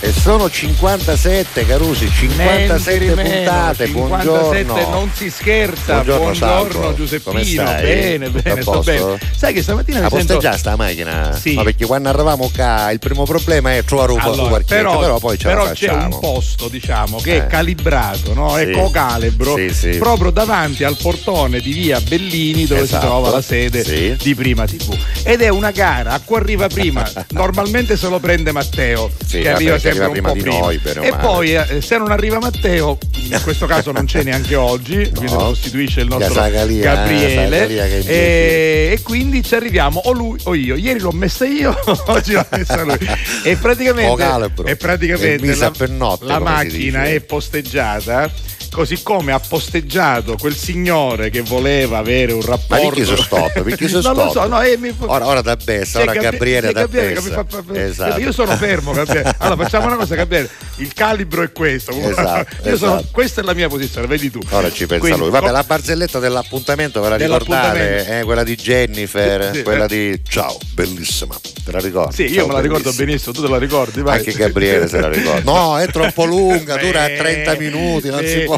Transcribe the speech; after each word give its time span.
E 0.00 0.12
sono 0.12 0.48
57 0.48 1.66
Carusi, 1.66 2.08
57 2.08 2.98
Niente 2.98 3.24
di 3.24 3.30
puntate, 3.34 3.86
meno, 3.88 4.06
buongiorno. 4.06 4.54
57 4.54 4.90
non 4.90 5.10
si 5.12 5.28
scherza. 5.28 6.02
Buongiorno, 6.02 6.46
Buongiorno. 6.46 6.94
Giuseppino. 6.94 7.64
Bene, 7.64 8.30
bene, 8.30 8.62
sto 8.62 8.78
bene. 8.80 9.18
Sai 9.36 9.52
che 9.52 9.60
stamattina 9.62 10.00
mi 10.02 10.08
sento 10.08 10.24
posteggiata 10.34 10.56
sta 10.56 10.76
macchina? 10.76 11.32
Sì. 11.36 11.54
No, 11.54 11.64
perché 11.64 11.84
quando 11.86 12.10
arriviamo 12.10 12.48
qua 12.54 12.90
il 12.92 13.00
primo 13.00 13.24
problema 13.24 13.74
è 13.74 13.82
trovare 13.82 14.12
un, 14.12 14.20
Allora, 14.20 14.50
parcheggio, 14.50 14.74
però, 14.76 14.98
però, 15.00 15.18
poi 15.18 15.36
ce 15.38 15.48
però 15.48 15.64
la 15.64 15.72
c'è 15.72 15.86
facciamo. 15.88 16.14
un 16.14 16.20
posto 16.20 16.68
diciamo 16.68 17.16
che 17.18 17.32
è 17.32 17.36
Eh. 17.42 17.46
calibrato 17.48 18.34
no? 18.34 18.54
Sì. 18.56 18.62
è 18.62 18.70
co-calibro 18.70 19.56
Sì, 19.56 19.74
sì. 19.74 19.88
proprio 19.98 20.30
davanti 20.30 20.84
al 20.84 20.96
portone 20.96 21.58
di 21.60 21.72
via 21.72 22.00
Bellini 22.00 22.66
dove 22.66 22.82
Esatto. 22.82 23.00
si 23.02 23.06
trova 23.08 23.30
la 23.30 23.42
sede 23.42 24.16
di 24.16 24.34
Prima 24.36 24.64
TV 24.64 24.96
ed 25.24 25.40
è 25.42 25.48
una 25.48 25.72
gara 25.72 26.12
a 26.12 26.20
cui 26.24 26.36
arriva 26.36 26.68
prima 26.68 27.04
normalmente 27.30 27.96
se 27.96 28.08
lo 28.08 28.20
prende 28.20 28.52
Matteo 28.52 29.10
Sì, 29.26 29.40
che 29.40 29.50
arriva 29.50 29.76
che 29.76 29.87
sempre 29.92 30.20
un 30.20 30.26
po' 30.26 30.32
di 30.32 30.40
prima. 30.40 30.58
noi, 30.58 30.80
e 30.84 31.10
male. 31.10 31.16
poi 31.20 31.54
eh, 31.54 31.80
se 31.80 31.98
non 31.98 32.10
arriva 32.10 32.38
Matteo 32.38 32.98
in 33.14 33.40
questo 33.42 33.66
caso 33.66 33.92
non 33.92 34.06
c'è 34.06 34.22
neanche 34.22 34.54
oggi 34.54 35.10
quindi 35.10 35.32
lo 35.32 35.54
sostituisce 35.54 36.00
il 36.00 36.08
nostro 36.08 36.32
Sagalia, 36.34 36.94
Gabriele. 36.94 37.58
Sagalia 37.58 37.84
e, 37.84 38.90
e 38.92 39.00
quindi 39.02 39.42
ci 39.42 39.54
arriviamo 39.54 40.00
o 40.04 40.12
lui 40.12 40.38
o 40.44 40.54
io. 40.54 40.76
Ieri 40.76 41.00
l'ho 41.00 41.12
messa 41.12 41.46
io 41.46 41.76
oggi 42.06 42.32
l'ha 42.32 42.46
messa 42.50 42.82
lui. 42.82 42.98
E 43.44 43.56
praticamente, 43.56 44.50
e 44.64 44.76
praticamente 44.76 45.34
E 45.34 45.46
misa 45.46 45.72
la, 45.76 46.18
la 46.20 46.38
macchina 46.38 47.04
è 47.04 47.20
posteggiata 47.20 48.30
così 48.70 49.02
come 49.02 49.32
ha 49.32 49.40
posteggiato 49.40 50.36
quel 50.38 50.54
signore 50.56 51.30
che 51.30 51.40
voleva 51.42 51.98
avere 51.98 52.32
un 52.32 52.42
rapporto 52.42 52.74
Ma 52.84 52.88
perché 52.90 53.04
sono 53.04 53.22
stop? 53.22 53.62
Perché 53.62 53.88
sono 53.88 54.02
non 54.02 54.24
lo 54.24 54.30
stop? 54.30 54.42
so 54.44 54.48
no, 54.48 54.62
eh, 54.62 54.76
mi- 54.76 54.94
Ora, 54.98 55.26
ora 55.26 55.40
da 55.42 55.56
Bessa, 55.56 56.00
ora 56.00 56.12
Gabri- 56.12 56.30
Gabriele 56.30 56.72
da 56.72 56.80
Gabriele 56.80 57.14
Bessa. 57.20 57.44
fa- 57.48 57.62
Esatto. 57.74 58.20
Io 58.20 58.32
sono 58.32 58.56
fermo, 58.56 58.92
Gabriele. 58.92 59.34
Allora 59.38 59.62
facciamo 59.64 59.86
una 59.86 59.96
cosa, 59.96 60.14
Gabriele. 60.14 60.48
Il 60.76 60.92
calibro 60.94 61.42
è 61.42 61.52
questo. 61.52 61.90
Esatto, 61.92 62.54
Io 62.68 62.76
sono- 62.76 62.94
esatto. 62.96 63.08
questa 63.12 63.40
è 63.40 63.44
la 63.44 63.54
mia 63.54 63.68
posizione, 63.68 64.06
vedi 64.06 64.30
tu. 64.30 64.40
Ora 64.50 64.70
ci 64.70 64.86
pensa 64.86 64.98
Quindi, 65.04 65.18
lui. 65.20 65.30
Vabbè, 65.30 65.50
la 65.50 65.62
barzelletta 65.64 66.18
dell'appuntamento 66.18 67.00
ve 67.00 67.08
la 67.08 67.16
ricordate? 67.16 68.18
Eh, 68.20 68.24
quella 68.24 68.44
di 68.44 68.54
Jennifer, 68.54 69.54
Sì, 69.54 69.62
quella 69.62 69.84
eh. 69.84 69.88
di 69.88 70.20
Ciao, 70.28 70.56
bellissima. 70.74 71.36
Te 71.64 71.72
la 71.72 71.78
ricordi? 71.80 72.14
Sì, 72.14 72.22
io 72.24 72.34
Ciao, 72.34 72.46
me 72.46 72.52
la 72.54 72.60
ricordo 72.60 72.92
benissimo, 72.92 73.32
tu 73.32 73.42
te 73.42 73.48
la 73.48 73.58
ricordi, 73.58 74.00
vai. 74.02 74.18
Anche 74.18 74.32
Gabriele 74.32 74.88
se 74.88 75.00
la 75.00 75.08
ricorda. 75.08 75.36
No, 75.50 75.78
è 75.78 75.86
troppo 75.88 76.24
lunga, 76.24 76.76
dura 76.76 77.06
Beh, 77.06 77.16
30 77.16 77.54
minuti, 77.56 78.08
non 78.10 78.24
si 78.24 78.40
può. 78.40 78.57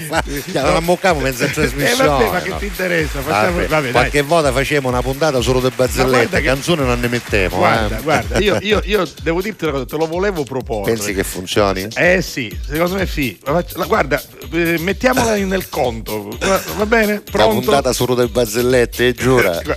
La 0.52 0.76
ammocchiamo 0.76 1.20
mezza 1.20 1.44
Eh 1.44 1.50
trasmissione. 1.50 2.08
vabbè, 2.08 2.30
ma 2.30 2.40
che 2.40 2.48
no? 2.50 2.56
ti 2.58 2.66
interessa? 2.66 3.20
Facciamo, 3.20 3.56
Vabbè, 3.56 3.66
vabbè, 3.68 3.90
qualche 3.90 4.22
volta 4.22 4.52
facciamo 4.52 4.88
una 4.88 5.02
puntata 5.02 5.40
solo 5.40 5.60
di 5.60 5.70
barzellette, 5.74 6.38
che- 6.38 6.42
canzoni 6.46 6.84
non 6.84 7.00
ne 7.00 7.08
mettiamo. 7.08 7.56
Guarda, 7.56 7.98
eh. 7.98 8.02
guarda, 8.02 8.38
io, 8.38 8.58
io- 8.62 8.82
io 8.84 9.08
devo 9.22 9.40
dirti 9.42 9.64
una 9.64 9.72
cosa, 9.74 9.84
te 9.86 9.96
lo 9.96 10.06
volevo 10.06 10.44
proporre. 10.44 10.92
Pensi 10.92 11.14
che 11.14 11.24
funzioni? 11.24 11.88
Eh 11.94 12.22
sì, 12.22 12.56
secondo 12.68 12.96
me 12.96 13.06
sì. 13.06 13.38
Guarda, 13.86 14.20
eh, 14.52 14.78
mettiamola 14.78 15.34
nel 15.36 15.68
conto. 15.68 16.28
Va, 16.76 16.86
bene? 16.86 17.14
La 17.14 17.22
Pronto? 17.30 17.60
puntata 17.60 17.92
solo 17.92 18.14
delle 18.14 18.28
barzellette, 18.28 19.12
giura. 19.14 19.60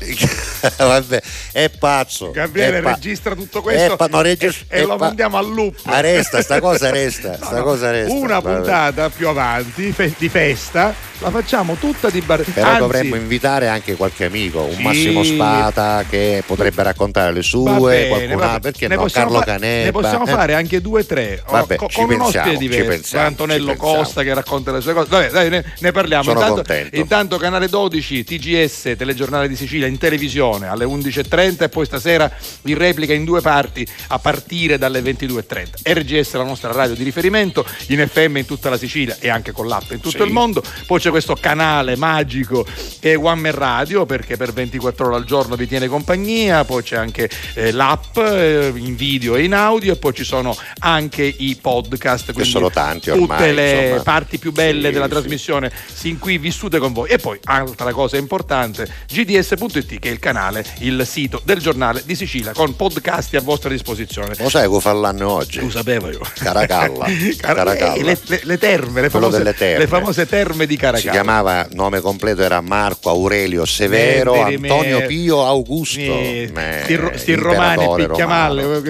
Vabbè, 0.77 1.21
è 1.51 1.69
pazzo. 1.69 2.31
Gabriele 2.31 2.79
è 2.79 2.81
pa- 2.81 2.93
registra 2.93 3.35
tutto 3.35 3.61
questo 3.61 3.95
pa- 3.95 4.07
no, 4.07 4.21
regis- 4.21 4.63
e, 4.67 4.79
e 4.79 4.81
lo 4.85 4.95
pa- 4.95 5.05
mandiamo 5.07 5.37
al 5.37 5.51
loop. 5.51 5.75
Ah, 5.85 5.99
resta, 5.99 6.41
sta 6.41 6.59
cosa 6.61 6.89
resta, 6.89 7.37
No, 7.37 7.45
sta 7.45 7.61
cosa 7.61 7.91
resta. 7.91 8.13
Una 8.13 8.39
Vabbè. 8.39 8.55
puntata 8.55 9.09
più 9.09 9.27
avanti 9.27 9.91
di 10.17 10.29
festa 10.29 10.93
la 11.23 11.31
facciamo 11.31 11.75
tutta 11.75 12.09
di 12.09 12.21
bar. 12.21 12.43
Però 12.43 12.67
Anzi, 12.67 12.79
dovremmo 12.79 13.15
invitare 13.15 13.67
anche 13.67 13.95
qualche 13.95 14.25
amico, 14.25 14.61
un 14.63 14.75
Sì. 14.75 14.81
Massimo 14.81 15.23
Spada 15.23 16.03
che 16.09 16.43
potrebbe 16.45 16.83
raccontare 16.83 17.31
le 17.33 17.41
sue, 17.41 17.71
bene, 17.79 18.07
qualcun 18.35 18.59
perché 18.61 18.87
ne 18.87 18.95
no? 18.95 19.05
Carlo 19.05 19.39
fa- 19.39 19.45
Canebba. 19.45 19.85
Ne 19.85 19.91
possiamo 19.91 20.25
eh. 20.25 20.29
fare 20.31 20.53
anche 20.53 20.81
due 20.81 21.01
o 21.01 21.05
tre 21.05 21.41
o- 21.45 21.51
Vabbè, 21.51 21.75
co- 21.77 21.89
con 21.91 22.03
un 22.03 22.09
pensiamo, 22.17 22.25
ospite 22.49 22.51
ci 22.51 22.57
diverso. 22.69 22.89
pensiamo, 22.89 23.25
Antonello. 23.27 23.75
Costa 23.75 24.23
che 24.23 24.33
racconta 24.33 24.71
le 24.71 24.81
sue 24.81 24.93
cose. 24.93 25.09
Vabbè, 25.09 25.29
dai, 25.29 25.49
ne, 25.49 25.63
ne 25.79 25.91
parliamo. 25.91 26.23
Sono 26.23 26.35
intanto, 26.39 26.55
contento. 26.55 26.95
intanto 26.97 27.37
canale 27.37 27.67
12, 27.69 28.23
TGS, 28.23 28.95
telegiornale 28.97 29.47
di 29.47 29.55
Sicilia 29.55 29.87
in 29.87 29.97
televisione 29.97 30.67
alle 30.67 30.85
11.30 30.85 31.63
e 31.63 31.69
poi 31.69 31.85
stasera 31.85 32.29
in 32.63 32.77
replica 32.77 33.13
in 33.13 33.23
due 33.23 33.41
parti 33.41 33.85
a 34.07 34.19
partire 34.19 34.77
dalle 34.77 35.01
22.30. 35.01 35.67
RGS 35.83 36.33
la 36.33 36.43
nostra 36.43 36.71
radio 36.71 36.95
di 36.95 37.03
riferimento, 37.03 37.65
in 37.87 38.05
FM 38.07 38.37
in 38.37 38.45
tutta 38.45 38.69
la 38.69 38.77
Sicilia 38.77 39.15
e 39.19 39.29
anche 39.29 39.51
con 39.51 39.67
l'app 39.67 39.91
in 39.91 39.99
tutto 40.01 40.17
Sì. 40.21 40.27
il 40.27 40.31
mondo. 40.31 40.61
Poi 40.85 40.99
c'è 40.99 41.11
questo 41.13 41.35
canale 41.39 41.95
magico 41.95 42.65
che 42.99 43.11
è 43.11 43.17
One 43.19 43.39
Man 43.39 43.51
Radio 43.51 44.07
perché 44.07 44.35
per 44.35 44.51
24 44.51 45.05
ore 45.05 45.15
al 45.17 45.25
giorno 45.25 45.55
vi 45.55 45.67
tiene 45.67 45.87
compagnia, 45.87 46.65
poi 46.65 46.81
c'è 46.81 46.95
anche 46.95 47.29
eh, 47.53 47.71
l'app 47.71 48.17
eh, 48.17 48.71
in 48.75 48.95
video 48.95 49.35
e 49.35 49.43
in 49.43 49.53
audio 49.53 49.93
e 49.93 49.95
poi 49.97 50.11
ci 50.15 50.23
sono 50.23 50.57
anche 50.79 51.21
i 51.23 51.55
podcast, 51.61 52.33
quindi 52.33 52.49
sono 52.49 52.71
tanti 52.71 53.11
tutte 53.11 53.21
ormai, 53.31 53.53
le 53.53 53.81
insomma. 53.83 54.01
parti 54.01 54.39
più 54.39 54.51
belle 54.51 54.87
Sì, 54.87 54.93
della 54.93 55.05
sì. 55.05 55.11
trasmissione 55.11 55.71
sin 55.93 56.17
qui 56.17 56.39
vissute 56.39 56.79
con 56.79 56.93
voi. 56.93 57.09
E 57.09 57.19
poi 57.19 57.37
altra 57.43 57.91
cosa 57.91 58.17
importante, 58.17 58.87
gds.it 59.07 59.99
che 59.99 60.09
è 60.09 60.11
il 60.11 60.17
canale, 60.19 60.65
il 60.79 61.05
sito 61.05 61.41
del 61.43 61.59
giornale 61.59 62.01
di 62.05 62.15
Sicilia 62.15 62.53
con 62.53 62.75
podcast 62.75 63.35
a 63.35 63.41
vostra 63.41 63.69
disposizione. 63.69 64.33
Lo 64.39 64.49
sai 64.49 64.67
che 64.67 64.79
fa 64.79 64.93
l'anno 64.93 65.29
oggi? 65.29 65.59
Lo 65.59 65.69
sapevo 65.69 66.09
io. 66.09 66.21
Caracalla. 66.39 67.05
Car- 67.37 67.55
Caracalla. 67.55 67.93
eh, 67.93 68.03
le, 68.03 68.17
le- 68.25 68.41
le 68.43 68.57
terme, 68.57 69.01
le 69.01 69.09
famose, 69.11 69.43
terme. 69.53 69.77
le 69.77 69.87
famose 69.87 70.25
terme 70.25 70.65
di 70.65 70.75
Si 71.03 71.09
chiamava, 71.09 71.67
nome 71.73 71.99
completo 71.99 72.43
era 72.43 72.61
Marco 72.61 73.09
Aurelio 73.09 73.65
Severo 73.65 74.33
Eh, 74.35 74.51
vedi, 74.51 74.67
Antonio 74.69 74.99
me- 74.99 75.05
Pio 75.05 75.45
Augusto. 75.45 75.99
Eh, 75.99 76.49
Eh, 76.55 76.79
sti, 76.83 76.95
ro- 76.95 77.11
sti 77.15 77.33
romani 77.35 77.87
picchiamalle, 77.95 78.81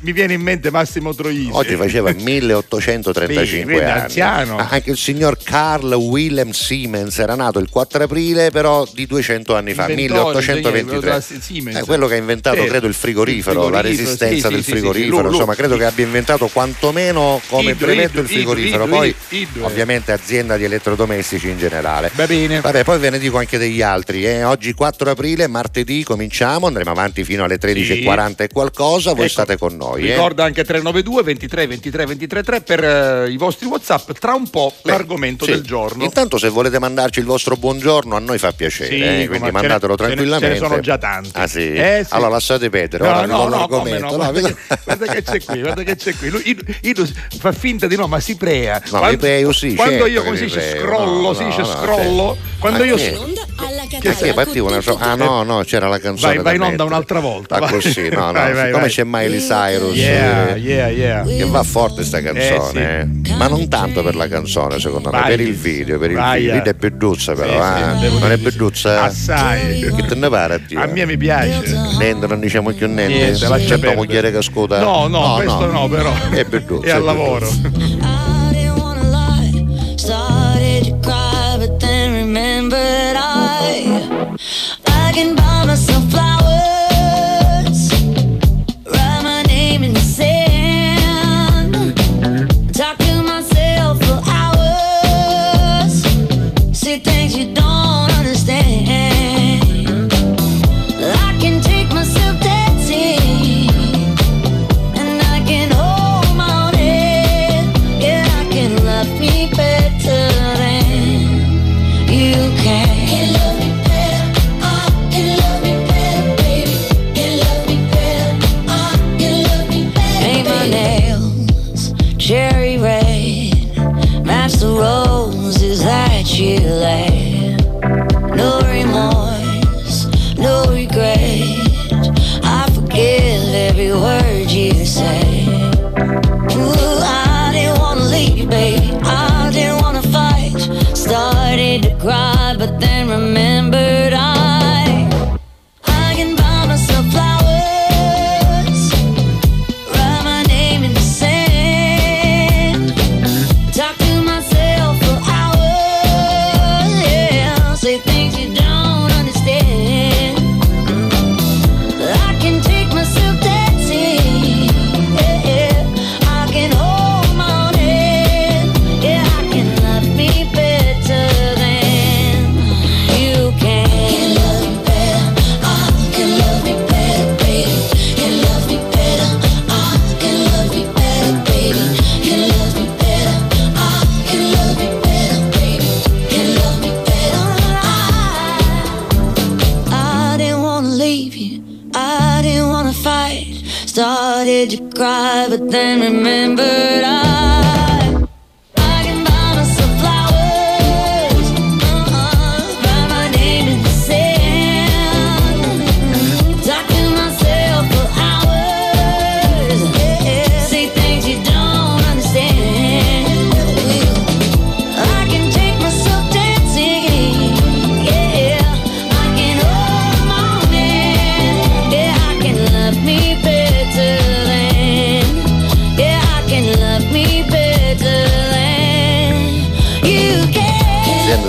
mi- 0.00 0.12
viene 0.12 0.32
in 0.34 0.40
mente 0.40 0.70
Massimo 0.72 1.14
Troisi. 1.14 1.48
Oggi 1.52 1.76
faceva 1.76 2.12
1835 2.12 3.26
Vedi, 3.26 3.64
vedi, 3.64 3.80
anni. 3.90 4.00
anziano. 4.00 4.56
Ah, 4.58 4.68
Anche 4.70 4.90
il 4.90 4.96
signor 4.96 5.36
Carl 5.42 5.92
Wilhelm 5.92 6.50
Siemens 6.50 7.18
era 7.18 7.34
nato 7.34 7.58
il 7.58 7.68
4 7.70 8.04
aprile, 8.04 8.50
però 8.50 8.86
di 8.92 9.06
200 9.06 9.54
anni 9.54 9.72
fa, 9.74 9.88
Inventore, 9.88 10.20
1823. 10.34 10.80
ingegnere, 10.80 11.42
Siemens. 11.42 11.78
È 11.78 11.84
quello 11.84 12.06
che 12.06 12.14
ha 12.14 12.18
inventato, 12.18 12.60
Sì. 12.62 12.66
credo, 12.68 12.86
il 12.86 12.94
frigorifero, 12.94 13.66
Il 13.66 13.70
la 13.72 13.78
frigorifero, 13.78 14.04
resistenza 14.10 14.48
sì, 14.48 14.54
del 14.54 14.62
sì, 14.62 14.64
sì, 14.64 14.64
sì, 14.64 14.70
frigorifero. 14.78 15.10
lui- 15.12 15.22
lui- 15.22 15.32
Insomma, 15.32 15.54
credo 15.54 15.76
che 15.76 15.84
abbia 15.84 16.04
inventato 16.04 16.46
quantomeno 16.48 17.40
come 17.48 17.70
Idro, 17.70 17.86
brevetto 17.86 18.08
idro, 18.10 18.20
il 18.22 18.28
frigorifero. 18.28 18.84
idro, 18.84 18.96
Poi, 18.96 19.14
ovviamente, 19.60 20.12
azienda 20.12 20.56
di 20.56 20.64
elettrodomestici 20.64 21.41
in 21.50 21.58
generale. 21.58 22.10
Va 22.14 22.26
bene. 22.26 22.60
Vabbè, 22.60 22.84
poi 22.84 22.98
ve 22.98 23.10
ne 23.10 23.18
dico 23.18 23.38
anche 23.38 23.58
degli 23.58 23.82
altri. 23.82 24.24
eh. 24.26 24.44
Oggi 24.44 24.72
4 24.74 25.10
aprile, 25.10 25.46
martedì, 25.46 26.02
cominciamo, 26.04 26.66
andremo 26.66 26.90
avanti 26.90 27.24
fino 27.24 27.44
alle 27.44 27.58
13.40 27.58 28.34
e 28.42 28.48
qualcosa. 28.48 29.12
Voi 29.12 29.24
Ecco, 29.24 29.32
state 29.32 29.56
con 29.58 29.76
noi. 29.76 30.02
eh. 30.08 30.12
Ricorda 30.12 30.44
anche 30.44 30.64
392 30.64 31.22
23 31.22 31.66
23 31.66 32.06
23 32.06 32.42
3 32.42 32.60
per 32.60 32.84
eh, 32.84 33.30
i 33.30 33.36
vostri 33.36 33.66
WhatsApp. 33.66 34.10
Tra 34.12 34.34
un 34.34 34.48
po' 34.50 34.72
Beh, 34.82 34.90
l'argomento 34.92 35.44
sì. 35.44 35.50
del 35.52 35.62
giorno. 35.62 36.04
Intanto, 36.04 36.38
se 36.38 36.48
volete 36.48 36.78
mandarci 36.78 37.18
il 37.20 37.24
vostro 37.26 37.56
buongiorno, 37.56 38.16
a 38.16 38.18
noi 38.18 38.38
fa 38.38 38.52
piacere, 38.52 38.88
Sì, 38.96 39.02
eh, 39.22 39.26
quindi 39.28 39.50
mandatelo 39.50 39.96
ce 39.96 40.04
tranquillamente. 40.04 40.54
ce 40.56 40.60
ne 40.60 40.66
sono 40.68 40.80
già 40.80 40.98
tanti. 40.98 41.30
Ah, 41.34 41.46
sì? 41.46 41.72
Eh, 41.72 42.04
sì. 42.06 42.14
Allora 42.14 42.30
lasciate 42.30 42.68
perdere. 42.70 43.04
No, 43.04 43.10
ora 43.10 43.26
no, 43.26 43.42
no, 43.44 43.48
l'argomento. 43.48 44.06
no, 44.06 44.16
guarda, 44.16 44.54
guarda 44.84 45.06
che 45.12 45.22
c'è 45.22 45.42
qui, 45.42 45.60
guarda 45.60 45.82
che 45.82 45.96
c'è 45.96 46.14
qui. 46.16 46.28
Lui, 46.30 46.42
Ido- 46.44 46.62
Ido 46.82 47.06
fa 47.38 47.52
finta 47.52 47.86
di 47.86 47.96
no, 47.96 48.06
ma 48.06 48.20
si 48.20 48.36
prea. 48.36 48.80
No, 48.90 49.02
mi 49.04 49.16
preo, 49.16 49.52
sì, 49.52 49.74
Quando 49.74 50.04
certo 50.06 50.06
io 50.06 50.30
dice 50.32 50.58
preo. 50.60 50.80
scrollo, 50.82 51.31
No, 51.32 51.38
si 51.38 51.44
dice 51.44 51.58
no, 51.58 51.64
scrollo. 51.66 52.36
certo. 52.36 52.50
Quando 52.58 52.78
Ma 52.78 52.84
io 52.84 52.96
sì, 52.96 54.32
partiva 54.34 54.68
una 54.68 54.80
so- 54.80 54.96
Ah 55.00 55.14
no, 55.16 55.42
no, 55.42 55.62
c'era 55.64 55.88
la 55.88 55.98
canzone. 55.98 56.34
Vai, 56.34 56.42
vai 56.44 56.54
in 56.56 56.60
onda 56.62 56.84
un'altra 56.84 57.18
volta, 57.20 57.56
Ah, 57.56 57.68
così, 57.70 58.08
no, 58.10 58.26
no. 58.26 58.32
Vai, 58.32 58.52
vai, 58.52 58.64
siccome 58.66 58.80
vai. 58.82 58.90
c'è 58.90 59.04
Miley 59.04 59.38
Cyrus. 59.40 59.96
Yeah, 59.96 60.54
eh, 60.54 60.58
yeah, 60.58 60.88
yeah. 60.88 61.22
Che 61.24 61.44
va 61.46 61.62
forte 61.62 62.04
sta 62.04 62.20
canzone, 62.22 63.00
eh. 63.24 63.34
ma 63.34 63.48
non 63.48 63.68
tanto 63.68 64.02
per 64.02 64.14
la 64.14 64.28
canzone 64.28 64.78
secondo 64.80 65.10
me, 65.10 65.20
Vai. 65.20 65.30
per 65.30 65.40
il 65.40 65.54
video, 65.54 65.98
per 65.98 66.10
il 66.12 66.16
video. 66.16 66.54
eh. 66.54 66.62
Lì 66.62 66.68
è 66.68 66.74
beduzza 66.74 67.32
però, 67.34 67.50
Sì, 67.50 67.82
sì, 67.82 67.82
eh. 67.82 67.98
devo 68.00 68.18
non 68.18 68.30
è 68.32 68.36
dire 68.36 68.50
sì. 68.50 68.56
beduzza? 68.56 69.02
Assai. 69.02 69.80
Che 69.94 70.04
te 70.06 70.14
ne 70.14 70.28
pare 70.28 70.54
a 70.54 70.60
te? 70.66 70.74
A 70.76 70.86
me 70.86 71.04
mi 71.06 71.16
piace. 71.16 71.62
Niente, 71.98 72.26
non 72.26 72.40
diciamo 72.40 72.70
più 72.72 72.86
niente. 72.86 73.12
Niente, 73.12 73.38
C'è 73.38 73.46
tua 73.46 73.56
perdere. 73.58 73.94
moglie 73.96 74.30
che 74.30 74.42
scuda? 74.42 74.80
No, 74.80 75.06
no, 75.08 75.34
questo 75.34 75.66
no, 75.70 75.88
però. 75.88 76.12
È 76.30 76.44
beduzza. 76.44 76.86
È 76.86 76.90
al 76.90 77.02
lavoro. 77.02 77.48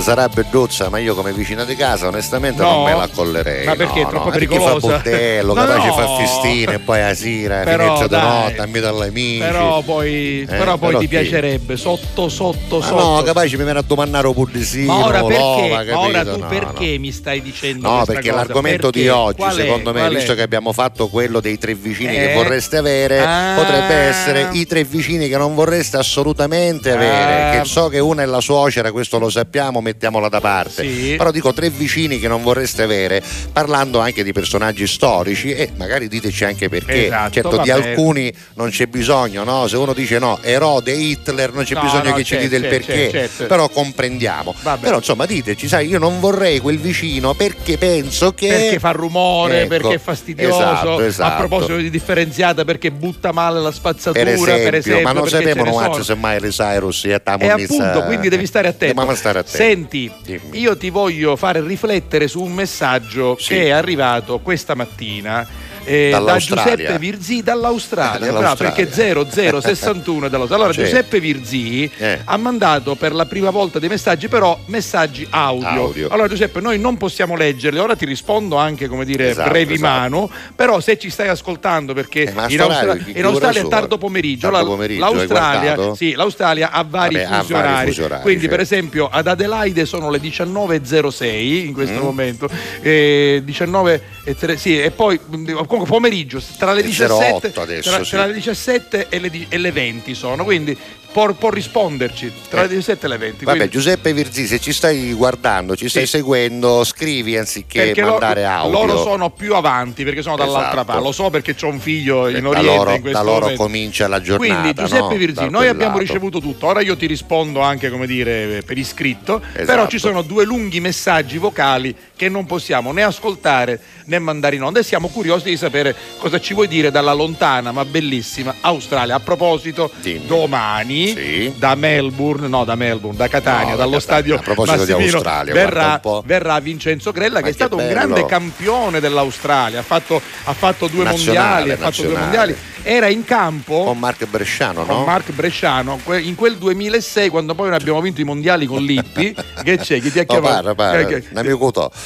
Sarà 0.03 0.27
belluzza, 0.27 0.89
ma 0.89 0.97
io 0.97 1.15
come 1.15 1.31
vicina 1.31 1.63
di 1.63 1.75
casa 1.77 2.07
onestamente 2.07 2.61
No. 2.61 2.71
non 2.71 2.83
me 2.83 2.91
la 2.93 3.03
accollerei. 3.03 3.65
Ma 3.65 3.75
perché 3.75 4.01
è 4.01 4.03
no, 4.03 4.09
troppo 4.09 4.25
no, 4.25 4.31
pericolosa? 4.31 4.71
Perché 4.73 4.81
fa 4.81 4.87
bordello, 4.89 5.53
capace 5.53 5.87
no. 5.87 5.93
fa 5.93 6.15
festine 6.17 6.79
poi 6.79 7.01
a 7.01 7.15
sera, 7.15 7.61
finezza 7.63 8.07
di 8.07 8.15
notte, 8.15 8.61
a 8.61 8.65
me 8.65 8.79
dagli 8.81 9.01
amici. 9.01 9.37
Però 9.39 9.81
poi, 9.81 10.41
Eh, 10.41 10.45
però 10.45 10.77
poi 10.77 10.87
però 10.89 10.99
ti 10.99 11.05
chi? 11.07 11.15
piacerebbe 11.15 11.77
sotto 11.77 12.27
sotto 12.27 12.79
Ma 12.79 12.85
sotto. 12.85 13.01
no, 13.15 13.21
capace 13.23 13.55
mi 13.57 13.63
viene 13.63 13.79
a 13.79 13.83
domandare 13.85 14.27
un 14.27 14.33
pulisino, 14.33 14.93
ma 14.93 15.05
ora 15.05 15.23
perché, 15.23 15.69
ma 15.93 15.99
ora 15.99 16.25
tu 16.25 16.39
perché 16.49 16.97
mi 16.97 17.11
stai 17.13 17.41
dicendo 17.41 17.89
No, 17.89 18.03
perché 18.03 18.29
cosa? 18.29 18.43
l'argomento 18.43 18.89
di 18.91 18.99
Perché? 19.03 19.15
oggi, 19.17 19.37
Qual 19.37 19.55
è? 19.55 19.61
secondo 19.61 19.93
me, 19.93 19.99
Qual 20.01 20.11
è? 20.11 20.15
visto 20.17 20.33
che 20.35 20.41
abbiamo 20.41 20.73
fatto 20.73 21.07
quello 21.07 21.39
dei 21.39 21.57
tre 21.57 21.75
vicini 21.75 22.11
che 22.13 22.31
Eh? 22.31 22.35
vorreste 22.35 22.75
avere, 22.75 23.21
Ah. 23.23 23.53
potrebbe 23.55 23.93
essere 23.93 24.49
i 24.51 24.65
tre 24.67 24.83
vicini 24.83 25.29
che 25.29 25.37
non 25.37 25.55
vorreste 25.55 25.95
assolutamente 25.95 26.91
avere. 26.91 27.57
Ah. 27.57 27.61
Che 27.61 27.65
so 27.69 27.87
che 27.87 27.99
una 27.99 28.23
è 28.23 28.25
la 28.25 28.41
suocera, 28.41 28.91
questo 28.91 29.17
lo 29.17 29.29
sappiamo, 29.29 29.79
mettiamola 29.93 30.27
da 30.29 30.41
parte. 30.41 30.83
Sì. 30.83 31.15
Però 31.17 31.31
dico 31.31 31.53
tre 31.53 31.69
vicini 31.69 32.19
che 32.19 32.27
non 32.27 32.41
vorreste 32.41 32.81
avere, 32.83 33.21
parlando 33.51 33.99
anche 33.99 34.23
di 34.23 34.31
personaggi 34.33 34.87
storici 34.87 35.53
e 35.53 35.69
magari 35.77 36.07
diteci 36.07 36.43
anche 36.43 36.67
perché. 36.69 37.05
Esatto, 37.05 37.31
certo, 37.31 37.49
di 37.61 37.69
vabbè. 37.69 37.89
alcuni 37.89 38.33
non 38.55 38.69
c'è 38.69 38.87
bisogno, 38.87 39.43
no? 39.43 39.67
Se 39.67 39.77
uno 39.77 39.93
dice 39.93 40.17
no, 40.19 40.39
Erode, 40.41 40.91
Hitler, 40.91 41.53
non 41.53 41.63
c'è 41.63 41.75
No, 41.75 41.81
bisogno 41.81 42.09
no, 42.09 42.15
che 42.15 42.23
ci 42.23 42.37
dite 42.37 42.55
il 42.55 42.67
perché. 42.67 43.09
c'è, 43.11 43.29
c'è. 43.35 43.45
Però 43.45 43.69
comprendiamo. 43.69 44.53
Vabbè. 44.61 44.81
Però 44.83 44.97
insomma 44.97 45.25
diteci, 45.25 45.67
sai, 45.67 45.87
io 45.87 45.99
non 45.99 46.19
vorrei 46.19 46.59
quel 46.59 46.79
vicino 46.79 47.33
perché 47.33 47.77
penso 47.77 48.33
che 48.33 48.47
perché 48.47 48.79
fa 48.79 48.91
rumore, 48.91 49.61
Ecco, 49.61 49.67
perché 49.69 49.93
è 49.95 49.99
fastidioso. 49.99 50.55
esatto, 50.61 51.01
esatto. 51.01 51.33
A 51.33 51.37
proposito 51.37 51.75
di 51.77 51.89
differenziata, 51.89 52.63
perché 52.65 52.91
butta 52.91 53.31
male 53.31 53.59
la 53.59 53.71
spazzatura, 53.71 54.23
per 54.23 54.33
esempio, 54.33 54.63
per 54.63 54.75
esempio, 54.75 55.03
ma 55.03 55.11
non 55.11 55.27
sapevano 55.27 55.63
ne 55.65 55.71
quanto 55.71 55.91
sono. 55.93 56.03
semmai 56.03 56.39
le 56.39 56.49
Cyrus 56.49 57.05
e 57.05 57.09
E 57.11 57.49
appunto, 57.49 58.03
quindi 58.03 58.29
devi 58.29 58.45
stare 58.45 58.67
attento. 58.67 59.01
Stare 59.13 59.39
attenti. 59.39 59.57
Senti, 59.57 59.82
Dimmi. 60.23 60.59
io 60.59 60.75
ti 60.77 60.89
voglio 60.89 61.35
fare 61.35 61.61
riflettere 61.61 62.27
su 62.27 62.41
un 62.41 62.53
messaggio 62.53 63.35
Sì. 63.39 63.49
che 63.53 63.63
è 63.65 63.69
arrivato 63.71 64.39
questa 64.39 64.75
mattina. 64.75 65.45
Eh, 65.85 66.09
da. 66.11 66.37
Giuseppe 66.37 66.97
Virzì 66.99 67.41
dall'Australia, 67.43 68.31
bravo, 68.33 68.55
perché 68.55 68.89
0061 68.91 70.25
è 70.25 70.29
dall'Australia. 70.29 70.55
Allora 70.55 70.73
Certo. 70.73 70.89
Giuseppe 70.89 71.19
Virzì 71.19 71.89
Eh. 71.97 72.19
ha 72.23 72.37
mandato 72.37 72.95
per 72.95 73.13
la 73.13 73.25
prima 73.25 73.49
volta 73.49 73.79
dei 73.79 73.89
messaggi, 73.89 74.27
però 74.27 74.57
messaggi 74.67 75.25
audio. 75.29 75.67
Audio. 75.67 76.07
Allora 76.09 76.27
Giuseppe, 76.27 76.59
noi 76.61 76.79
non 76.79 76.97
possiamo 76.97 77.35
leggerli, 77.35 77.79
ora 77.79 77.95
ti 77.95 78.05
rispondo 78.05 78.55
anche, 78.57 78.87
come 78.87 79.05
dire, 79.05 79.29
Esatto, 79.29 79.49
brevi 79.49 79.73
esatto. 79.75 79.89
mano, 79.89 80.29
però 80.55 80.79
se 80.79 80.97
ci 80.97 81.09
stai 81.09 81.27
ascoltando 81.27 81.93
perché 81.93 82.23
Eh, 82.23 82.31
in, 82.53 82.61
Austra- 82.61 82.97
in 83.05 83.25
Australia 83.25 83.61
è 83.61 83.67
tardo 83.67 83.97
pomeriggio, 83.97 84.49
Tardo 84.49 84.65
pomeriggio, 84.69 84.99
l'Australia, 85.01 85.93
sì, 85.95 86.13
l'Australia 86.13 86.71
ha 86.71 86.83
vari 86.87 87.15
Vabbè, 87.15 87.39
fusi 87.41 87.53
orari. 87.53 87.93
Quindi, 88.21 88.47
per 88.47 88.57
certo. 88.59 88.73
esempio, 88.75 89.09
ad 89.11 89.27
Adelaide 89.27 89.85
sono 89.85 90.09
le 90.09 90.19
19.06 90.19 91.65
in 91.65 91.73
questo 91.73 91.99
Mm. 91.99 92.03
momento, 92.03 92.49
eh, 92.81 93.41
19 93.43 94.01
e 94.25 94.35
tre- 94.35 94.57
sì, 94.57 94.79
e 94.81 94.91
poi 94.91 95.19
mh, 95.23 95.51
comunque 95.65 95.85
pomeriggio 95.85 96.41
tra 96.57 96.73
le 96.73 96.79
E 96.81 96.83
17, 96.83 97.47
08 97.47 97.61
adesso, 97.61 97.89
tra, 97.89 98.03
sì. 98.03 98.09
tra 98.11 98.25
le 98.25 98.33
17 98.33 99.07
e 99.09 99.19
le, 99.19 99.31
e 99.49 99.57
le 99.57 99.71
20 99.71 100.13
sono, 100.15 100.43
quindi 100.43 100.77
può, 101.11 101.31
può 101.33 101.49
risponderci 101.49 102.31
tra 102.49 102.61
le 102.61 102.65
Eh. 102.67 102.75
17 102.75 103.05
e 103.05 103.09
le 103.09 103.17
20. 103.17 103.45
Vabbè, 103.45 103.57
quindi- 103.57 103.73
Giuseppe 103.75 104.13
Virzì, 104.13 104.47
se 104.47 104.59
ci 104.59 104.71
stai 104.73 105.11
guardando, 105.13 105.75
ci 105.75 105.89
stai 105.89 106.05
Sì. 106.05 106.17
seguendo, 106.17 106.83
scrivi 106.85 107.37
anziché 107.37 107.83
perché 107.85 108.01
mandare 108.03 108.45
audio. 108.45 108.71
loro 108.85 109.01
sono 109.03 109.29
più 109.29 109.53
avanti 109.55 110.03
perché 110.03 110.21
sono 110.21 110.37
dall'altra 110.37 110.69
Esatto. 110.71 110.85
parte. 110.85 111.03
Lo 111.03 111.11
so 111.11 111.29
perché 111.29 111.55
ho 111.61 111.67
un 111.67 111.79
figlio 111.79 112.27
in 112.29 112.41
da 112.41 112.49
Oriente 112.49 112.75
loro, 112.75 112.91
in 112.95 113.01
da 113.11 113.21
loro 113.21 113.39
momento. 113.41 113.61
comincia 113.63 114.07
la 114.07 114.21
giornata. 114.21 114.53
Quindi 114.61 114.73
Giuseppe 114.73 115.01
no? 115.13 115.15
Virzì, 115.17 115.33
Da 115.43 115.49
noi 115.49 115.67
abbiamo 115.67 115.97
lato. 115.97 115.99
ricevuto 116.05 116.39
tutto, 116.39 116.65
ora 116.67 116.81
io 116.81 116.95
ti 116.95 117.05
rispondo 117.07 117.59
anche 117.59 117.89
come 117.89 118.07
dire 118.07 118.63
per 118.65 118.77
iscritto, 118.77 119.41
Esatto. 119.51 119.65
però 119.65 119.87
ci 119.87 119.99
sono 119.99 120.21
due 120.21 120.45
lunghi 120.45 120.79
messaggi 120.79 121.37
vocali 121.37 121.93
che 122.23 122.29
non 122.29 122.45
possiamo 122.45 122.91
né 122.91 123.03
ascoltare 123.03 123.79
né 124.05 124.17
mandare 124.19 124.55
in 124.55 124.63
onda 124.63 124.79
e 124.79 124.83
siamo 124.83 125.07
curiosi 125.09 125.49
di 125.49 125.57
sapere 125.57 125.95
cosa 126.17 126.39
ci 126.39 126.53
vuoi 126.53 126.67
dire 126.67 126.89
dalla 126.91 127.13
lontana 127.13 127.71
ma 127.71 127.83
bellissima 127.85 128.55
Australia. 128.61 129.15
A 129.15 129.19
proposito, 129.19 129.91
Dimmi. 130.01 130.25
domani 130.25 131.07
Sì. 131.07 131.53
da 131.57 131.75
Melbourne, 131.75 132.47
no 132.47 132.63
da 132.63 132.75
Melbourne, 132.75 133.17
da 133.17 133.27
Catania, 133.27 133.71
No, 133.71 133.75
da 133.75 133.83
dallo 133.83 133.97
Catania. 133.97 133.99
stadio 133.99 134.35
A 134.35 134.39
proposito 134.39 134.85
di 134.85 134.91
Massimino, 134.91 135.15
Australia, 135.17 135.51
guarda 135.53 135.69
verrà, 135.69 136.01
un 136.03 136.21
verrà 136.25 136.59
Vincenzo 136.59 137.11
Grella 137.11 137.39
Ma 137.39 137.41
che 137.45 137.49
è 137.49 137.53
stato 137.53 137.75
un 137.75 137.81
bello. 137.83 137.93
grande 137.93 138.25
campione 138.25 138.99
dell'Australia, 138.99 139.79
ha 139.79 139.83
fatto, 139.83 140.21
ha 140.45 140.53
fatto 140.53 140.87
due 140.87 141.03
Nazionale, 141.03 141.55
mondiali, 141.55 141.71
ha 141.71 141.77
fatto 141.77 142.01
due 142.03 142.13
nazionale. 142.13 142.21
mondiali, 142.47 142.55
era 142.85 143.07
in 143.07 143.23
campo 143.23 143.83
Con 143.85 143.97
Mark 143.99 144.25
Bresciano, 144.25 144.83
con 144.85 144.97
no? 144.97 145.03
Mark 145.05 145.31
Bresciano 145.31 145.99
in 146.21 146.35
quel 146.35 146.57
2006 146.57 147.29
quando 147.29 147.55
poi 147.55 147.69
noi 147.69 147.77
abbiamo 147.79 148.01
vinto 148.01 148.19
i 148.21 148.25
mondiali 148.25 148.65
con 148.65 148.81
Lippi 148.81 149.33
che 149.63 149.77
c'è 149.77 149.99
chi 150.01 150.11
ti 150.11 150.19
ha 150.19 150.23
Oh, 150.23 150.25
chiamato 150.25 150.53
parla, 150.53 150.75
parla. 150.75 150.99
Eh, 150.99 151.05
che- 151.05 151.23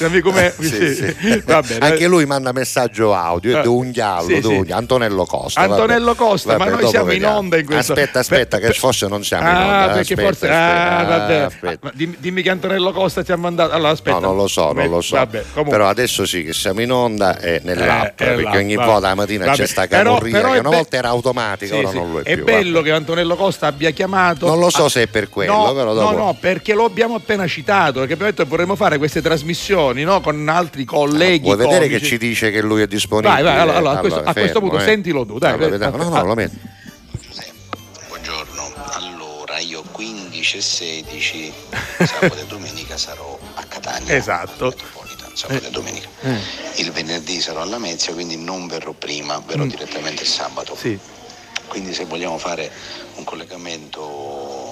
Un 0.08 0.14
amico 0.14 0.30
tuo. 0.30 0.38
un 0.40 0.44
amico 0.48 0.58
me 0.58 0.68
Sì, 0.68 0.94
sì. 0.94 1.76
Anche 1.80 2.06
lui 2.06 2.24
manda 2.26 2.52
messaggio 2.52 3.14
audio 3.14 3.56
Eh, 3.56 3.58
è 3.58 3.62
di 3.62 3.68
un 3.68 3.92
giallo, 3.92 4.40
sì. 4.40 4.64
Antonello 4.70 5.24
Costa. 5.24 5.60
Antonello 5.60 6.04
vabbè. 6.06 6.16
Costa, 6.18 6.52
ma 6.52 6.58
Vabbè, 6.58 6.70
noi 6.70 6.78
dopo 6.80 6.90
siamo 6.90 7.04
in 7.06 7.10
vediamo. 7.12 7.36
onda 7.38 7.58
in 7.58 7.66
questo. 7.66 7.92
Aspetta, 7.92 8.18
aspetta, 8.20 8.58
Per- 8.58 8.70
che 8.70 8.78
forse 8.78 9.06
non 9.08 9.24
siamo 9.24 9.48
in 9.48 9.54
Ah, 9.56 9.60
onda. 9.60 9.86
perché 9.94 10.00
aspetta, 10.14 10.22
forse. 10.22 10.48
aspetta. 10.48 10.96
Ah, 10.98 11.04
vabbè. 11.04 11.34
aspetta. 11.36 11.78
Ma 11.82 11.92
dimmi, 11.94 12.16
dimmi 12.18 12.42
che 12.42 12.50
Antonello 12.50 12.92
Costa 12.92 13.22
ti 13.22 13.32
ha 13.32 13.36
mandato. 13.36 13.72
Allora, 13.72 13.90
aspetta. 13.90 14.18
No, 14.18 14.26
non 14.26 14.36
lo 14.36 14.46
so, 14.48 14.72
non 14.72 14.88
lo 14.88 15.00
so. 15.00 15.16
Vabbè. 15.16 15.44
Però 15.68 15.88
adesso 15.88 16.24
sì 16.26 16.44
che 16.44 16.52
siamo 16.52 16.80
in 16.80 16.90
onda 16.92 17.38
e 17.38 17.60
nell'app, 17.64 18.20
Eh, 18.20 18.24
è 18.24 18.28
perché 18.34 18.42
l'app, 18.42 18.54
ogni 18.54 18.76
volta 18.76 19.08
la 19.08 19.14
mattina 19.14 19.44
Vabbè. 19.46 19.56
c'è 19.56 19.66
sta 19.66 19.86
camorria 19.86 20.32
però 20.32 20.50
che 20.52 20.56
è 20.56 20.60
una 20.60 20.68
be- 20.70 20.76
volta 20.76 20.96
era 20.96 21.08
automatica, 21.08 21.76
ora 21.76 21.90
non 21.92 22.12
lo 22.12 22.18
è, 22.20 22.22
È 22.22 22.34
più. 22.36 22.44
bello 22.44 22.72
vabbè. 22.78 22.84
che 22.84 22.92
Antonello 22.92 23.36
Costa 23.36 23.66
abbia 23.66 23.90
chiamato. 23.90 24.46
Non 24.46 24.58
lo 24.58 24.70
so 24.70 24.84
Ah, 24.84 24.88
se 24.88 25.02
è 25.02 25.06
per 25.06 25.28
quello, 25.28 25.52
no, 25.52 25.72
però 25.74 25.92
No, 25.92 25.94
dopo- 25.94 26.16
no, 26.16 26.36
perché 26.38 26.74
lo 26.74 26.84
abbiamo 26.84 27.14
appena 27.14 27.46
citato. 27.46 27.98
Perché 28.00 28.12
abbiamo 28.14 28.30
detto 28.30 28.44
vorremmo 28.46 28.76
fare 28.76 28.98
queste 28.98 29.20
trasmissioni 29.22 29.87
no, 29.92 30.20
con 30.20 30.48
altri 30.48 30.84
colleghi. 30.84 31.44
Vuoi 31.44 31.56
vedere 31.56 31.86
comici. 31.86 32.00
che 32.00 32.06
ci 32.06 32.18
dice 32.18 32.50
che 32.50 32.60
lui 32.62 32.82
è 32.82 32.86
disponibile? 32.86 33.34
Vai, 33.34 33.42
vai, 33.42 33.60
allora, 33.60 33.78
allora, 33.78 33.96
a 33.96 34.00
questo- 34.00 34.18
a 34.20 34.32
questo 34.32 34.40
fermo, 34.52 34.68
punto 34.68 34.78
eh. 34.84 34.86
sentilo 34.86 35.26
tu, 35.26 35.38
dai, 35.38 35.52
Allora, 35.52 35.68
vediamo. 35.70 35.96
No, 35.96 36.08
no, 36.08 36.24
lo 36.24 36.34
metto. 36.34 36.56
Buongiorno, 38.08 38.72
allora 38.92 39.58
io 39.58 39.82
15 39.90 40.56
e 40.56 40.60
16 40.60 41.52
sabato 41.98 42.36
e 42.38 42.46
domenica 42.46 42.96
sarò 42.96 43.38
a 43.54 43.62
Catania. 43.64 44.14
Esatto. 44.14 44.74
sabato 45.34 45.66
e 45.66 45.70
domenica. 45.70 46.08
Il 46.76 46.90
venerdì 46.92 47.40
sarò 47.40 47.60
alla 47.62 47.78
Mezia, 47.78 48.12
quindi 48.12 48.36
non 48.36 48.66
verrò 48.66 48.92
prima, 48.92 49.40
verrò 49.46 49.64
Mm. 49.64 49.68
direttamente 49.68 50.22
il 50.22 50.28
sabato. 50.28 50.74
Sì. 50.76 50.98
Quindi 51.68 51.92
se 51.94 52.06
vogliamo 52.06 52.38
fare 52.38 52.70
un 53.16 53.24
collegamento 53.24 54.67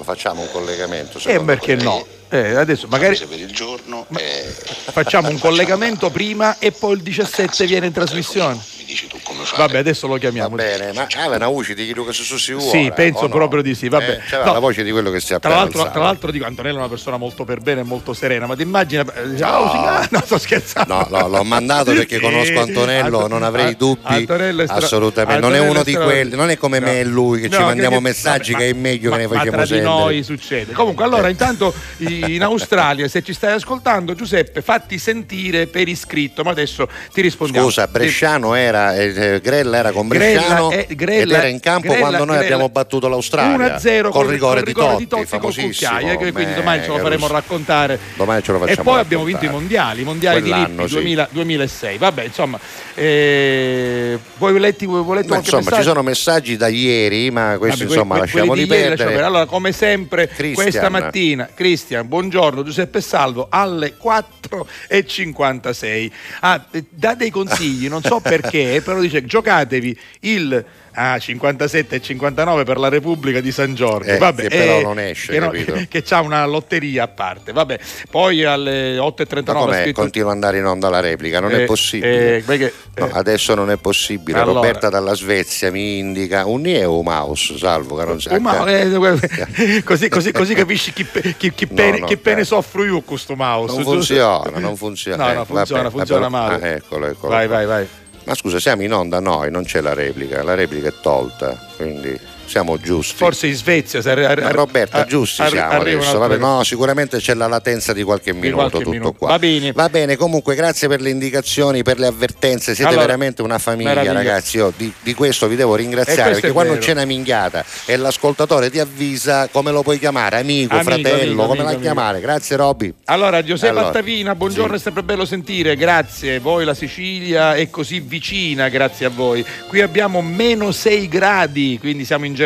facciamo 0.00 0.42
un 0.42 0.50
collegamento. 0.50 1.18
E 1.18 1.20
secondo 1.20 1.44
perché 1.44 1.76
no? 1.76 2.04
Eh, 2.28 2.54
adesso 2.54 2.86
magari 2.88 3.18
per 3.18 3.38
il 3.38 3.52
giorno 3.52 4.06
eh, 4.16 4.42
facciamo 4.90 5.28
un 5.28 5.36
collegamento 5.40 6.08
prima 6.10 6.58
e 6.58 6.72
poi 6.72 6.94
il 6.94 7.02
17 7.02 7.66
viene 7.66 7.86
in 7.86 7.92
trasmissione. 7.92 8.58
Dici 8.92 9.06
tu 9.06 9.18
come 9.22 9.44
fare. 9.44 9.62
Vabbè, 9.62 9.78
adesso 9.78 10.06
lo 10.06 10.14
Va 10.14 10.18
chiamiamo. 10.18 10.54
bene, 10.54 10.92
ma 10.92 11.06
ah, 11.16 11.26
una 11.28 11.48
voce 11.48 11.74
di 11.74 11.86
quello 11.86 12.04
che 12.04 12.12
si 12.12 12.52
vuole. 12.52 12.70
Sì, 12.84 12.92
penso 12.94 13.22
no? 13.22 13.28
proprio 13.28 13.62
di 13.62 13.74
sì, 13.74 13.88
vabbè. 13.88 14.10
Eh, 14.10 14.20
c'era 14.28 14.44
No. 14.44 14.52
la 14.52 14.58
voce 14.58 14.82
di 14.84 14.90
quello 14.90 15.10
che 15.10 15.20
si 15.20 15.32
è 15.34 15.38
Tra 15.38 15.54
l'altro, 15.54 15.90
tra 15.90 16.02
l'altro 16.02 16.30
dico, 16.30 16.44
Antonello 16.44 16.76
è 16.76 16.78
una 16.80 16.88
persona 16.88 17.16
molto 17.16 17.44
per 17.44 17.60
bene 17.60 17.80
e 17.80 17.84
molto 17.84 18.12
serena, 18.12 18.46
ma 18.46 18.54
ti 18.54 18.62
immagini... 18.62 19.02
eh, 19.02 19.36
Ciao, 19.38 19.70
sì, 19.70 19.76
ah, 19.76 20.08
no, 20.10 20.22
sto 20.24 20.38
scherzando. 20.38 20.94
No, 20.94 21.06
no, 21.10 21.28
l'ho 21.28 21.42
mandato 21.44 21.92
perché 21.92 22.16
Sì. 22.16 22.20
conosco 22.20 22.60
Antonello, 22.60 23.16
Anto- 23.18 23.28
non 23.28 23.42
avrei 23.42 23.76
dubbi. 23.76 24.00
Antonello 24.02 24.62
è 24.62 24.66
stra- 24.66 24.76
assolutamente. 24.78 25.40
Non 25.40 25.52
è 25.54 25.58
Antonello 25.58 25.72
uno 25.72 25.82
di 25.84 25.94
quelli, 25.94 26.36
non 26.36 26.50
è 26.50 26.56
come 26.56 26.78
No. 26.78 26.86
me 26.86 27.00
e 27.00 27.04
lui 27.04 27.40
che 27.40 27.50
ci 27.50 27.58
No, 27.58 27.64
mandiamo 27.66 27.96
che- 27.96 28.02
messaggi 28.02 28.52
vabbè, 28.52 28.64
che 28.64 28.70
è 28.70 28.72
meglio 28.74 29.10
ma- 29.10 29.16
che 29.16 29.22
ne 29.22 29.28
facciamo 29.28 29.50
tra 29.50 29.60
di 29.62 29.66
sentire. 29.68 29.88
noi 29.90 30.22
succede. 30.22 30.72
Comunque, 30.72 31.04
allora, 31.04 31.28
intanto 31.28 31.72
i- 31.98 32.34
in 32.34 32.42
Australia, 32.42 33.08
se 33.08 33.22
ci 33.22 33.32
stai 33.32 33.52
ascoltando, 33.54 34.14
Giuseppe, 34.14 34.60
fatti 34.62 34.98
sentire 34.98 35.66
per 35.66 35.88
iscritto, 35.88 36.42
ma 36.42 36.50
adesso 36.50 36.88
ti 37.12 37.20
rispondiamo. 37.20 37.66
Scusa, 37.66 37.86
Bresciano 37.86 38.54
era, 38.54 38.81
eh, 38.94 39.34
eh, 39.34 39.40
Grella 39.40 39.78
era 39.78 39.92
con 39.92 40.08
Bresciano 40.08 40.68
Grella, 40.68 40.86
eh, 40.86 40.94
Grella- 40.94 41.38
era 41.38 41.46
in 41.46 41.60
campo 41.60 41.88
Grella- 41.88 42.00
quando 42.08 42.24
noi 42.24 42.36
abbiamo 42.38 42.68
battuto 42.68 43.08
l'Australia 43.08 43.78
1-0 43.78 44.10
col 44.10 44.24
col- 44.24 44.32
rigore, 44.32 44.56
col 44.62 44.66
rigore 44.66 44.96
di 44.96 45.06
Totti, 45.06 45.26
famosissimo. 45.26 45.66
cucchiaio, 45.68 46.18
che 46.18 46.32
quindi 46.32 46.52
Beh, 46.52 46.58
domani 46.58 46.82
ce 46.82 46.88
lo 46.88 46.98
faremo 46.98 47.26
raccontare. 47.28 47.98
Domani 48.16 48.42
ce 48.42 48.52
lo 48.52 48.64
E 48.64 48.68
facciamo 48.68 48.90
poi 48.90 49.00
abbiamo 49.00 49.24
vinto 49.24 49.44
i 49.44 49.48
mondiali, 49.48 50.00
i 50.00 50.04
mondiali 50.04 50.42
di 50.42 50.48
Quell'anno, 50.50 50.82
Lippi 50.82 50.88
sì. 50.88 50.94
2000 50.94 51.28
2006. 51.30 51.98
Vabbè, 51.98 52.24
insomma, 52.24 52.58
eh, 52.94 54.18
voi 54.38 54.58
letti, 54.58 54.86
voi 54.86 55.04
qualche 55.04 55.24
insomma, 55.26 55.42
ci 55.42 55.54
messaggio? 55.56 55.82
sono 55.82 56.02
messaggi 56.02 56.56
da 56.56 56.68
ieri, 56.68 57.30
ma 57.30 57.56
questi 57.58 57.82
Vabbè, 57.84 57.92
insomma 57.94 58.18
que- 58.18 58.30
quelli 58.30 58.48
lasciamoli 58.48 58.62
di 58.62 58.68
ieri 58.68 58.68
perdere. 58.68 58.90
lasciamo 58.90 59.10
perdere. 59.10 59.26
Allora, 59.28 59.46
come 59.46 59.72
sempre, 59.72 60.26
Christian. 60.28 60.54
questa 60.54 60.88
mattina, 60.88 61.48
Cristian, 61.54 62.06
buongiorno, 62.08 62.62
Giuseppe 62.62 63.00
Salvo, 63.00 63.46
alle 63.50 63.94
4.56. 63.96 66.10
Ah, 66.40 66.64
eh, 66.70 66.84
dà 66.88 67.14
dei 67.14 67.30
consigli, 67.30 67.88
non 67.88 68.02
so 68.02 68.20
perché, 68.20 68.71
però 68.80 69.00
dice 69.00 69.24
giocatevi 69.24 69.98
il 70.20 70.64
ah, 70.94 71.18
57 71.18 71.96
e 71.96 72.00
59 72.00 72.64
per 72.64 72.78
la 72.78 72.88
Repubblica 72.88 73.40
di 73.40 73.50
San 73.52 73.74
Giorgio. 73.74 74.10
Eh, 74.10 74.18
Vabbè, 74.18 74.42
che 74.42 74.56
però 74.56 74.80
non 74.82 74.98
esce, 74.98 75.32
che, 75.32 75.38
no- 75.38 75.50
che 75.88 76.02
c'ha 76.02 76.20
una 76.20 76.44
lotteria 76.46 77.04
a 77.04 77.08
parte. 77.08 77.52
Vabbè, 77.52 77.78
poi 78.10 78.44
alle 78.44 78.96
Ma 78.96 79.04
8.39 79.04 79.48
ha 79.48 79.52
com'è? 79.54 79.82
scritto... 79.82 80.00
continua 80.00 80.28
ad 80.28 80.34
andare 80.34 80.58
in 80.58 80.64
onda 80.66 80.88
la 80.88 81.00
replica, 81.00 81.40
non 81.40 81.50
Eh, 81.52 81.62
è 81.62 81.64
possibile. 81.66 82.36
eh, 82.36 82.42
perché- 82.42 82.72
No, 82.94 83.06
eh. 83.06 83.10
adesso 83.14 83.54
non 83.54 83.70
è 83.70 83.76
possibile. 83.78 84.38
Allora. 84.38 84.60
Roberta 84.60 84.88
dalla 84.90 85.14
Svezia 85.14 85.70
mi 85.70 85.98
indica 85.98 86.46
un 86.46 86.60
nie 86.62 86.84
o 86.84 86.98
un 86.98 87.04
mouse, 87.04 87.56
salvo 87.58 87.96
che 87.96 88.04
non 88.04 88.20
sa. 88.20 88.30
Eh, 88.66 89.82
così, 89.84 90.08
così- 90.08 90.30
così 90.32 90.54
capisci 90.54 90.92
chi, 90.92 91.06
chi- 91.36 91.52
chi 91.52 91.66
pene, 91.66 91.98
no, 92.00 92.06
chi 92.06 92.16
pene 92.16 92.42
eh. 92.42 92.44
soffro 92.44 92.84
io 92.84 93.00
questo 93.00 93.34
mouse. 93.34 93.74
Non 93.74 93.82
funziona, 93.84 94.58
non 94.58 94.76
funziona. 94.76 95.24
No, 95.24 95.30
Eh, 95.30 95.34
no, 95.36 95.44
funziona, 95.46 95.82
vabbè, 95.82 95.94
funziona 95.96 96.28
vabbè, 96.28 96.48
male. 96.50 96.62
ah, 96.62 96.74
eccolo, 96.76 97.06
eccolo. 97.06 97.32
Vai, 97.32 97.46
vai, 97.48 97.66
vai. 97.66 97.86
Ma 98.24 98.34
scusa, 98.34 98.60
siamo 98.60 98.82
in 98.82 98.92
onda 98.92 99.18
noi, 99.20 99.50
non 99.50 99.64
c'è 99.64 99.80
la 99.80 99.94
replica, 99.94 100.42
la 100.42 100.54
replica 100.54 100.88
è 100.88 100.94
tolta, 101.00 101.58
quindi 101.76 102.18
siamo 102.52 102.78
giusti. 102.78 103.14
Forse 103.16 103.46
in 103.46 103.54
Svezia. 103.54 104.02
se 104.02 104.10
arri- 104.10 104.24
arri- 104.26 104.42
Ma 104.42 104.50
Roberta, 104.50 104.98
arri- 104.98 105.08
giusti 105.08 105.42
siamo 105.48 105.72
adesso. 105.80 106.18
Vabbè, 106.18 106.36
no, 106.36 106.62
sicuramente 106.64 107.16
c'è 107.18 107.32
la 107.34 107.46
latenza 107.46 107.92
di 107.94 108.02
qualche 108.02 108.32
minuto, 108.34 108.54
qualche 108.56 108.78
tutto 108.78 108.90
minuto. 108.90 109.12
qua. 109.12 109.28
Va 109.28 109.38
bene. 109.38 109.72
Va 109.72 109.88
bene, 109.88 110.16
comunque 110.16 110.54
grazie 110.54 110.86
per 110.88 111.00
le 111.00 111.08
indicazioni, 111.10 111.82
per 111.82 111.98
le 111.98 112.06
avvertenze, 112.06 112.74
siete 112.74 112.90
Allora, 112.90 113.06
veramente 113.06 113.40
una 113.42 113.58
famiglia, 113.58 113.88
meraviglia. 113.88 114.12
ragazzi. 114.12 114.58
Io 114.58 114.72
di, 114.76 114.92
di 115.02 115.14
questo 115.14 115.48
vi 115.48 115.56
devo 115.56 115.74
ringraziare 115.74 116.32
perché 116.32 116.52
quando 116.52 116.76
c'è 116.76 116.92
una 116.92 117.04
minchiata 117.06 117.64
e 117.86 117.96
l'ascoltatore 117.96 118.68
ti 118.70 118.78
avvisa 118.78 119.48
come 119.50 119.70
lo 119.70 119.82
puoi 119.82 119.98
chiamare, 119.98 120.36
amico, 120.38 120.74
Amico, 120.74 120.90
fratello, 120.90 121.22
amico, 121.32 121.46
come 121.46 121.62
la 121.62 121.68
amico, 121.68 121.80
chiamare. 121.80 122.20
Grazie 122.20 122.56
Robby. 122.56 122.92
Allora, 123.06 123.42
Giuseppe 123.42 123.70
Allora, 123.72 123.88
Attavina, 123.88 124.34
buongiorno, 124.34 124.72
sì. 124.74 124.78
è 124.78 124.82
sempre 124.82 125.02
bello 125.02 125.24
sentire, 125.24 125.74
grazie. 125.76 126.38
Voi 126.38 126.64
la 126.64 126.74
Sicilia 126.74 127.54
è 127.54 127.70
così 127.70 128.00
vicina, 128.00 128.68
grazie 128.68 129.06
a 129.06 129.10
voi. 129.10 129.44
Qui 129.68 129.80
abbiamo 129.80 130.20
meno 130.20 130.70
6 130.70 131.08
gradi, 131.08 131.78
quindi 131.80 132.04
siamo 132.04 132.24
in 132.26 132.34
Germania 132.34 132.41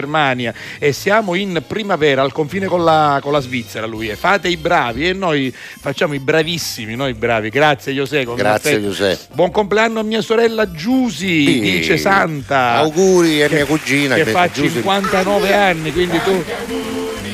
e 0.78 0.92
siamo 0.92 1.34
in 1.34 1.62
primavera 1.66 2.22
al 2.22 2.32
confine 2.32 2.66
con 2.66 2.84
la, 2.84 3.18
con 3.22 3.32
la 3.32 3.40
Svizzera. 3.40 3.86
Lui 3.86 4.08
è 4.08 4.14
fate 4.14 4.48
i 4.48 4.56
bravi 4.56 5.08
e 5.08 5.12
noi 5.12 5.52
facciamo 5.54 6.14
i 6.14 6.18
bravissimi, 6.18 6.94
noi 6.94 7.14
bravi. 7.14 7.48
Grazie 7.48 7.94
Giuseppe. 7.94 8.34
Grazie. 8.34 8.80
Giuseppe. 8.82 9.34
Buon 9.34 9.50
compleanno 9.50 10.00
a 10.00 10.02
mia 10.02 10.20
sorella 10.20 10.70
Giusy, 10.70 11.44
Sì. 11.46 11.60
dice 11.60 11.96
Santa. 11.96 12.74
Auguri 12.74 13.42
a 13.42 13.48
Che- 13.48 13.54
mia 13.54 13.64
cugina 13.66 14.14
che 14.14 14.24
che 14.24 14.30
fa 14.30 14.50
Giusy- 14.50 14.74
59 14.76 15.54
anni, 15.54 15.92
quindi 15.92 16.20
tu 16.22 16.44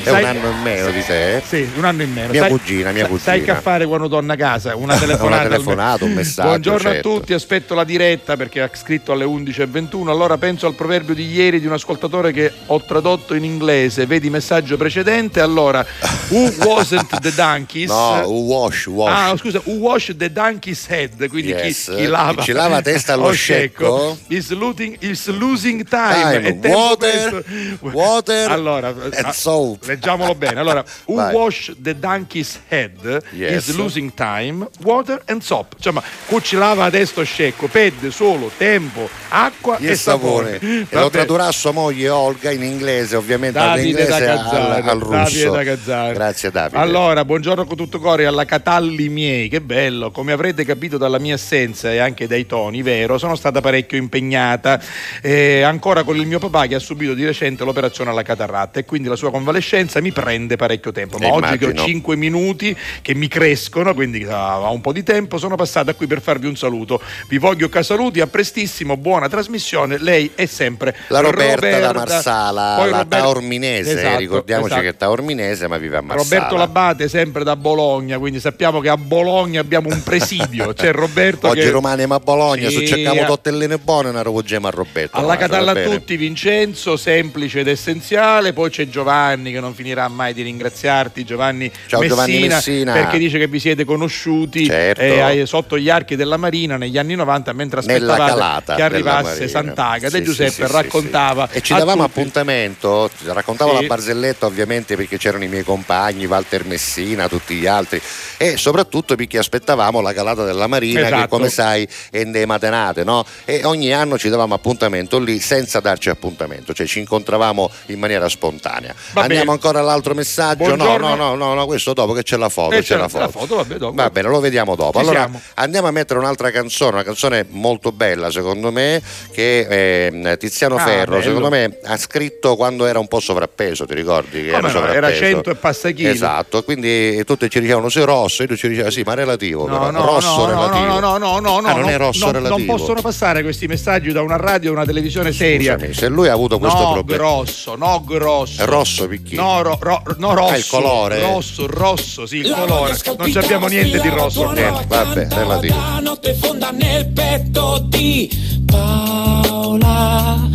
È 0.02 0.08
sai- 0.10 0.22
un 0.22 0.28
anno 0.28 0.48
e 0.50 0.62
meno 0.62 0.90
di 0.90 1.04
te. 1.04 1.36
eh? 1.36 1.42
sì, 1.46 1.68
un 1.76 1.84
anno 1.84 2.02
in 2.02 2.12
meno. 2.12 2.30
Mia 2.32 2.42
Sai- 2.42 2.50
cugina, 2.50 2.90
mia 2.92 3.00
sai- 3.02 3.10
cugina. 3.10 3.30
Sai 3.32 3.42
che 3.42 3.54
fare 3.54 3.86
quando 3.86 4.08
torna 4.08 4.32
a 4.34 4.36
casa? 4.36 4.74
Una 4.76 4.96
telefonata. 4.98 5.40
Una 5.46 5.48
telefonata, 5.48 6.04
un 6.04 6.12
messaggio, 6.12 6.48
Buongiorno 6.48 6.90
certo. 6.90 7.08
a 7.08 7.12
tutti, 7.18 7.32
aspetto 7.32 7.74
la 7.74 7.84
diretta 7.84 8.36
perché 8.36 8.60
ha 8.62 8.70
scritto 8.72 9.12
alle 9.12 9.24
11.21. 9.24 10.08
Allora 10.08 10.36
penso 10.38 10.66
al 10.66 10.74
proverbio 10.74 11.14
di 11.14 11.30
ieri 11.32 11.60
di 11.60 11.66
un 11.66 11.72
ascoltatore 11.72 12.32
che 12.32 12.50
ho 12.66 12.80
tradotto 12.82 13.34
in 13.34 13.44
inglese. 13.44 14.06
Vedi 14.06 14.28
messaggio 14.30 14.76
precedente. 14.76 15.40
Allora, 15.40 15.84
who 16.28 16.52
wasn't 16.64 17.18
the 17.20 17.32
donkeys? 17.34 17.88
No, 17.90 18.28
un 18.28 18.46
wash, 18.46 18.86
wash. 18.86 19.12
Ah, 19.14 19.36
scusa, 19.36 19.60
who 19.64 19.74
washed 19.78 20.16
the 20.16 20.30
donkey's 20.32 20.86
head? 20.88 21.28
Quindi 21.28 21.50
Yes. 21.52 21.84
chi, 21.88 21.96
chi 21.96 22.06
lava, 22.06 22.34
Chi 22.34 22.42
ci 22.42 22.52
lava 22.52 22.74
la 22.76 22.82
testa 22.82 23.12
allo 23.14 23.26
Oh, 23.32 23.32
scecco. 23.32 24.18
Is, 24.28 24.50
looting- 24.50 24.96
is 25.00 25.26
losing 25.28 25.84
time. 25.88 26.40
Time, 26.52 26.68
water, 26.68 27.44
water 27.80 28.50
allora, 28.50 28.88
and 28.88 29.12
ah, 29.22 29.32
soap. 29.32 29.91
Leggiamolo 29.92 30.34
bene. 30.34 30.60
Allora, 30.60 30.84
who 31.06 31.16
Vai. 31.16 31.34
wash 31.34 31.72
the 31.80 31.98
donkey's 31.98 32.58
head 32.68 33.22
Yes. 33.30 33.68
is 33.68 33.76
losing 33.76 34.12
time, 34.14 34.66
water 34.82 35.20
and 35.26 35.40
soap. 35.42 35.74
Insomma, 35.76 36.02
cu 36.26 36.40
ci 36.40 36.56
lava 36.56 36.84
adesso 36.84 37.22
scecco, 37.24 37.66
perde 37.68 38.10
solo 38.10 38.50
tempo, 38.56 39.08
acqua 39.28 39.76
e 39.78 39.88
e 39.90 39.96
sapone. 39.96 40.52
sapone. 40.54 40.86
E 40.88 40.98
lo 40.98 41.10
tradurrà 41.10 41.50
sua 41.52 41.70
moglie 41.72 42.08
Olga 42.08 42.50
in 42.50 42.62
inglese, 42.62 43.16
ovviamente 43.16 43.58
Davide 43.58 44.06
da 44.06 44.16
all'inglese 44.16 44.24
Gazzaro, 44.26 44.64
al, 44.64 44.72
al 44.88 44.98
Davide 44.98 45.24
russo. 45.24 45.50
da 45.50 45.62
Gazzaro. 45.62 46.12
Grazie 46.14 46.50
Davide. 46.50 46.78
Allora, 46.80 47.24
buongiorno 47.24 47.64
con 47.64 47.76
tutto 47.76 47.98
cuore 48.00 48.26
alla 48.26 48.44
Catalli 48.44 49.08
miei, 49.08 49.48
che 49.48 49.60
bello. 49.60 50.10
Come 50.10 50.32
avrete 50.32 50.64
capito 50.64 50.98
dalla 50.98 51.18
mia 51.18 51.34
assenza 51.34 51.90
e 51.92 51.98
anche 51.98 52.26
dai 52.26 52.46
toni, 52.46 52.82
vero, 52.82 53.18
sono 53.18 53.34
stata 53.36 53.60
parecchio 53.60 53.98
impegnata. 53.98 54.80
eh, 55.22 55.62
ancora 55.62 56.02
con 56.02 56.16
il 56.16 56.26
mio 56.26 56.38
papà 56.38 56.66
che 56.66 56.74
ha 56.74 56.78
subito 56.78 57.14
di 57.14 57.24
recente 57.24 57.64
l'operazione 57.64 58.10
alla 58.10 58.22
catarratta 58.22 58.78
e 58.80 58.84
quindi 58.84 59.08
la 59.08 59.16
sua 59.16 59.30
convalescenza 59.30 59.81
mi 60.00 60.12
prende 60.12 60.56
parecchio 60.56 60.92
tempo. 60.92 61.18
Ma 61.18 61.26
Eh, 61.26 61.30
oggi 61.30 61.58
che 61.58 61.64
ho 61.66 61.70
immagino. 61.70 61.86
5 61.86 62.16
minuti 62.16 62.76
che 63.02 63.14
mi 63.14 63.28
crescono, 63.28 63.94
quindi 63.94 64.24
ah, 64.28 64.60
ho 64.60 64.72
un 64.72 64.80
po' 64.80 64.92
di 64.92 65.02
tempo, 65.02 65.38
sono 65.38 65.56
passata 65.56 65.94
qui 65.94 66.06
per 66.06 66.20
farvi 66.20 66.46
un 66.46 66.56
saluto. 66.56 67.00
Vi 67.28 67.38
voglio 67.38 67.68
casaluti, 67.68 68.20
a 68.20 68.26
prestissimo, 68.26 68.96
buona 68.96 69.28
trasmissione. 69.28 69.98
Lei 69.98 70.30
è 70.34 70.46
sempre 70.46 70.94
la 71.08 71.20
Roberta, 71.20 71.78
da 71.78 71.92
Marsala, 71.92 72.74
Poi 72.78 72.90
la 72.90 72.98
Robert- 72.98 73.22
Taorminese, 73.22 73.92
Esatto, 73.98 74.18
ricordiamoci 74.18 74.66
esatto. 74.72 74.82
che 74.82 74.88
è 74.90 74.96
Taorminese 74.96 75.68
ma 75.68 75.76
vive 75.78 75.96
a 75.96 76.00
Marsala. 76.00 76.22
Roberto 76.40 76.56
Labate 76.56 77.08
sempre 77.08 77.44
da 77.44 77.56
Bologna, 77.56 78.18
quindi 78.18 78.40
sappiamo 78.40 78.80
che 78.80 78.88
a 78.88 78.96
Bologna 78.96 79.60
abbiamo 79.60 79.88
un 79.88 80.02
presidio. 80.02 80.72
C'è 80.74 80.92
Roberto 80.92 81.48
Oggi 81.48 81.60
che 81.60 81.70
Romani 81.70 82.06
ma 82.06 82.16
a 82.16 82.20
Bologna, 82.20 82.68
Sì, 82.68 82.76
se 82.78 82.86
cerchiamo 82.86 83.24
tortelline 83.24 83.78
buone, 83.78 84.10
ne 84.12 84.22
rovoggiamo 84.22 84.66
a 84.66 84.70
Roberto. 84.70 85.16
alla 85.16 85.36
Catalla 85.36 85.72
a 85.72 85.82
tutti 85.82 86.16
Vincenzo, 86.16 86.96
semplice 86.96 87.60
ed 87.60 87.68
essenziale, 87.68 88.52
poi 88.52 88.70
c'è 88.70 88.88
Giovanni 88.88 89.52
che 89.52 89.60
non 89.60 89.71
finirà 89.74 90.08
mai 90.08 90.32
di 90.34 90.42
ringraziarti, 90.42 91.24
Giovanni, 91.24 91.70
Ciao, 91.86 92.00
Messina, 92.00 92.14
Giovanni 92.24 92.48
Messina. 92.48 92.92
perché 92.92 93.18
dice 93.18 93.38
che 93.38 93.46
vi 93.46 93.58
siete 93.60 93.84
conosciuti 93.84 94.66
Certo. 94.66 95.00
eh, 95.02 95.44
sotto 95.46 95.78
gli 95.78 95.88
archi 95.90 96.16
della 96.16 96.36
Marina 96.36 96.76
negli 96.76 96.98
anni 96.98 97.14
90 97.14 97.52
mentre 97.52 97.80
aspettavate 97.80 98.74
che 98.74 98.82
arrivasse. 98.82 99.48
Sant'Agata 99.48 100.16
e 100.16 100.20
Sì, 100.20 100.24
Giuseppe 100.24 100.50
sì, 100.50 100.64
sì, 100.66 100.72
raccontava. 100.72 101.48
E 101.50 101.60
ci 101.60 101.74
davamo 101.74 102.04
tutti. 102.06 102.18
appuntamento, 102.18 103.10
raccontavo 103.24 103.72
la 103.72 103.82
barzelletta 103.82 104.46
ovviamente 104.46 104.96
perché 104.96 105.18
c'erano 105.18 105.44
i 105.44 105.48
miei 105.48 105.64
compagni, 105.64 106.26
Walter 106.26 106.64
Messina, 106.64 107.28
tutti 107.28 107.54
gli 107.54 107.66
altri 107.66 108.00
e 108.36 108.56
soprattutto 108.56 109.14
perché 109.14 109.38
aspettavamo 109.38 110.00
la 110.00 110.12
calata 110.12 110.44
della 110.44 110.66
Marina 110.66 111.00
che 111.00 111.06
Esatto. 111.06 111.28
come 111.28 111.48
sai 111.48 111.86
è 112.10 112.18
endema 112.18 112.58
tenate, 112.58 113.04
no? 113.04 113.24
E 113.44 113.62
ogni 113.64 113.92
anno 113.92 114.18
ci 114.18 114.28
davamo 114.28 114.54
appuntamento 114.54 115.18
lì 115.18 115.38
senza 115.40 115.80
darci 115.80 116.08
appuntamento, 116.08 116.72
cioè 116.72 116.86
ci 116.86 116.98
incontravamo 117.00 117.70
in 117.86 117.98
maniera 117.98 118.28
spontanea. 118.28 118.94
Va 119.12 119.22
Andiamo 119.22 119.44
bene. 119.44 119.58
Ancora 119.62 119.78
all'altro 119.78 120.12
messaggio? 120.14 120.66
No, 120.68 120.74
Buongiorno. 120.74 121.08
no, 121.14 121.14
no, 121.14 121.34
no, 121.36 121.54
no, 121.54 121.66
questo 121.66 121.92
dopo 121.92 122.12
che 122.12 122.22
c'è 122.24 122.36
la 122.36 122.48
foto, 122.48 122.74
Eh, 122.74 122.78
c'è 122.78 122.94
c'è 122.94 122.96
la 122.96 123.08
foto. 123.08 123.24
la 123.24 123.28
foto, 123.30 123.56
vabbè, 123.56 123.74
dopo. 123.76 123.94
Va 123.94 124.10
bene, 124.10 124.28
lo 124.28 124.40
vediamo 124.40 124.74
dopo. 124.74 124.98
Ci 124.98 125.04
allora 125.04 125.20
siamo. 125.20 125.40
andiamo 125.54 125.86
a 125.86 125.90
mettere 125.92 126.18
un'altra 126.18 126.50
canzone, 126.50 126.90
una 126.94 127.02
canzone 127.04 127.46
molto 127.50 127.92
bella 127.92 128.30
secondo 128.32 128.72
me, 128.72 129.00
che 129.30 130.08
eh, 130.10 130.36
Tiziano 130.38 130.76
Ah, 130.76 130.80
Ferro, 130.80 131.10
bello. 131.12 131.22
secondo 131.22 131.48
me, 131.50 131.78
ha 131.84 131.96
scritto 131.96 132.56
quando 132.56 132.86
era 132.86 132.98
un 132.98 133.06
po' 133.06 133.20
sovrappeso, 133.20 133.84
ti 133.86 133.94
ricordi? 133.94 134.42
Che 134.44 134.50
Come 134.50 134.62
no, 134.62 134.68
sovrappeso? 134.68 134.96
era 134.98 135.12
100 135.14 135.50
e 135.50 135.54
passa 135.54 135.90
chili. 135.90 136.08
Esatto, 136.08 136.64
quindi 136.64 137.22
tutti 137.24 137.48
ci 137.48 137.60
dicevano 137.60 137.88
sei 137.88 138.04
rosso, 138.04 138.42
e 138.42 138.46
tu 138.48 138.56
ci 138.56 138.68
dicevi 138.68 138.90
sì, 138.90 139.02
ma 139.04 139.14
relativo, 139.14 139.66
No, 139.68 139.90
no, 139.90 140.04
rosso 140.04 140.46
no, 140.46 140.52
no, 140.52 140.68
relativo. 140.68 140.84
no, 140.84 140.98
no, 141.00 141.18
no, 141.18 141.38
no, 141.38 141.60
no, 141.60 141.68
Ah, 141.68 141.72
non 141.74 141.80
no, 141.82 141.88
è 141.88 141.96
rosso 141.96 142.26
no, 142.26 142.32
relativo. 142.32 142.56
Non 142.66 142.76
possono 142.76 143.00
passare 143.00 143.42
questi 143.42 143.66
messaggi 143.66 144.10
da 144.12 144.22
una 144.22 144.36
radio 144.36 144.70
a 144.70 144.72
una 144.74 144.84
televisione 144.84 145.32
seria. 145.32 145.74
Scusami, 145.74 145.94
se 145.94 146.08
lui 146.08 146.28
ha 146.28 146.32
avuto 146.32 146.58
questo 146.58 146.80
no, 146.82 146.92
problema. 146.94 147.22
grosso, 147.22 147.76
no 147.76 148.02
grosso. 148.04 148.62
È 148.62 148.64
rosso 148.64 149.06
picchino. 149.06 149.42
No, 149.42 149.51
ro- 149.60 149.76
ro- 149.80 150.02
no, 150.16 150.34
rosso. 150.34 150.52
Ah, 150.52 150.56
il 150.56 150.66
colore? 150.66 151.20
Rosso, 151.20 151.66
rosso, 151.66 152.24
sì, 152.26 152.36
il 152.38 152.50
colore. 152.50 152.96
Non 153.18 153.30
abbiamo 153.36 153.66
niente 153.66 154.00
di 154.00 154.08
rosso. 154.08 154.50
Niente, 154.52 154.84
vabbè, 154.86 155.26
relativo. 155.28 155.74
La 155.76 155.98
notte 156.00 156.32
fonda 156.34 156.70
nel 156.70 157.06
petto 157.08 157.84
di 157.88 158.30
Paola, 158.64 160.48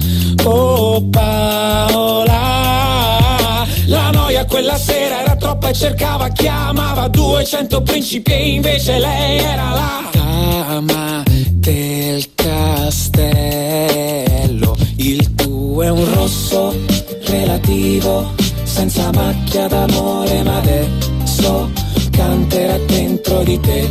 oh 0.46 1.04
Paola. 1.10 2.36
La 3.86 4.10
noia 4.12 4.46
quella 4.46 4.78
sera 4.78 5.22
era 5.22 5.36
troppa 5.36 5.70
e 5.70 5.74
cercava, 5.74 6.30
chiamava 6.30 7.08
200 7.08 7.82
principi 7.84 8.32
e 8.32 8.50
invece 8.56 8.98
lei 9.00 9.38
era 9.40 9.70
la 9.70 10.10
dama 10.12 11.24
del 11.52 12.34
castello. 12.36 13.06
Il 14.98 15.36
tuo 15.36 15.84
è 15.84 15.90
un 15.90 16.14
rosso 16.14 16.74
relativo, 17.28 18.34
senza 18.78 19.10
macchia 19.12 19.68
d'amore, 19.68 20.44
ma 20.44 20.58
adesso 20.58 21.72
canterà 22.12 22.78
dentro 22.86 23.42
di 23.42 23.60
te 23.60 23.90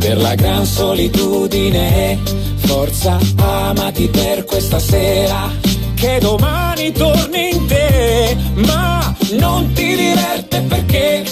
per 0.00 0.16
la 0.18 0.34
gran 0.34 0.66
solitudine 0.66 2.18
Forza, 2.56 3.16
amati 3.36 4.08
per 4.08 4.44
questa 4.44 4.80
sera. 4.80 5.48
Che 5.94 6.18
domani 6.20 6.90
torni 6.90 7.50
in 7.54 7.66
te, 7.66 8.36
ma 8.66 9.14
non 9.38 9.70
ti 9.72 9.94
diverte 9.94 10.62
perché 10.62 11.24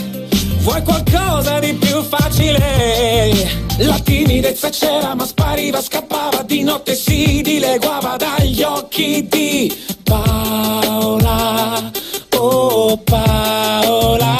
vuoi 0.61 0.83
qualcosa 0.85 1.59
di 1.59 1.75
più 1.75 2.01
facile. 2.03 3.35
La 3.79 3.99
timidezza 3.99 4.69
c'era 4.69 5.17
ma 5.17 5.27
spariva, 5.27 5.83
scappava 5.83 6.45
di 6.45 6.63
notte 6.63 6.95
si 6.95 7.41
dileguava 7.43 8.17
dagli 8.17 8.63
occhi 8.63 9.27
di 9.29 9.77
Paola. 10.05 11.99
Oh 12.43 12.97
Paola. 12.97 14.35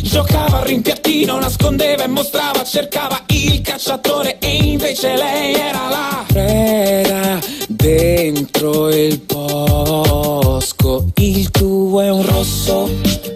Giocava 0.00 0.58
al 0.58 0.64
rimpiattino, 0.64 1.40
nascondeva 1.40 2.04
e 2.04 2.06
mostrava, 2.06 2.62
cercava 2.62 3.20
il 3.30 3.60
cacciatore 3.62 4.38
e 4.38 4.58
invece 4.58 5.16
lei 5.16 5.54
era 5.54 5.88
la 5.88 6.24
preda 6.24 7.40
dentro 7.66 8.90
il 8.90 9.20
bosco. 9.26 11.06
Il 11.16 11.50
tuo 11.50 12.00
è 12.00 12.10
un 12.12 12.24
rosso 12.24 12.88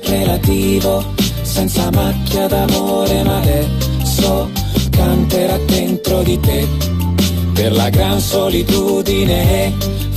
relativo, 0.04 1.04
senza 1.42 1.90
macchia 1.90 2.46
d'amore, 2.46 3.24
ma 3.24 3.38
adesso 3.38 4.50
canterà 4.90 5.58
dentro 5.66 6.22
di 6.22 6.38
te. 6.38 6.68
Per 7.54 7.72
la 7.72 7.88
gran 7.88 8.20
solitudine, 8.20 9.74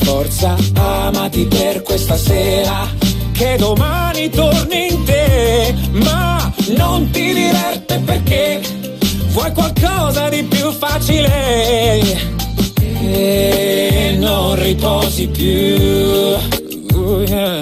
forza, 0.10 0.56
amati 0.74 1.46
per 1.46 1.84
questa 1.84 2.18
sera. 2.18 2.88
Che 3.32 3.56
domani 3.58 4.30
torni 4.30 4.88
in 4.92 5.04
te, 5.04 5.76
ma 5.92 6.52
non 6.76 7.12
ti 7.12 7.32
diverte 7.32 8.00
perché 8.00 8.60
vuoi 9.28 9.54
qualcosa 9.54 10.28
di 10.30 10.44
più 10.44 10.72
facile 10.72 12.02
e 13.02 14.16
non 14.18 14.56
riposi 14.56 15.28
più. 15.28 15.78
Uh. 16.98 17.62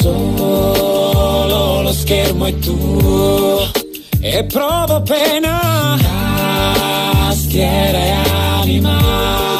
Solo 0.00 1.80
lo 1.80 1.92
schermo 1.92 2.44
è 2.44 2.58
tuo 2.58 3.70
e 4.20 4.44
provo 4.44 5.00
pena. 5.00 5.96
Tastiera 7.26 7.98
e 7.98 8.10
anima. 8.60 9.51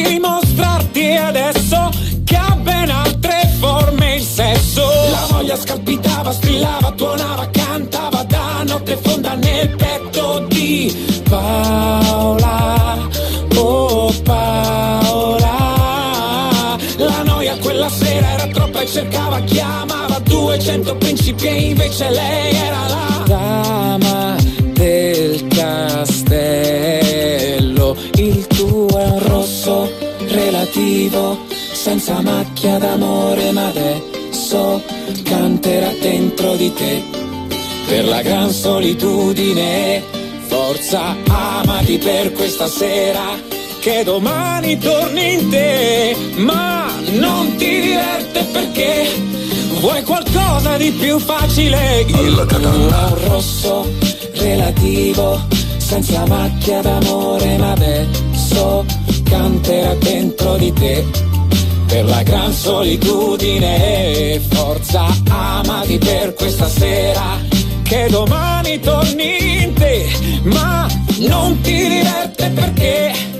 Dimostrarti 0.00 1.12
adesso 1.12 1.90
che 2.24 2.36
ha 2.36 2.56
ben 2.56 2.90
altre 2.90 3.50
forme 3.58 4.16
il 4.16 4.22
sesso. 4.22 4.82
La 5.10 5.26
voglia 5.30 5.56
scalpitava, 5.56 6.32
strillava, 6.32 6.92
tuonava, 6.92 7.48
cantava 7.50 8.22
da 8.24 8.62
notte 8.66 8.96
fonda 8.96 9.34
nel 9.34 9.68
petto 9.76 10.46
di 10.48 11.22
Paola. 11.28 13.08
Oh 13.56 14.12
Paola. 14.24 15.56
La 16.96 17.22
noia 17.22 17.56
quella 17.58 17.88
sera 17.88 18.32
era 18.32 18.46
troppa 18.46 18.80
e 18.80 18.86
cercava, 18.86 19.40
chiamava 19.40 20.18
200 20.20 20.96
principi 20.96 21.46
e 21.46 21.60
invece 21.70 22.10
lei 22.10 22.54
era 22.54 22.86
la 22.88 23.11
relativo, 30.62 31.38
senza 31.72 32.20
macchia 32.20 32.78
d'amore, 32.78 33.50
ma 33.50 33.66
adesso 33.66 34.82
canterà 35.24 35.90
dentro 36.00 36.54
di 36.54 36.72
te. 36.72 37.02
Per 37.86 38.06
la 38.06 38.22
gran 38.22 38.50
solitudine, 38.50 40.02
forza, 40.46 41.16
amati 41.26 41.98
per 41.98 42.32
questa 42.32 42.68
sera. 42.68 43.50
Che 43.80 44.04
domani 44.04 44.78
torni 44.78 45.32
in 45.32 45.48
te, 45.50 46.16
ma 46.36 46.88
non 47.18 47.56
ti 47.56 47.80
diverte 47.80 48.44
perché 48.52 49.10
vuoi 49.80 50.02
qualcosa 50.04 50.76
di 50.76 50.92
più 50.92 51.18
facile. 51.18 52.06
Il 52.06 52.46
un 52.48 53.14
rosso 53.26 53.90
relativo, 54.34 55.40
senza 55.78 56.24
macchia 56.26 56.80
d'amore, 56.80 57.56
ma 57.58 57.72
adesso 57.72 58.84
canterà 59.32 59.94
dentro 59.94 60.56
di 60.56 60.70
te. 60.74 61.04
Per 61.86 62.04
la 62.04 62.22
gran 62.22 62.52
solitudine, 62.52 64.40
forza, 64.50 65.06
amati 65.28 65.96
per 65.98 66.34
questa 66.34 66.68
sera. 66.68 67.40
Che 67.82 68.08
domani 68.10 68.78
torni 68.80 69.62
in 69.62 69.72
te, 69.72 70.06
ma 70.44 70.86
non 71.28 71.58
ti 71.60 71.88
diverte 71.88 72.50
perché 72.50 73.31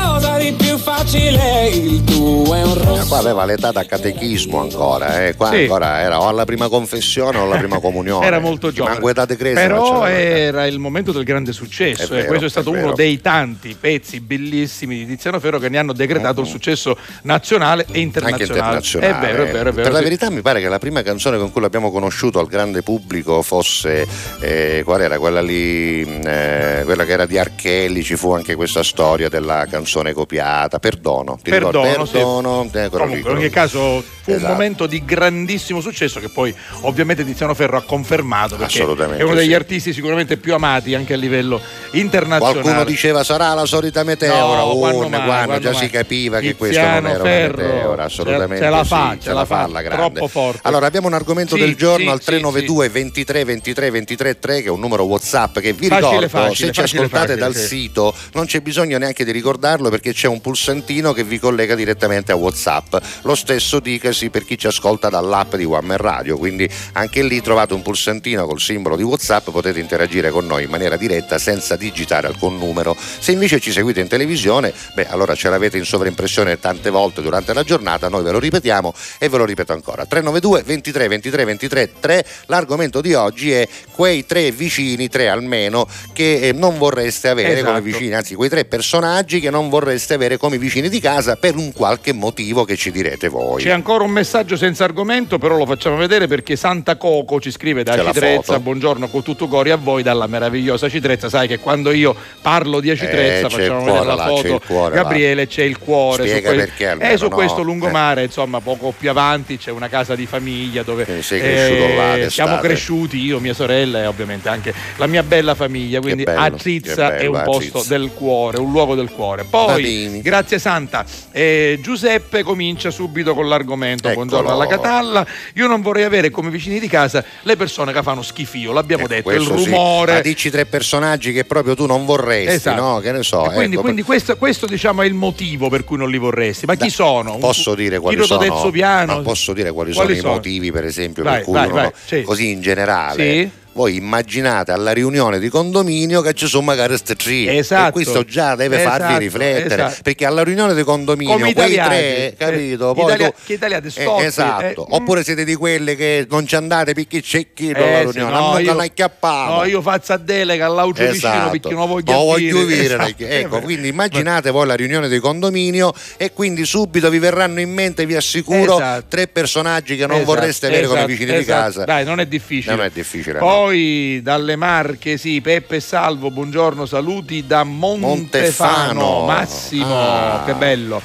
qualcosa 0.00 0.38
di 0.38 0.52
più 0.52 0.78
facile. 0.78 1.68
Il 1.68 2.04
tuo 2.04 2.54
è 2.54 2.62
un 2.62 2.70
Eh, 2.80 2.84
rosso. 2.84 3.06
Qua 3.08 3.18
aveva 3.18 3.44
l'età 3.44 3.70
da 3.72 3.84
catechismo 3.84 4.60
ancora, 4.60 5.24
eh. 5.26 5.34
qua 5.34 5.50
Sì. 5.50 5.56
ancora 5.62 6.00
era 6.00 6.20
o 6.20 6.28
alla 6.28 6.44
prima 6.44 6.68
confessione 6.68 7.38
o 7.38 7.42
alla 7.44 7.56
prima 7.56 7.78
comunione. 7.80 8.24
Era 8.26 8.38
molto 8.38 8.70
giovane. 8.72 8.94
Manco 8.94 9.08
età 9.10 9.24
di 9.26 9.36
crescita, 9.36 9.60
Però 9.66 10.06
era 10.06 10.66
il 10.66 10.78
momento 10.78 11.12
del 11.12 11.24
grande 11.24 11.52
successo. 11.52 12.02
È 12.02 12.06
e 12.06 12.16
vero, 12.16 12.26
questo 12.28 12.46
è 12.46 12.48
stato 12.48 12.68
è 12.70 12.72
uno 12.72 12.80
vero. 12.82 12.94
dei 12.94 13.20
tanti 13.20 13.76
pezzi 13.78 14.20
bellissimi 14.20 14.96
di 14.98 15.06
Tiziano 15.06 15.38
Ferro 15.40 15.58
che 15.58 15.68
ne 15.68 15.78
hanno 15.78 15.92
decretato 15.92 16.40
il 16.40 16.46
successo 16.46 16.96
nazionale 17.22 17.86
e 17.90 18.00
internazionale. 18.00 18.42
Anche 18.42 18.52
internazionale. 18.52 19.16
È 19.16 19.20
vero, 19.20 19.42
è 19.42 19.46
vero, 19.52 19.68
è 19.70 19.72
vero. 19.72 19.82
Per 19.82 19.92
la 19.92 19.98
sì. 19.98 20.04
verità 20.04 20.30
mi 20.30 20.40
pare 20.42 20.60
che 20.60 20.68
la 20.68 20.78
prima 20.78 21.02
canzone 21.02 21.38
con 21.38 21.50
cui 21.50 21.60
l'abbiamo 21.60 21.90
conosciuto 21.90 22.38
al 22.38 22.46
grande 22.46 22.82
pubblico 22.82 23.42
fosse 23.42 24.06
eh, 24.40 24.82
qual 24.84 25.00
era? 25.00 25.18
Quella 25.18 25.40
lì, 25.42 26.04
mh, 26.04 26.26
eh, 26.26 26.82
quella 26.84 27.04
che 27.04 27.12
era 27.12 27.26
di 27.26 27.38
Archelli, 27.38 28.02
ci 28.04 28.16
fu 28.16 28.32
anche 28.32 28.54
questa 28.54 28.82
storia 28.84 29.28
della 29.28 29.66
canzone 29.68 29.88
copiata, 30.14 30.78
Perdono. 30.78 31.38
Ti? 31.42 31.50
Perdono, 31.50 32.04
sì. 32.04 32.12
Perdono, 32.12 32.68
eh, 32.72 32.88
Comunque, 32.90 33.30
in 33.32 33.36
ogni 33.36 33.50
caso 33.50 34.02
fu 34.22 34.30
un 34.30 34.36
Esatto. 34.36 34.52
momento 34.52 34.86
di 34.86 35.04
grandissimo 35.04 35.80
successo 35.80 36.20
che 36.20 36.28
poi 36.28 36.54
ovviamente 36.82 37.24
Tiziano 37.24 37.54
Ferro 37.54 37.76
ha 37.78 37.82
confermato 37.82 38.56
perché 38.56 38.78
Assolutamente 38.78 39.22
è 39.22 39.24
uno 39.24 39.34
degli 39.34 39.48
sì. 39.48 39.54
artisti 39.54 39.92
sicuramente 39.92 40.36
più 40.36 40.54
amati 40.54 40.94
anche 40.94 41.14
a 41.14 41.16
livello 41.16 41.60
internazionale. 41.92 42.60
Qualcuno 42.60 42.84
diceva 42.84 43.24
sarà 43.24 43.52
la 43.54 43.64
solita 43.66 44.04
meteora, 44.04 44.60
No, 44.60 44.74
quando 44.76 44.98
urne, 44.98 45.16
mai, 45.18 45.26
quando, 45.26 45.58
già 45.58 45.70
mai. 45.72 45.80
si 45.80 45.90
capiva 45.90 46.38
che 46.40 46.54
questo 46.54 46.76
Tiziano 46.80 47.00
non 47.00 47.10
era 47.10 47.24
Ferro, 47.24 47.62
una 47.64 47.72
meteora, 47.72 48.04
assolutamente 48.04 48.64
ce- 48.64 48.70
la 48.70 48.82
sì, 48.82 48.88
fa, 48.88 49.16
ce 49.20 49.32
la 49.32 49.44
fa 49.44 49.62
alla 49.62 49.82
grande. 49.82 50.10
troppo 50.10 50.28
forte. 50.28 50.60
Allora 50.62 50.86
abbiamo 50.86 51.06
un 51.08 51.14
argomento 51.14 51.54
Sì, 51.56 51.60
del 51.60 51.74
giorno 51.74 52.04
sì, 52.04 52.10
al 52.10 52.18
sì, 52.20 52.24
392 52.26 52.88
23 52.88 53.44
23 53.44 53.90
23 53.90 54.38
3 54.38 54.62
che 54.62 54.68
è 54.68 54.70
un 54.70 54.80
numero 54.80 55.04
WhatsApp 55.04 55.58
che 55.58 55.72
vi 55.72 55.86
Facile, 55.88 56.10
ricordo 56.10 56.28
facile, 56.28 56.54
se 56.54 56.72
ci 56.72 56.80
facile, 56.80 56.98
ascoltate 57.02 57.26
facile, 57.32 57.40
dal 57.40 57.54
sì. 57.54 57.66
sito 57.66 58.14
non 58.34 58.46
c'è 58.46 58.60
bisogno 58.60 58.98
neanche 58.98 59.24
di 59.24 59.32
ricordarlo 59.32 59.79
perché 59.88 60.12
c'è 60.12 60.28
un 60.28 60.40
pulsantino 60.40 61.12
che 61.12 61.24
vi 61.24 61.38
collega 61.38 61.74
direttamente 61.74 62.32
a 62.32 62.34
WhatsApp. 62.34 62.96
Lo 63.22 63.34
stesso 63.34 63.80
dicasi 63.80 64.28
per 64.30 64.44
chi 64.44 64.58
ci 64.58 64.66
ascolta 64.66 65.08
dall'app 65.08 65.54
di 65.54 65.64
One 65.64 65.86
Man 65.86 65.96
Radio, 65.96 66.36
quindi 66.36 66.68
anche 66.92 67.22
lì 67.22 67.40
trovate 67.40 67.72
un 67.74 67.82
pulsantino 67.82 68.46
col 68.46 68.60
simbolo 68.60 68.96
di 68.96 69.02
WhatsApp, 69.02 69.50
potete 69.50 69.80
interagire 69.80 70.30
con 70.30 70.46
noi 70.46 70.64
in 70.64 70.70
maniera 70.70 70.96
diretta 70.96 71.38
senza 71.38 71.76
digitare 71.76 72.26
alcun 72.26 72.58
numero. 72.58 72.96
Se 73.18 73.32
invece 73.32 73.60
ci 73.60 73.72
seguite 73.72 74.00
in 74.00 74.08
televisione, 74.08 74.72
beh, 74.94 75.08
allora 75.08 75.34
ce 75.34 75.48
l'avete 75.48 75.78
in 75.78 75.84
sovraimpressione 75.84 76.58
tante 76.58 76.90
volte 76.90 77.22
durante 77.22 77.54
la 77.54 77.62
giornata, 77.62 78.08
noi 78.08 78.22
ve 78.22 78.32
lo 78.32 78.38
ripetiamo 78.38 78.92
e 79.18 79.28
ve 79.28 79.38
lo 79.38 79.44
ripeto 79.44 79.72
ancora. 79.72 80.04
392 80.04 80.62
23 80.64 81.08
23 81.08 81.44
23 81.44 81.90
3. 82.00 82.24
L'argomento 82.46 83.00
di 83.00 83.14
oggi 83.14 83.52
è 83.52 83.66
quei 83.92 84.26
tre 84.26 84.50
vicini, 84.50 85.08
tre 85.08 85.28
almeno, 85.28 85.86
che 86.12 86.48
eh, 86.48 86.52
non 86.52 86.78
vorreste 86.78 87.28
avere 87.28 87.52
Esatto. 87.52 87.66
come 87.68 87.80
vicini, 87.80 88.14
anzi 88.14 88.34
quei 88.34 88.48
tre 88.48 88.64
personaggi 88.64 89.40
che 89.40 89.50
non 89.50 89.68
vorreste 89.70 90.12
avere 90.14 90.36
come 90.36 90.58
vicini 90.58 90.88
di 90.90 91.00
casa 91.00 91.36
per 91.36 91.56
un 91.56 91.72
qualche 91.72 92.12
motivo 92.12 92.64
che 92.64 92.76
ci 92.76 92.90
direte 92.90 93.28
voi. 93.28 93.62
C'è 93.62 93.70
ancora 93.70 94.04
un 94.04 94.10
messaggio 94.10 94.56
senza 94.56 94.84
argomento, 94.84 95.38
però 95.38 95.56
lo 95.56 95.64
facciamo 95.64 95.96
vedere 95.96 96.26
perché 96.26 96.56
Santa 96.56 96.96
Coco 96.96 97.40
ci 97.40 97.50
scrive 97.50 97.82
da 97.82 97.94
C'è 97.94 98.02
la 98.02 98.12
Citrezza. 98.12 98.42
foto. 98.42 98.60
Buongiorno 98.60 99.08
con 99.08 99.22
tutto 99.22 99.48
cori 99.48 99.70
a 99.70 99.76
voi 99.76 100.02
dalla 100.02 100.26
meravigliosa 100.26 100.88
Citrezza. 100.90 101.28
Sai 101.30 101.48
che 101.48 101.58
quando 101.58 101.90
io 101.92 102.14
parlo 102.42 102.80
di 102.80 102.88
Citrezza 102.96 103.46
Eh, 103.46 103.50
facciamo 103.50 103.78
vedere 103.78 103.90
cuore 103.90 104.04
la 104.06 104.14
là, 104.14 104.26
foto. 104.26 104.42
c'è 104.42 104.48
il 104.54 104.60
cuore 104.66 104.94
là. 104.94 105.02
Gabriele 105.02 105.46
c'è 105.46 105.62
il 105.62 105.78
cuore. 105.78 106.22
Spiega 106.26 106.48
su 106.50 106.54
que- 106.54 106.64
perché 106.64 106.88
almeno, 106.88 107.12
E 107.12 107.16
su 107.16 107.24
no? 107.28 107.30
questo 107.30 107.62
lungomare, 107.62 108.20
Eh. 108.22 108.24
insomma, 108.24 108.60
poco 108.60 108.92
più 108.98 109.08
avanti 109.08 109.56
c'è 109.56 109.70
una 109.70 109.88
casa 109.88 110.14
di 110.16 110.26
famiglia 110.26 110.82
dove 110.82 111.04
cresciuto 111.04 111.94
là 111.96 112.28
siamo 112.28 112.58
cresciuti, 112.58 113.18
io, 113.18 113.38
mia 113.40 113.54
sorella 113.54 114.02
e 114.02 114.06
ovviamente 114.06 114.48
anche 114.48 114.72
la 114.96 115.06
mia 115.06 115.22
bella 115.22 115.54
famiglia. 115.54 116.00
Quindi 116.00 116.24
bello, 116.24 116.40
Azizza 116.40 117.10
che 117.10 117.18
è 117.18 117.26
un 117.26 117.32
bello, 117.32 117.44
posto 117.44 117.84
del 117.86 118.10
cuore, 118.14 118.58
un 118.58 118.70
luogo 118.72 118.94
del 118.94 119.10
cuore. 119.10 119.44
Va 119.48 119.59
Poi, 119.66 120.20
grazie 120.22 120.58
Santa, 120.58 121.04
eh, 121.32 121.78
Giuseppe 121.82 122.42
comincia 122.42 122.90
subito 122.90 123.34
con 123.34 123.48
l'argomento. 123.48 124.08
Eccolo. 124.08 124.26
Buongiorno 124.26 124.52
alla 124.54 124.66
Catalla. 124.66 125.26
Io 125.54 125.66
non 125.66 125.80
vorrei 125.82 126.04
avere 126.04 126.30
come 126.30 126.50
vicini 126.50 126.78
di 126.80 126.88
casa 126.88 127.24
le 127.42 127.56
persone 127.56 127.92
che 127.92 128.02
fanno 128.02 128.22
schifio, 128.22 128.72
l'abbiamo 128.72 129.04
Eh, 129.04 129.08
detto, 129.08 129.30
il 129.30 129.42
sì. 129.42 129.48
rumore. 129.48 130.12
Ma 130.14 130.20
dici 130.20 130.50
tre 130.50 130.66
personaggi 130.66 131.32
che 131.32 131.44
proprio 131.44 131.74
tu 131.74 131.86
non 131.86 132.04
vorresti, 132.04 132.54
Esatto. 132.54 132.80
no? 132.80 132.98
Che 133.00 133.12
ne 133.12 133.22
so. 133.22 133.44
E 133.50 133.54
quindi, 133.54 133.74
ecco, 133.74 133.82
quindi 133.82 134.02
questo, 134.02 134.36
questo, 134.36 134.66
diciamo 134.66 135.02
è 135.02 135.06
il 135.06 135.14
motivo 135.14 135.68
per 135.68 135.84
cui 135.84 135.96
non 135.96 136.10
li 136.10 136.18
vorresti. 136.18 136.66
Ma 136.66 136.74
chi 136.74 136.86
Da- 136.86 136.92
sono? 136.92 137.34
Un- 137.34 137.40
Posso 137.40 137.74
dire 137.74 137.98
quali 137.98 138.22
sono? 138.24 138.70
Piano? 138.70 139.14
No, 139.16 139.22
posso 139.22 139.52
dire 139.52 139.72
quali, 139.72 139.92
Quali 139.92 140.16
sono, 140.16 140.20
sono? 140.20 140.32
i 140.32 140.36
motivi, 140.36 140.72
per 140.72 140.84
esempio, 140.84 141.22
Vai, 141.22 141.34
per 141.36 141.44
cui 141.44 141.52
vai, 141.54 141.68
vai, 141.70 141.90
sì. 142.04 142.22
così 142.22 142.50
in 142.50 142.60
generale. 142.60 143.22
Sì. 143.42 143.50
Voi 143.72 143.96
immaginate 143.96 144.72
alla 144.72 144.92
riunione 144.92 145.38
di 145.38 145.48
condominio 145.48 146.22
che 146.22 146.32
ci 146.34 146.46
sono 146.48 146.64
magari 146.64 146.88
queste 146.88 147.14
tre 147.14 147.56
Esatto. 147.56 147.88
e 147.88 147.92
questo 147.92 148.24
già 148.24 148.54
deve 148.56 148.78
farvi 148.78 149.04
Esatto, 149.04 149.18
riflettere 149.18 149.84
esatto. 149.84 150.00
perché 150.02 150.26
alla 150.26 150.42
riunione 150.42 150.74
di 150.74 150.82
condominio 150.82 151.34
Come 151.34 151.52
quei 151.54 151.72
italiani, 151.72 151.88
tre 151.96 152.34
capito 152.36 152.90
eh, 152.90 152.94
poi 152.94 153.04
italia- 153.04 153.30
tu- 153.30 153.34
che 153.44 153.52
italiani 153.52 153.88
Eh, 153.94 154.24
esatto 154.24 154.64
eh, 154.86 154.90
mm. 154.90 154.92
oppure 154.94 155.22
siete 155.22 155.44
di 155.44 155.54
quelli 155.54 155.94
che 155.94 156.26
non 156.28 156.46
ci 156.46 156.56
andate 156.56 156.94
perché 156.94 157.20
c'è 157.22 157.46
chi 157.54 157.70
alla 157.70 157.78
Eh, 157.78 158.02
riunione 158.04 158.30
no, 158.32 158.52
non 158.52 158.62
non 158.62 158.80
acchiappamo 158.80 159.54
No, 159.56 159.64
io 159.64 159.80
faccio 159.82 160.12
a 160.14 160.16
delega 160.18 160.66
all'auto 160.66 161.02
Esatto. 161.02 161.50
perché 161.50 161.70
non 161.74 161.88
voglio 161.88 162.12
Non 162.12 162.24
voglio 162.24 162.64
dire. 162.64 162.84
Esatto. 162.94 163.14
ecco, 163.24 163.56
Eh, 163.58 163.60
quindi 163.62 163.88
immaginate 163.88 164.50
voi 164.50 164.66
la 164.66 164.74
riunione 164.74 165.08
di 165.08 165.18
condominio 165.20 165.92
e 166.16 166.32
quindi 166.32 166.64
subito 166.64 167.08
vi 167.08 167.18
verranno 167.18 167.60
in 167.60 167.72
mente, 167.72 168.04
vi 168.06 168.16
assicuro, 168.16 168.74
Esatto. 168.74 169.04
tre 169.08 169.28
personaggi 169.28 169.96
che 169.96 170.06
non 170.06 170.16
Esatto, 170.18 170.34
vorreste 170.34 170.66
avere 170.66 170.86
come 170.86 171.06
vicini 171.06 171.38
di 171.38 171.44
casa. 171.44 171.84
Dai, 171.84 172.04
non 172.04 172.18
è 172.20 172.26
difficile. 172.26 172.74
Non 172.74 172.84
è 172.84 172.90
difficile, 172.92 173.38
no. 173.38 173.44
Poi 173.62 174.20
dalle 174.22 174.56
Marche, 174.56 175.18
sì, 175.18 175.42
Peppe 175.42 175.76
e 175.76 175.80
Salvo, 175.80 176.30
buongiorno, 176.30 176.86
saluti 176.86 177.46
da 177.46 177.62
Montefano. 177.62 178.06
Montefano. 178.14 179.24
Massimo, 179.26 179.94
Ah. 180.00 180.42
che 180.46 180.54
bello. 180.54 181.02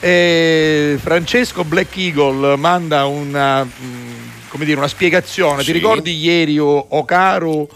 Eh, 0.00 0.96
Francesco 0.98 1.62
Black 1.62 1.94
Eagle 1.98 2.56
manda 2.56 3.04
una, 3.04 3.62
mm, 3.64 4.12
come 4.48 4.64
dire, 4.64 4.78
una 4.78 4.88
spiegazione. 4.88 5.58
Sì. 5.60 5.66
Ti 5.66 5.72
ricordi 5.72 6.16
ieri 6.16 6.58
o- 6.58 6.86
Ocaro, 6.88 7.68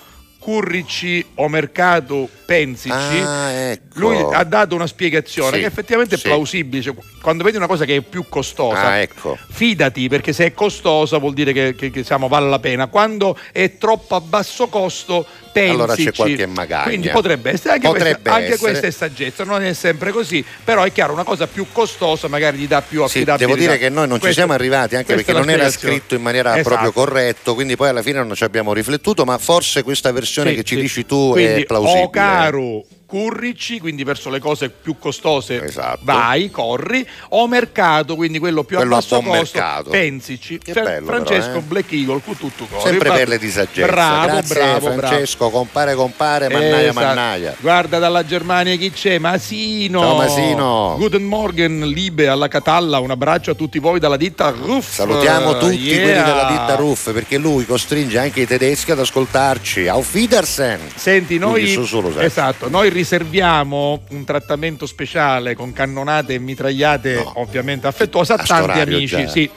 Currici 0.44 1.24
o 1.36 1.48
Mercato 1.48 2.28
Pensici? 2.44 2.92
Ah, 2.94 3.50
ecco. 3.50 3.98
Lui 3.98 4.18
ha 4.30 4.44
dato 4.44 4.74
una 4.74 4.86
spiegazione 4.86 5.54
Sì, 5.56 5.60
che 5.60 5.66
effettivamente 5.66 6.18
sì. 6.18 6.26
è 6.26 6.28
plausibile. 6.28 6.82
Cioè, 6.82 6.94
quando 7.22 7.42
vedi 7.42 7.56
una 7.56 7.66
cosa 7.66 7.86
che 7.86 7.96
è 7.96 8.00
più 8.02 8.26
costosa, 8.28 8.88
Ah, 8.88 8.96
ecco. 8.98 9.38
fidati 9.48 10.06
perché 10.08 10.34
se 10.34 10.44
è 10.44 10.52
costosa 10.52 11.16
vuol 11.16 11.32
dire 11.32 11.54
che, 11.54 11.74
che- 11.74 11.90
che, 11.90 12.00
diciamo, 12.00 12.28
vale 12.28 12.50
la 12.50 12.58
pena. 12.58 12.88
Quando 12.88 13.38
è 13.52 13.78
troppo 13.78 14.16
a 14.16 14.20
basso 14.20 14.66
costo, 14.68 15.24
pensici. 15.54 15.74
Allora 15.74 15.94
c'è 15.94 16.12
qualche 16.12 16.46
magagna. 16.46 16.82
Quindi 16.82 17.08
potrebbe 17.08 17.50
essere 17.52 17.74
anche, 17.74 17.86
Potrebbe 17.86 18.10
questa, 18.20 18.32
anche 18.32 18.44
essere. 18.52 18.58
questa 18.58 18.86
è 18.86 18.90
saggezza, 18.90 19.44
non 19.44 19.62
è 19.62 19.72
sempre 19.72 20.10
così, 20.10 20.44
però 20.64 20.82
è 20.82 20.92
chiaro, 20.92 21.12
una 21.12 21.24
cosa 21.24 21.46
più 21.46 21.66
costosa 21.72 22.28
magari 22.28 22.58
gli 22.58 22.66
dà 22.66 22.82
più 22.82 22.98
Sì, 23.00 23.18
affidabilità. 23.18 23.46
devo 23.46 23.56
dire 23.56 23.78
che 23.78 23.88
noi 23.88 24.06
non 24.08 24.16
ci 24.16 24.22
Questo- 24.24 24.40
siamo 24.40 24.52
arrivati 24.52 24.96
anche 24.96 25.14
perché 25.14 25.32
non 25.32 25.48
era 25.48 25.70
scritto 25.70 26.14
in 26.14 26.22
maniera 26.22 26.52
Esatto. 26.58 26.68
proprio 26.68 26.92
corretto, 26.92 27.54
quindi 27.54 27.76
poi 27.76 27.88
alla 27.88 28.02
fine 28.02 28.22
non 28.24 28.34
ci 28.34 28.44
abbiamo 28.44 28.72
riflettuto, 28.72 29.24
ma 29.24 29.38
forse 29.38 29.82
questa 29.82 30.10
versione 30.12 30.50
Sì, 30.50 30.56
che 30.56 30.62
ci 30.64 30.74
sì. 30.74 30.80
dici 30.80 31.06
tu 31.06 31.30
Quindi, 31.30 31.62
è 31.62 31.64
plausibile. 31.64 32.02
O 32.04 32.10
caro, 32.10 32.84
currici, 33.14 33.78
quindi 33.78 34.02
verso 34.02 34.28
le 34.28 34.40
cose 34.40 34.70
più 34.70 34.96
costose 34.98 35.62
Esatto. 35.62 36.00
vai, 36.02 36.50
corri, 36.50 37.06
o 37.28 37.46
mercato, 37.46 38.16
quindi 38.16 38.40
quello 38.40 38.64
più 38.64 38.74
Quello 38.76 38.94
a 38.94 38.96
a 38.96 39.00
basso 39.00 39.20
buon 39.22 39.38
costo, 39.38 39.56
mercato. 39.58 39.90
pensici. 39.90 40.58
Che 40.58 40.72
Fra- 40.72 40.82
bello 40.82 41.06
Francesco 41.06 41.46
però, 41.46 41.58
eh. 41.58 41.62
Black 41.62 41.92
Eagle, 41.92 42.20
tutto 42.36 42.66
cori. 42.68 42.82
Sempre 42.82 43.10
Va- 43.10 43.14
perle 43.14 43.38
di 43.38 43.50
saggezza. 43.50 43.86
Bravo, 43.86 44.26
Grazie 44.26 44.54
bravo, 44.56 44.90
Francesco, 44.90 45.50
compare 45.50 45.94
compare, 45.94 46.48
bravo. 46.48 46.64
mannaia 46.64 46.88
Esatto. 46.88 47.06
mannaia. 47.06 47.56
Guarda 47.60 47.98
dalla 48.00 48.24
Germania 48.24 48.74
chi 48.74 48.90
c'è? 48.90 49.18
Masino. 49.18 50.00
Ciao, 50.00 50.16
Masino. 50.16 50.94
Guten 50.98 51.22
Morgen, 51.22 51.86
Libe 51.86 52.26
alla 52.26 52.48
Catalla. 52.48 52.98
Un 52.98 53.12
abbraccio 53.12 53.52
a 53.52 53.54
tutti 53.54 53.78
voi 53.78 54.00
dalla 54.00 54.16
ditta 54.16 54.48
Ruff. 54.50 54.90
Salutiamo 54.90 55.56
tutti 55.58 55.76
Yeah. 55.76 56.02
quelli 56.02 56.22
della 56.24 56.46
ditta 56.50 56.74
Ruff 56.74 57.12
perché 57.12 57.38
lui 57.38 57.64
costringe 57.64 58.18
anche 58.18 58.40
i 58.40 58.46
tedeschi 58.48 58.90
ad 58.90 58.98
ascoltarci. 58.98 59.86
Auf 59.86 60.12
Wiedersehen! 60.14 60.80
Senti, 60.96 61.38
noi, 61.38 61.62
Quindi 61.62 61.86
solo 61.86 62.08
sempre. 62.08 62.26
esatto, 62.26 62.68
noi 62.68 62.88
riserviamo 63.04 64.02
un 64.10 64.24
trattamento 64.24 64.86
speciale 64.86 65.54
con 65.54 65.72
cannonate 65.74 66.34
e 66.34 66.38
mitragliate 66.38 67.14
No. 67.14 67.32
ovviamente 67.36 67.86
affettuose 67.86 68.32
a, 68.32 68.36
A 68.36 68.44
tanti 68.44 68.80
amici. 68.80 69.06
già. 69.06 69.28
Sì. 69.28 69.48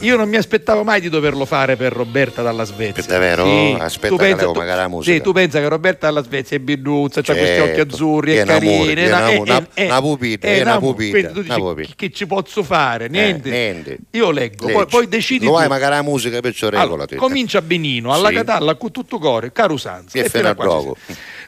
Io 0.00 0.16
non 0.16 0.28
mi 0.28 0.36
aspettavo 0.36 0.84
mai 0.84 1.00
di 1.00 1.08
doverlo 1.08 1.44
fare 1.44 1.74
per 1.76 1.92
Roberta 1.92 2.40
dalla 2.42 2.62
Svezia. 2.64 3.02
È 3.02 3.06
davvero? 3.06 3.44
Sì. 3.44 3.76
Aspetta 3.78 4.08
Tu 4.14 4.16
che 4.20 4.28
pensa- 4.28 4.44
tu- 4.46 4.52
magari 4.52 4.78
la 4.78 4.88
musica. 4.88 5.16
Sì, 5.16 5.22
tu 5.22 5.32
pensa 5.32 5.58
che 5.58 5.68
Roberta 5.68 6.06
dalla 6.06 6.22
Svezia 6.22 6.56
è 6.56 6.60
biduzza, 6.60 7.20
ha 7.20 7.22
questi 7.24 7.44
Certo. 7.44 7.64
occhi 7.70 7.80
azzurri, 7.80 8.32
Che 8.32 8.38
è 8.38 8.42
è 8.42 8.46
carina. 8.46 8.72
è 8.72 9.06
una- 9.08 9.30
eh, 9.30 9.36
una- 9.38 9.66
eh, 9.74 9.84
una 9.86 10.00
pupita, 10.00 10.46
eh, 10.46 10.50
è 10.58 10.60
una 10.62 10.70
una- 10.70 10.80
pupita, 10.80 11.10
Quindi 11.10 11.32
tu 11.32 11.38
una 11.40 11.48
dici, 11.54 11.60
pupita. 11.60 11.92
che, 11.96 12.10
ci 12.12 12.26
posso 12.26 12.62
fare? 12.62 13.08
Niente. 13.08 13.48
Eh, 13.48 13.72
niente. 13.72 13.98
Io 14.12 14.30
leggo, 14.30 14.68
poi, 14.70 14.86
poi 14.86 15.08
decidi 15.08 15.44
Lo 15.46 15.52
vai 15.52 15.66
magari 15.68 15.94
la 15.96 16.02
musica 16.02 16.38
perciò 16.40 16.68
regola 16.68 16.84
Allora, 17.04 17.06
comincia 17.16 17.60
benino, 17.60 18.12
alla 18.12 18.28
Sì. 18.28 18.34
Catalla, 18.34 18.74
con 18.76 18.90
tutto 18.92 19.18
cuore, 19.18 19.50
caro 19.52 19.76
Sanz. 19.76 20.14
E 20.14 20.28
fino 20.28 20.28
fino 20.28 20.48
a 20.48 20.50
a 20.50 20.54
dopo. 20.54 20.96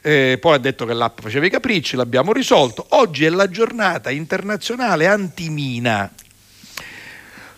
Eh, 0.01 0.37
poi 0.39 0.55
ha 0.55 0.57
detto 0.57 0.85
che 0.85 0.93
l'app 0.93 1.19
faceva 1.21 1.45
i 1.45 1.49
capricci, 1.49 1.95
l'abbiamo 1.95 2.33
risolto. 2.33 2.85
Oggi 2.89 3.25
è 3.25 3.29
la 3.29 3.49
giornata 3.49 4.09
internazionale 4.09 5.07
antimina. 5.07 6.11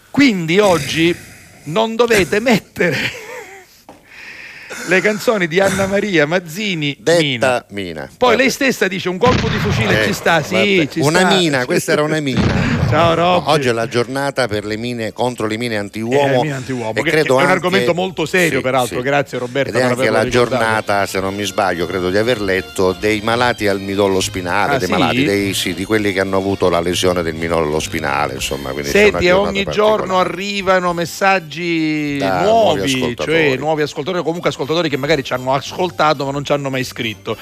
Quindi 0.09 0.59
oggi 0.59 1.15
non 1.65 1.95
dovete 1.95 2.39
mettere 2.41 3.28
le 4.87 5.01
canzoni 5.01 5.47
di 5.47 5.59
Anna 5.59 5.85
Maria 5.87 6.25
Mazzini 6.25 6.97
Mina. 7.05 7.61
Detta 7.61 7.65
mina. 7.69 8.09
Poi 8.17 8.29
Vabbè. 8.31 8.41
lei 8.41 8.49
stessa 8.51 8.87
dice 8.87 9.09
un 9.09 9.17
colpo 9.17 9.47
di 9.47 9.57
fucile 9.57 10.01
Eh, 10.03 10.05
ci 10.07 10.13
sta, 10.13 10.41
sì, 10.41 10.53
vabbè. 10.53 10.87
ci 10.87 10.99
una 11.01 11.19
sta. 11.19 11.27
mina, 11.35 11.65
questa 11.65 11.91
era 11.91 12.01
una 12.03 12.19
mina. 12.19 12.77
Ciao 12.89 13.13
Robby. 13.13 13.51
Oggi 13.51 13.67
è 13.67 13.71
la 13.71 13.87
giornata 13.87 14.47
per 14.47 14.65
le 14.65 14.75
mine 14.75 15.13
contro 15.13 15.45
le 15.45 15.57
mine 15.57 15.77
antiuomo. 15.77 16.39
Eh, 16.39 16.41
mine 16.41 16.53
antiuomo, 16.53 16.91
e 16.95 17.03
che- 17.03 17.09
credo 17.11 17.35
che 17.35 17.41
è 17.41 17.45
un 17.45 17.51
argomento 17.51 17.93
molto 17.93 18.25
serio, 18.25 18.61
peraltro. 18.61 19.01
Grazie, 19.01 19.37
Roberta, 19.37 19.69
Ed 19.69 19.75
è 19.75 19.79
per 19.79 19.87
anche 19.89 19.93
averlo 20.07 20.17
la 20.17 20.23
ricordato. 20.23 20.55
giornata, 20.63 21.05
se 21.05 21.19
non 21.19 21.35
mi 21.35 21.43
sbaglio, 21.43 21.85
credo 21.85 22.09
di 22.09 22.17
aver 22.17 22.41
letto, 22.41 22.93
dei 22.99 23.21
malati 23.21 23.67
al 23.67 23.79
midollo 23.79 24.19
spinale, 24.19 24.73
Ah, 24.75 24.77
dei 24.79 24.87
sì? 24.87 24.91
malati, 24.93 25.23
dei, 25.23 25.53
sì, 25.53 25.75
di 25.75 25.85
quelli 25.85 26.11
che 26.13 26.19
hanno 26.19 26.37
avuto 26.37 26.67
la 26.69 26.79
lesione 26.79 27.21
del 27.21 27.35
midollo 27.35 27.79
spinale. 27.79 28.33
Insomma, 28.33 28.71
quindi 28.71 28.89
c'è 28.89 29.01
una 29.03 29.09
Senti, 29.19 29.25
giornata 29.27 29.49
ogni 29.49 29.63
particolare. 29.65 29.97
giorno 29.97 30.19
arrivano 30.19 30.93
messaggi 30.93 32.17
Da 32.17 32.41
nuovi 32.41 32.77
nuovi, 32.79 32.93
ascoltatori. 32.93 33.31
cioè 33.49 33.57
nuovi 33.57 33.81
ascoltatori 33.83 34.17
o 34.19 34.23
comunque 34.23 34.49
ascoltatori 34.69 34.89
che 34.89 34.97
magari 34.97 35.23
ci 35.23 35.33
hanno 35.33 35.53
ascoltato 35.53 36.25
ma 36.25 36.31
non 36.31 36.43
ci 36.45 36.51
hanno 36.51 36.69
mai 36.69 36.83
scritto. 36.83 37.35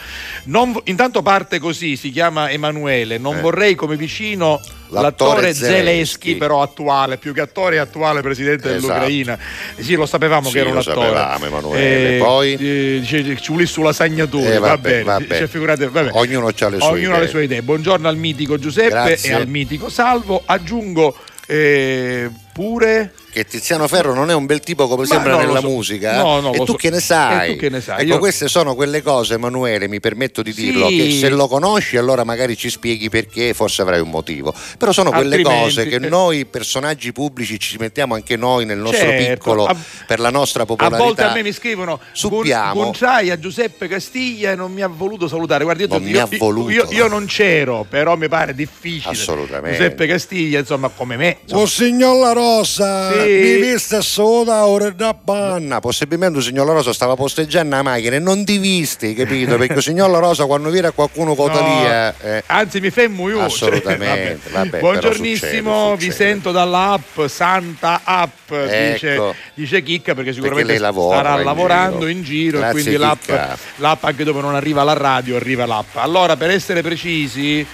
Non 0.46 0.80
intanto 0.86 1.22
parte 1.22 1.60
così, 1.60 1.96
si 1.98 2.12
chiama 2.12 2.50
Emanuele, 2.50 3.18
non 3.18 3.38
Eh. 3.38 3.42
vorrei 3.42 3.76
come 3.76 3.96
vicino 3.98 4.62
L'attore 4.90 5.02
l'attore 5.02 5.54
Zelensky. 5.54 5.76
Zelensky, 5.76 6.36
però 6.38 6.62
attuale, 6.62 7.18
più 7.18 7.34
che 7.34 7.42
attore 7.42 7.78
attuale 7.80 8.22
presidente 8.22 8.70
Esatto. 8.74 8.88
dell'Ucraina. 8.94 9.38
Sì, 9.78 9.96
lo 9.96 10.06
sapevamo 10.06 10.48
Sì, 10.48 10.54
che 10.54 10.60
era 10.60 10.70
un 10.70 10.76
lo 10.76 10.80
attore. 10.82 11.08
sapevamo, 11.08 11.46
Emanuele. 11.46 12.18
Poi? 12.20 12.54
eh, 12.54 13.02
ci 13.06 13.38
vuole 13.48 13.66
sulla 13.66 13.92
sagnatura, 13.92 14.50
Eh, 14.54 14.60
va 14.60 14.68
vabbè, 14.70 14.90
bene. 14.90 15.04
vabbè. 15.04 15.38
Cioè, 15.40 15.48
figurate, 15.48 15.90
vabbè. 15.90 16.12
Ognuno 16.13 16.48
ha 16.48 16.70
le 16.70 16.80
sue 16.80 16.88
Ognuno 16.90 17.10
ha 17.16 17.18
le 17.18 17.24
idee. 17.24 17.28
sue 17.28 17.44
idee. 17.44 17.62
Buongiorno 17.63 18.08
al 18.08 18.16
mitico 18.16 18.58
Giuseppe 18.58 18.90
Grazie. 18.90 19.32
e 19.32 19.34
al 19.34 19.48
mitico 19.48 19.90
Salvo. 19.90 20.42
Aggiungo 20.46 21.18
eh, 21.48 22.30
pure 22.54 23.13
Che 23.38 23.45
Tiziano 23.45 23.88
Ferro 23.88 24.15
non 24.15 24.32
è 24.32 24.34
un 24.34 24.47
bel 24.47 24.62
tipo 24.62 24.88
come 24.88 25.02
Ma 25.02 25.08
sembra 25.08 25.34
no, 25.34 25.38
nella 25.41 25.60
so. 25.60 25.67
musica. 25.67 26.15
No, 26.17 26.39
no, 26.39 26.54
e 26.54 26.58
tu 26.58 26.65
so. 26.65 26.73
che 26.73 26.89
ne 26.89 27.00
sai? 27.00 27.50
E 27.50 27.54
tu 27.54 27.60
che 27.60 27.69
ne 27.69 27.82
sai? 27.82 28.02
Ecco, 28.02 28.13
Io- 28.13 28.17
queste 28.17 28.47
sono 28.47 28.73
quelle 28.73 29.04
cose, 29.04 29.36
Emanuele, 29.36 29.88
mi 29.88 30.00
permetto 30.00 30.41
di 30.41 30.52
dirlo, 30.54 30.88
Sì. 30.88 30.97
che 30.97 31.12
se 31.12 31.30
lo 31.30 31.47
conosci 31.47 31.97
allora 31.97 32.23
magari 32.23 32.58
ci 32.58 32.71
spieghi 32.71 33.10
perché, 33.10 33.54
forse 33.54 33.84
avrai 33.84 34.00
un 34.00 34.10
motivo. 34.10 34.52
Però 34.80 34.91
sono 34.91 35.12
quelle 35.12 35.36
Altrimenti, 35.36 35.62
cose 35.65 35.88
che 35.88 35.95
eh. 35.97 36.10
noi 36.10 36.45
personaggi 36.45 37.12
pubblici 37.13 37.60
ci 37.60 37.78
mettiamo 37.78 38.15
anche 38.15 38.36
noi 38.38 38.65
nel 38.65 38.80
nostro 38.80 39.08
Certo, 39.08 39.34
piccolo 39.36 39.65
a- 39.67 39.76
per 40.08 40.19
la 40.19 40.32
nostra 40.32 40.63
A 40.63 40.65
popolarità. 40.65 41.04
volte 41.04 41.21
a 41.21 41.32
me 41.34 41.43
mi 41.43 41.52
scrivono 41.54 42.00
buongiorno 42.19 42.95
a 43.32 43.38
Giuseppe 43.39 43.88
Castiglia 43.88 44.52
e 44.52 44.56
non 44.56 44.71
mi 44.73 44.82
ha 44.82 44.88
voluto 44.88 45.28
salutare. 45.28 45.63
Guarda, 45.63 45.84
io, 45.84 45.89
Non 45.89 46.02
io- 46.02 46.08
mi 46.12 46.17
ha 46.17 46.28
voluto. 46.39 46.71
Io, 46.71 46.88
io 46.89 47.08
non 47.08 47.26
c'ero, 47.28 47.86
però 47.88 48.15
mi 48.15 48.28
pare 48.30 48.56
difficile. 48.56 49.12
Assolutamente. 49.13 49.78
Giuseppe 49.78 50.08
Castiglia, 50.08 50.58
insomma, 50.58 50.89
come 50.89 51.17
me. 51.17 51.38
insomma, 51.43 51.62
Oh 51.62 51.65
signor 51.67 52.17
La 52.17 52.32
Rosa, 52.32 53.12
Sì. 53.12 53.27
Mi 53.28 53.56
viste 53.62 54.02
soda 54.02 54.66
ora 54.66 54.90
da 54.90 55.13
banna. 55.13 55.80
Possibilmente 55.80 56.38
il 56.40 56.44
signor 56.44 56.66
La 56.66 56.74
Rosa 56.74 56.94
stava 56.94 57.16
posteggiando 57.16 57.76
la 57.76 57.82
macchina 57.84 58.16
e 58.16 58.20
non 58.20 58.44
ti 58.46 58.58
visti, 58.58 59.13
capito? 59.13 59.56
Perché 59.58 59.74
il 59.74 59.82
signor 59.84 60.10
La 60.10 60.20
Rosa 60.20 60.46
quando 60.46 60.70
viene 60.70 60.92
qualcuno 60.92 61.36
con 61.36 61.52
No, 61.52 61.63
via. 61.63 62.13
eh, 62.20 62.44
Anzi, 62.48 62.80
mi 62.80 62.90
fermo 62.90 63.30
io. 63.30 63.42
Assolutamente, 63.42 64.40
Cioè, 64.44 64.52
vabbè, 64.52 64.80
Buongiornissimo, 64.80 65.72
però 65.72 65.96
vi 65.96 66.06
succede, 66.12 66.30
sento 66.30 66.52
dalla 66.52 66.92
app 66.94 67.26
Santa 67.28 68.02
App, 68.04 68.52
dice, 68.52 69.13
Ecco. 69.13 69.36
dice 69.54 69.82
Chicca, 69.84 70.13
perché 70.16 70.34
sicuramente 70.34 70.72
lei 70.72 70.80
lavora 70.80 71.18
starà 71.20 71.38
in 71.40 71.46
lavorando 71.46 71.98
giro. 72.00 72.10
in 72.10 72.24
giro, 72.24 72.58
e 72.58 72.60
Grazie, 72.62 72.82
quindi 72.82 72.98
l'app, 73.00 73.30
l'app 73.78 74.04
anche 74.04 74.24
dove 74.24 74.42
non 74.42 74.56
arriva 74.56 74.84
la 74.84 74.94
radio 74.94 75.36
arriva 75.36 75.66
l'app. 75.66 75.96
Allora, 75.96 76.36
per 76.36 76.50
essere 76.52 76.82
precisi. 76.82 77.66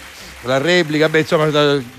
La 0.45 0.57
replica, 0.57 1.07
beh, 1.07 1.19
insomma, 1.19 1.45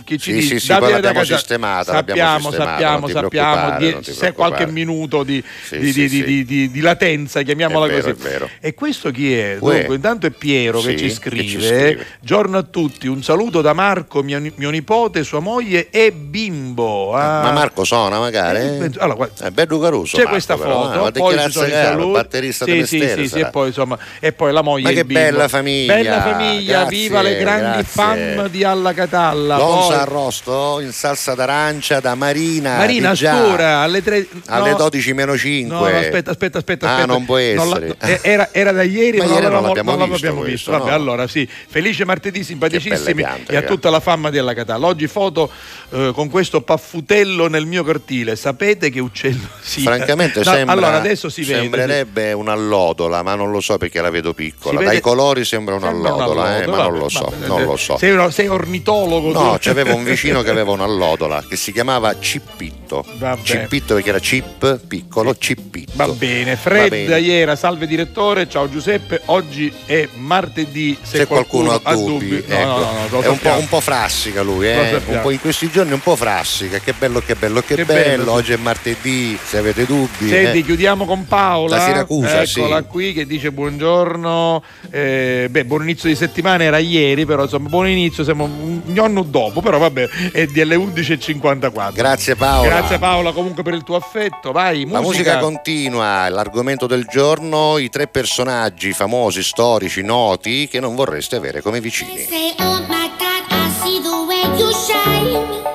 chi 0.04 0.18
ci 0.18 0.30
Sì, 0.32 0.38
dice 0.38 0.58
sì, 0.58 0.66
sì, 0.66 0.76
poi 0.78 0.90
l'abbiamo 0.92 1.20
Casa- 1.20 1.36
sistemata, 1.36 1.92
Sappiamo, 1.92 2.50
sappiamo, 2.50 3.08
sappiamo. 3.08 4.02
se 4.02 4.32
qualche 4.32 4.66
minuto 4.66 5.22
di, 5.22 5.42
Sì, 5.66 5.78
di- 5.78 5.92
sì, 5.92 6.08
di- 6.08 6.44
sì. 6.46 6.70
di- 6.70 6.80
latenza, 6.80 7.40
chiamiamola 7.40 7.86
vero, 7.86 8.00
così. 8.02 8.10
è 8.10 8.14
vero. 8.14 8.50
E 8.60 8.74
questo 8.74 9.10
chi 9.10 9.32
è? 9.34 9.56
Dunque, 9.58 9.94
intanto 9.94 10.26
è 10.26 10.30
Piero 10.30 10.80
che 10.80 10.90
ci 10.90 11.04
che 11.04 11.08
ci 11.08 11.14
scrive. 11.14 11.66
scrive. 11.66 12.06
Giorno 12.20 12.58
a 12.58 12.62
tutti, 12.62 13.06
un 13.06 13.22
saluto 13.22 13.62
da 13.62 13.72
Marco, 13.72 14.22
mio, 14.22 14.42
mio 14.56 14.68
nipote, 14.70 15.24
sua 15.24 15.40
moglie 15.40 15.88
e 15.90 16.12
bimbo. 16.12 17.14
Ah. 17.14 17.40
Ma 17.44 17.52
Marco 17.52 17.84
suona 17.84 18.18
magari? 18.18 18.58
Eh, 18.58 18.90
allora, 18.98 19.14
guarda, 19.14 19.46
È 19.46 19.50
bello 19.50 19.78
caruso. 19.78 20.12
C'è 20.16 20.24
Marco, 20.24 20.30
questa 20.32 20.56
però, 20.58 20.82
foto, 20.92 21.06
eh, 21.08 21.12
poi 21.12 21.38
ci 21.38 21.50
sono 21.50 21.68
saluti. 21.68 22.12
batterista 22.12 22.64
sì, 22.66 22.84
sì, 22.86 23.26
sì, 23.28 23.38
e 23.40 23.46
poi 23.46 23.68
insomma, 23.68 23.98
e 24.20 24.32
poi 24.32 24.52
la 24.52 24.60
moglie 24.62 24.82
Ma 24.88 24.90
che 24.90 25.04
bella 25.06 25.48
famiglia, 25.48 25.94
Bella 25.94 26.20
famiglia, 26.20 26.84
viva 26.84 27.22
le 27.22 27.36
grandi 27.38 27.82
fan 27.84 28.32
fam 28.34 28.48
di 28.48 28.64
Alla 28.64 28.92
Catalla. 28.92 29.56
Gonza 29.56 30.00
arrosto 30.02 30.80
in 30.80 30.92
salsa 30.92 31.34
d'arancia 31.34 32.00
da 32.00 32.14
Marina. 32.14 32.76
Marina. 32.76 33.14
Stura 33.14 33.78
alle 33.78 34.02
3 34.02 34.26
Alle 34.46 34.74
12 34.74 35.12
meno 35.12 35.36
5. 35.36 35.74
No, 35.76 35.88
no, 35.88 35.98
aspetta, 35.98 36.30
aspetta, 36.30 36.58
aspetta. 36.58 36.86
Ah, 36.88 36.92
aspetta. 36.94 37.12
non 37.12 37.24
può 37.24 37.36
la- 37.36 37.42
essere. 37.42 37.96
eh, 38.00 38.18
era, 38.22 38.48
era 38.52 38.72
da 38.72 38.82
ieri, 38.82 39.18
Ma 39.18 39.24
ma 39.26 39.32
ieri 39.34 39.46
non 39.48 39.62
l'abbiamo 39.62 39.90
non 39.96 39.98
visto 40.08 40.12
l'abbiamo 40.14 40.40
questo, 40.40 40.70
visto. 40.70 40.70
Vabbè, 40.72 40.90
no. 40.90 40.94
allora 40.94 41.26
sì, 41.26 41.48
felice 41.68 42.04
martedì, 42.04 42.42
simpaticissimi 42.44 43.14
piante, 43.14 43.52
e 43.52 43.56
a 43.56 43.62
tutta 43.62 43.90
la 43.90 44.00
fama 44.00 44.30
di 44.30 44.38
Alla 44.38 44.54
Catalla. 44.54 44.86
Oggi 44.86 45.06
foto 45.06 45.50
eh, 45.90 46.10
con 46.14 46.28
questo 46.28 46.60
paffutello 46.62 47.48
nel 47.48 47.66
mio 47.66 47.84
cortile. 47.84 48.36
Sapete 48.36 48.90
che 48.90 49.00
uccello 49.00 49.48
sia? 49.62 49.82
Francamente 49.84 50.40
No, 50.44 50.50
sembra, 50.52 50.72
allora 50.74 50.96
adesso 50.96 51.28
si 51.28 51.42
vede. 51.42 51.60
sembrerebbe 51.60 52.32
un'allodola, 52.32 53.22
ma 53.22 53.34
non 53.34 53.50
lo 53.50 53.60
so 53.60 53.78
perché 53.78 54.00
la 54.00 54.10
vedo 54.10 54.32
piccola. 54.34 54.78
Vede- 54.78 54.90
Dai 54.92 55.00
colori 55.00 55.44
sembra 55.44 55.78
Sembra 55.78 55.90
un'allodola, 56.12 56.62
eh, 56.62 56.66
ma 56.66 56.76
non 56.82 56.98
lo 56.98 57.08
so, 57.08 57.32
non 57.46 57.60
eh, 57.60 57.64
lo 57.64 57.76
so. 57.76 57.96
Sei, 57.98 58.14
uno- 58.24 58.32
sei 58.32 58.48
ornitologo 58.48 59.32
No, 59.32 59.52
tu? 59.52 59.56
c'aveva 59.60 59.94
un 59.94 60.02
vicino 60.04 60.42
che 60.42 60.50
aveva 60.50 60.72
un'allodola 60.72 61.44
che 61.48 61.56
si 61.56 61.72
chiamava 61.72 62.18
Cippitto. 62.18 63.04
Vabbè. 63.18 63.42
Cippitto 63.42 63.94
perché 63.94 64.08
era 64.10 64.18
chip, 64.18 64.80
piccolo, 64.86 65.36
Cippitto. 65.36 65.92
Va 65.94 66.08
bene, 66.08 66.52
Va 66.52 66.56
Fred 66.56 66.90
bene. 66.90 67.18
Iera, 67.20 67.56
salve 67.56 67.86
direttore, 67.86 68.48
ciao 68.48 68.68
Giuseppe, 68.68 69.22
oggi 69.26 69.72
è 69.86 70.08
martedì, 70.14 70.96
se, 71.02 71.18
Se 71.18 71.26
qualcuno 71.26 71.80
ha 71.82 71.94
dubbi, 71.94 72.44
no, 72.46 72.54
ecco. 72.54 72.68
no, 72.68 72.78
no, 72.78 73.06
no, 73.10 73.20
è 73.20 73.26
un 73.28 73.38
po', 73.38 73.52
un 73.58 73.68
po' 73.68 73.80
frassica 73.80 74.42
lui, 74.42 74.68
eh? 74.68 75.00
po' 75.22 75.30
in 75.30 75.40
questi 75.40 75.70
giorni 75.70 75.92
un 75.92 76.00
po' 76.00 76.14
frassica. 76.16 76.78
Che 76.78 76.92
bello, 76.96 77.20
che 77.20 77.34
bello, 77.34 77.60
che, 77.62 77.74
Che 77.74 77.84
bello. 77.84 78.16
bello. 78.24 78.32
Oggi 78.32 78.52
è 78.52 78.56
martedì, 78.56 79.36
se 79.42 79.58
avete 79.58 79.86
dubbi. 79.86 80.28
Senti, 80.28 80.58
eh. 80.58 80.62
chiudiamo 80.62 81.04
con 81.04 81.26
Paola. 81.26 81.76
Da 81.78 81.84
Siracusa, 81.84 82.42
Eccola 82.42 82.78
sì. 82.78 82.84
qui 82.88 83.12
che 83.12 83.26
dice 83.26 83.50
buongiorno. 83.50 84.62
eh, 84.90 85.48
beh, 85.50 85.64
buon 85.64 85.82
inizio 85.82 86.08
di 86.08 86.14
settimana 86.14 86.62
era 86.64 86.78
ieri, 86.78 87.24
però 87.26 87.42
insomma, 87.42 87.68
buon 87.68 87.88
inizio, 87.88 88.13
siamo 88.22 88.44
un 88.44 88.82
giorno 88.86 89.22
dopo, 89.22 89.60
però 89.60 89.78
vabbè, 89.78 90.08
è 90.32 90.46
delle 90.46 90.76
11.54. 90.76 91.92
Grazie 91.92 92.36
Paola. 92.36 92.68
Grazie 92.68 92.98
Paola 92.98 93.32
comunque 93.32 93.62
per 93.62 93.74
il 93.74 93.82
tuo 93.82 93.96
affetto. 93.96 94.52
Vai, 94.52 94.86
La 94.88 95.00
musica 95.00 95.38
continua, 95.38 96.28
l'argomento 96.28 96.86
del 96.86 97.06
giorno, 97.10 97.78
i 97.78 97.88
tre 97.88 98.06
personaggi 98.06 98.92
famosi, 98.92 99.42
storici, 99.42 100.02
noti 100.02 100.68
che 100.68 100.80
non 100.80 100.94
vorreste 100.94 101.36
avere 101.36 101.62
come 101.62 101.80
vicini. 101.80 102.18
Say, 102.18 102.54
oh 102.60 102.80
my 102.86 103.10
God, 103.18 103.50
I 103.50 103.70
see 103.82 104.00
the 104.00 104.24
way 104.26 104.58
you 104.58 104.70
shine. 104.72 105.73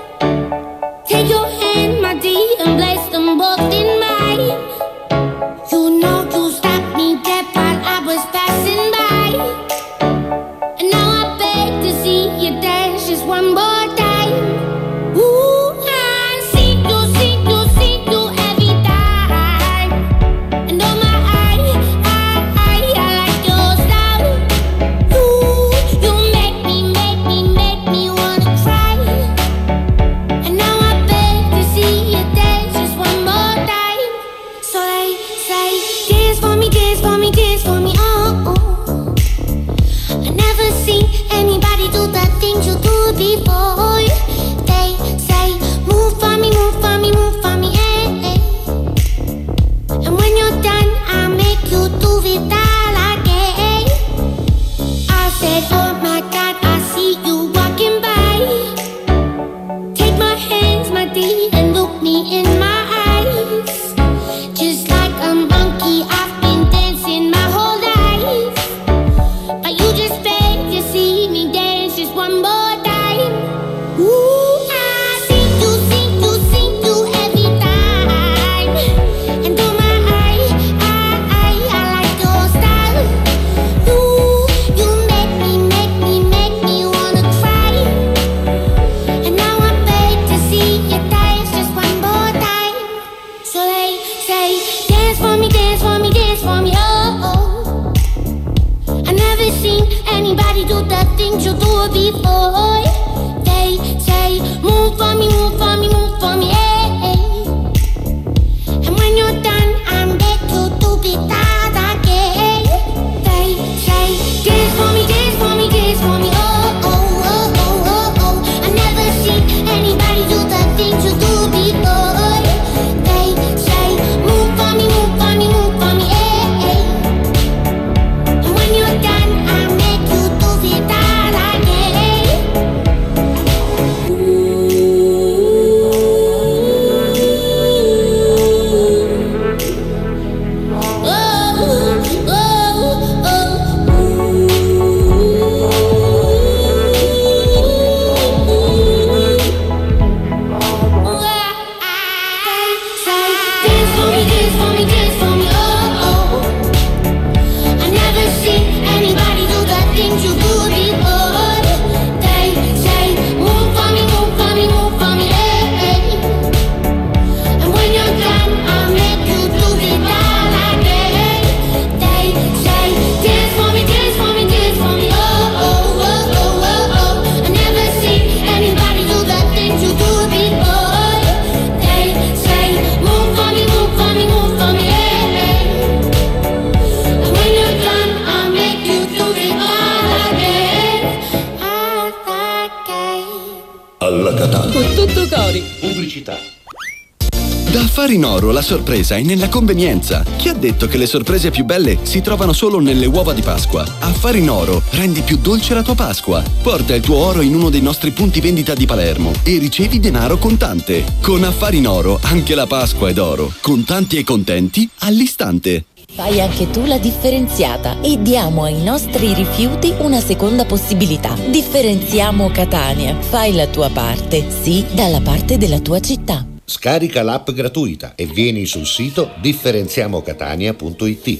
Sorpresa 199.09 199.15
è 199.15 199.21
nella 199.21 199.49
convenienza. 199.49 200.23
Chi 200.37 200.49
ha 200.49 200.53
detto 200.53 200.87
che 200.87 200.97
le 200.97 201.07
sorprese 201.07 201.49
più 201.49 201.65
belle 201.65 201.97
si 202.03 202.21
trovano 202.21 202.53
solo 202.53 202.79
nelle 202.79 203.07
uova 203.07 203.33
di 203.33 203.41
Pasqua? 203.41 203.83
Affari 203.99 204.39
in 204.39 204.49
Oro 204.49 204.81
rendi 204.91 205.21
più 205.21 205.37
dolce 205.37 205.73
la 205.73 205.81
tua 205.81 205.95
Pasqua. 205.95 206.43
Porta 206.61 206.93
il 206.93 207.01
tuo 207.01 207.17
oro 207.17 207.41
in 207.41 207.55
uno 207.55 207.69
dei 207.69 207.81
nostri 207.81 208.11
punti 208.11 208.39
vendita 208.39 208.73
di 208.73 208.85
Palermo 208.85 209.31
e 209.43 209.57
ricevi 209.57 209.99
denaro 209.99 210.37
contante. 210.37 211.03
Con 211.21 211.43
Affari 211.43 211.77
in 211.77 211.87
Oro 211.87 212.19
anche 212.23 212.53
la 212.53 212.67
Pasqua 212.67 213.09
è 213.09 213.13
d'oro. 213.13 213.51
Contanti 213.61 214.17
e 214.17 214.23
contenti 214.23 214.87
all'istante. 214.99 215.85
Fai 216.11 216.41
anche 216.41 216.69
tu 216.69 216.85
la 216.85 216.97
differenziata 216.97 218.01
e 218.01 218.21
diamo 218.21 218.63
ai 218.63 218.81
nostri 218.81 219.33
rifiuti 219.33 219.93
una 219.99 220.19
seconda 220.19 220.65
possibilità. 220.65 221.35
Differenziamo 221.49 222.49
Catania. 222.49 223.15
Fai 223.19 223.53
la 223.53 223.67
tua 223.67 223.89
parte, 223.89 224.45
sì, 224.61 224.83
dalla 224.91 225.21
parte 225.21 225.57
della 225.57 225.79
tua 225.79 225.99
città. 225.99 226.48
Scarica 226.69 227.23
l'app 227.23 227.49
gratuita 227.49 228.13
e 228.13 228.27
vieni 228.27 228.67
sul 228.67 228.85
sito 228.85 229.31
differenziamocatania.it. 229.41 231.39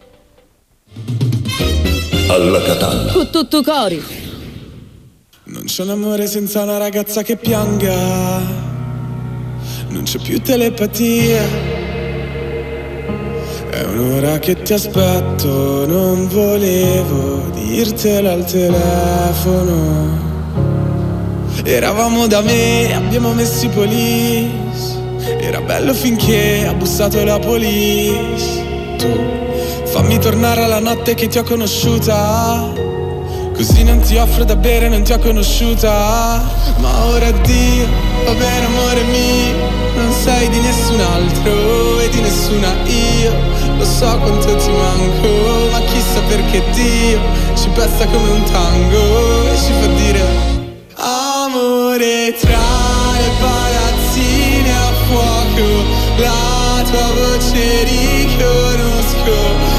Alla 2.40 2.62
Catalla. 2.62 3.12
Con 3.12 3.30
tutto 3.32 3.62
cori. 3.62 4.02
Non 5.44 5.64
c'è 5.66 5.84
un 5.84 5.90
amore 5.90 6.26
senza 6.26 6.64
una 6.64 6.78
ragazza 6.78 7.22
che 7.22 7.36
pianga. 7.36 8.40
Non 9.90 10.04
c'è 10.04 10.20
più 10.20 10.40
telepatia. 10.40 11.42
È 13.72 13.84
un'ora 13.84 14.40
che 14.40 14.62
ti 14.62 14.72
aspetto, 14.72 15.86
non 15.86 16.30
volevo 16.30 17.50
dirtelo 17.54 18.30
al 18.30 18.46
telefono. 18.46 20.18
Eravamo 21.66 22.26
da 22.28 22.40
me, 22.42 22.96
abbiamo 22.96 23.34
messo 23.34 23.66
i 23.66 23.70
police. 23.70 24.98
Era 25.42 25.60
bello 25.60 25.94
finché 25.94 26.66
ha 26.66 26.74
bussato 26.74 27.22
la 27.26 27.38
police. 27.38 28.64
Tu 28.98 29.48
fammi 30.10 30.22
tornare 30.22 30.64
alla 30.64 30.80
notte 30.80 31.14
che 31.14 31.28
ti 31.28 31.38
ho 31.38 31.44
conosciuta. 31.44 32.74
Così 33.54 33.84
non 33.84 34.00
ti 34.00 34.18
offro 34.18 34.44
da 34.44 34.56
bere, 34.56 34.90
non 34.90 35.04
ti 35.04 35.12
ho 35.12 35.20
conosciuta. 35.20 36.44
Ma 36.78 37.06
ora 37.06 37.28
addio, 37.28 37.86
va 38.26 38.34
bene 38.34 38.66
amore 38.66 39.04
mio. 39.04 39.70
Non 39.94 40.12
sei 40.12 40.50
di 40.50 40.60
nessun 40.62 41.00
altro 41.00 42.00
e 42.00 42.10
di 42.10 42.22
nessuna 42.22 42.74
io. 42.86 43.32
Lo 43.78 43.86
so 43.86 44.18
quanto 44.18 44.56
ti 44.56 44.72
manco, 44.72 45.70
ma 45.72 45.80
chissà 45.82 46.22
perché 46.28 46.64
Dio 46.72 47.20
ci 47.54 47.70
pesta 47.70 48.08
come 48.08 48.30
un 48.32 48.44
tango 48.52 49.46
e 49.52 49.58
ci 49.58 49.72
fa 49.80 49.88
dire 49.88 50.22
Amore 50.96 52.36
tra 52.40 52.68
le 53.14 53.30
palazzine 53.40 54.72
a 54.72 54.92
fuoco, 55.06 55.68
la 56.18 56.84
tua 56.90 57.14
voce 57.14 57.84
riconosco. 57.84 59.79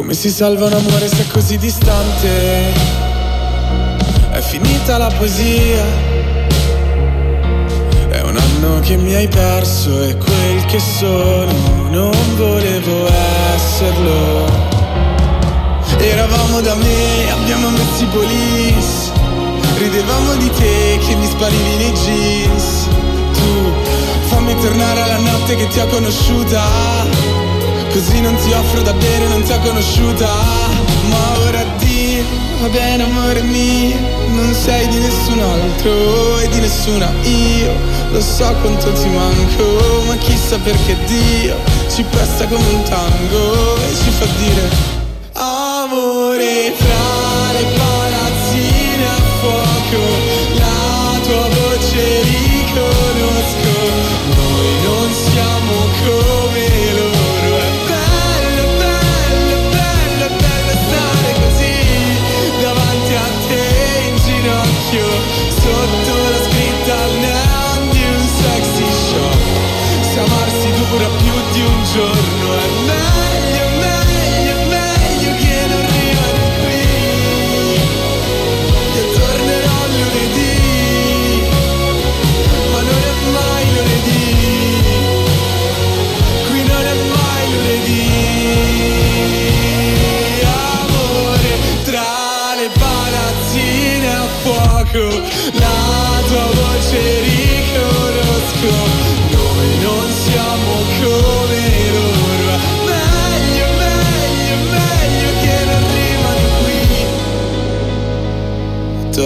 Come 0.00 0.14
si 0.14 0.30
salva 0.30 0.64
un 0.64 0.72
amore 0.72 1.08
se 1.08 1.24
è 1.24 1.26
così 1.26 1.58
distante? 1.58 2.72
È 4.30 4.40
finita 4.40 4.96
la 4.96 5.08
poesia. 5.08 5.84
È 8.08 8.20
un 8.22 8.34
anno 8.34 8.80
che 8.80 8.96
mi 8.96 9.14
hai 9.14 9.28
perso 9.28 10.02
e 10.02 10.16
quel 10.16 10.64
che 10.64 10.80
sono 10.80 11.52
non 11.90 12.16
volevo 12.36 13.08
esserlo. 13.54 14.46
Eravamo 15.98 16.62
da 16.62 16.74
me, 16.76 17.30
abbiamo 17.32 17.68
messo 17.68 18.02
i 18.02 18.06
police. 18.06 19.12
Ridevamo 19.76 20.34
di 20.36 20.50
te 20.52 20.98
che 21.06 21.14
mi 21.14 21.26
sparivi 21.26 21.76
nei 21.76 21.92
jeans. 21.92 22.88
Tu 23.34 23.72
fammi 24.28 24.58
tornare 24.62 25.02
alla 25.02 25.18
notte 25.18 25.56
che 25.56 25.68
ti 25.68 25.78
ho 25.78 25.86
conosciuta. 25.88 27.48
Così 27.92 28.20
non 28.20 28.36
ti 28.36 28.52
offro 28.52 28.82
da 28.82 28.92
bere, 28.92 29.26
ti 29.50 29.56
ho 29.56 29.60
conosciuta 29.60 30.28
Ma 31.08 31.38
ora 31.40 31.58
addio, 31.58 32.22
va 32.60 32.68
bene 32.68 33.02
amore 33.02 33.42
mio. 33.42 33.96
Non 34.28 34.54
sei 34.54 34.86
di 34.86 34.98
nessun 34.98 35.40
altro 35.40 36.38
e 36.38 36.48
di 36.48 36.60
nessuna 36.60 37.10
io. 37.22 37.72
Lo 38.12 38.20
so 38.20 38.54
quanto 38.60 38.92
ti 38.92 39.08
manco, 39.08 40.04
ma 40.06 40.16
chissà 40.16 40.56
perché 40.58 40.96
Dio 41.06 41.56
Ci 41.88 42.02
presta 42.04 42.46
come 42.46 42.66
un 42.72 42.82
tango 42.82 43.76
e 43.76 43.94
ci 43.94 44.10
fa 44.10 44.26
dire 44.38 44.68
Amore 45.32 46.72
fra 46.76 47.52
le 47.52 47.64
palazzine 47.76 47.89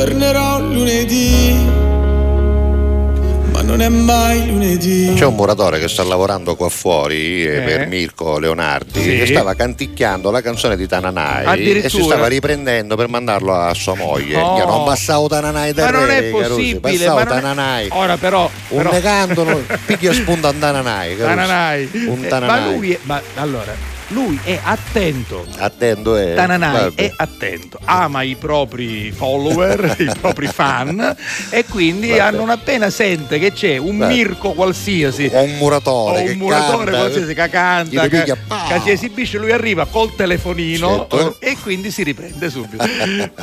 Tornerò 0.04 0.60
lunedì 0.60 1.56
Ma 3.52 3.62
non 3.62 3.80
è 3.80 3.88
mai 3.88 4.50
lunedì 4.50 5.14
C'è 5.16 5.24
un 5.24 5.34
muratore 5.34 5.78
che 5.80 5.88
sta 5.88 6.02
lavorando 6.04 6.56
qua 6.56 6.68
fuori 6.68 7.42
eh, 7.42 7.56
Eh. 7.56 7.60
per 7.62 7.86
Mirko 7.86 8.38
Leonardi 8.38 9.00
Sì. 9.00 9.16
che 9.16 9.24
stava 9.24 9.54
canticchiando 9.54 10.30
la 10.30 10.42
canzone 10.42 10.76
di 10.76 10.86
Tananai 10.86 11.46
Addirittura. 11.46 11.86
e 11.86 11.88
si 11.88 12.02
stava 12.02 12.26
riprendendo 12.26 12.96
per 12.96 13.08
mandarlo 13.08 13.54
a 13.54 13.72
sua 13.72 13.94
moglie. 13.94 14.34
Io 14.36 14.66
non 14.66 14.84
passavo 14.84 15.26
Tananai 15.26 15.72
da 15.72 15.84
Ma 15.84 15.90
non 15.92 16.10
è 16.10 16.20
re, 16.20 16.30
Carusi, 16.32 16.78
possibile, 16.78 16.80
passavo 16.80 17.14
ma 17.14 17.22
non 17.24 17.32
è- 17.36 17.40
Tananai. 17.40 17.88
Ora 17.92 18.16
però, 18.18 18.50
Un 18.68 18.76
però- 18.76 18.90
negandolo, 18.92 19.62
piglia 19.86 20.12
spunto 20.12 20.48
a 20.48 20.50
un 20.50 20.58
Tananai. 20.58 21.16
Carusi. 21.16 21.34
Tananai. 21.34 21.90
Un 22.08 22.24
Eh, 22.24 22.28
Tananai. 22.28 22.60
Ma 22.60 22.70
lui 22.76 22.92
è, 22.92 22.98
ma 23.04 23.22
allora, 23.36 23.74
lui 24.08 24.38
è 24.42 24.58
attento. 24.62 25.46
Attento 25.56 26.16
è. 26.16 26.34
Tananai 26.34 26.92
è 26.94 27.12
attento, 27.16 27.78
ama 27.84 28.22
i 28.22 28.34
propri 28.36 29.10
follower, 29.12 29.96
i 29.98 30.10
propri 30.20 30.46
fan 30.46 31.16
e 31.50 31.64
quindi 31.64 32.08
Vabbè. 32.08 32.20
hanno, 32.20 32.36
non 32.38 32.50
appena 32.50 32.90
sente 32.90 33.38
che 33.38 33.52
c'è 33.52 33.76
un 33.76 33.98
Vabbè. 33.98 34.12
Mirko 34.12 34.52
qualsiasi 34.52 35.30
O 35.32 35.42
un 35.42 35.56
muratore 35.56 36.28
o 36.28 36.30
un 36.32 36.36
muratore 36.36 36.84
canta, 36.84 36.98
qualsiasi 36.98 37.34
che 37.34 37.48
canta, 37.48 38.02
che, 38.02 38.08
piglia, 38.08 38.36
che 38.68 38.80
si 38.82 38.90
esibisce, 38.90 39.38
lui 39.38 39.52
arriva 39.52 39.86
col 39.86 40.14
telefonino 40.14 41.06
Certo. 41.10 41.36
e 41.38 41.56
quindi 41.62 41.90
si 41.90 42.02
riprende 42.02 42.50
subito. 42.50 42.84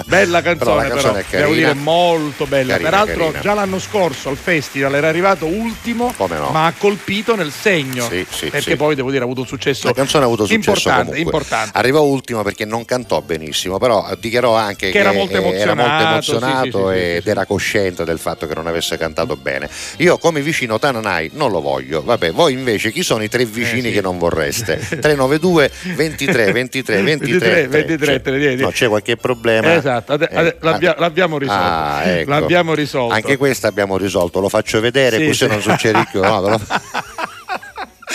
Bella 0.05 0.41
canzone, 0.41 0.88
Però 0.88 0.95
però, 0.95 1.14
canzone 1.14 1.26
è 1.30 1.38
devo 1.38 1.53
dire 1.53 1.74
molto 1.74 2.45
bella. 2.45 2.74
Carina, 2.74 2.89
Peraltro 2.89 3.24
carina. 3.26 3.39
già 3.39 3.53
l'anno 3.53 3.80
scorso 3.80 4.30
al 4.30 4.38
festival 4.38 4.95
era 4.95 5.07
arrivato 5.07 5.45
ultimo, 5.45 6.14
no? 6.18 6.49
ma 6.51 6.68
ha 6.68 6.74
colpito 6.78 7.36
nel 7.36 7.51
segno. 7.51 8.07
Sì, 8.07 8.26
sì, 8.30 8.49
perché 8.49 8.72
sì. 8.72 8.76
poi 8.76 8.95
devo 8.95 9.09
dire 9.09 9.22
ha 9.22 9.26
avuto 9.26 9.41
un 9.41 9.47
successo 9.47 9.88
La 9.88 9.93
canzone 9.93 10.24
ha 10.24 10.28
avuto 10.28 10.45
successo 10.62 10.89
Importante, 10.89 11.20
importante. 11.20 11.78
Arrivò 11.78 12.02
ultimo 12.02 12.41
perché 12.43 12.66
non 12.66 12.86
cantò 12.86 13.22
benissimo, 13.22 13.78
però 13.78 14.08
dichiarò 14.20 14.56
anche 14.56 14.88
che, 14.88 14.91
Che 14.91 14.99
era 14.99 15.12
molto 15.12 15.34
eh, 15.36 15.38
era 15.38 15.74
molto 15.76 15.89
emozionato, 15.89 16.12
emozionato 16.36 16.91
sì, 16.91 16.95
sì, 16.97 17.04
ed 17.16 17.28
era 17.28 17.45
cosciente 17.45 18.04
del 18.04 18.20
fatto 18.20 18.47
che 18.47 18.56
non 18.56 18.68
avesse 18.68 18.97
cantato 18.97 19.36
bene. 19.36 19.70
Io 19.97 20.18
come 20.18 20.41
vicino 20.41 20.80
Tananai 20.80 21.32
non 21.34 21.52
lo 21.52 21.62
voglio. 21.62 22.02
Vabbè, 22.04 22.32
voi 22.32 22.54
invece 22.54 22.91
chi 22.91 23.04
sono 23.04 23.24
i 23.24 23.30
tre 23.30 23.45
vicini 23.45 23.89
Eh, 23.89 23.91
che 23.91 24.02
non 24.02 24.18
vorreste? 24.18 24.78
392 24.78 25.72
23 25.95 26.52
23 26.52 27.02
23 27.02 27.02
23, 27.02 27.68
23, 27.68 28.22
C'è- 28.22 28.32
vedi. 28.32 28.62
No, 28.62 28.70
c'è 28.70 28.88
qualche 28.88 29.16
problema? 29.18 29.74
Esatto, 29.74 30.14
ade- 30.14 30.30
ade- 30.32 30.58
l'abbia- 30.62 30.95
l'abbiamo 30.97 31.38
risolto. 31.38 31.62
Ah, 31.64 32.02
ecco. 32.06 32.30
L'abbiamo 32.30 32.74
risolto. 32.74 33.14
Anche 33.14 33.38
questa 33.38 33.68
abbiamo 33.68 33.97
risolto, 33.97 34.39
lo 34.39 34.49
faccio 34.49 34.80
vedere 34.80 35.18
Sì, 35.18 35.26
così 35.28 35.38
sì. 35.38 35.47
non 35.47 35.62
succede 35.62 36.08
più. 36.12 36.22
No, 36.22 36.60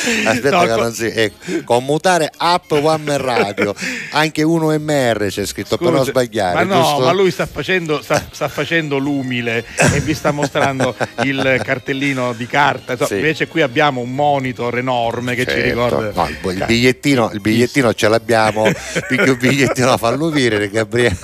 Aspetta 0.26 0.56
No, 0.56 0.62
che 0.64 0.80
non 0.80 0.92
si... 0.92 1.06
ecco, 1.06 1.62
commutare 1.64 2.30
app 2.36 2.70
One 2.72 3.16
Radio, 3.16 3.74
anche 4.12 4.42
1MR 4.42 5.28
c'è 5.28 5.44
scritto 5.46 5.76
per 5.76 5.92
non 5.92 6.04
sbagliare. 6.04 6.54
Ma 6.54 6.62
no, 6.74 6.82
giusto? 6.82 7.04
ma 7.04 7.12
lui 7.12 7.30
sta 7.30 7.46
facendo, 7.46 8.00
sta, 8.02 8.26
sta 8.30 8.48
facendo 8.48 8.98
l'umile 8.98 9.64
e 9.92 10.00
vi 10.00 10.14
sta 10.14 10.30
mostrando 10.30 10.94
il 11.22 11.60
cartellino 11.62 12.32
di 12.32 12.46
carta. 12.46 12.92
Insomma, 12.92 13.08
Sì. 13.08 13.14
Invece 13.16 13.48
qui 13.48 13.62
abbiamo 13.62 14.00
un 14.00 14.14
monitor 14.14 14.76
enorme 14.78 15.34
che 15.34 15.44
ci 15.44 15.50
Certo. 15.52 15.68
ricorda. 15.68 16.12
No, 16.14 16.28
il, 16.28 16.56
il 16.56 16.64
bigliettino, 16.66 17.30
il 17.32 17.40
bigliettino 17.40 17.92
ce 17.94 18.08
l'abbiamo, 18.08 18.64
picchio 19.08 19.32
il 19.32 19.38
bigliettino 19.38 19.96
fallo 19.96 20.30
dire 20.30 20.68
Gabriele. 20.70 21.16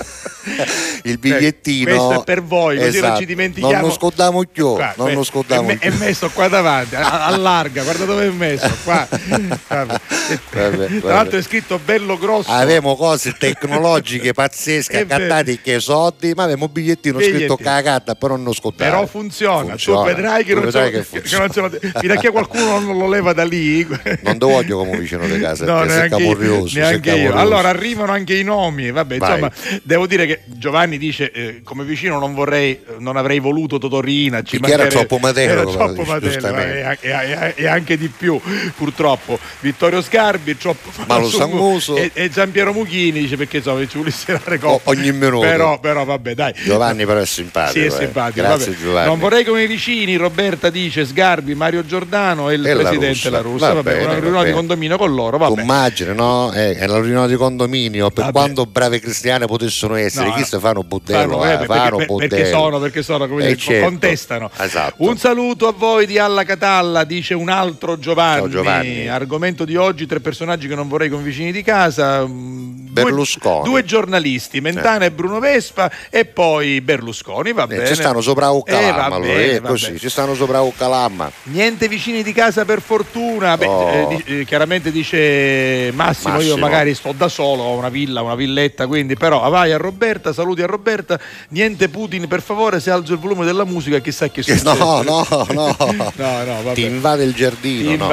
Il 1.03 1.17
bigliettino 1.19 1.89
questo 1.95 2.21
è 2.21 2.23
per 2.23 2.43
voi, 2.43 2.75
così 2.77 2.87
non 2.87 2.95
Esatto. 2.97 3.19
ci 3.19 3.25
dimentichiamo. 3.25 3.73
Non 3.73 3.81
lo 3.83 3.91
scordiamo 3.91 4.43
più, 4.51 4.73
Qua, 4.73 4.93
non 4.97 5.13
lo 5.13 5.23
scordiamo 5.23 5.69
è, 5.69 5.77
più. 5.77 5.89
è 5.91 5.93
messo 5.97 6.29
qua 6.29 6.47
davanti, 6.47 6.95
allarga, 6.95 7.83
guarda 7.83 8.05
dove 8.05 8.27
è 8.27 8.29
messo. 8.29 8.69
Qua. 8.83 9.07
Vabbè. 9.67 9.99
Vabbè, 10.51 10.99
Tra 10.99 11.13
l'altro 11.13 11.37
è 11.37 11.41
scritto 11.41 11.79
bello 11.83 12.17
grosso. 12.17 12.51
Avevamo 12.51 12.95
cose 12.95 13.35
tecnologiche 13.37 14.31
pazzesche, 14.33 14.99
accattate 15.01 15.59
che 15.61 15.79
soldi, 15.79 16.33
ma 16.35 16.43
avevamo 16.43 16.65
un 16.65 16.71
bigliettino 16.71 17.19
scritto 17.19 17.31
Bigliettino. 17.33 17.57
cagata, 17.57 18.15
però 18.15 18.35
non 18.35 18.53
scottare. 18.53 18.89
Però 18.89 19.05
funziona, 19.05 19.69
Funziona. 19.69 19.99
tu 19.99 20.05
vedrai 20.15 20.43
che 20.43 20.49
Tu 20.49 20.55
non, 20.55 20.65
vedrai 20.65 20.91
lo- 20.91 20.97
che 20.97 21.03
funziona. 21.03 21.47
non 21.55 21.69
lo- 21.81 21.99
fino 21.99 22.13
a 22.13 22.17
che 22.17 22.29
qualcuno 22.31 22.79
non 22.79 22.97
lo 22.97 23.07
leva 23.07 23.33
da 23.33 23.43
lì. 23.43 23.85
Non 24.21 24.37
te 24.37 24.45
voglio 24.45 24.77
come 24.77 24.97
vicino 24.97 25.25
di 25.27 25.39
casa, 25.39 25.65
No, 25.65 25.79
sei 25.79 25.87
neanche 26.09 26.15
sei 26.67 26.81
neanche 26.81 27.09
capurioso. 27.09 27.37
Allora 27.37 27.69
arrivano 27.69 28.11
anche 28.11 28.35
i 28.35 28.43
nomi. 28.43 28.91
Vabbè, 28.91 29.17
Vai. 29.17 29.29
insomma, 29.29 29.51
devo 29.83 30.07
dire 30.07 30.25
che 30.25 30.32
Giovanni 30.45 30.97
dice: 30.97 31.31
eh, 31.31 31.61
come 31.63 31.83
vicino 31.83 32.19
non 32.19 32.33
vorrei, 32.33 32.79
non 32.99 33.17
avrei 33.17 33.39
voluto 33.39 33.77
Totorina. 33.77 34.41
Ci 34.41 34.59
era 34.63 34.87
troppo 34.87 35.17
matero, 35.17 35.51
era 35.51 35.61
troppo 35.63 36.03
matero, 36.03 36.19
giustamente. 36.31 36.97
e, 37.01 37.09
e- 37.09 37.53
e 37.55 37.67
anche 37.67 37.97
di 37.97 38.07
più, 38.09 38.39
purtroppo. 38.75 39.39
Vittorio 39.59 40.01
Sgarbi, 40.01 40.57
troppo 40.57 40.89
Malo 41.07 41.29
Sanguso. 41.29 41.95
e, 41.95 42.11
e 42.13 42.29
Giampiero 42.29 42.73
Muchini 42.73 43.21
dice 43.21 43.37
perché 43.37 43.57
insomma 43.57 43.85
ci 43.87 43.97
volesse 43.97 44.31
dare 44.43 44.55
O- 44.55 44.59
coppa. 44.59 44.89
ogni 44.91 45.11
minuto. 45.11 45.39
Però, 45.47 45.79
però 45.79 46.03
vabbè, 46.05 46.33
dai. 46.35 46.53
Giovanni 46.63 47.05
però 47.05 47.19
è 47.19 47.25
simpatico. 47.25 47.71
Sì, 47.79 47.79
è 47.85 47.87
eh. 47.87 47.91
simpatico. 48.05 48.41
Grazie 48.45 48.71
vabbè. 48.71 48.83
Giovanni. 48.83 49.07
Non 49.07 49.19
vorrei 49.19 49.43
come 49.43 49.67
vicini, 49.67 50.15
Roberta 50.15 50.69
dice 50.69 51.05
Sgarbi, 51.05 51.55
Mario 51.55 51.85
Giordano 51.85 52.49
e 52.49 52.55
il 52.55 52.65
E 52.65 52.73
la 52.73 52.81
presidente 52.81 53.11
Russa. 53.13 53.29
La 53.29 53.41
Russa. 53.41 53.67
Va 53.67 53.73
Vabbè, 53.73 53.91
bene, 53.91 54.03
una 54.05 54.19
riunione 54.19 54.45
di 54.45 54.51
condominio 54.51 54.97
con 54.97 55.13
loro. 55.13 55.37
Vabbè. 55.37 55.61
Immagini, 55.61 56.13
no? 56.15 56.51
Eh, 56.53 56.75
è 56.75 56.87
la 56.87 56.99
riunione 56.99 57.27
di 57.27 57.35
condominio, 57.35 58.09
per 58.09 58.25
Vabbè. 58.25 58.31
quanto 58.37 58.65
brave 58.65 58.99
cristiane 58.99 59.45
potessero 59.45 59.95
essere, 59.95 60.22
No, 60.22 60.22
no. 60.29 60.45
se 60.45 60.59
fanno 60.59 60.83
bordello, 60.83 61.39
Fanno, 61.39 61.45
eh, 61.45 61.53
eh, 61.53 61.57
perché, 61.65 62.05
bordello. 62.05 62.17
perché 62.17 62.45
sono, 62.49 62.79
perché 62.79 63.03
sono, 63.03 63.27
come 63.27 63.43
Eh, 63.43 63.47
dire, 63.47 63.57
certo. 63.59 63.85
contestano. 63.85 64.51
Esatto. 64.57 64.95
Un 64.97 65.17
saluto 65.17 65.67
a 65.67 65.73
voi 65.75 66.05
di 66.05 66.17
Alla 66.17 66.43
Catalla, 66.43 67.03
dice 67.03 67.33
un 67.33 67.49
altro 67.49 67.97
Giovanni. 67.99 68.39
Ciao, 68.41 68.49
Giovanni. 68.49 69.07
Argomento 69.07 69.65
di 69.65 69.75
oggi, 69.75 70.05
tre 70.05 70.19
personaggi 70.19 70.67
che 70.67 70.75
non 70.75 70.87
vorrei 70.87 71.09
con 71.09 71.21
vicini 71.23 71.51
di 71.51 71.61
casa. 71.63 72.25
mm, 72.25 72.71
due- 72.91 73.03
Berlusconi. 73.03 73.63
Due, 73.63 73.83
giornalisti, 73.83 74.61
Mentana 74.61 75.05
e 75.05 75.11
Bruno 75.11 75.39
Vespa 75.39 75.91
e 76.09 76.25
poi 76.25 76.79
Berlusconi, 76.81 77.51
va 77.53 77.63
Eh, 77.63 77.67
bene. 77.67 77.87
ci 77.87 77.95
stanno 77.95 78.21
sopra 78.21 78.47
Eh, 78.49 78.51
va 78.51 78.61
calamma, 78.63 79.17
va 79.59 79.67
così, 79.67 79.97
ci 79.99 80.09
stanno 80.09 80.35
sopra 80.35 80.61
calamma. 80.77 81.31
Niente 81.43 81.87
vicini 81.87 82.21
di 82.23 82.33
casa 82.33 82.65
per 82.65 82.81
fortuna. 82.81 83.57
Beh, 83.57 83.65
Oh. 83.65 84.11
eh, 84.11 84.23
eh, 84.41 84.45
chiaramente 84.45 84.91
dice 84.91 85.91
Massimo, 85.93 86.33
io 86.35 86.39
Massimo. 86.39 86.57
magari 86.57 86.93
sto 86.93 87.11
da 87.13 87.27
solo, 87.27 87.63
ho 87.63 87.75
una 87.77 87.89
villa, 87.89 88.21
una 88.21 88.35
villetta, 88.35 88.85
quindi 88.87 89.15
però 89.15 89.47
vai 89.49 89.71
a 89.71 89.77
Roberta, 90.13 90.33
saluti 90.33 90.61
a 90.61 90.67
Roberta, 90.67 91.19
niente 91.49 91.89
Putin 91.89 92.27
per 92.27 92.41
favore, 92.41 92.79
se 92.79 92.91
alzo 92.91 93.13
il 93.13 93.19
volume 93.19 93.45
della 93.45 93.65
musica 93.65 93.99
chissà 93.99 94.29
che 94.29 94.43
succede. 94.43 94.77
No, 94.77 95.01
no, 95.01 95.25
no. 95.51 95.75
No, 96.15 96.43
no, 96.43 96.61
vabbè. 96.61 96.73
Ti 96.73 96.83
invade 96.83 97.23
il 97.23 97.33
giardino, 97.33 97.89
Ti 97.89 97.97
no? 97.97 98.05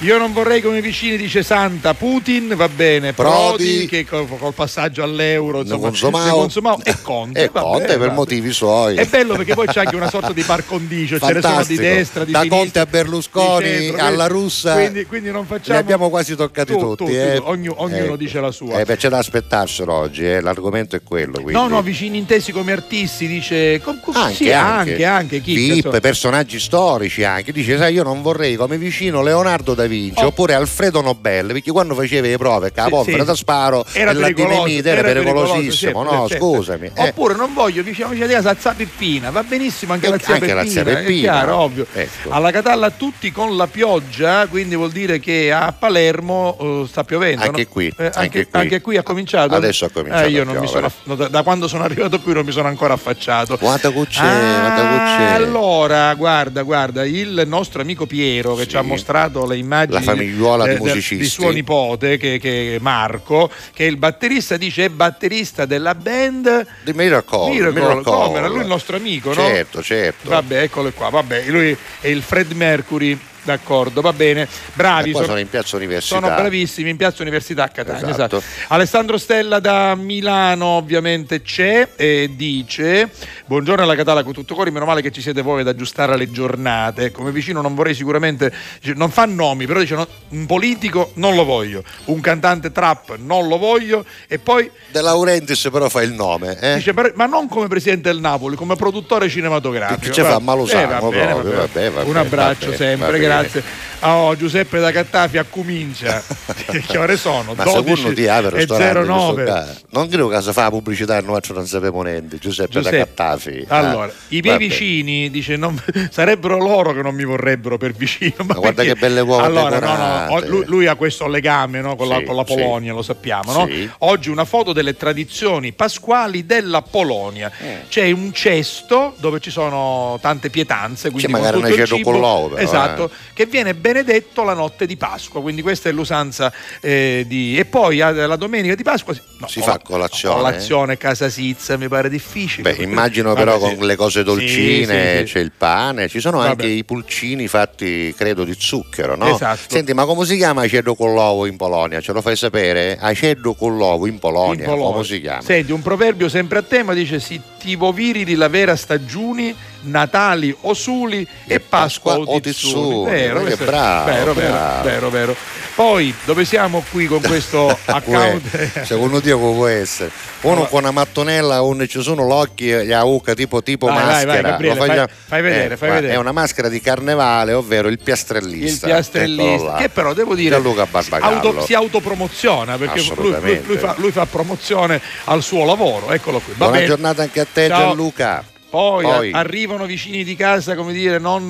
Io 0.00 0.18
non 0.18 0.34
vorrei 0.34 0.60
come 0.60 0.82
vicini, 0.82 1.16
dice 1.16 1.42
Santa, 1.42 1.94
Putin 1.94 2.52
va 2.56 2.68
bene, 2.68 3.14
Prodi, 3.14 3.64
Prodi, 3.64 3.86
che 3.86 4.04
col, 4.04 4.26
col 4.38 4.52
passaggio 4.52 5.02
all'euro 5.02 5.60
insomma, 5.60 5.86
consumavo. 5.88 6.36
consumavo, 6.40 6.82
e 6.84 6.94
Conte. 7.00 7.44
E 7.44 7.48
Conte 7.50 7.86
bene, 7.86 7.98
per 7.98 8.08
va 8.08 8.12
motivi 8.12 8.52
suoi. 8.52 8.96
È 8.96 9.06
bello 9.06 9.34
perché 9.36 9.54
poi 9.54 9.66
c'è 9.66 9.80
anche 9.80 9.96
una 9.96 10.10
sorta 10.10 10.32
di 10.34 10.42
par 10.42 10.66
condicio, 10.66 11.18
ce 11.18 11.24
ne 11.32 11.40
sono 11.40 11.40
di 11.40 11.42
Fantastico. 11.42 11.80
destra, 11.80 12.24
di 12.24 12.32
Da 12.32 12.38
sinistra, 12.40 12.58
Conte 12.62 12.78
a 12.80 12.86
Berlusconi, 12.86 13.64
centro, 13.66 14.04
alla 14.04 14.26
russa. 14.26 14.74
Quindi, 14.74 15.06
quindi 15.06 15.30
non 15.30 15.46
facciamo. 15.46 15.78
Li 15.78 15.82
abbiamo 15.84 16.10
quasi 16.10 16.36
toccati 16.36 16.72
Tu- 16.72 16.78
tutti. 16.80 17.04
tu- 17.04 17.10
tu- 17.10 17.16
eh. 17.16 17.38
ognu- 17.42 17.74
ognuno 17.78 18.04
Ecco. 18.04 18.16
dice 18.16 18.40
la 18.40 18.50
sua. 18.50 18.80
Eh, 18.80 18.84
beh, 18.84 18.96
c'è 18.96 19.08
da 19.08 19.18
aspettarselo 19.18 19.90
oggi, 19.92 20.26
eh. 20.26 20.40
l'argomento 20.42 20.96
è 20.96 21.02
quello. 21.02 21.34
Quindi. 21.40 21.52
No, 21.52 21.66
no, 21.68 21.80
vicini 21.80 22.18
intesi 22.18 22.52
come 22.52 22.72
artisti, 22.72 23.26
dice. 23.26 23.80
com- 23.82 24.00
com- 24.00 24.14
Anche, 24.16 24.34
sì, 24.34 24.52
anche, 24.52 24.90
anche, 24.90 25.04
anche, 25.06 25.40
chi? 25.40 25.54
Pip, 25.80 25.98
personaggi 26.00 26.60
storici 26.60 27.24
anche. 27.24 27.52
Dice, 27.52 27.78
sai, 27.78 27.94
io 27.94 28.02
non 28.02 28.20
vorrei 28.20 28.56
come 28.56 28.76
vicino 28.76 29.22
Leonardo 29.22 29.72
da 29.74 29.83
Vinci 29.88 30.22
Oh. 30.22 30.26
oppure 30.28 30.54
Alfredo 30.54 31.00
Nobel, 31.00 31.46
perché 31.48 31.70
quando 31.70 31.94
faceva 31.94 32.26
le 32.26 32.36
prove, 32.36 32.70
che 32.72 32.80
la 32.80 32.84
Sì, 32.84 32.90
polvere 32.90 33.18
sì. 33.20 33.24
da 33.24 33.34
sparo 33.34 33.84
Era 33.92 34.10
e 34.10 34.14
la 34.14 34.30
dinamite 34.30 34.88
era, 34.90 35.00
era 35.08 35.20
pericolosissimo. 35.20 36.02
certo, 36.04 36.14
no, 36.16 36.28
certo. 36.28 36.44
scusami. 36.44 36.90
eh. 36.94 37.08
Oppure 37.08 37.34
non 37.34 37.52
voglio 37.54 37.82
vicino 37.82 38.08
vicino 38.08 38.26
di 38.26 38.32
casa 38.34 38.52
la 38.52 38.56
zia 38.58 38.72
Peppina, 38.74 39.30
va 39.30 39.42
benissimo 39.42 39.92
anche 39.92 40.06
Eh, 40.06 40.10
la 40.10 40.18
zia 40.18 40.34
anche 40.34 40.46
la 40.54 40.62
Peppina, 40.62 40.70
zia 40.70 40.80
è 40.82 40.94
Peppina. 41.02 41.32
chiaro, 41.32 41.56
ovvio. 41.58 41.86
Ecco. 41.92 42.30
Alla 42.30 42.50
Catalla 42.50 42.90
tutti 42.90 43.30
con 43.32 43.56
la 43.56 43.66
pioggia, 43.66 44.46
quindi 44.46 44.74
vuol 44.76 44.90
dire 44.90 45.18
che 45.20 45.52
a 45.52 45.72
Palermo 45.72 46.56
eh, 46.60 46.84
sta 46.88 47.04
piovendo. 47.04 47.42
Anche 47.44 47.62
no? 47.62 47.68
qui, 47.68 47.86
Eh, 47.96 48.04
anche, 48.06 48.18
anche 48.18 48.48
qui. 48.48 48.60
anche 48.60 48.80
qui 48.80 48.96
ha 48.96 49.02
cominciato. 49.02 49.54
Adesso 49.54 49.84
ha 49.86 49.90
cominciato 49.90 50.26
Eh, 50.26 50.30
io 50.30 50.42
a 50.42 50.44
non 50.44 50.56
mi 50.58 50.66
sono, 50.66 50.90
no, 51.04 51.14
da, 51.14 51.28
da 51.28 51.42
quando 51.42 51.68
sono 51.68 51.84
arrivato 51.84 52.20
qui 52.20 52.32
non 52.32 52.44
mi 52.44 52.52
sono 52.52 52.68
ancora 52.68 52.94
affacciato. 52.94 53.56
Quanta 53.58 53.90
cucce, 53.90 54.20
Ah, 54.20 55.34
allora, 55.34 56.12
guarda, 56.14 56.62
guarda, 56.62 57.04
il 57.04 57.42
nostro 57.46 57.80
amico 57.82 58.06
Piero 58.06 58.54
che 58.54 58.62
Sì. 58.64 58.68
ci 58.70 58.76
ha 58.76 58.82
mostrato 58.82 59.46
le 59.46 59.56
immagini 59.56 59.72
La 59.88 60.00
famigliuola 60.00 60.66
di 60.66 60.74
eh, 60.74 60.78
musicisti. 60.78 61.16
di 61.16 61.26
suo 61.26 61.50
nipote, 61.50 62.16
che, 62.16 62.38
che 62.38 62.76
è 62.76 62.78
Marco, 62.78 63.50
che 63.72 63.84
è 63.84 63.88
il 63.88 63.96
batterista, 63.96 64.56
dice 64.56 64.86
è 64.86 64.88
batterista 64.88 65.66
della 65.66 65.94
band 65.94 66.66
Di 66.82 66.92
Miracle, 66.92 67.50
Miracle, 67.50 67.80
Miracle. 67.80 68.02
come 68.02 68.38
era 68.38 68.48
lui 68.48 68.60
il 68.60 68.66
nostro 68.66 68.96
amico, 68.96 69.28
no? 69.28 69.34
Certo, 69.34 69.82
certo. 69.82 70.28
Vabbè, 70.28 70.62
eccolo 70.62 70.90
qua, 70.92 71.08
vabbè, 71.08 71.44
lui 71.46 71.76
è 72.00 72.08
il 72.08 72.22
Fred 72.22 72.52
Mercury. 72.52 73.18
D'accordo, 73.44 74.00
va 74.00 74.12
bene. 74.12 74.48
Bravi. 74.72 75.12
Poi 75.12 75.24
sono 75.24 75.38
in 75.38 75.48
piazza 75.48 75.76
Università. 75.76 76.14
Sono 76.18 76.34
bravissimi 76.34 76.88
in 76.90 76.96
piazza 76.96 77.22
Università 77.22 77.64
a 77.64 77.68
Catania. 77.68 78.08
Esatto. 78.08 78.38
esatto. 78.38 78.42
Alessandro 78.68 79.18
Stella 79.18 79.60
da 79.60 79.94
Milano 79.94 80.64
ovviamente 80.66 81.42
c'è 81.42 81.90
e 81.96 82.30
dice 82.34 83.10
buongiorno 83.46 83.82
alla 83.82 83.94
Catala 83.94 84.22
con 84.22 84.32
tutto 84.32 84.54
cuore, 84.54 84.70
meno 84.70 84.86
male 84.86 85.02
che 85.02 85.10
ci 85.10 85.20
siete 85.20 85.42
voi 85.42 85.60
ad 85.60 85.68
aggiustare 85.68 86.16
le 86.16 86.30
giornate. 86.30 87.10
Come 87.12 87.30
vicino 87.32 87.60
non 87.60 87.74
vorrei 87.74 87.94
sicuramente, 87.94 88.50
non 88.94 89.10
fa 89.10 89.26
nomi, 89.26 89.66
però 89.66 89.78
dice 89.80 89.94
no, 89.94 90.06
un 90.30 90.46
politico 90.46 91.10
non 91.14 91.34
lo 91.34 91.44
voglio, 91.44 91.82
un 92.06 92.20
cantante 92.20 92.72
trap 92.72 93.16
non 93.18 93.46
lo 93.48 93.58
voglio 93.58 94.04
e 94.26 94.38
poi 94.38 94.70
De 94.90 95.02
Laurentiis 95.02 95.68
però 95.70 95.88
fa 95.90 96.02
il 96.02 96.12
nome. 96.12 96.58
Eh? 96.60 96.76
dice 96.76 96.94
"Per- 96.94 97.12
ma 97.14 97.26
non 97.26 97.46
come 97.48 97.68
presidente 97.68 98.10
del 98.10 98.20
Napoli, 98.20 98.56
come 98.56 98.74
produttore 98.76 99.28
cinematografico. 99.28 100.00
Che 100.00 100.12
ci 100.12 100.20
fa? 100.22 100.38
Ma 100.38 100.54
lo 100.54 100.64
Eh, 100.64 100.68
sa, 100.68 100.86
va 100.86 101.00
ma 101.00 101.08
bene, 101.10 101.32
proprio, 101.32 101.32
va 101.34 101.40
bene. 101.40 101.56
vabbè, 101.56 101.90
vabbè, 101.90 102.08
Un 102.08 102.16
abbraccio 102.16 102.72
sempre, 102.74 103.10
bene. 103.12 103.18
Grazie. 103.40 103.62
Oh, 104.00 104.36
Giuseppe 104.36 104.80
da 104.80 104.92
Cattafi 104.92 105.38
accomincia. 105.38 106.22
che 106.86 106.98
ore 106.98 107.16
sono? 107.16 107.54
Ma 107.54 107.64
12 107.64 107.94
secondo 107.96 108.12
ti 108.14 108.26
apre 108.28 108.56
e 108.56 108.58
ristorante 108.58 108.98
in 108.98 109.04
questo 109.06 109.32
09. 109.34 109.44
caso? 109.44 109.80
Non 109.90 110.08
credo 110.08 110.28
che 110.28 110.42
si 110.42 110.52
fa 110.52 110.62
la 110.62 110.70
pubblicità 110.70 111.20
noi 111.20 111.40
non 111.54 111.66
sappiamo 111.66 112.02
niente. 112.02 112.36
Giuseppe, 112.38 112.80
da 112.82 112.90
Cattafi. 112.90 113.64
Allora, 113.68 114.06
Ah, 114.06 114.10
i 114.28 114.40
miei 114.40 114.52
vabbè. 114.58 114.58
vicini 114.58 115.30
dice, 115.30 115.56
non- 115.56 115.80
sarebbero 116.10 116.58
loro 116.58 116.92
che 116.92 117.00
non 117.02 117.14
mi 117.14 117.24
vorrebbero 117.24 117.78
per 117.78 117.92
vicino. 117.92 118.34
Ma, 118.44 118.54
guarda 118.54 118.82
perché? 118.82 118.92
che 118.94 118.98
belle 119.00 119.20
uova 119.20 119.44
Allora, 119.44 119.78
no, 119.78 120.26
no, 120.38 120.46
lui, 120.46 120.64
lui 120.66 120.86
ha 120.86 120.94
questo 120.96 121.26
legame 121.26 121.80
no, 121.80 121.96
con, 121.96 122.08
la, 122.08 122.18
Sì, 122.18 122.24
con 122.24 122.36
la 122.36 122.44
sì. 122.46 122.54
Polonia, 122.54 122.92
lo 122.92 123.02
sappiamo. 123.02 123.52
no? 123.52 123.66
Sì. 123.66 123.88
Oggi 123.98 124.28
una 124.28 124.44
foto 124.44 124.72
delle 124.74 124.96
tradizioni 124.96 125.72
pasquali 125.72 126.44
della 126.44 126.82
Polonia. 126.82 127.50
Eh. 127.58 127.82
C'è 127.88 128.10
un 128.10 128.32
cesto 128.34 129.14
dove 129.18 129.40
ci 129.40 129.50
sono 129.50 130.18
tante 130.20 130.50
pietanze, 130.50 131.10
quindi 131.10 131.32
magari 131.32 131.56
tutto 131.56 131.68
il 131.68 131.74
cedo 131.74 131.96
cibo. 131.96 132.10
con 132.10 132.20
l'uovo, 132.20 132.56
Esatto, 132.56 133.10
che 133.32 133.46
viene 133.46 133.74
benedetto 133.74 134.42
la 134.42 134.54
notte 134.54 134.86
di 134.86 134.96
Pasqua, 134.96 135.40
quindi 135.40 135.62
questa 135.62 135.88
è 135.88 135.92
l'usanza 135.92 136.52
eh, 136.80 137.24
di... 137.26 137.58
E 137.58 137.64
poi 137.64 138.00
eh, 138.00 138.12
la 138.12 138.36
domenica 138.36 138.74
di 138.74 138.82
Pasqua 138.82 139.14
no, 139.38 139.46
Si 139.48 139.60
fa 139.60 139.78
colazione. 139.82 140.36
Colazione, 140.36 140.96
casa 140.98 141.28
sizza, 141.28 141.76
mi 141.76 141.88
pare 141.88 142.08
difficile. 142.08 142.74
Beh, 142.74 142.82
immagino 142.82 143.34
però 143.34 143.58
Vabbè, 143.58 143.72
sì. 143.72 143.76
con 143.78 143.86
le 143.86 143.96
cose 143.96 144.22
dolcine, 144.22 145.18
Sì, 145.20 145.26
sì, 145.26 145.32
c'è 145.32 145.38
il 145.40 145.52
pane, 145.56 146.08
ci 146.08 146.20
sono 146.20 146.40
anche 146.40 146.62
Vabbè. 146.64 146.66
i 146.66 146.84
pulcini 146.84 147.48
fatti, 147.48 148.14
credo, 148.16 148.44
di 148.44 148.54
zucchero, 148.58 149.16
no? 149.16 149.34
Esatto. 149.34 149.60
Senti, 149.68 149.94
ma 149.94 150.04
come 150.04 150.24
si 150.26 150.36
chiama 150.36 150.62
acedo 150.62 150.94
con 150.94 151.12
l'uovo 151.12 151.46
in 151.46 151.56
Polonia? 151.56 152.00
Ce 152.00 152.12
lo 152.12 152.20
fai 152.20 152.36
sapere? 152.36 152.96
Acedo 153.00 153.54
con 153.54 153.76
l'uovo 153.76 154.06
in 154.06 154.18
Polonia, 154.18 154.64
In 154.64 154.70
Polonia. 154.70 154.92
come 154.92 155.04
si 155.04 155.20
chiama? 155.20 155.42
Senti, 155.42 155.72
un 155.72 155.82
proverbio 155.82 156.28
sempre 156.28 156.58
a 156.58 156.62
tema 156.62 156.92
dice 156.94 157.20
si 157.20 157.40
tivo 157.58 157.92
virili 157.92 158.34
la 158.34 158.48
vera 158.48 158.76
stagiuni, 158.76 159.54
Natali 159.84 160.54
o 160.62 160.74
suli 160.74 161.26
e, 161.46 161.60
Pasqua, 161.60 162.18
o 162.18 162.40
tizzuni. 162.40 163.10
Vero, 163.10 163.42
che 163.44 163.56
bravo, 163.56 164.04
vero, 164.10 164.32
vero, 164.34 164.50
bravo. 164.52 164.82
vero, 164.88 165.10
vero. 165.10 165.36
Poi, 165.74 166.14
dove 166.24 166.44
siamo 166.44 166.84
qui 166.90 167.06
con 167.06 167.20
questo 167.26 167.76
account? 167.86 168.82
Secondo 168.84 169.18
Dio 169.20 169.38
come 169.38 169.54
può 169.54 169.66
essere? 169.66 170.10
Uno 170.42 170.66
con 170.66 170.80
una 170.82 170.90
mattonella 170.90 171.62
onde 171.62 171.88
ci 171.88 172.02
sono 172.02 172.26
l'occhi 172.26 172.70
e 172.70 172.84
la 172.84 173.02
uca 173.04 173.32
tipo, 173.34 173.62
tipo 173.62 173.86
Vai, 173.86 173.96
vai, 173.96 174.04
vai, 174.04 174.24
maschera. 174.26 174.48
Gabriele, 174.50 174.76
fai- 174.76 175.06
fai 175.26 175.42
vedere, 175.42 175.68
fai 175.76 175.78
guarda, 175.78 175.94
vedere. 175.94 176.12
È 176.12 176.16
una 176.18 176.32
maschera 176.32 176.68
di 176.68 176.80
carnevale, 176.80 177.52
ovvero 177.54 177.88
il 177.88 177.92
il 177.94 178.00
piastrellista. 178.02 178.86
piastrellista 178.88 179.52
Eccolo 179.54 179.70
là. 179.70 179.76
che 179.78 179.88
però 179.88 180.12
devo 180.12 180.34
dire 180.34 180.50
Gianluca 180.56 180.86
Barbagallo. 180.86 181.34
auto- 181.48 181.64
si 181.64 181.74
autopromoziona 181.74 182.76
perché 182.76 183.02
lui, 183.16 183.34
lui- 183.40 183.62
lui 183.64 183.76
fa, 183.78 183.94
lui 183.96 184.10
fa 184.12 184.26
promozione 184.26 185.00
al 185.24 185.42
suo 185.42 185.64
lavoro 185.64 186.10
eccolo 186.12 186.38
qui 186.40 186.52
Va 186.52 186.58
Buona 186.66 186.72
bene. 186.74 186.86
giornata 186.86 187.22
anche 187.22 187.40
a 187.40 187.46
te 187.50 187.68
Ciao. 187.68 187.78
Gianluca. 187.88 188.44
Poi, 188.74 189.04
Poi. 189.04 189.30
a- 189.32 189.38
arrivano 189.38 189.84
vicini 189.86 190.24
di 190.24 190.34
casa, 190.34 190.74
come 190.74 190.92
dire, 190.92 191.18
non, 191.20 191.48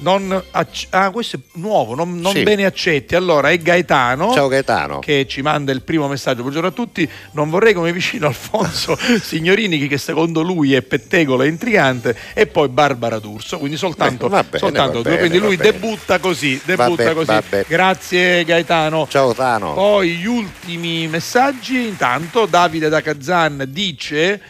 non 0.00 0.42
acc- 0.50 0.86
ah, 0.90 1.10
questo 1.10 1.36
è 1.36 1.40
nuovo, 1.54 1.94
non, 1.94 2.18
non 2.20 2.32
Sì. 2.34 2.42
bene 2.42 2.66
accetti. 2.66 3.14
Allora 3.14 3.48
è 3.50 3.56
Gaetano. 3.58 4.32
Ciao 4.34 4.48
Gaetano. 4.48 4.98
Che 4.98 5.26
ci 5.26 5.40
manda 5.40 5.72
il 5.72 5.80
primo 5.80 6.08
messaggio. 6.08 6.42
Buongiorno 6.42 6.68
a 6.68 6.72
tutti. 6.72 7.08
Non 7.32 7.48
vorrei 7.48 7.72
come 7.72 7.92
vicino 7.94 8.26
Alfonso 8.26 8.94
Signorini, 9.22 9.88
che 9.88 9.96
secondo 9.96 10.42
lui 10.42 10.74
è 10.74 10.82
pettegolo 10.82 11.44
e 11.44 11.48
intrigante, 11.48 12.14
e 12.34 12.46
poi 12.46 12.68
Barbara 12.68 13.18
D'Urso. 13.18 13.58
Quindi 13.58 13.78
soltanto, 13.78 14.26
Eh, 14.26 14.28
va 14.28 14.42
bene, 14.42 14.58
soltanto 14.58 14.92
due. 15.00 15.02
bene, 15.14 15.16
Quindi 15.18 15.38
lui 15.38 15.56
debutta 15.56 16.18
così. 16.18 16.60
Debutta 16.62 17.14
così. 17.14 17.38
bene. 17.48 17.64
Grazie 17.66 18.44
Gaetano. 18.44 19.06
Ciao 19.08 19.32
Tano. 19.32 19.72
Poi 19.72 20.10
gli 20.16 20.26
ultimi 20.26 21.06
messaggi, 21.08 21.86
intanto 21.86 22.44
Davide 22.44 22.90
da 22.90 23.00
Kazan 23.00 23.64
dice 23.68 24.40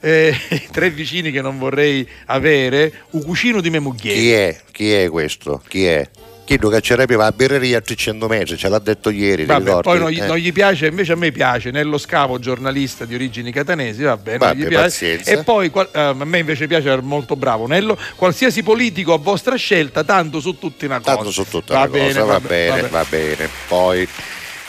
eh, 0.00 0.34
tre 0.72 0.90
vicini 0.90 1.30
che 1.30 1.40
non 1.40 1.58
vorrei 1.58 2.06
avere, 2.26 2.92
un 3.10 3.22
cucino 3.22 3.60
di 3.60 3.70
mia 3.70 3.80
moglie. 3.80 4.12
Chi 4.14 4.32
è? 4.32 4.60
Chi 4.72 4.92
è 4.92 5.08
questo? 5.08 5.62
Chi 5.66 5.84
è? 5.86 6.08
Chi 6.44 6.58
lo 6.58 6.68
caccerebbe 6.68 7.14
va 7.14 7.26
a 7.26 7.30
birreria 7.32 7.78
a 7.78 7.80
300 7.80 8.26
metri, 8.26 8.56
ce 8.56 8.68
l'ha 8.68 8.80
detto 8.80 9.10
ieri, 9.10 9.44
Vabbè, 9.44 9.82
poi 9.82 10.00
non 10.00 10.10
gli, 10.10 10.18
Eh. 10.20 10.26
non 10.26 10.36
gli 10.36 10.52
piace, 10.52 10.88
invece 10.88 11.12
a 11.12 11.14
me 11.16 11.30
piace 11.30 11.70
Nello 11.70 11.96
Scavo, 11.96 12.40
giornalista 12.40 13.04
di 13.04 13.14
origini 13.14 13.52
catanesi, 13.52 14.02
va 14.02 14.16
bene, 14.16 14.38
Vabbè, 14.38 14.68
pazienza. 14.68 15.30
E 15.30 15.44
poi 15.44 15.70
qual- 15.70 15.90
eh, 15.92 16.00
a 16.00 16.12
me 16.24 16.38
invece 16.40 16.66
piace, 16.66 17.00
molto 17.02 17.36
bravo 17.36 17.68
Nello, 17.68 17.96
qualsiasi 18.16 18.64
politico 18.64 19.12
a 19.12 19.18
vostra 19.18 19.54
scelta, 19.54 20.02
tanto 20.02 20.40
su 20.40 20.58
tutti 20.58 20.86
una 20.86 20.98
cosa. 20.98 21.14
Tanto 21.14 21.30
su 21.30 21.44
tutta 21.48 21.74
va 21.74 21.80
la 21.80 21.86
bene, 21.88 22.06
cosa, 22.08 22.20
va 22.24 22.32
vabbè, 22.32 22.48
bene, 22.48 22.70
vabbè. 22.80 22.88
va 22.88 23.06
bene. 23.08 23.48
Poi 23.68 24.08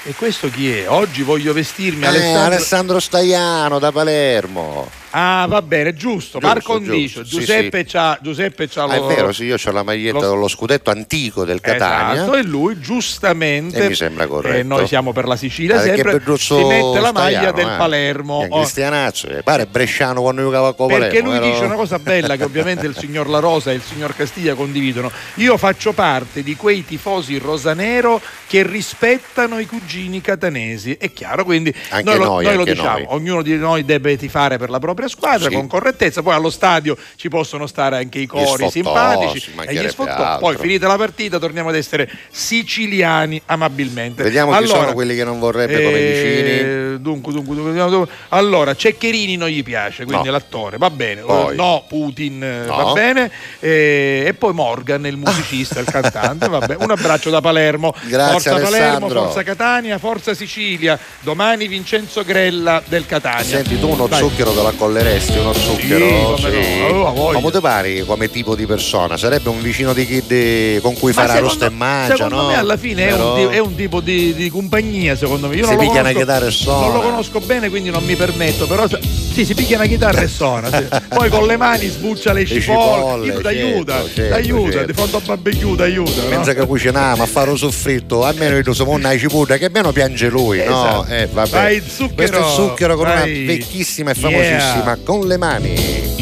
E 0.04 0.14
questo 0.14 0.52
chi 0.52 0.72
è? 0.72 0.88
Oggi 0.88 1.24
voglio 1.24 1.52
vestirmi 1.52 2.04
Eh, 2.04 2.08
Alessandro. 2.08 2.42
Alessandro 2.44 3.00
Staiano 3.00 3.80
da 3.80 3.92
Palermo. 3.92 4.88
Ah, 5.12 5.46
va 5.48 5.62
bene, 5.62 5.94
giusto. 5.94 6.10
Giusto, 6.12 6.40
Par 6.40 6.62
condicio. 6.62 7.22
giusto, 7.22 7.24
sì, 7.24 7.46
Giuseppe 7.46 7.86
c'ha, 7.86 8.18
Giuseppe 8.22 8.68
c'ha 8.68 8.84
Ah, 8.84 8.94
è 8.96 8.98
lo- 9.00 9.06
vero, 9.08 9.32
sì, 9.32 9.46
io 9.46 9.56
ho 9.64 9.72
la 9.72 9.84
maglietta 9.84 10.20
lo- 10.20 10.30
con 10.30 10.40
lo 10.40 10.48
scudetto 10.48 10.90
antico 10.90 11.46
del 11.46 11.60
Catania. 11.62 12.14
Esatto, 12.14 12.36
e 12.36 12.44
lui 12.44 12.80
giustamente 12.80 13.84
E 13.84 13.88
mi 13.90 13.96
sembra 13.96 14.28
corretto. 14.28 14.56
eh, 14.58 14.64
noi 14.64 14.88
siamo 14.88 15.12
per 15.14 15.26
la 15.26 15.36
Sicilia 15.36 15.78
Ah, 15.78 15.82
sempre 15.82 16.22
si 16.38 16.54
mette 16.54 17.00
la 17.00 17.12
maglia 17.12 17.40
Staiano, 17.40 17.52
del 17.58 17.68
eh. 17.70 17.78
Palermo 17.78 18.44
È 18.44 18.48
Oh, 18.50 18.58
cristianazzo, 18.60 19.28
eh, 19.28 19.44
pare 19.44 19.66
bresciano 19.66 20.22
quando 20.22 20.42
giocava 20.42 20.70
a 20.70 20.74
Palermo. 20.74 21.00
perché 21.06 21.22
lui 21.22 21.32
vero? 21.34 21.46
dice 21.46 21.64
una 21.66 21.76
cosa 21.76 22.00
bella 22.00 22.36
che 22.36 22.44
ovviamente 22.44 22.86
il 22.86 22.96
signor 22.98 23.28
La 23.30 23.40
Rosa 23.40 23.72
e 23.72 23.76
il 23.76 23.82
signor 23.82 24.16
Castiglia 24.16 24.54
condividono. 24.56 25.12
Io 25.36 25.58
faccio 25.58 25.92
parte 25.94 26.42
di 26.44 26.56
quei 26.56 26.86
tifosi 26.86 27.38
rosanero 27.38 28.22
che 28.48 28.64
rispettano 28.64 29.60
i 29.60 29.66
cugini 29.66 30.22
catanesi. 30.22 30.94
È 31.00 31.12
chiaro, 31.14 31.44
quindi 31.44 31.74
Anche 31.90 32.04
noi, 32.04 32.18
lo, 32.18 32.26
noi, 32.26 32.46
noi 32.46 32.56
lo 32.56 32.64
diciamo, 32.64 32.98
noi. 32.98 33.06
ognuno 33.10 33.42
di 33.42 33.56
noi 33.58 33.84
deve 33.86 34.18
tifare 34.18 34.58
per 34.58 34.70
la 34.70 34.80
propria 34.80 35.01
squadra 35.08 35.50
Sì. 35.50 35.56
con 35.56 35.68
correttezza, 35.68 36.22
poi 36.22 36.34
allo 36.36 36.50
stadio 36.50 36.98
ci 37.16 37.30
possono 37.30 37.68
stare 37.68 37.98
anche 37.98 38.20
i 38.20 38.26
cori 38.26 38.46
sfottosi, 38.46 38.72
simpatici 38.72 39.52
e 39.68 39.74
gli 39.76 39.88
sfottò. 39.90 40.38
Poi 40.40 40.56
finita 40.58 40.88
la 40.88 40.98
partita 40.98 41.40
torniamo 41.40 41.70
ad 41.70 41.76
essere 41.76 42.10
siciliani 42.32 43.42
amabilmente. 43.46 44.24
Vediamo 44.24 44.52
chi 44.52 44.58
Allora, 44.58 44.80
sono 44.82 44.94
quelli 44.94 45.16
che 45.16 45.24
non 45.24 45.40
vorrebbe 45.40 45.84
come 45.84 46.00
vicini. 46.00 46.50
eh, 46.60 46.80
Dunque, 47.00 47.32
dunque, 47.34 47.56
dunque, 47.56 47.74
dunque, 47.74 48.14
allora 48.30 48.76
Ceccherini 48.76 49.38
non 49.38 49.48
gli 49.48 49.64
piace, 49.64 50.04
quindi 50.06 50.26
No. 50.28 50.32
l'attore, 50.34 50.78
va 50.78 50.90
bene. 50.90 51.22
Poi. 51.22 51.54
Eh, 51.54 51.56
No, 51.56 51.84
Putin 51.88 52.44
eh, 52.44 52.66
No. 52.66 52.76
va 52.76 52.92
bene. 52.94 53.32
Eh, 53.60 54.24
e 54.28 54.34
poi 54.34 54.54
Morgan, 54.54 55.06
il 55.06 55.18
musicista, 55.18 55.80
il 55.80 55.86
cantante, 55.90 56.48
va 56.48 56.60
bene. 56.60 56.84
Un 56.84 56.92
abbraccio 56.92 57.30
da 57.30 57.42
Palermo. 57.42 57.94
Grazie, 58.04 58.32
forza 58.34 58.52
Palermo, 58.52 58.76
Alessandro. 58.78 59.24
Forza 59.24 59.44
Catania, 59.44 59.98
Forza 59.98 60.34
Sicilia. 60.34 61.00
Domani 61.22 61.68
Vincenzo 61.68 62.24
Grella 62.24 62.82
del 62.86 63.06
Catania. 63.06 63.44
Senti, 63.44 63.80
tu 63.80 63.88
uno 63.90 64.08
Vai. 64.08 64.20
zucchero 64.20 64.52
te 64.52 64.62
la 64.62 64.74
colleresti, 64.92 65.38
uno 65.38 65.54
zucchero? 65.54 66.34
come 66.36 66.92
no, 66.92 67.08
a 67.08 67.12
voglia. 67.12 67.40
Ma 67.40 67.50
te 67.50 67.60
pari 67.62 68.04
come 68.06 68.30
tipo 68.30 68.56
di 68.56 68.66
persona? 68.66 69.16
Sarebbe 69.18 69.50
un 69.50 69.62
vicino 69.62 69.94
di 69.94 70.06
chi 70.06 70.24
de- 70.28 70.80
con 70.82 70.94
cui 70.98 71.12
Ma 71.14 71.22
farà 71.22 71.34
secondo- 71.36 71.48
rosta 71.50 71.66
e 71.66 71.70
mangia, 71.70 72.16
Secondo 72.16 72.42
no? 72.42 72.48
me 72.48 72.58
alla 72.58 72.78
fine 72.78 73.08
è 73.08 73.12
un, 73.14 73.18
Però- 73.18 73.36
ti- 73.50 73.56
è 73.56 73.60
un 73.60 73.76
tipo 73.76 74.00
di, 74.02 74.34
di 74.34 74.50
compagnia, 74.50 75.16
secondo 75.16 75.48
me. 75.48 75.56
Io 75.56 75.66
Si 75.66 75.76
non 75.76 75.86
piglia 75.86 76.02
una 76.02 76.12
chitarra 76.12 76.46
e 76.46 76.52
suona. 76.52 76.86
non 76.88 76.94
lo 76.96 77.02
conosco 77.02 77.40
bene, 77.40 77.70
quindi 77.70 77.90
non 77.90 78.04
mi 78.04 78.16
permetto. 78.16 78.68
Però 78.68 78.86
sì, 78.88 79.46
si 79.46 79.54
piglia 79.54 79.78
una 79.78 79.86
chitarra 79.86 80.22
e 80.22 80.28
suona. 80.28 80.70
sì. 80.72 80.86
Poi 81.16 81.30
con 81.30 81.46
le 81.48 81.58
mani 81.58 81.88
sbuccia 81.88 82.34
le 82.34 82.46
cipolle. 82.46 82.62
cipolle, 82.62 83.26
Io- 83.34 83.42
t'aiuta, 83.42 83.94
certo, 83.96 84.14
certo, 84.14 84.30
t'aiuta, 84.34 84.72
certo. 84.72 84.86
di 84.88 84.94
fronte 84.94 85.16
a 85.16 85.20
barbecue 85.26 85.76
t'aiuta. 85.78 86.22
no? 86.24 86.30
Pensa 86.30 86.54
che 86.54 86.66
cuciniamo 86.66 87.24
a 87.24 87.26
fare 87.26 87.50
un 87.50 87.58
soffritto, 87.58 88.24
almeno 88.26 88.58
io 88.58 88.74
siamo 88.74 88.92
una 88.92 89.18
cipolla 89.18 89.58
che 89.58 89.66
almeno 89.66 89.92
piange 89.92 90.28
lui, 90.30 90.60
Esatto. 90.60 90.96
no? 90.96 91.06
Eh, 91.08 91.28
vabbè. 91.32 91.50
Vai, 91.50 91.82
zucchero. 91.86 92.14
Questo 92.16 92.36
è 92.38 92.40
il 92.40 92.46
zucchero 92.54 92.96
con 92.96 93.06
Vai. 93.06 93.16
una 93.44 93.54
vecchissima 93.54 94.12
e 94.12 94.14
famosissima 94.14 94.40
Yeah. 94.52 94.81
Con 95.06 95.28
le 95.28 95.38
mani. 95.38 96.21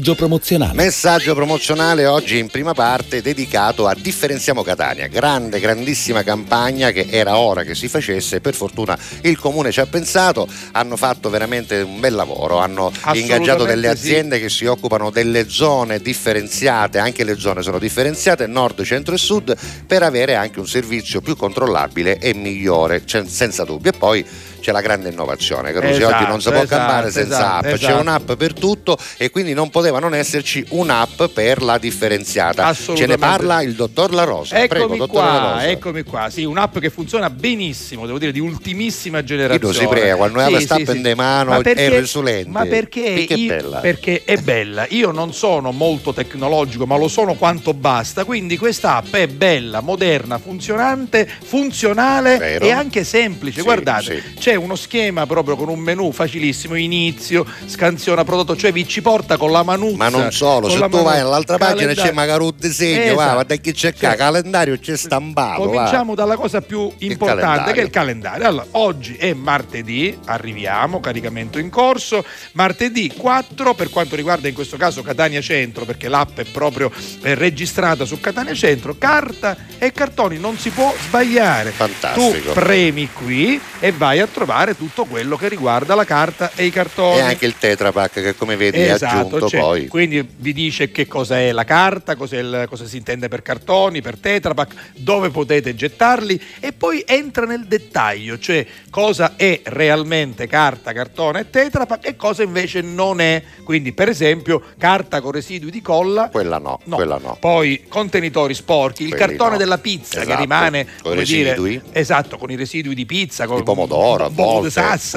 Messaggio 0.00 0.14
promozionale. 0.14 0.72
Messaggio 0.72 1.34
promozionale 1.34 2.06
oggi 2.06 2.38
in 2.38 2.48
prima 2.48 2.72
parte 2.72 3.20
dedicato 3.20 3.86
a 3.86 3.94
Differenziamo 3.94 4.62
Catania, 4.62 5.08
grande, 5.08 5.60
grandissima 5.60 6.22
campagna 6.22 6.90
che 6.90 7.06
era 7.10 7.36
ora 7.36 7.64
che 7.64 7.74
si 7.74 7.86
facesse 7.86 8.40
per 8.40 8.54
fortuna 8.54 8.98
il 9.22 9.38
comune 9.38 9.70
ci 9.70 9.80
ha 9.80 9.84
pensato, 9.84 10.48
hanno 10.72 10.96
fatto 10.96 11.28
veramente 11.28 11.82
un 11.82 12.00
bel 12.00 12.14
lavoro, 12.14 12.56
hanno 12.56 12.90
ingaggiato 13.12 13.64
delle 13.64 13.88
aziende 13.88 14.36
sì. 14.36 14.42
che 14.42 14.48
si 14.48 14.64
occupano 14.64 15.10
delle 15.10 15.50
zone 15.50 16.00
differenziate, 16.00 16.98
anche 16.98 17.22
le 17.22 17.38
zone 17.38 17.60
sono 17.60 17.78
differenziate, 17.78 18.46
nord, 18.46 18.82
centro 18.84 19.14
e 19.14 19.18
sud, 19.18 19.54
per 19.86 20.02
avere 20.02 20.34
anche 20.34 20.60
un 20.60 20.66
servizio 20.66 21.20
più 21.20 21.36
controllabile 21.36 22.18
e 22.18 22.32
migliore, 22.32 23.02
cioè, 23.04 23.26
senza 23.26 23.64
dubbio. 23.64 23.90
E 23.90 23.98
poi 23.98 24.24
c'è 24.60 24.72
la 24.72 24.80
grande 24.80 25.08
innovazione, 25.10 25.72
che 25.72 25.88
Esatto, 25.90 26.14
oggi 26.14 26.26
non 26.26 26.40
si 26.40 26.50
può 26.50 26.62
esatto, 26.62 26.76
campare 26.76 27.10
senza 27.10 27.36
esatto, 27.38 27.54
app, 27.56 27.62
c'è 27.64 27.74
esatto. 27.74 28.00
un'app 28.00 28.32
per 28.32 28.52
tutto 28.52 28.98
e 29.16 29.30
quindi 29.30 29.52
non 29.54 29.70
poteva 29.70 29.98
non 29.98 30.14
esserci 30.14 30.64
un'app 30.70 31.24
per 31.32 31.62
la 31.62 31.78
differenziata. 31.78 32.72
Ce 32.74 33.06
ne 33.06 33.16
parla 33.18 33.62
il 33.62 33.74
dottor 33.74 34.12
La 34.12 34.24
Rosa. 34.24 34.54
Prego, 34.56 34.74
Eccomi 34.84 34.98
dottor 34.98 35.22
La 35.24 35.30
qua, 35.30 35.52
Rosa. 35.54 35.68
eccomi 35.68 36.02
qua. 36.02 36.30
Sì, 36.30 36.44
un'app 36.44 36.78
che 36.78 36.90
funziona 36.90 37.30
benissimo, 37.30 38.06
devo 38.06 38.18
dire, 38.18 38.32
di 38.32 38.40
ultimissima 38.40 39.22
generazione. 39.24 39.74
Guido, 39.76 39.80
si 39.80 39.86
prega, 40.00 40.16
quando 40.16 40.38
Sì, 40.44 40.50
la 40.52 40.58
sì, 40.58 40.64
sta 40.64 40.76
sì. 40.76 40.82
in 40.98 41.12
mano 41.16 41.50
Ma 41.50 41.58
è 41.58 41.62
perché- 41.62 41.98
risulente. 41.98 42.50
Ma 42.50 42.64
perché, 42.66 43.12
Perché 43.14 43.34
è 43.34 43.36
io- 43.36 43.48
bella. 43.48 43.78
perché 43.78 44.22
è 44.24 44.36
bella. 44.38 44.86
Io 44.90 45.10
non 45.10 45.32
sono 45.32 45.72
molto 45.72 46.12
tecnologico, 46.12 46.86
ma 46.86 46.96
lo 46.96 47.08
sono 47.08 47.34
quanto 47.34 47.74
basta. 47.74 48.24
Quindi 48.24 48.56
questa 48.58 48.96
app 48.96 49.14
è 49.14 49.26
bella, 49.26 49.80
moderna, 49.80 50.38
funzionante, 50.38 51.28
funzionale 51.42 52.38
Vero. 52.38 52.64
e 52.64 52.70
anche 52.72 53.04
semplice. 53.04 53.62
Guardate, 53.62 54.22
sì. 54.38 54.49
C'è 54.50 54.56
uno 54.56 54.74
schema 54.74 55.26
proprio 55.26 55.54
con 55.54 55.68
un 55.68 55.78
menu 55.78 56.10
facilissimo, 56.10 56.74
inizio, 56.74 57.46
scansiona 57.66 58.24
prodotto, 58.24 58.56
cioè 58.56 58.72
vi 58.72 58.84
ci 58.84 59.00
porta 59.00 59.36
con 59.36 59.52
la 59.52 59.62
manuzza. 59.62 59.94
Ma 59.96 60.08
non 60.08 60.32
solo, 60.32 60.68
se 60.68 60.76
tu 60.88 61.02
vai 61.04 61.20
all'altra 61.20 61.56
pagina 61.56 61.90
c'è 61.90 61.94
calendario. 61.94 62.12
magari 62.14 62.42
un 62.42 62.52
disegno, 62.56 63.00
Esatto. 63.00 63.14
va, 63.16 63.32
guarda 63.34 63.54
chi 63.54 63.72
c'è 63.72 63.94
qua, 63.94 64.10
Sì. 64.10 64.16
calendario 64.16 64.76
c'è 64.80 64.96
stampato. 64.96 65.62
va. 65.62 65.66
Cominciamo 65.70 66.14
dalla 66.16 66.34
cosa 66.34 66.60
più 66.62 66.90
importante 66.98 67.42
calendario. 67.42 67.74
che 67.74 67.80
è 67.80 67.84
il 67.84 67.90
calendario. 67.90 68.46
Allora, 68.48 68.66
oggi 68.72 69.14
è 69.14 69.32
martedì, 69.34 70.18
arriviamo, 70.24 70.98
caricamento 70.98 71.60
in 71.60 71.70
corso. 71.70 72.24
Martedì 72.54 73.12
4 73.16 73.74
per 73.74 73.88
quanto 73.90 74.16
riguarda 74.16 74.48
in 74.48 74.54
questo 74.54 74.76
caso 74.76 75.02
Catania 75.02 75.40
Centro, 75.40 75.84
perché 75.84 76.08
l'app 76.08 76.40
è 76.40 76.44
proprio 76.44 76.90
eh, 77.22 77.36
registrata 77.36 78.04
su 78.04 78.18
Catania 78.18 78.54
Centro, 78.54 78.96
carta 78.98 79.56
e 79.78 79.92
cartoni, 79.92 80.38
non 80.40 80.58
si 80.58 80.70
può 80.70 80.92
sbagliare. 81.06 81.70
Fantastico. 81.70 82.48
Tu 82.48 82.52
premi 82.52 83.08
qui 83.12 83.60
e 83.78 83.92
vai 83.92 84.18
a 84.18 84.26
trovare 84.26 84.38
tutto 84.76 85.04
quello 85.04 85.36
che 85.36 85.48
riguarda 85.48 85.94
la 85.94 86.04
carta 86.04 86.50
e 86.54 86.64
i 86.64 86.70
cartoni. 86.70 87.18
E 87.18 87.22
anche 87.22 87.46
il 87.46 87.56
Tetra 87.58 87.92
Pak 87.92 88.12
che 88.12 88.34
come 88.34 88.56
vedi 88.56 88.78
è 88.78 88.90
aggiunto 88.90 89.48
cioè, 89.48 89.60
poi. 89.60 89.88
Quindi 89.88 90.26
vi 90.38 90.52
dice 90.52 90.90
che 90.90 91.06
cosa 91.06 91.38
è 91.38 91.52
la 91.52 91.64
carta, 91.64 92.16
cos'è 92.16 92.38
il- 92.38 92.66
cosa 92.68 92.86
si 92.86 92.96
intende 92.96 93.28
per 93.28 93.42
cartoni, 93.42 94.00
per 94.00 94.18
tetrapack, 94.18 94.74
dove 94.96 95.30
potete 95.30 95.74
gettarli 95.74 96.40
e 96.60 96.72
poi 96.72 97.02
entra 97.06 97.44
nel 97.46 97.66
dettaglio, 97.66 98.38
cioè 98.38 98.64
cosa 98.90 99.34
è 99.36 99.60
realmente 99.64 100.46
carta, 100.46 100.92
cartone 100.92 101.40
e 101.40 101.50
tetrapack 101.50 102.06
e 102.06 102.16
cosa 102.16 102.42
invece 102.42 102.80
non 102.80 103.20
è. 103.20 103.42
Quindi 103.64 103.92
per 103.92 104.08
esempio 104.08 104.62
carta 104.78 105.20
con 105.20 105.32
residui 105.32 105.70
di 105.70 105.82
colla. 105.82 106.28
Quella 106.30 106.58
no, 106.58 106.78
quella 106.88 107.18
no. 107.22 107.36
Poi 107.38 107.84
contenitori 107.88 108.54
sporchi, 108.54 109.02
il 109.04 109.10
Quelli 109.10 109.24
cartone 109.26 109.50
no. 109.52 109.56
della 109.58 109.78
pizza 109.78 110.16
che 110.20 110.24
Esatto, 110.26 110.40
rimane 110.40 110.84
con 110.84 111.12
i 111.12 111.14
come 111.16 111.22
dire, 111.24 111.50
residui. 111.50 111.80
esatto, 111.92 112.36
con 112.38 112.50
i 112.50 112.56
residui 112.56 112.94
di 112.94 113.06
pizza, 113.06 113.46
con 113.46 113.56
Di 113.58 113.62
pomodoro, 113.62 114.29
un 114.30 114.34
po' 114.34 114.60
di 114.62 114.70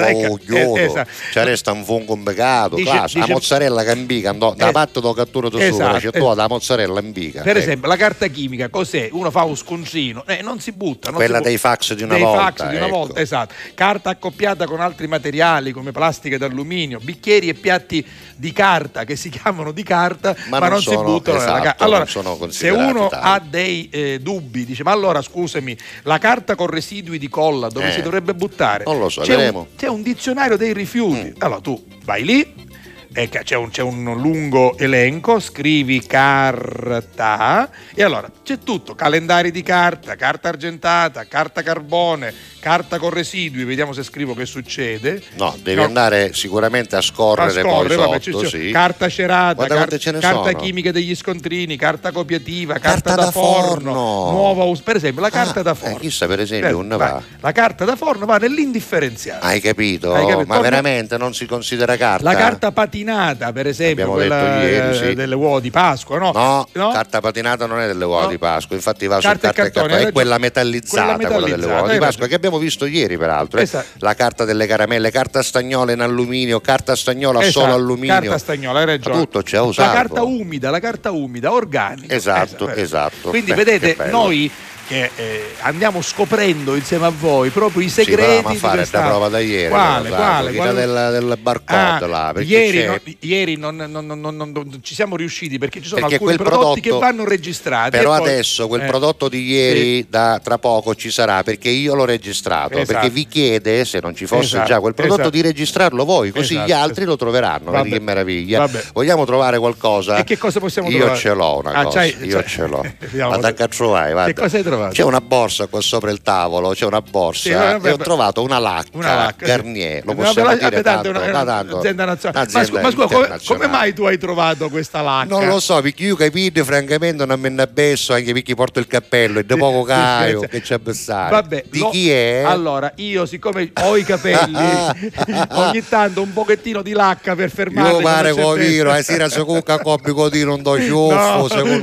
ecco, 0.08 0.32
oh, 0.32 0.36
chiodo, 0.36 0.76
eh, 0.76 0.84
esatto. 0.84 1.10
c'è 1.30 1.44
resta 1.44 1.72
un 1.72 1.84
fungo 1.84 2.14
imbecato, 2.14 2.76
Dice- 2.76 3.18
la 3.18 3.26
mozzarella 3.28 3.82
che 3.84 3.92
imbica, 3.92 4.32
no, 4.32 4.54
da 4.56 4.68
Eh, 4.68 4.72
parte 4.72 5.00
do 5.00 5.12
cattura 5.12 5.48
tu 5.48 5.56
esatto, 5.58 5.72
sopra, 5.76 5.98
c'è 6.00 6.08
esatto. 6.16 6.34
la 6.34 6.48
mozzarella 6.48 7.00
imbica. 7.00 7.42
Per 7.42 7.50
ecco. 7.56 7.58
esempio, 7.58 7.88
la 7.88 7.96
carta 7.96 8.26
chimica 8.26 8.68
cos'è? 8.68 9.08
Uno 9.12 9.30
fa 9.30 9.44
un 9.44 9.56
scontrino, 9.56 10.24
eh, 10.26 10.42
non 10.42 10.60
si 10.60 10.72
butta. 10.72 11.08
non 11.10 11.16
Quella 11.18 11.38
si 11.38 11.42
dei 11.44 11.58
fax 11.58 11.94
di 11.94 12.02
una 12.02 12.14
dei 12.14 12.22
volta, 12.22 12.42
fax 12.44 12.68
di 12.68 12.76
una 12.76 12.86
ecco. 12.86 12.96
volta, 12.96 13.20
esatto. 13.20 13.54
Carta 13.74 14.10
accoppiata 14.10 14.66
con 14.66 14.80
altri 14.80 15.06
materiali 15.06 15.72
come 15.72 15.92
plastica 15.92 16.36
d'alluminio, 16.38 16.98
bicchieri 17.00 17.48
e 17.48 17.54
piatti 17.54 18.04
di 18.36 18.52
carta 18.52 19.04
che 19.04 19.16
si 19.16 19.28
chiamano 19.30 19.72
di 19.72 19.82
carta, 19.82 20.34
Ma 20.48 20.58
ma, 20.58 20.58
non 20.60 20.68
non, 20.70 20.78
si 20.80 20.84
sono- 20.90 21.02
buttano 21.04 21.38
nella 21.38 21.50
esatto, 21.50 21.64
carta. 21.64 21.84
Allora, 21.84 22.06
se 22.50 22.68
uno 22.68 23.08
tali. 23.08 23.22
ha 23.24 23.42
dei 23.46 23.88
eh, 23.90 24.18
dubbi, 24.20 24.64
dice: 24.64 24.82
Ma 24.82 24.90
allora 24.92 25.22
scusami, 25.22 25.76
la 26.02 26.18
carta 26.18 26.54
con 26.54 26.66
residui 26.66 27.18
di 27.18 27.28
colla 27.28 27.68
dove 27.68 27.88
Eh, 27.88 27.92
si 27.92 28.02
dovrebbe 28.02 28.34
buttare? 28.34 28.84
non 28.84 29.03
lo 29.04 29.08
so, 29.10 29.22
c'è. 29.22 29.52
Mm. 29.52 29.60
C'è 29.76 29.88
un 29.88 30.02
dizionario 30.02 30.56
dei 30.56 30.72
rifiuti. 30.72 31.34
Allora 31.38 31.60
tu 31.60 31.82
vai 32.04 32.24
lì. 32.24 32.72
C'è 33.14 33.54
un, 33.54 33.70
c'è 33.70 33.82
un 33.82 34.20
lungo 34.20 34.76
elenco, 34.76 35.38
scrivi 35.38 36.00
carta 36.00 37.70
e 37.94 38.02
allora 38.02 38.28
c'è 38.44 38.58
tutto, 38.58 38.94
calendari 38.94 39.50
di 39.50 39.62
carta, 39.62 40.16
carta 40.16 40.50
argentata, 40.50 41.24
carta 41.24 41.62
carbone, 41.62 42.32
carta 42.60 42.98
con 42.98 43.08
residui, 43.08 43.64
vediamo 43.64 43.94
se 43.94 44.02
scrivo 44.02 44.34
che 44.34 44.44
succede. 44.44 45.22
No, 45.36 45.56
devi 45.62 45.80
No. 45.80 45.86
andare 45.86 46.34
sicuramente 46.34 46.94
a 46.94 47.00
scorrere, 47.00 47.60
A 47.60 47.64
scorrere, 47.64 47.94
poi 47.96 48.06
vabbè, 48.06 48.20
sotto, 48.20 48.46
sì. 48.48 48.70
carta 48.70 49.08
cerata, 49.08 49.66
car- 49.66 49.88
carta 49.98 50.20
sono. 50.50 50.58
chimica 50.58 50.92
degli 50.92 51.14
scontrini, 51.16 51.76
carta 51.76 52.12
copiativa, 52.12 52.74
carta, 52.74 52.90
Carta 52.90 53.14
da, 53.14 53.24
da 53.24 53.30
forno, 53.30 53.92
forno. 53.94 54.30
nuova 54.30 54.64
us- 54.64 54.80
per 54.82 54.96
esempio 54.96 55.22
la 55.22 55.30
carta 55.30 55.60
Ah, 55.60 55.62
da 55.62 55.70
eh, 55.72 55.74
forno. 55.74 55.96
chissà 55.96 56.26
per 56.26 56.40
esempio 56.40 56.80
Eh, 56.82 56.96
va. 56.96 57.22
La 57.40 57.52
carta 57.52 57.86
da 57.86 57.96
forno 57.96 58.26
va 58.26 58.36
nell'indifferenziato. 58.36 59.44
Hai 59.46 59.60
capito? 59.60 60.12
Hai 60.12 60.20
capito? 60.26 60.46
Ma 60.46 60.54
Torna- 60.56 60.60
veramente 60.70 61.16
non 61.16 61.32
si 61.34 61.46
considera 61.46 61.96
carta? 61.96 62.24
La 62.30 62.36
carta 62.36 62.72
patinata, 62.72 63.52
per 63.52 63.66
esempio, 63.68 64.04
Abbiamo 64.04 64.12
quella 64.14 64.42
detto 64.58 64.66
ieri, 64.66 64.90
eh, 64.90 65.08
sì. 65.08 65.14
delle 65.14 65.34
uova 65.34 65.60
di 65.60 65.70
Pasqua, 65.70 66.18
no? 66.18 66.32
No, 66.74 66.90
carta 66.92 67.20
patinata 67.20 67.64
non 67.64 67.80
è 67.80 67.86
delle 67.86 68.04
uova 68.04 68.22
No. 68.24 68.32
Di 68.34 68.38
Pasqua, 68.38 68.76
infatti 68.76 69.06
va 69.06 69.16
su 69.16 69.26
Carta 69.26 69.50
e 69.50 69.52
carta 69.52 69.68
e 69.68 69.72
cartone, 69.82 70.08
è 70.08 70.12
quella 70.12 70.38
metallizzata, 70.38 71.14
Quella 71.14 71.16
quella, 71.16 71.28
delle 71.32 71.46
metallizzata, 71.46 71.80
uova 71.82 71.92
di 71.92 71.98
Pasqua, 71.98 72.26
che 72.26 72.34
abbiamo 72.34 72.58
visto 72.58 72.86
ieri 72.86 73.16
peraltro. 73.16 73.60
eh. 73.60 73.62
Esatto. 73.62 73.86
La 73.98 74.14
carta 74.14 74.44
delle 74.44 74.66
caramelle, 74.66 75.10
carta 75.10 75.42
stagnola 75.42 75.92
in 75.92 76.00
alluminio, 76.00 76.60
carta 76.60 76.96
stagnola 76.96 77.40
Esatto, 77.40 77.60
solo 77.60 77.72
alluminio. 77.74 78.14
Carta 78.14 78.38
stagnola, 78.38 78.78
hai 78.80 78.86
ragione. 78.86 79.16
Tutto 79.18 79.42
c'è 79.42 79.56
a 79.58 79.64
La 79.64 79.92
carta 79.92 80.22
umida, 80.22 80.70
la 80.70 80.80
carta 80.80 81.10
umida, 81.10 81.52
organica. 81.52 82.12
Esatto, 82.14 82.68
esatto. 82.70 83.30
Quindi 83.30 83.52
Beh, 83.52 83.64
vedete, 83.64 83.96
noi 84.10 84.50
che 84.86 85.10
eh, 85.16 85.54
andiamo 85.60 86.02
scoprendo 86.02 86.74
insieme 86.74 87.06
a 87.06 87.12
voi 87.16 87.50
proprio 87.50 87.82
i 87.82 87.88
segreti 87.88 88.42
ma 88.42 88.50
di 88.50 88.56
fare 88.56 88.76
questa... 88.78 89.00
da 89.00 89.06
prova 89.08 89.28
da 89.28 89.38
ieri. 89.40 89.68
Quale, 89.70 90.08
quale, 90.08 90.52
quale? 90.52 90.72
Del, 90.74 91.08
del 91.12 91.38
barcode 91.40 91.72
Ah, 92.04 92.06
là, 92.06 92.32
ieri, 92.40 92.84
no- 92.84 92.98
ieri 93.20 93.56
non, 93.56 93.76
non- 93.76 94.06
non- 94.06 94.20
non- 94.36 94.80
ci 94.82 94.94
siamo 94.94 95.16
riusciti 95.16 95.58
perché 95.58 95.80
ci 95.80 95.88
sono 95.88 96.00
Perché 96.02 96.16
alcuni 96.16 96.36
prodotti 96.36 96.80
prodotto- 96.80 96.98
che 97.06 97.12
vanno 97.12 97.24
registrati. 97.28 97.90
Però 97.96 98.16
poi- 98.16 98.28
adesso 98.28 98.68
quel 98.68 98.82
eh, 98.82 98.86
prodotto 98.86 99.28
di 99.28 99.42
ieri 99.50 99.80
sì. 100.02 100.06
da 100.10 100.40
tra 100.42 100.58
poco 100.58 100.94
ci 100.94 101.10
sarà 101.10 101.42
perché 101.42 101.68
io 101.70 101.94
l'ho 101.94 102.04
registrato. 102.04 102.74
Esatto. 102.78 102.92
Perché 102.92 103.10
vi 103.10 103.26
chiede, 103.26 103.84
se 103.84 104.00
non 104.02 104.14
ci 104.14 104.26
fosse 104.26 104.42
Esatto, 104.56 104.66
già 104.68 104.80
quel 104.80 104.94
prodotto, 104.94 105.20
esatto. 105.22 105.34
di 105.36 105.40
registrarlo 105.40 106.04
voi, 106.04 106.30
così 106.30 106.52
Esatto, 106.54 106.68
gli 106.68 106.72
altri 106.72 107.04
lo 107.04 107.16
troveranno. 107.16 107.70
Vabbè. 107.70 107.88
Che 107.88 108.00
meraviglia. 108.00 108.58
Vabbè. 108.60 108.84
Vogliamo 108.92 109.24
trovare 109.24 109.58
qualcosa? 109.58 110.16
E 110.18 110.24
che 110.24 110.36
cosa 110.36 110.60
possiamo 110.60 110.88
io 110.90 110.98
trovare? 110.98 111.18
ce 111.18 111.32
l'ho 111.32 111.58
una 111.58 111.72
Ah, 111.72 111.84
cosa. 111.84 112.04
io 112.04 112.44
ce 112.44 112.66
l'ho. 112.66 112.84
Vado 113.12 113.46
a 113.46 113.52
trovare. 113.68 114.32
Che 114.32 114.34
cosa 114.40 114.56
hai 114.56 114.62
trovato? 114.62 114.72
C'è 114.90 115.02
una 115.02 115.20
borsa 115.20 115.66
qua 115.66 115.80
sopra 115.80 116.10
il 116.10 116.20
tavolo, 116.22 116.70
c'è 116.70 116.84
una 116.86 117.00
borsa 117.00 117.40
Sì, 117.42 117.50
vabbè, 117.52 117.88
e 117.88 117.92
ho 117.92 117.96
trovato 117.96 118.42
una 118.42 118.58
lacca, 118.58 118.88
Una 118.92 119.14
lacca, 119.14 119.44
sì. 119.44 119.50
Garnier, 119.50 120.04
lo 120.04 120.12
No, 120.12 120.22
possiamo 120.22 120.48
però, 120.56 120.68
dire 120.68 120.82
tanto 120.82 121.08
una- 121.10 121.20
una- 121.20 121.44
tanto- 121.44 121.78
azienda 121.78 122.04
nazionale. 122.04 122.48
Ma, 122.52 122.60
azienda 122.60 122.80
ma 122.80 122.90
scusa, 122.90 123.06
come, 123.06 123.38
come 123.46 123.66
mai 123.66 123.92
tu 123.94 124.04
hai 124.04 124.18
trovato 124.18 124.68
questa 124.68 125.00
lacca? 125.02 125.26
Non 125.28 125.46
lo 125.46 125.60
so, 125.60 125.80
perché 125.80 126.04
io 126.04 126.16
capito, 126.16 126.64
francamente 126.64 127.24
non 127.24 127.38
me 127.40 127.48
ne 127.48 127.62
abbesso 127.62 128.12
anche 128.12 128.32
perché 128.32 128.54
porto 128.54 128.78
il 128.78 128.86
cappello 128.86 129.38
e 129.38 129.44
da 129.44 129.56
poco 129.56 129.80
Sì, 129.82 129.86
caio 129.88 130.38
sì, 130.40 130.44
sì. 130.44 130.50
che 130.50 130.60
c'è 130.60 130.74
a 130.74 130.78
bessare. 130.78 131.30
Vabbè, 131.30 131.64
Di 131.70 131.78
lo- 131.78 131.90
chi 131.90 132.10
è? 132.10 132.42
Allora, 132.44 132.92
io 132.96 133.26
siccome 133.26 133.70
ho 133.82 133.96
i 133.96 134.04
capelli, 134.04 134.54
ogni 135.50 135.82
tanto 135.88 136.22
un 136.22 136.32
pochettino 136.32 136.82
di 136.82 136.92
lacca 136.92 137.34
per 137.34 137.50
fermarli. 137.50 137.90
Io 137.96 138.00
pare 138.00 138.28
non 138.30 138.36
c'è 138.38 138.42
con 138.44 138.58
viro, 138.58 138.90
tempo. 138.92 138.98
eh, 138.98 139.02
si 139.02 139.30
se 139.34 139.44
cucca 139.44 139.78
coppi 139.78 140.12
codino 140.12 140.54
un 140.54 140.62
do 140.62 140.78
ciuffo, 140.80 141.14
No, 141.14 141.34
un 141.34 141.40
cosa 141.42 141.62
un 141.62 141.74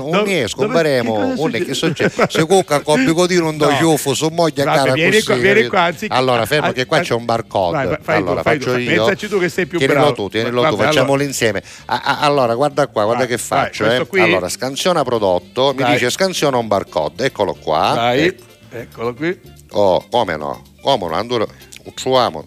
che 1.66 1.74
succede? 1.74 2.28
Se 2.30 2.46
cucca 2.46 2.81
coppi 2.84 3.06
codino 3.14 3.48
un 3.50 3.58
do 3.58 3.70
No. 3.70 3.76
ciuffo, 3.78 4.14
su 4.14 4.28
moglie 4.32 4.64
Vabbè, 4.64 4.78
cara 4.78 4.92
vieni 4.94 5.22
qua, 5.22 5.36
vieni 5.36 5.68
qua, 5.68 5.82
anziché- 5.84 6.14
Allora, 6.14 6.46
fermo 6.46 6.72
che 6.72 6.86
qua 6.86 7.00
c'è 7.00 7.14
un 7.14 7.26
barcode. 7.26 8.00
allora 8.06 8.42
faccio 8.42 8.78
io. 8.78 9.06
Pensaci 9.06 9.28
tu 9.28 9.40
che 9.40 9.50
sei 9.50 9.66
più 9.66 9.78
tienilo 9.78 10.00
bravo. 10.00 10.14
tu, 10.16 10.30
tienilo 10.30 10.64
tu, 10.68 10.76
facciamolo 10.78 11.24
insieme. 11.24 11.62
Allora, 11.86 12.56
guarda 12.56 12.88
qua, 12.88 13.06
guarda 13.06 13.26
che 13.26 13.38
faccio, 13.38 13.86
eh. 13.86 14.06
Allora, 14.22 14.50
scansiona 14.50 15.04
prodotto, 15.04 15.74
mi 15.76 15.84
dice 15.86 16.10
scansiona 16.10 16.58
un 16.58 16.68
barcode, 16.68 17.26
eccolo 17.26 17.54
qua. 17.54 17.94
Vai, 17.96 18.26
Ecco. 18.26 18.44
eccolo 18.72 19.14
qui. 19.14 19.40
Oh, 19.72 20.06
come 20.10 20.36
no? 20.38 20.62
Come 20.82 21.08
no? 21.08 21.16
Anduro- 21.16 21.48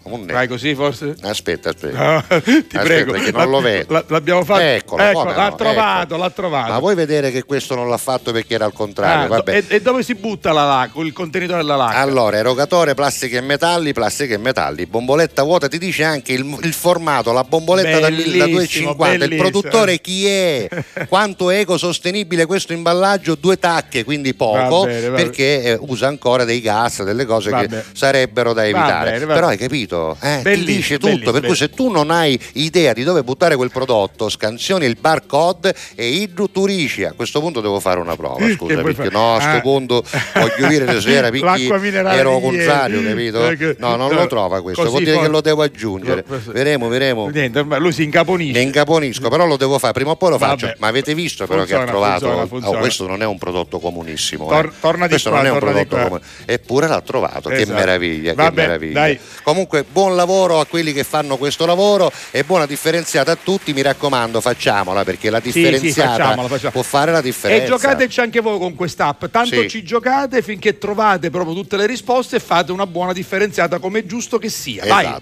Non 0.05 0.25
è. 0.29 0.33
Vai 0.33 0.47
così 0.47 0.73
forse? 0.75 1.15
Aspetta, 1.21 1.69
aspetta. 1.69 2.15
Ah, 2.17 2.21
ti 2.41 2.49
Aspetta, 2.49 2.79
prego. 2.83 3.11
che 3.13 3.31
non 3.31 3.49
lo 3.49 3.59
vedo. 3.61 3.93
la- 3.93 4.03
l'abbiamo 4.07 4.43
fatto. 4.43 4.61
Eccolo, 4.61 5.03
Ecco, 5.03 5.23
l'ha 5.25 5.49
no, 5.49 5.55
trovato, 5.55 6.13
ecco. 6.13 6.23
l'ha 6.23 6.29
trovato. 6.29 6.71
Ma 6.71 6.79
vuoi 6.79 6.95
vedere 6.95 7.31
che 7.31 7.43
questo 7.43 7.75
non 7.75 7.89
l'ha 7.89 7.97
fatto 7.97 8.31
perché 8.31 8.53
era 8.55 8.65
al 8.65 8.73
contrario? 8.73 9.25
Ah, 9.25 9.27
Vabbè. 9.27 9.55
e, 9.57 9.65
e 9.67 9.81
dove 9.81 10.03
si 10.03 10.15
butta 10.15 10.51
la 10.51 10.63
lacca? 10.65 10.99
Il 11.01 11.13
contenitore 11.13 11.57
della 11.61 11.75
lacca? 11.75 11.97
Allora, 11.97 12.37
erogatore, 12.37 12.93
plastica 12.93 13.37
e 13.37 13.41
metalli, 13.41 13.93
plastica 13.93 14.33
e 14.33 14.37
metalli, 14.37 14.85
bomboletta 14.85 15.43
vuota, 15.43 15.67
ti 15.67 15.77
dice 15.77 16.03
anche 16.03 16.33
il, 16.33 16.57
il 16.63 16.73
formato, 16.73 17.31
la 17.33 17.43
bomboletta 17.43 17.99
da, 17.99 18.09
mille- 18.09 18.37
da 18.37 18.45
Bellissimo, 18.45 18.91
2,50, 18.91 19.11
il 19.11 19.17
bellissimo. 19.19 19.49
produttore 19.49 19.99
chi 20.01 20.27
è, 20.27 20.67
quanto 21.09 21.49
è 21.49 21.59
ecosostenibile 21.59 22.45
questo 22.45 22.73
imballaggio, 22.73 23.35
due 23.35 23.57
tacche, 23.59 24.03
quindi 24.03 24.33
poco, 24.33 24.79
Va 24.81 24.85
bene, 24.85 25.09
va 25.09 25.15
perché 25.15 25.63
eh, 25.63 25.77
usa 25.81 26.07
ancora 26.07 26.43
dei 26.43 26.61
gas, 26.61 27.03
delle 27.03 27.25
cose 27.25 27.49
Va 27.49 27.61
che 27.61 27.67
bene. 27.67 27.85
sarebbero 27.93 28.53
da 28.53 28.63
evitare. 28.65 29.24
Va 29.25 29.33
Però 29.33 29.47
hai 29.47 29.57
capito? 29.57 30.17
Eh, 30.21 30.41
ti 30.43 30.63
dice 30.63 30.97
tutto, 30.97 31.31
per 31.31 31.41
cui 31.43 31.55
se 31.55 31.69
tu 31.69 31.89
non 31.89 32.11
hai 32.11 32.39
idea 32.53 32.93
di 32.93 33.03
dove 33.03 33.23
buttare 33.23 33.55
quel 33.55 33.71
prodotto, 33.71 34.29
scansioni 34.29 34.85
il 34.85 34.97
barcode 34.99 35.73
e 35.95 36.07
idroturici. 36.07 37.03
A 37.03 37.13
questo 37.13 37.39
punto 37.39 37.61
devo 37.61 37.79
fare 37.79 37.99
una 37.99 38.15
prova, 38.15 38.47
scusa, 38.51 38.81
perché 38.81 39.09
no, 39.09 39.35
a 39.35 39.39
sto 39.39 39.49
Ah. 39.57 39.61
punto 39.61 40.03
voglio 40.33 40.67
dire 40.67 41.01
se 41.01 41.11
era 41.13 41.29
perché 41.29 41.45
L'acqua 41.45 41.77
minerale 41.77 42.17
ero 42.19 42.39
contrario, 42.39 43.01
capito? 43.03 43.47
Ecco, 43.49 43.73
No, 43.79 43.95
non 43.95 44.09
no, 44.11 44.19
lo 44.19 44.27
trova 44.27 44.61
questo, 44.61 44.89
vuol 44.89 45.03
dire 45.03 45.19
che 45.19 45.27
lo 45.27 45.41
devo 45.41 45.61
aggiungere. 45.63 46.23
Vedremo, 46.47 46.87
vedremo. 46.87 47.29
Niente, 47.29 47.61
lui 47.61 47.91
si 47.91 48.03
incaponisce. 48.03 48.53
Ne 48.53 48.61
incaponisco, 48.61 49.29
però 49.29 49.45
lo 49.45 49.57
devo 49.57 49.77
fare, 49.79 49.93
prima 49.93 50.11
o 50.11 50.15
poi 50.15 50.29
lo 50.31 50.37
faccio. 50.37 50.73
Ma 50.79 50.87
avete 50.87 51.13
visto 51.13 51.45
però 51.45 51.59
Funziona, 51.59 51.83
che 51.83 51.89
ha 51.89 51.91
trovato? 51.91 52.47
funziona, 52.47 52.75
Oh, 52.77 52.79
questo 52.79 53.07
non 53.07 53.21
è 53.21 53.25
un 53.25 53.37
prodotto 53.37 53.79
comunissimo. 53.79 54.47
Tor- 54.47 54.65
eh. 54.65 54.71
torna 54.79 55.03
di 55.05 55.09
questo 55.11 55.29
qua, 55.29 55.37
non 55.39 55.47
è 55.47 55.51
un 55.51 55.59
prodotto 55.59 55.95
comune. 55.97 56.21
Eppure 56.45 56.87
l'ha 56.87 57.01
trovato, 57.01 57.49
che 57.49 57.55
Esatto. 57.61 57.77
meraviglia, 57.77 58.33
che 58.33 58.51
meraviglia. 58.51 58.93
dai. 58.99 59.14
Comunque 59.43 59.83
buon 59.83 60.15
lavoro 60.15 60.59
a 60.59 60.65
quelli 60.65 60.93
che 60.93 61.03
fanno 61.03 61.37
questo 61.37 61.65
lavoro 61.65 62.11
e 62.31 62.43
buona 62.43 62.65
differenziata 62.65 63.31
a 63.31 63.37
tutti, 63.41 63.73
mi 63.73 63.81
raccomando, 63.81 64.41
facciamola 64.41 65.03
perché 65.03 65.29
la 65.29 65.41
Sì, 65.41 65.51
sì, 65.51 65.59
differenziata 65.59 66.09
facciamola, 66.11 66.47
facciamola. 66.47 66.71
può 66.71 66.81
fare 66.81 67.11
la 67.11 67.21
differenza. 67.21 67.63
E 67.63 67.67
giocateci 67.67 68.19
anche 68.19 68.39
voi 68.41 68.57
con 68.59 68.75
quest'app. 68.75 69.25
Tanto 69.25 69.61
Sì. 69.61 69.69
ci 69.69 69.83
giocate 69.83 70.41
finché 70.41 70.77
trovate 70.77 71.29
proprio 71.29 71.53
tutte 71.55 71.77
le 71.77 71.85
risposte 71.85 72.37
e 72.37 72.39
fate 72.39 72.71
una 72.71 72.87
buona 72.87 73.13
differenziata 73.13 73.79
come 73.79 73.99
è 73.99 74.05
giusto 74.05 74.37
che 74.37 74.49
sia. 74.49 74.85
Vai. 74.85 75.13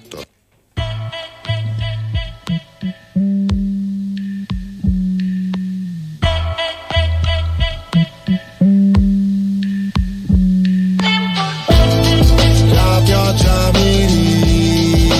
Pioggia 13.33 13.71
mi 13.73 14.05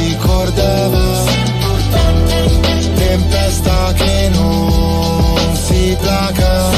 ricordava. 0.10 1.24
Tempesta 2.96 3.94
che 3.94 4.30
non 4.34 5.56
si 5.56 5.98
placa. 6.00 6.70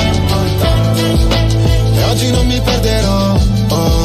E 1.94 2.04
oggi 2.04 2.32
non 2.32 2.48
mi 2.48 2.60
perderò 2.62 3.38
oh, 3.70 4.02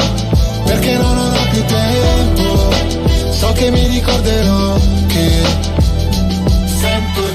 Perché 0.64 0.96
non 0.96 1.18
ho 1.18 1.32
più 1.50 1.64
tempo. 1.64 2.70
So 3.30 3.52
che 3.52 3.70
mi 3.70 3.86
ricorderò 3.86 4.78
che 5.06 5.68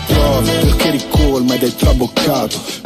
Piove 0.08 0.52
perché 0.52 0.90
ricolma 0.92 1.56
ed 1.56 1.64
è 1.64 1.76
traboccato 1.76 2.60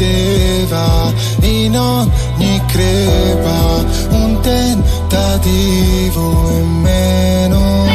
vedeva 0.00 1.12
in 1.42 1.78
ogni 1.78 2.62
crepa 2.66 3.84
un 4.10 4.40
tentativo 4.40 6.48
in 6.50 6.80
meno. 6.80 7.86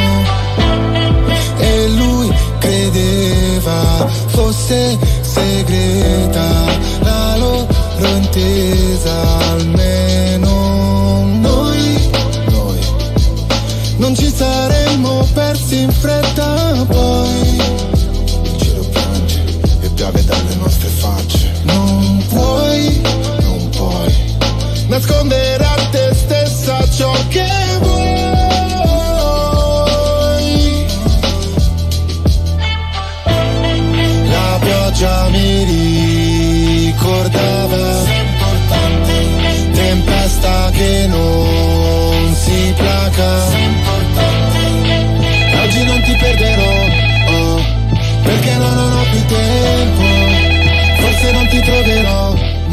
E 1.57 1.89
lui 1.89 2.31
credeva 2.59 4.07
fosse 4.27 4.97
segreta 5.21 6.47
la 6.99 7.37
loro 7.37 7.67
intesa 7.97 9.39
almeno 9.49 9.94
esconde. 25.05 25.44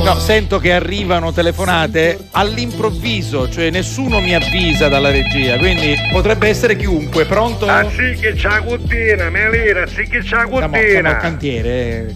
No, 0.05 0.18
sento 0.18 0.59
che 0.59 0.72
arrivano 0.72 1.32
telefonate 1.32 2.26
all'improvviso, 2.32 3.48
cioè 3.48 3.70
nessuno 3.70 4.20
mi 4.20 4.34
avvisa 4.34 4.88
dalla 4.88 5.11
regia, 5.11 5.57
quindi 5.59 5.94
potrebbe 6.11 6.48
essere 6.48 6.74
chiunque. 6.76 7.24
Pronto? 7.24 7.66
Ah 7.66 7.88
sì 7.88 8.16
che 8.20 8.32
c'ha 8.34 8.61
cottina, 8.62 9.30
Melina, 9.30 9.86
sì 9.86 10.03
che 10.09 10.18
c'ha 10.22 10.44
la 10.44 10.46
Siamo, 10.48 10.59
siamo 10.59 10.76
al 10.76 10.82
cottina. 10.82 11.16
cantiere. 11.16 12.14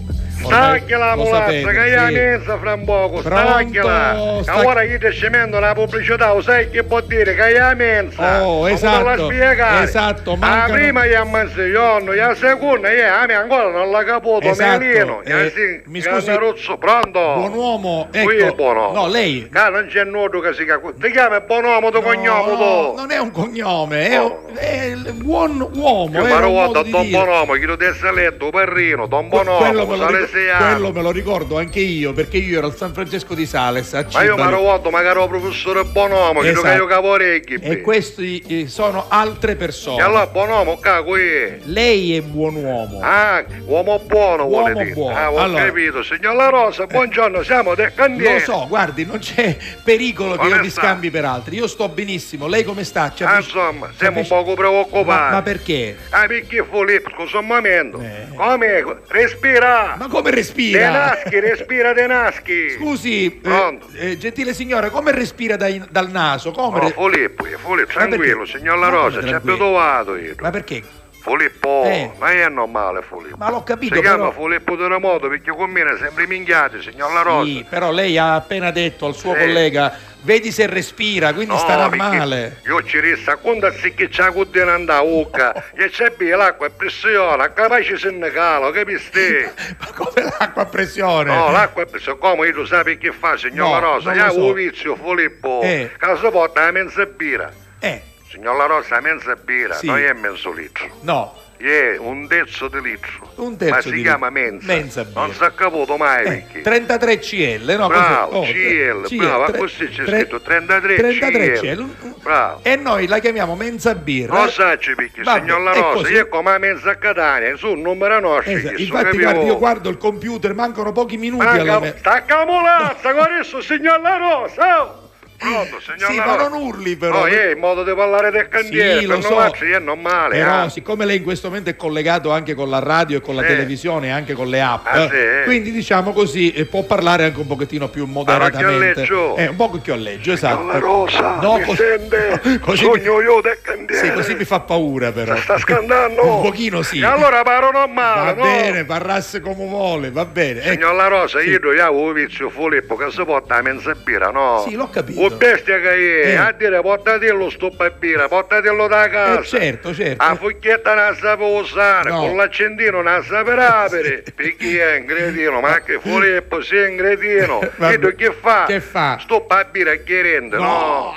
Eh. 0.50 0.96
Lo 0.96 1.22
mulazza, 1.24 1.70
che 1.70 1.96
hai 1.96 2.14
sì. 2.14 2.20
messa 2.20 2.58
fra 2.58 2.74
un 2.74 2.84
poco, 2.84 3.20
Pronto? 3.20 3.46
stagliala. 3.48 4.42
Sta- 4.42 4.66
Ora 4.66 4.82
io 4.82 4.98
ti 4.98 5.10
scemendo 5.10 5.58
la 5.58 5.72
pubblicità, 5.74 6.32
lo 6.32 6.40
sai 6.42 6.70
che 6.70 6.82
vuol 6.82 7.04
dire? 7.06 7.34
Che 7.34 7.58
hai 7.60 7.74
messa. 7.76 8.44
Oh, 8.44 8.60
Non 8.62 8.70
esatto, 8.70 8.98
te 8.98 9.04
la 9.16 9.24
spiegare. 9.24 9.84
esatto, 9.84 10.30
La 10.32 10.46
mancano- 10.46 10.72
prima 10.74 11.06
gli 11.06 11.14
ha 11.14 11.24
messo 11.24 11.60
il 11.60 11.72
giorno, 11.72 12.12
la 12.12 12.34
seconda, 12.34 12.90
io 12.90 13.12
a 13.12 13.26
me 13.26 13.34
ancora 13.34 13.70
non 13.70 13.90
l'ha 13.90 14.04
caputo, 14.04 14.46
Esatto, 14.48 14.78
Melino. 14.78 15.22
eh, 15.22 15.44
Eh, 15.46 15.50
sì, 15.50 15.80
mi 15.90 16.00
scusi, 16.00 16.26
Canaruzzo, 16.26 16.76
pronto? 16.78 17.20
Buon 17.20 17.52
uomo, 17.54 18.08
Qui 18.10 18.36
è 18.36 18.44
ecco. 18.46 18.54
buon 18.54 18.76
uomo. 18.76 18.92
No, 19.00 19.08
lei. 19.08 19.48
Che 19.52 19.70
non 19.70 19.86
c'è 19.88 20.04
nudo 20.04 20.40
che 20.40 20.52
si 20.54 20.64
capo. 20.64 20.92
Ti 20.94 21.10
chiami 21.10 21.40
buon 21.46 21.64
uomo, 21.64 21.90
tuo 21.90 22.00
cognome, 22.02 22.52
No, 22.56 22.94
non 22.96 23.10
è 23.10 23.18
un 23.18 23.30
cognome, 23.30 24.08
è, 24.10 24.18
un- 24.20 24.34
è 24.54 24.84
il 24.84 25.12
buon 25.14 25.60
uomo. 25.74 26.10
Io 26.18 26.26
è 26.26 26.50
guarda 26.50 26.82
di 26.82 26.90
Don. 26.90 27.10
Bonomo, 27.10 27.52
chi 27.54 27.64
lo 27.64 27.76
desse 27.76 28.10
letto, 28.12 28.50
Perrino, 28.50 29.06
Don 29.06 29.28
Bonomo, 29.28 29.58
quello 29.58 30.06
Cristiano. 30.36 30.74
quello 30.74 30.92
me 30.92 31.02
lo 31.02 31.10
ricordo 31.10 31.58
anche 31.58 31.80
io, 31.80 32.12
perché 32.12 32.36
io 32.36 32.58
ero 32.58 32.66
al 32.66 32.76
San 32.76 32.92
Francesco 32.92 33.34
di 33.34 33.46
Sales 33.46 33.94
a 33.94 34.06
Ma 34.12 34.22
io 34.22 34.36
mi 34.36 34.42
ero 34.42 34.60
volto 34.60 34.90
magari 34.90 35.20
il 35.22 35.28
professore 35.28 35.84
Bonomo, 35.84 36.42
Esatto. 36.42 36.62
che 36.66 36.74
io 36.74 36.86
cavorecchi. 36.86 37.54
E 37.54 37.80
questi 37.80 38.42
eh, 38.46 38.68
sono 38.68 39.06
altre 39.08 39.56
persone. 39.56 40.00
E 40.00 40.02
allora 40.04 40.26
Bonomo, 40.26 40.78
cago 40.78 41.16
è. 41.16 41.58
Lei 41.64 42.16
è 42.16 42.20
buon 42.20 42.56
uomo. 42.56 43.00
Ah, 43.02 43.44
uomo 43.64 43.98
buono 44.00 44.44
vuole 44.44 44.72
Uomo 44.72 44.82
dire. 44.82 44.94
buono. 44.94 45.16
Ah, 45.16 45.30
ho 45.32 45.38
Allora- 45.38 45.62
Eh. 45.64 45.66
capito. 45.68 46.02
Signor 46.02 46.34
La 46.34 46.48
Rosa, 46.48 46.86
buongiorno, 46.86 47.42
siamo 47.42 47.74
del 47.74 47.92
candiere. 47.94 48.34
Lo 48.34 48.40
so, 48.40 48.66
guardi, 48.68 49.04
non 49.04 49.18
c'è 49.18 49.56
pericolo 49.82 50.32
che 50.32 50.36
Come 50.38 50.56
io 50.56 50.60
mi 50.62 50.70
scambi 50.70 51.10
per 51.10 51.24
altri. 51.24 51.56
Io 51.56 51.66
sto 51.66 51.88
benissimo. 51.88 52.46
Lei 52.46 52.64
come 52.64 52.84
sta? 52.84 53.12
Ci 53.14 53.24
Ah, 53.24 53.36
insomma, 53.38 53.90
siamo 53.96 54.20
un 54.20 54.26
poco 54.26 54.54
preoccupati. 54.54 55.04
Ma, 55.06 55.30
ma 55.30 55.42
perché? 55.42 55.96
Ah, 56.10 56.26
perché 56.26 56.64
Filippo, 56.70 57.10
scusa 57.14 57.38
un 57.38 57.46
momento. 57.46 58.02
Come? 58.34 58.84
Respira. 59.08 59.94
Eh. 59.94 59.98
Ma 59.98 60.08
come 60.08 60.25
respira? 60.30 60.78
Tenaschi, 60.80 61.40
respira 61.40 61.92
Tenaschi. 61.94 62.70
Scusi, 62.70 63.40
eh, 63.42 63.78
eh, 63.94 64.18
gentile 64.18 64.52
signora, 64.54 64.90
come 64.90 65.12
respira 65.12 65.56
dai- 65.56 65.82
dal 65.90 66.10
naso? 66.10 66.50
Come 66.52 66.76
Oh, 66.78 67.08
re- 67.08 67.14
Filippo, 67.16 67.44
Filippo, 67.44 67.92
tranquillo, 67.92 68.44
signor 68.46 68.78
La 68.78 68.88
come 68.88 69.00
Rosa, 69.02 69.20
ci 69.20 69.26
ha 69.26 69.28
tranquillo? 69.40 69.54
abituato 69.54 70.16
io. 70.16 70.34
Ma 70.40 70.50
perché? 70.50 70.82
Filippo, 71.30 71.82
Eh. 71.84 72.12
ma 72.18 72.30
è 72.30 72.48
normale 72.48 73.02
Filippo. 73.02 73.36
Ma 73.36 73.50
l'ho 73.50 73.64
capito, 73.64 73.96
Si 73.96 74.00
chiama 74.00 74.28
però- 74.28 74.42
Filippo 74.44 74.76
Terremoto 74.76 75.28
perché 75.28 75.50
con 75.50 75.68
me 75.70 75.82
ne 75.82 75.96
sempre 75.98 76.24
minchiati, 76.28 76.80
signor 76.80 77.12
La 77.12 77.22
Rosa. 77.22 77.44
Sì, 77.44 77.66
però 77.68 77.90
lei 77.90 78.16
ha 78.16 78.34
appena 78.36 78.70
detto 78.70 79.06
al 79.06 79.14
suo 79.16 79.32
Sì. 79.32 79.40
collega, 79.40 79.92
vedi 80.22 80.52
se 80.52 80.66
respira, 80.66 81.32
quindi 81.34 81.52
No, 81.54 81.58
starà 81.58 81.88
perché 81.88 82.16
male. 82.18 82.60
Io 82.66 82.80
ci 82.84 83.00
resta 83.00 83.34
quando 83.38 83.68
si 83.72 83.92
che 83.92 84.08
c'ha 84.08 84.30
con 84.30 84.48
te 84.52 84.60
andare 84.62 85.00
a 85.00 85.02
ucca, 85.02 85.64
e 85.74 85.88
c'è 85.88 86.14
via 86.16 86.36
l'acqua 86.36 86.68
a 86.68 86.70
pressione, 86.70 87.52
capace 87.52 87.98
se 87.98 88.10
ne 88.12 88.30
cala, 88.30 88.70
capisci? 88.70 89.48
L'acqua 90.38 90.62
a 90.62 90.66
pressione. 90.66 91.34
No, 91.34 91.50
l'acqua 91.50 91.82
a 91.82 91.86
pressione, 91.86 92.18
come 92.20 92.46
io 92.48 92.64
sai 92.66 92.98
che 92.98 93.10
fa, 93.12 93.36
signor 93.36 93.66
No, 93.66 93.72
La 93.72 93.78
Rosa? 93.80 94.14
Io 94.14 94.30
so. 94.30 94.38
ho 94.40 94.46
un 94.46 94.52
vizio, 94.54 94.96
Filippo, 94.96 95.60
Eh. 95.64 95.90
che 95.98 96.16
si 96.22 96.28
porta 96.30 96.64
la 96.66 96.70
mezza 96.70 97.04
birra. 97.04 97.52
Eh. 97.80 98.02
Signor 98.28 98.56
La 98.56 98.66
Rosa, 98.66 98.96
la 98.96 99.00
mezza 99.00 99.34
birra, 99.36 99.74
Sì. 99.74 99.86
non 99.86 99.98
è 99.98 100.12
mezzo 100.12 100.50
litro. 100.52 100.88
No, 101.02 101.32
È 101.56 101.96
un 101.98 102.26
terzo 102.28 102.68
di 102.68 102.80
litro. 102.82 103.30
un 103.36 103.56
terzo 103.56 103.74
Ma 103.74 103.80
di 103.80 103.82
si 103.88 103.90
litro. 103.94 104.02
chiama 104.10 104.30
mensa. 104.30 104.66
Mensa 104.66 105.04
birra. 105.04 105.20
non 105.20 105.32
si 105.32 105.42
è 105.42 105.54
capito 105.54 105.96
mai 105.96 106.20
Eh, 106.20 106.28
perché. 106.28 106.60
33 106.60 107.18
CL, 107.18 107.76
no? 107.78 107.86
Bravo, 107.86 108.38
così- 108.40 108.88
oh, 108.90 109.02
CL, 109.02 109.16
bravo, 109.16 109.44
tre- 109.46 109.58
così 109.58 109.88
c'è 109.88 110.04
tre- 110.04 110.18
scritto 110.18 110.40
33 110.40 110.96
33 110.96 111.52
CL. 111.52 111.86
Bravo. 112.22 112.60
E 112.62 112.76
noi 112.76 113.06
la 113.06 113.18
chiamiamo 113.20 113.54
mensa 113.54 113.94
birra. 113.94 114.34
Non 114.36 114.50
sacci 114.50 114.94
perché, 114.94 115.22
Vabbè, 115.22 115.40
signor 115.40 115.60
La 115.60 115.70
è 115.72 115.80
Rosa, 115.80 115.92
così. 115.94 116.12
io 116.12 116.28
come 116.28 116.50
a 116.50 116.58
mezza 116.58 116.90
a 116.90 116.94
Catania, 116.96 117.56
su 117.56 117.68
un 117.68 117.80
numero 117.80 118.18
nostro. 118.20 118.52
Esatto, 118.52 118.80
Infatti, 118.82 119.04
capivo? 119.04 119.22
guardi, 119.22 119.46
io 119.46 119.58
guardo 119.58 119.88
il 119.88 119.96
computer, 119.96 120.52
mancano 120.54 120.92
pochi 120.92 121.16
minuti 121.16 121.46
alla 121.46 121.64
Manca, 121.64 121.78
me- 121.80 121.94
sta 121.96 122.22
camolazza 122.24 123.12
con 123.14 123.22
adesso, 123.22 123.62
signor 123.62 124.00
La 124.00 124.16
Rosa! 124.18 124.82
oh! 124.82 125.04
Pronto, 125.36 125.80
signor 125.80 126.10
Sì, 126.10 126.16
ma 126.16 126.36
non 126.36 126.52
urli 126.52 126.96
però. 126.96 127.20
Oh, 127.22 127.26
è 127.26 127.50
in 127.52 127.58
modo 127.58 127.84
di 127.84 127.92
parlare 127.94 128.30
del 128.30 128.48
candiere, 128.48 129.00
Sì, 129.00 129.06
lo 129.06 129.20
so. 129.20 129.40
è 129.40 129.78
normale. 129.78 130.38
Però, 130.38 130.64
eh. 130.64 130.70
siccome 130.70 131.04
lei 131.04 131.18
in 131.18 131.22
questo 131.22 131.48
momento 131.48 131.70
è 131.70 131.76
collegato 131.76 132.30
anche 132.32 132.54
con 132.54 132.68
la 132.70 132.78
radio 132.78 133.18
e 133.18 133.20
con 133.20 133.34
la 133.34 133.42
Sì. 133.42 133.48
televisione 133.48 134.08
e 134.08 134.10
anche 134.10 134.32
con 134.34 134.48
le 134.48 134.60
app, 134.60 134.86
Ah, 134.86 135.08
sì? 135.08 135.44
quindi 135.44 135.70
diciamo 135.72 136.12
così 136.12 136.52
eh, 136.52 136.64
può 136.64 136.82
parlare 136.84 137.24
anche 137.24 137.38
un 137.40 137.46
pochettino 137.46 137.88
più 137.88 138.06
moderatamente. 138.06 139.04
chiolleggio. 139.04 139.36
Eh, 139.36 139.46
un 139.48 139.56
po' 139.56 139.70
chiolleggio, 139.82 140.32
esatto. 140.32 140.66
La 140.66 140.78
Rosa, 140.78 141.38
No, 141.40 141.58
mi 141.58 141.64
cos- 141.64 141.76
sente? 141.76 142.40
così 142.60 142.84
Sogno 142.84 143.20
io 143.20 143.40
del 143.40 143.58
candiere. 143.62 144.06
Sì, 144.06 144.12
così 144.12 144.34
mi 144.34 144.44
fa 144.44 144.60
paura 144.60 145.12
però. 145.12 145.36
Sta 145.36 145.58
scandando? 145.58 146.22
Un 146.36 146.42
pochino 146.42 146.82
sì. 146.82 147.00
E 147.00 147.04
allora 147.04 147.42
paro 147.42 147.70
Va 147.70 147.78
normale, 147.80 148.34
no? 148.34 148.42
bene, 148.42 148.84
parrasse 148.84 149.40
come 149.40 149.66
vuole, 149.66 150.10
va 150.10 150.24
bene. 150.24 150.60
Ecco. 150.62 150.70
Signor 150.72 150.94
La 150.94 151.08
Rosa, 151.08 151.40
io 151.42 151.58
io 151.72 151.84
avevo 151.84 152.12
vizio 152.12 152.48
Filippo 152.50 152.96
che 152.96 153.10
si 153.10 153.22
porta 153.24 153.56
a 153.56 153.62
mezza 153.62 153.92
birra, 153.94 154.30
no? 154.30 154.64
Sì, 154.66 154.74
l'ho 154.74 154.88
capito. 154.88 155.20
O 155.26 155.30
bestia 155.36 155.80
che 155.80 156.22
è, 156.22 156.26
Eh. 156.28 156.36
a 156.36 156.52
dire 156.52 156.80
portatelo 156.80 157.50
sto 157.50 157.72
a 157.76 157.90
birra, 157.90 158.28
portatelo 158.28 158.86
da 158.86 159.08
casa. 159.08 159.40
Eh, 159.40 159.44
certo, 159.44 159.94
certo. 159.94 160.24
La 160.24 160.34
fucchietta 160.36 160.94
non 160.94 161.16
sapevo 161.16 161.60
usare, 161.60 162.10
No. 162.10 162.20
con 162.20 162.36
l'accendino 162.36 163.02
non 163.02 163.12
la 163.12 163.22
sapevo 163.22 163.60
apere, 163.60 164.22
perché 164.34 164.94
è 164.94 164.98
un 164.98 165.04
gredino, 165.06 165.60
ma 165.60 165.80
che 165.82 165.98
Filippo 166.00 166.62
sei 166.62 166.88
un 166.90 166.96
gredino. 166.96 167.58
Vabbè. 167.76 167.92
E 167.94 167.98
tu 167.98 168.14
che 168.14 168.32
fa? 168.40 168.64
Che 168.66 168.80
fa? 168.80 169.18
Sto 169.20 169.44
a 169.48 169.64
birra 169.64 169.94
che 169.96 170.22
rende, 170.22 170.56
No. 170.56 170.62
no? 170.64 171.14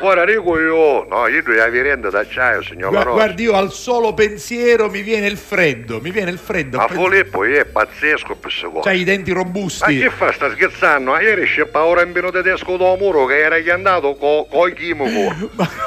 Ora 0.00 0.26
dico 0.26 0.60
io, 0.60 1.06
no, 1.08 1.26
io 1.26 1.42
devo 1.42 1.62
avere 1.62 1.88
rende 1.88 2.10
d'acciaio, 2.10 2.62
signor 2.62 2.92
La 2.92 3.00
Rosa. 3.02 3.14
Guardi, 3.16 3.44
io 3.44 3.54
al 3.54 3.72
solo 3.72 4.12
pensiero 4.12 4.90
mi 4.90 5.00
viene 5.00 5.26
il 5.26 5.38
freddo, 5.38 6.00
mi 6.02 6.10
viene 6.10 6.30
il 6.30 6.36
freddo. 6.38 6.76
Ma 6.76 6.86
Filippo 6.86 7.44
è 7.44 7.64
pazzesco 7.64 8.26
per 8.34 8.36
questo 8.42 8.70
cosa. 8.70 8.90
C'ha 8.90 8.94
i 8.94 9.04
denti 9.04 9.32
Ma 9.32 9.38
robusti. 9.38 9.98
che 9.98 10.10
fa? 10.10 10.32
Sta 10.32 10.50
scherzando? 10.50 11.14
Ah, 11.14 11.22
Ieri 11.22 11.46
c'è 11.46 11.64
paura 11.64 12.02
in 12.02 12.12
vino 12.12 12.30
tedesco 12.30 12.76
da 12.76 12.94
muro 12.96 13.24
che 13.24 13.38
era 13.38 13.56
andato 13.72 14.14
con 14.16 14.46
co 14.50 14.66
il 14.68 14.74
chimico. 14.74 15.34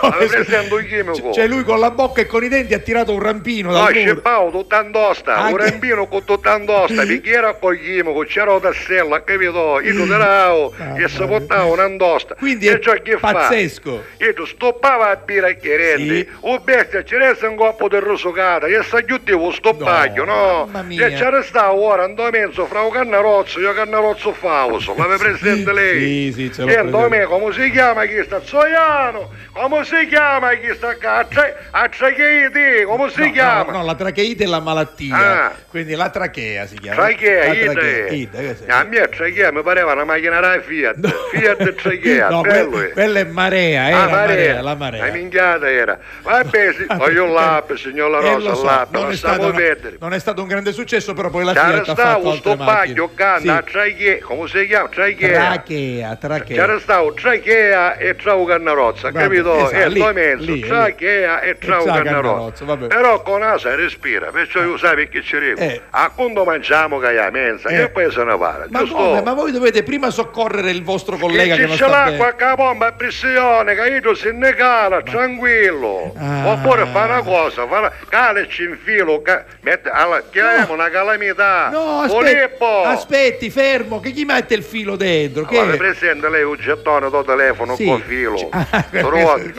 Avevo 0.01 0.27
presente 0.27 0.73
il 0.75 0.87
chimico. 0.87 1.31
Cioè 1.31 1.45
lui 1.47 1.63
con 1.63 1.79
la 1.79 1.91
bocca 1.91 2.21
e 2.21 2.25
con 2.25 2.43
i 2.43 2.47
denti 2.47 2.73
ha 2.73 2.79
tirato 2.79 3.13
un 3.13 3.19
rampino 3.21 3.71
No, 3.71 3.85
c'è. 3.85 4.15
Paolo 4.15 4.49
tutta 4.49 4.77
andosta, 4.79 5.35
Ah, 5.35 5.49
un 5.49 5.57
rampino 5.57 6.07
con 6.07 6.23
tutta 6.23 6.53
andosta, 6.53 7.03
perché 7.05 7.29
era 7.29 7.53
con 7.53 7.75
il 7.75 7.79
chimico, 7.81 8.21
c'era 8.21 8.53
un 8.53 8.59
tassello, 8.61 9.13
ha 9.13 9.19
capito? 9.21 9.79
Io 9.81 9.93
tiravo 10.03 10.73
e 10.97 11.07
si 11.07 11.17
portava 11.25 11.65
un'andosta. 11.65 12.33
Quindi 12.33 12.65
e 12.67 12.73
è 12.73 12.79
ciò 12.79 12.93
che 13.03 13.15
pazzesco. 13.17 13.97
Fa? 13.97 13.98
Io 14.17 14.45
stoppava 14.45 15.09
a 15.09 15.17
che 15.25 15.75
rende, 15.77 16.15
Sì. 16.19 16.27
o 16.41 16.59
bestia 16.59 17.03
ci 17.03 17.15
resta 17.15 17.47
un 17.47 17.55
coppo 17.55 17.87
di 17.87 17.97
rosocata, 17.99 18.67
e 18.67 18.81
sa 18.83 19.01
chiudevo 19.01 19.51
sto 19.51 19.73
paglio, 19.75 20.25
no? 20.25 20.65
mamma 20.65 20.81
mia. 20.81 21.07
E 21.07 21.13
c'era 21.13 21.41
stato 21.43 21.75
ora, 21.81 22.03
andò 22.03 22.29
mezzo 22.29 22.65
fra 22.65 22.81
un 22.81 22.91
cannarozzo, 22.91 23.59
io 23.59 23.73
cannarozzo 23.73 24.33
fauso, 24.33 24.93
l'aveva 24.97 25.17
presente 25.17 25.71
lei? 25.73 26.31
Sì, 26.33 26.51
sì, 26.51 26.61
E 26.61 26.75
andò 26.77 27.07
presente. 27.07 27.17
me, 27.17 27.23
come 27.25 27.53
si 27.53 27.71
chiama 27.71 28.05
chi 28.05 28.21
sta? 28.23 28.41
Zoiano! 28.43 29.31
Come 29.51 29.83
si 29.83 30.07
chiama 30.07 30.53
chi 30.53 30.73
sta? 30.75 30.95
A 31.01 31.25
tre- 31.25 31.55
A 31.71 31.89
Tracheiti, 31.89 32.83
come 32.85 33.09
si 33.09 33.19
No, 33.25 33.31
chiama? 33.31 33.71
No, 33.71 33.77
no, 33.79 33.85
la 33.85 33.95
tracheite 33.95 34.43
è 34.43 34.47
la 34.47 34.59
malattia. 34.59 35.15
Ah. 35.45 35.51
Quindi 35.69 35.95
la 35.95 36.09
trachea 36.09 36.65
si 36.65 36.77
chiama. 36.79 36.95
Trachea, 37.07 37.53
ida, 37.53 37.71
trachea, 37.73 38.05
eh. 38.05 38.27
che 38.29 38.55
sei? 38.55 38.69
A 38.69 38.83
me 38.83 39.09
trachea 39.09 39.51
mi 39.51 39.61
pareva 39.61 39.93
una 39.93 40.03
macchina 40.05 40.39
da 40.39 40.59
Fiat. 40.61 41.29
Fiat 41.31 41.73
trachea, 41.75 42.29
No, 42.39 42.41
quella 42.41 43.19
è 43.19 43.23
marea, 43.25 43.88
Ah, 43.93 44.07
marea, 44.09 44.15
marea. 44.17 44.61
la 44.61 44.75
marea. 44.75 45.05
La 45.05 45.11
minchiata 45.11 45.69
era. 45.69 45.97
Vabbè, 46.21 46.73
sì, 46.73 46.85
voglio 46.95 47.25
l'app, 47.27 47.71
signor 47.73 48.09
La 48.11 48.19
Eh, 48.19 48.33
Rosa, 48.33 48.53
so, 48.55 48.63
l'app, 48.63 48.93
non 48.93 49.13
stato, 49.15 49.47
a 49.47 49.51
perdere. 49.51 49.97
non 49.99 50.13
è 50.13 50.19
stato 50.19 50.41
un 50.41 50.47
grande 50.47 50.71
successo, 50.71 51.13
però 51.13 51.29
poi 51.29 51.43
la 51.45 51.53
C'era 51.53 51.65
Fiat 51.67 51.79
ha 51.89 51.95
fatto 51.95 52.01
stato 52.01 52.27
altre 52.29 52.37
sto 52.39 52.49
macchine. 52.55 52.75
paglio 52.77 53.11
canta 53.13 53.57
a 53.57 53.63
Sì. 53.65 53.71
trachea, 53.71 54.17
come 54.21 54.47
si 54.47 54.65
chiama? 54.67 54.87
Trachea. 54.89 55.29
Trachea, 55.51 56.15
trachea. 56.15 56.55
C'era 56.65 56.79
stato 56.79 57.13
trachea 57.13 57.97
e 57.97 58.15
trau 58.15 58.45
cannarozza, 58.45 59.11
Vabbè, 59.11 59.23
capito? 59.23 59.55
esatto, 59.55 59.75
e 59.75 59.89
lì, 59.89 59.99
due 59.99 60.13
mezzo, 60.13 60.59
trachea 60.67 61.41
e 61.41 61.57
trau 61.57 61.85
cannarozza. 61.85 62.65
Però 62.87 63.21
con 63.21 63.41
asa 63.43 63.75
respira, 63.75 64.27
perciò 64.31 64.61
io 64.61 64.77
sai 64.77 64.95
perché 64.95 65.21
ci. 65.21 65.37
Eh. 65.39 65.81
A 65.91 66.11
quando 66.13 66.43
mangiamo 66.43 66.99
che 66.99 67.17
è 67.17 67.29
mensa, 67.31 67.69
Eh. 67.69 67.77
che 67.77 67.89
poi 67.89 68.11
se 68.11 68.23
ne 68.23 68.37
parla, 68.37 68.65
Ma? 68.69 69.21
Ma 69.21 69.33
voi 69.33 69.51
dovete 69.51 69.83
prima 69.83 70.09
soccorrere 70.09 70.71
il 70.71 70.83
vostro 70.83 71.17
collega 71.17 71.55
che, 71.55 71.61
che 71.61 71.67
non 71.67 71.77
c'è 71.77 71.83
sta 71.83 71.89
l'acqua 71.89 72.11
bene. 72.17 72.27
a 72.29 72.33
capomba 72.33 72.87
a 72.87 72.91
pressione, 72.91 73.75
che 73.83 73.89
io 74.03 74.13
se 74.15 74.31
ne 74.31 74.53
cala, 74.53 75.01
tranquillo. 75.01 76.13
Ah. 76.17 76.47
Oppure 76.51 76.85
fa 76.87 77.05
una 77.05 77.21
cosa, 77.21 77.67
fa 77.67 77.77
una... 77.79 77.91
calaci 78.09 78.63
in 78.63 78.77
filo, 78.81 79.21
ca... 79.21 79.43
mette... 79.61 79.89
allora, 79.89 80.23
chiamiamo 80.29 80.73
una 80.73 80.89
calamità. 80.89 81.69
No, 81.69 81.99
aspetti, 82.01 82.63
aspetti, 82.63 83.49
fermo, 83.49 83.99
che 83.99 84.11
chi 84.11 84.25
mette 84.25 84.53
il 84.55 84.63
filo 84.63 84.95
dentro? 84.95 85.45
Che... 85.45 85.57
Allora, 85.59 85.77
presente 85.77 86.29
lei 86.29 86.43
un 86.43 86.57
gettone 86.57 87.09
do 87.09 87.23
telefono 87.23 87.75
Sì. 87.75 87.85
con 87.85 88.01
filo. 88.01 88.49
Ah, 88.69 88.85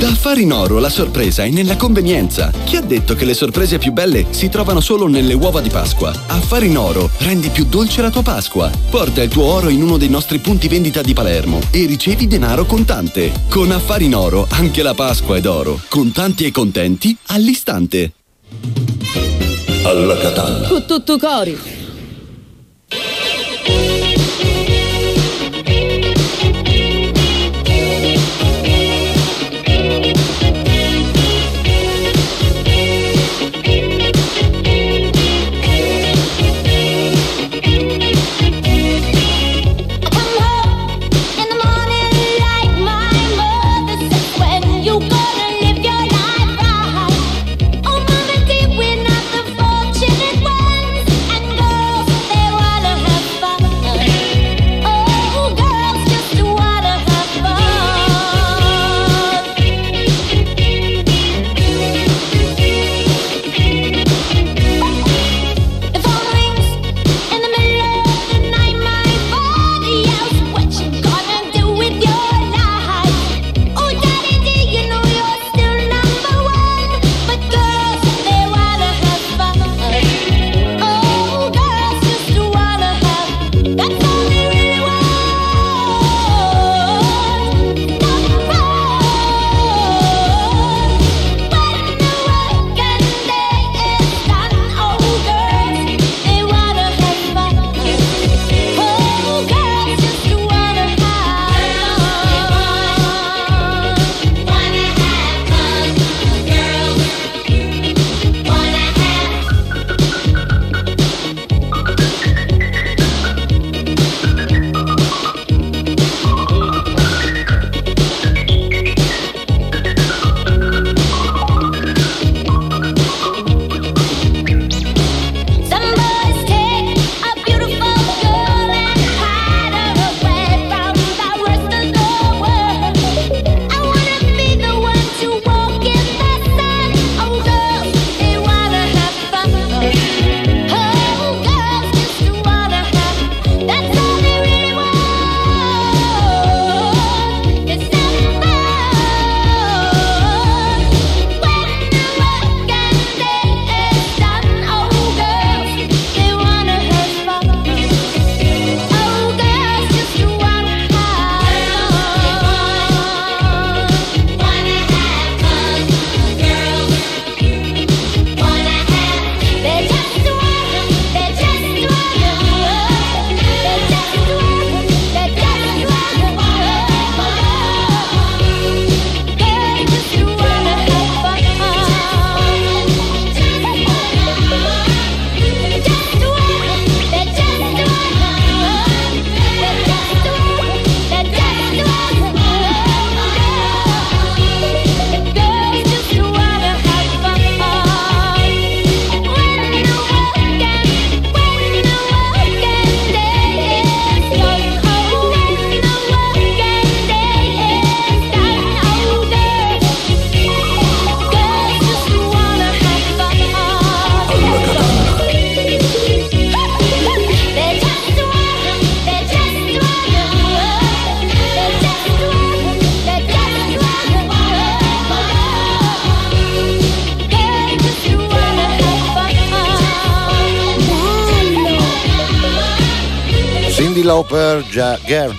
Da 0.00 0.08
Affari 0.08 0.44
in 0.44 0.52
Oro 0.54 0.78
la 0.78 0.88
sorpresa 0.88 1.44
è 1.44 1.50
nella 1.50 1.76
convenienza. 1.76 2.50
Chi 2.64 2.76
ha 2.76 2.80
detto 2.80 3.14
che 3.14 3.26
le 3.26 3.34
sorprese 3.34 3.76
più 3.76 3.92
belle 3.92 4.24
si 4.30 4.48
trovano 4.48 4.80
solo 4.80 5.06
nelle 5.06 5.34
uova 5.34 5.60
di 5.60 5.68
Pasqua? 5.68 6.10
Affari 6.28 6.68
in 6.68 6.78
Oro 6.78 7.10
rendi 7.18 7.50
più 7.50 7.66
dolce 7.66 8.00
la 8.00 8.08
tua 8.08 8.22
Pasqua. 8.22 8.70
Porta 8.88 9.22
il 9.22 9.28
tuo 9.28 9.44
oro 9.44 9.68
in 9.68 9.82
uno 9.82 9.98
dei 9.98 10.08
nostri 10.08 10.38
punti 10.38 10.68
vendita 10.68 11.02
di 11.02 11.12
Palermo 11.12 11.60
e 11.70 11.84
ricevi 11.84 12.26
denaro 12.26 12.64
contante. 12.64 13.30
Con 13.50 13.70
Affari 13.72 14.06
in 14.06 14.14
Oro 14.14 14.46
anche 14.48 14.82
la 14.82 14.94
Pasqua 14.94 15.36
è 15.36 15.42
d'oro. 15.42 15.78
Contanti 15.90 16.46
e 16.46 16.50
contenti 16.50 17.14
all'istante. 17.26 18.12
Alla 19.84 20.16
Catalla. 20.16 20.66
Con 20.66 20.86
tutto 20.86 21.18
cori. 21.18 21.79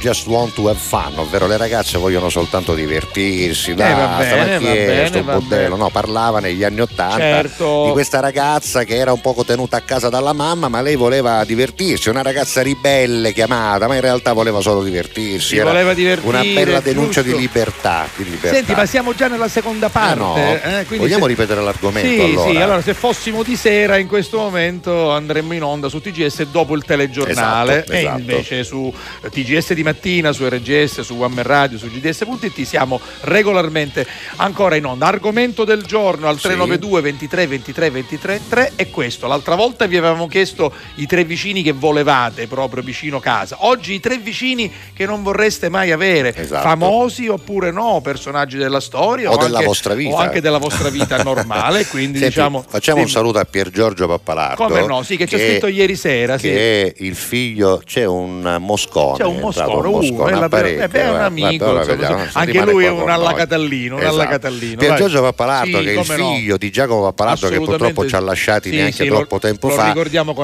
Just 0.01 0.25
Want 0.25 0.53
to 0.55 0.67
Have 0.67 0.79
Fun, 0.79 1.13
ovvero 1.17 1.45
le 1.45 1.57
ragazze 1.57 1.99
vogliono 1.99 2.27
soltanto 2.29 2.73
divertirsi. 2.73 3.75
Dai, 3.75 3.91
Eh, 3.91 3.93
va 3.95 4.15
bene, 4.17 4.59
va 4.59 4.71
bene, 4.73 5.21
va 5.21 5.39
bene. 5.39 5.67
No, 5.77 5.89
parlava 5.91 6.39
negli 6.39 6.63
anni 6.63 6.81
Ottanta 6.81 7.17
Certo. 7.19 7.85
di 7.85 7.91
questa 7.91 8.19
ragazza 8.19 8.83
che 8.83 8.95
era 8.95 9.13
un 9.13 9.21
poco 9.21 9.45
tenuta 9.45 9.77
a 9.77 9.81
casa 9.81 10.09
dalla 10.09 10.33
mamma, 10.33 10.69
ma 10.69 10.81
lei 10.81 10.95
voleva 10.95 11.43
divertirsi, 11.45 12.09
una 12.09 12.23
ragazza 12.23 12.63
ribelle 12.63 13.31
chiamata, 13.31 13.87
ma 13.87 13.93
in 13.93 14.01
realtà 14.01 14.33
voleva 14.33 14.59
solo 14.59 14.81
divertirsi. 14.83 15.55
Si 15.55 15.59
voleva 15.59 15.93
divertire, 15.93 16.27
Una 16.27 16.41
bella 16.41 16.79
denuncia 16.79 17.21
di 17.21 17.37
libertà, 17.37 18.07
di 18.15 18.23
libertà. 18.23 18.55
Senti, 18.55 18.73
ma 18.73 18.85
siamo 18.87 19.13
già 19.13 19.27
nella 19.27 19.47
seconda 19.49 19.89
parte. 19.89 20.15
no. 20.19 20.35
eh, 20.35 20.83
Vogliamo 20.97 21.23
se- 21.25 21.27
ripetere 21.29 21.61
l'argomento 21.61 22.09
Sì, 22.09 22.19
allora? 22.21 22.49
sì, 22.49 22.55
allora 22.57 22.81
se 22.81 22.93
fossimo 22.95 23.43
di 23.43 23.55
sera 23.55 23.97
in 23.97 24.07
questo 24.07 24.39
momento 24.39 25.11
andremmo 25.11 25.53
in 25.53 25.61
onda 25.61 25.89
su 25.89 26.01
TGS 26.01 26.45
dopo 26.47 26.75
il 26.75 26.83
telegiornale 26.83 27.73
Esatto, 27.83 27.91
e 27.91 27.99
esatto. 27.99 28.19
invece 28.19 28.63
su 28.63 28.91
eh, 29.21 29.29
TGS 29.29 29.73
di 29.73 29.83
mattina, 29.83 29.89
su 30.33 30.47
RGS, 30.47 31.01
su 31.01 31.19
One 31.21 31.33
Man 31.35 31.43
Radio, 31.43 31.77
su 31.77 31.87
GDS.it 31.89 32.61
siamo 32.63 32.99
regolarmente 33.21 34.05
ancora 34.37 34.75
in 34.75 34.85
onda. 34.85 35.07
Argomento 35.07 35.63
del 35.63 35.83
giorno 35.83 36.27
al 36.27 36.39
392 36.39 37.01
23 37.01 37.47
23 37.47 37.89
23 37.89 38.41
3 38.49 38.71
è 38.75 38.89
questo. 38.89 39.27
L'altra 39.27 39.55
volta 39.55 39.85
vi 39.85 39.97
avevamo 39.97 40.27
chiesto 40.27 40.71
i 40.95 41.05
tre 41.07 41.23
vicini 41.23 41.63
che 41.63 41.71
volevate 41.71 42.47
proprio 42.47 42.83
vicino 42.83 43.19
casa. 43.19 43.57
Oggi 43.59 43.93
i 43.93 43.99
tre 43.99 44.17
vicini 44.17 44.71
che 44.93 45.05
non 45.05 45.23
vorreste 45.23 45.69
mai 45.69 45.91
avere, 45.91 46.35
Esatto. 46.35 46.61
famosi 46.67 47.27
oppure 47.27 47.71
no, 47.71 47.99
personaggi 48.01 48.57
della 48.57 48.79
storia 48.79 49.31
O 49.31 49.37
della 49.37 49.57
anche- 49.57 49.65
vostra 49.65 49.93
vita. 49.93 50.15
o 50.15 50.17
anche 50.17 50.41
della 50.41 50.57
vostra 50.57 50.89
vita 50.89 51.21
normale. 51.23 51.85
Quindi 51.91 52.19
Senti, 52.19 52.33
diciamo 52.33 52.63
facciamo 52.67 52.97
un 52.99 53.05
dimmi. 53.05 53.15
saluto 53.15 53.39
a 53.39 53.45
Pier 53.45 53.69
Giorgio 53.69 54.07
Pappalardo. 54.07 54.63
Come 54.63 54.85
no, 54.85 55.03
sì, 55.03 55.17
che 55.17 55.27
ci 55.27 55.35
ha 55.35 55.37
scritto 55.37 55.67
ieri 55.67 55.95
sera. 55.95 56.37
sì. 56.37 56.47
Che 56.47 56.81
è 56.83 56.93
il 57.03 57.15
figlio, 57.15 57.81
c'è 57.85 58.05
un 58.05 58.57
moscone. 58.59 59.17
C'è 59.17 59.25
un 59.25 59.37
è 59.37 59.41
Moscona, 59.89 60.23
Moscona 60.23 60.45
uh, 60.45 60.49
parecchio. 60.49 60.83
Eh 60.83 60.87
beh, 60.87 61.01
è 61.01 61.09
un 61.09 61.15
eh, 61.15 61.23
amico. 61.23 61.71
Guarda, 61.71 61.95
guarda, 61.95 62.07
guarda, 62.07 62.29
anche 62.33 62.65
lui 62.65 62.85
è 62.85 62.89
un 62.89 63.09
alla 63.09 63.33
Catalino. 63.33 63.95
Un 63.95 64.01
esatto. 64.01 64.15
alla 64.15 64.27
Catalino. 64.27 64.77
Pier 64.77 64.95
Giorgio 64.95 65.21
Pappalato, 65.21 65.79
che 65.79 65.93
è 65.93 65.99
il 65.99 66.05
figlio 66.05 66.57
di 66.57 66.71
Giacomo 66.71 67.01
Pappalato, 67.03 67.47
che 67.49 67.57
purtroppo 67.57 68.07
ci 68.07 68.15
ha 68.15 68.19
lasciati 68.19 68.69
neanche 68.69 69.05
troppo 69.05 69.39
tempo 69.39 69.69
fa, 69.69 69.93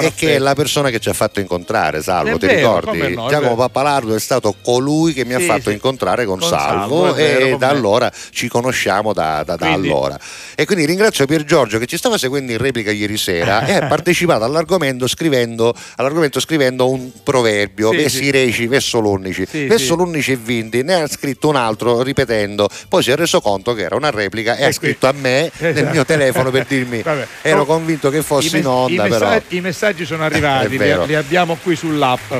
e 0.00 0.12
che 0.14 0.36
è 0.36 0.38
la 0.38 0.54
persona 0.54 0.90
che 0.90 0.98
ci 0.98 1.08
ha 1.08 1.14
fatto 1.14 1.40
incontrare, 1.40 2.02
Salvo. 2.02 2.38
Ti 2.38 2.46
ricordi? 2.46 3.14
Giacomo 3.28 3.56
Pappalardo 3.56 4.14
è 4.14 4.20
stato 4.20 4.54
colui 4.62 5.12
che 5.12 5.24
mi 5.24 5.34
ha 5.34 5.40
fatto 5.40 5.70
incontrare 5.70 6.24
con 6.24 6.40
Salvo 6.42 7.14
e 7.14 7.56
da 7.58 7.68
allora 7.68 8.10
ci 8.30 8.48
conosciamo 8.48 9.12
da 9.12 9.44
allora. 9.58 10.18
E 10.54 10.64
quindi 10.64 10.86
ringrazio 10.86 11.26
Pier 11.26 11.44
Giorgio 11.44 11.78
che 11.78 11.86
ci 11.86 11.96
stava 11.96 12.18
seguendo 12.18 12.52
in 12.52 12.58
replica 12.58 12.90
ieri 12.90 13.16
sera 13.16 13.64
e 13.66 13.74
ha 13.74 13.86
partecipato 13.86 14.44
all'argomento 14.44 15.06
scrivendo, 15.06 15.74
un 16.90 17.10
proverbio, 17.22 17.92
sì, 17.92 18.08
sì. 18.08 18.08
si 18.08 18.30
reci, 18.30 18.66
vessoloni 18.66 19.27
11 19.28 19.46
sì, 19.46 19.66
verso 19.66 19.96
sì. 19.98 20.36
l'11.20 20.36 20.84
ne 20.84 20.94
ha 20.94 21.06
scritto 21.06 21.48
un 21.48 21.56
altro 21.56 22.02
ripetendo 22.02 22.68
poi 22.88 23.02
si 23.02 23.10
è 23.10 23.16
reso 23.16 23.40
conto 23.40 23.74
che 23.74 23.82
era 23.82 23.96
una 23.96 24.10
replica 24.10 24.56
e, 24.56 24.62
e 24.62 24.64
ha 24.64 24.68
eh 24.68 24.72
scritto 24.72 25.08
qui. 25.08 25.18
a 25.18 25.20
me 25.20 25.46
esatto. 25.46 25.72
nel 25.72 25.88
mio 25.90 26.04
telefono 26.04 26.50
per 26.50 26.64
dirmi 26.66 27.02
Vabbè. 27.08 27.26
ero 27.42 27.58
no, 27.58 27.64
convinto 27.66 28.10
che 28.10 28.22
fossi 28.22 28.58
in 28.58 28.66
onda 28.66 29.06
i 29.06 29.10
messaggi, 29.10 29.56
i 29.56 29.60
messaggi 29.60 30.04
sono 30.04 30.24
arrivati 30.28 30.78
li, 30.78 31.06
li 31.06 31.14
abbiamo 31.14 31.56
qui 31.62 31.76
sull'app 31.76 32.32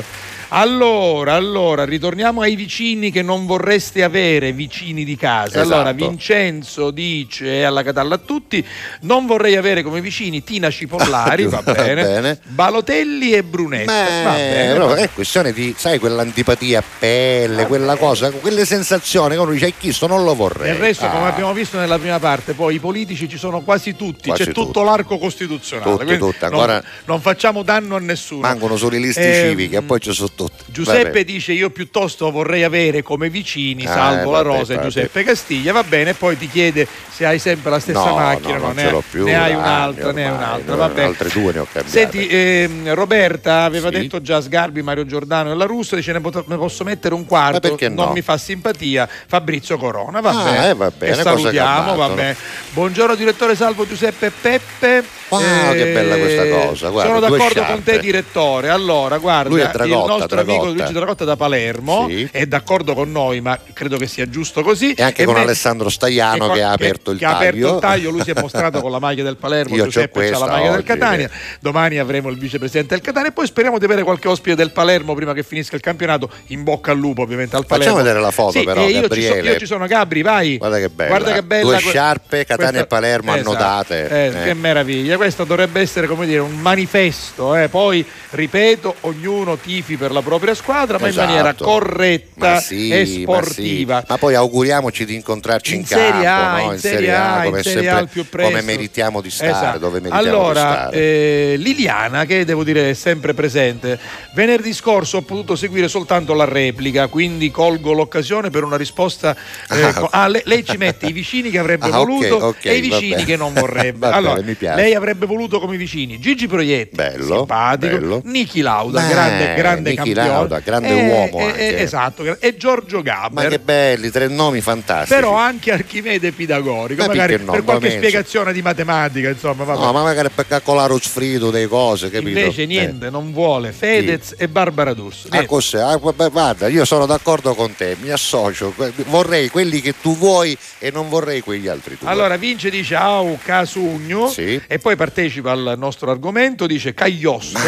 allora, 0.51 1.33
allora, 1.35 1.85
ritorniamo 1.85 2.41
ai 2.41 2.55
vicini 2.55 3.11
che 3.11 3.21
non 3.21 3.45
vorreste 3.45 4.03
avere, 4.03 4.51
vicini 4.51 5.03
di 5.05 5.15
casa. 5.15 5.61
Esatto. 5.61 5.73
Allora, 5.73 5.91
Vincenzo 5.91 6.89
dice 6.89 7.63
alla 7.63 7.83
Catalla 7.83 8.15
a 8.15 8.17
tutti: 8.17 8.65
non 9.01 9.25
vorrei 9.27 9.55
avere 9.57 9.83
come 9.83 10.01
vicini 10.01 10.43
Tina 10.43 10.71
Cipollari, 10.71 11.45
va 11.47 11.61
bene, 11.61 12.01
bene. 12.03 12.39
Balotelli 12.47 13.31
e 13.33 13.43
Brunetta. 13.43 13.91
va 14.23 14.33
bene, 14.33 14.73
va 14.77 14.95
è 14.95 15.09
questione 15.13 15.53
di, 15.53 15.73
sai, 15.77 15.99
quell'antipatia 15.99 16.79
a 16.79 16.83
pelle, 16.97 17.67
quella 17.67 17.95
cosa, 17.95 18.31
quelle 18.31 18.65
sensazioni 18.65 19.35
che 19.35 19.41
uno 19.41 19.51
dice, 19.51 19.73
chi 19.77 19.93
sto 19.93 20.07
non 20.07 20.23
lo 20.23 20.33
vorrei. 20.33 20.71
Del 20.71 20.79
resto, 20.79 21.07
come 21.09 21.25
Ah. 21.25 21.27
abbiamo 21.27 21.53
visto 21.53 21.77
nella 21.77 21.99
prima 21.99 22.17
parte, 22.19 22.53
poi 22.53 22.75
i 22.75 22.79
politici 22.79 23.29
ci 23.29 23.37
sono 23.37 23.61
quasi 23.61 23.95
tutti, 23.95 24.29
Quasi 24.29 24.45
c'è 24.45 24.51
tutto 24.51 24.71
tutti. 24.71 24.85
l'arco 24.85 25.17
costituzionale. 25.19 25.91
Tutti, 25.91 26.17
tutti, 26.17 26.37
non- 26.41 26.53
ancora- 26.53 26.83
non, 27.05 27.21
facciamo 27.21 27.61
danno 27.61 27.95
a 27.95 27.99
nessuno. 27.99 28.41
Mancano 28.41 28.77
solo 28.77 28.95
i 28.95 28.99
listi 28.99 29.21
Ehm, 29.21 29.49
civiche 29.49 29.77
e 29.77 29.81
poi 29.83 29.99
ci 29.99 30.11
sono 30.11 30.29
tutti. 30.47 30.63
Giuseppe 30.67 31.03
Vabbè. 31.03 31.23
dice 31.25 31.51
io 31.51 31.69
piuttosto 31.69 32.31
vorrei 32.31 32.63
avere 32.63 33.01
come 33.03 33.29
vicini 33.29 33.85
Ah, 33.85 33.91
Salvo 33.93 34.31
La 34.31 34.41
vabbè, 34.43 34.57
Rosa 34.59 34.73
e. 34.75 34.81
Giuseppe 34.81 35.23
Castiglia, 35.23 35.73
va 35.73 35.83
bene, 35.83 36.13
poi 36.13 36.37
ti 36.37 36.47
chiede 36.47 36.87
se 37.09 37.25
hai 37.25 37.39
sempre 37.39 37.71
la 37.71 37.79
stessa 37.79 38.05
No, 38.05 38.15
macchina, 38.15 38.57
no, 38.57 38.65
non 38.67 38.75
ne, 38.75 38.81
ce 38.83 38.89
l'ho 38.91 39.03
più 39.09 39.25
ne 39.25 39.35
hai 39.37 39.53
un'altra, 39.53 40.11
ne 40.13 40.25
hai 40.27 40.31
un'altra, 40.33 40.71
no, 40.71 40.77
va 40.77 40.87
bene. 40.87 41.07
altre 41.07 41.29
due 41.29 41.51
ne 41.51 41.59
ho 41.59 41.67
cambiate. 41.69 41.89
Senti, 41.89 42.27
ehm, 42.29 42.93
Roberta 42.93 43.63
aveva 43.63 43.89
Sì. 43.91 43.99
detto 43.99 44.21
già 44.21 44.39
Sgarbi, 44.39 44.81
Mario 44.81 45.05
Giordano 45.05 45.51
e 45.51 45.55
La 45.55 45.65
Russa, 45.65 45.95
dice 45.97 46.13
ne, 46.13 46.21
pot- 46.21 46.45
ne 46.47 46.55
posso 46.55 46.83
mettere 46.85 47.13
un 47.15 47.25
quarto, 47.25 47.59
perché 47.59 47.89
no? 47.89 48.05
non 48.05 48.13
mi 48.13 48.21
fa 48.21 48.37
simpatia, 48.37 49.09
Fabrizio 49.27 49.77
Corona, 49.77 50.21
va 50.21 50.29
Ah, 50.29 50.43
bene. 50.43 50.69
eh, 50.69 50.73
va 50.75 50.91
bene, 50.97 51.15
salutiamo, 51.21 51.95
va 51.95 52.07
bene. 52.09 52.35
Buongiorno 52.71 53.15
direttore 53.15 53.55
Salvo 53.55 53.85
Giuseppe 53.85 54.31
Peppe. 54.31 55.03
Wow, 55.29 55.41
che 55.73 55.91
bella 55.91 56.17
questa 56.17 56.47
cosa, 56.47 56.89
guarda, 56.89 57.13
sono 57.13 57.19
d'accordo 57.19 57.63
con 57.65 57.83
te 57.83 57.99
direttore. 57.99 58.69
Allora, 58.69 59.17
guarda, 59.19 59.83
il 59.83 59.89
nostro 59.89 60.28
amico 60.37 60.51
Dragotta. 60.63 60.77
Luigi 60.77 60.93
Dragotta 60.93 61.25
da 61.25 61.35
Palermo 61.35 62.05
Sì. 62.09 62.27
è 62.31 62.45
d'accordo 62.45 62.93
con 62.93 63.11
noi, 63.11 63.41
ma 63.41 63.57
credo 63.73 63.97
che 63.97 64.07
sia 64.07 64.29
giusto 64.29 64.61
così. 64.61 64.93
E 64.93 65.03
anche 65.03 65.25
con 65.25 65.33
me- 65.35 65.41
Alessandro 65.41 65.89
Staiano 65.89 66.45
e 66.45 66.53
che 66.53 66.59
qua- 66.59 66.67
ha 66.69 66.71
aperto 66.71 67.11
il 67.11 67.17
che 67.17 67.25
ha 67.25 67.35
aperto 67.35 67.57
taglio. 67.59 67.73
il 67.75 67.79
taglio, 67.81 68.09
lui 68.11 68.23
si 68.23 68.31
è 68.31 68.39
mostrato 68.39 68.81
con 68.81 68.91
la 68.91 68.99
maglia 68.99 69.23
del 69.23 69.37
Palermo, 69.37 69.75
Io 69.75 69.85
Giuseppe 69.85 70.19
c'ha 70.19 70.31
la 70.31 70.37
questa 70.37 70.45
maglia 70.47 70.69
del 70.69 70.79
oggi, 70.79 70.83
Catania. 70.85 71.27
che- 71.27 71.33
Domani 71.59 71.97
avremo 71.97 72.29
il 72.29 72.37
vicepresidente 72.37 72.93
del 72.95 73.03
Catania 73.03 73.29
e 73.29 73.31
poi 73.31 73.45
speriamo 73.47 73.77
di 73.79 73.85
avere 73.85 74.03
qualche 74.03 74.27
ospite 74.27 74.55
del 74.55 74.71
Palermo 74.71 75.13
prima 75.15 75.33
che 75.33 75.43
finisca 75.43 75.75
il 75.75 75.81
campionato. 75.81 76.29
In 76.47 76.63
bocca 76.63 76.91
al 76.91 76.97
lupo, 76.97 77.21
ovviamente 77.21 77.55
al 77.55 77.65
Palermo. 77.65 77.93
Facciamo 77.93 78.03
vedere 78.03 78.21
la 78.23 78.31
foto, 78.31 78.57
Sì, 78.59 78.63
però, 78.63 78.81
e 78.81 78.89
io 78.89 79.07
ci, 79.09 79.21
so- 79.23 79.35
io 79.35 79.57
ci 79.57 79.65
sono 79.65 79.85
Gabri, 79.87 80.21
vai. 80.21 80.57
Guarda 80.57 80.77
che 80.79 80.89
bella. 80.89 81.09
Guarda 81.09 81.33
che 81.33 81.43
bella 81.43 81.61
Due 81.63 81.77
sciarpe, 81.79 82.45
Catania 82.45 82.81
e 82.81 82.85
Palermo 82.85 83.33
Esatto. 83.33 83.49
annodate. 83.49 84.07
Eh, 84.09 84.25
Eh. 84.27 84.43
Che 84.43 84.53
meraviglia. 84.53 85.15
Questo 85.17 85.43
dovrebbe 85.43 85.79
essere 85.81 86.07
come 86.07 86.25
dire 86.25 86.39
un 86.39 86.57
manifesto. 86.59 87.55
eh. 87.55 87.67
Poi, 87.69 88.05
ripeto, 88.31 88.95
ognuno 89.01 89.57
tifi 89.57 89.95
per 89.95 90.11
la 90.11 90.18
propria 90.21 90.53
squadra, 90.55 90.97
ma 90.97 91.05
in 91.05 91.09
Esatto. 91.11 91.27
maniera 91.27 91.53
corretta 91.53 92.49
Ma 92.53 92.59
sì, 92.59 92.89
e 92.91 92.99
ma 92.99 93.05
sì. 93.05 93.21
sportiva. 93.21 94.03
Ma, 94.07 94.17
poi 94.17 94.35
auguriamoci 94.35 95.05
di 95.05 95.15
incontrarci 95.15 95.73
in, 95.73 95.79
In 95.81 95.85
Serie 95.85 96.25
A, 96.27 96.35
campo, 96.35 96.65
no? 96.65 96.73
in 96.73 96.79
Serie 96.79 97.15
A, 97.15 97.41
come 97.43 97.57
in 97.57 97.63
Serie 97.63 97.79
A 97.79 97.81
sempre- 97.83 97.99
al 97.99 98.09
più 98.09 98.29
presto. 98.29 98.51
come 98.51 98.61
meritiamo 98.63 99.21
di 99.21 99.29
stare, 99.29 99.51
Esatto. 99.51 99.77
dove 99.79 99.99
meritiamo 99.99 100.21
di 100.23 100.27
allora, 100.29 100.59
stare. 100.59 100.95
eh, 100.97 101.53
Liliana, 101.57 102.25
che 102.25 102.45
devo 102.45 102.63
dire 102.63 102.89
è 102.89 102.93
sempre 102.93 103.33
presente, 103.33 103.99
venerdì 104.33 104.73
scorso 104.73 105.17
ho 105.17 105.21
potuto 105.21 105.55
seguire 105.55 105.87
soltanto 105.87 106.33
la 106.33 106.45
replica, 106.45 107.07
quindi 107.07 107.51
colgo 107.51 107.91
l'occasione 107.93 108.49
per 108.49 108.63
una 108.63 108.77
risposta. 108.77 109.35
eh, 109.71 109.81
Ah. 109.81 110.07
ah, 110.11 110.27
lei, 110.27 110.41
lei 110.45 110.63
ci 110.65 110.77
mette 110.77 111.05
i 111.07 111.11
vicini 111.11 111.49
che 111.49 111.57
avrebbe 111.59 111.87
Ah, 111.91 111.97
voluto 111.97 112.35
ok, 112.35 112.65
e 112.65 112.75
i 112.75 112.81
vicini 112.81 113.23
che 113.25 113.35
non 113.35 113.53
vorrebbe. 113.53 114.07
Allora, 114.19 114.41
bene, 114.41 114.57
lei 114.75 114.93
avrebbe 114.93 115.25
voluto 115.25 115.59
come 115.59 115.77
vicini 115.77 116.19
Gigi 116.19 116.47
Proietti, 116.47 116.95
Bello, 116.95 117.37
simpatico, 117.37 117.97
bello. 117.97 118.21
Niki 118.25 118.61
Lauda, 118.61 119.01
Beh, 119.01 119.07
grande, 119.07 119.53
grande 119.55 119.89
Niki 119.89 119.95
campione, 119.95 120.08
Lauda, 120.13 120.59
grande 120.59 120.89
e- 120.89 121.07
uomo 121.09 121.39
e- 121.39 121.43
anche. 121.45 121.77
e- 121.77 121.81
esatto, 121.81 122.37
e 122.39 122.57
Giorgio 122.57 123.01
Gabber. 123.01 123.43
Ma 123.43 123.49
che 123.49 123.59
belli, 123.59 124.09
tre 124.09 124.27
nomi 124.27 124.61
fantastici. 124.61 125.13
Però 125.19 125.33
anche 125.35 125.71
Archimede 125.71 126.31
Pidagorico, 126.31 127.01
Ma 127.01 127.07
magari 127.07 127.37
no, 127.43 127.51
per 127.51 127.63
qualche 127.63 127.91
spiegazione 127.91 128.53
di 128.53 128.61
matematica, 128.61 129.29
insomma, 129.29 129.63
vabbè. 129.63 129.79
No, 129.79 129.91
ma 129.91 130.03
magari 130.03 130.29
per 130.33 130.47
calcolare 130.47 130.89
lo 130.93 130.99
sfrido 130.99 131.49
delle 131.51 131.67
cose, 131.67 132.09
capito? 132.09 132.37
Invece 132.39 132.63
Eh. 132.63 132.65
niente, 132.65 133.09
non 133.09 133.31
vuole 133.31 133.71
Fedez 133.71 134.35
e 134.37 134.47
Barbara 134.47 134.93
D'Urso. 134.93 135.27
Ah, 135.31 135.45
cos'è? 135.45 135.79
Ah, 135.79 135.97
vabbè, 135.97 136.29
guarda, 136.29 136.67
io 136.67 136.85
sono 136.85 137.05
d'accordo 137.05 137.53
con 137.55 137.75
te, 137.75 137.95
mi 138.01 138.09
associo. 138.09 138.73
Vorrei 139.07 139.49
quelli 139.49 139.81
che 139.81 139.93
tu 140.01 140.15
vuoi 140.17 140.57
e 140.79 140.91
non 140.91 141.09
vorrei 141.09 141.41
quegli 141.41 141.67
altri 141.67 141.97
tu. 141.97 142.05
Allora 142.05 142.37
Vince 142.37 142.69
dice 142.69 142.95
Au 142.95 143.37
Casugno 143.43 144.27
Sì. 144.29 144.61
e 144.67 144.79
poi 144.79 144.95
partecipa 144.95 145.51
al 145.51 145.75
nostro 145.77 146.11
argomento, 146.11 146.65
dice 146.67 146.93
Cagliostro, 146.93 147.61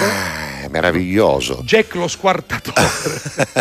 Meraviglioso. 0.70 1.62
Jack 1.64 1.96
lo 1.96 2.08
squartatore 2.08 2.90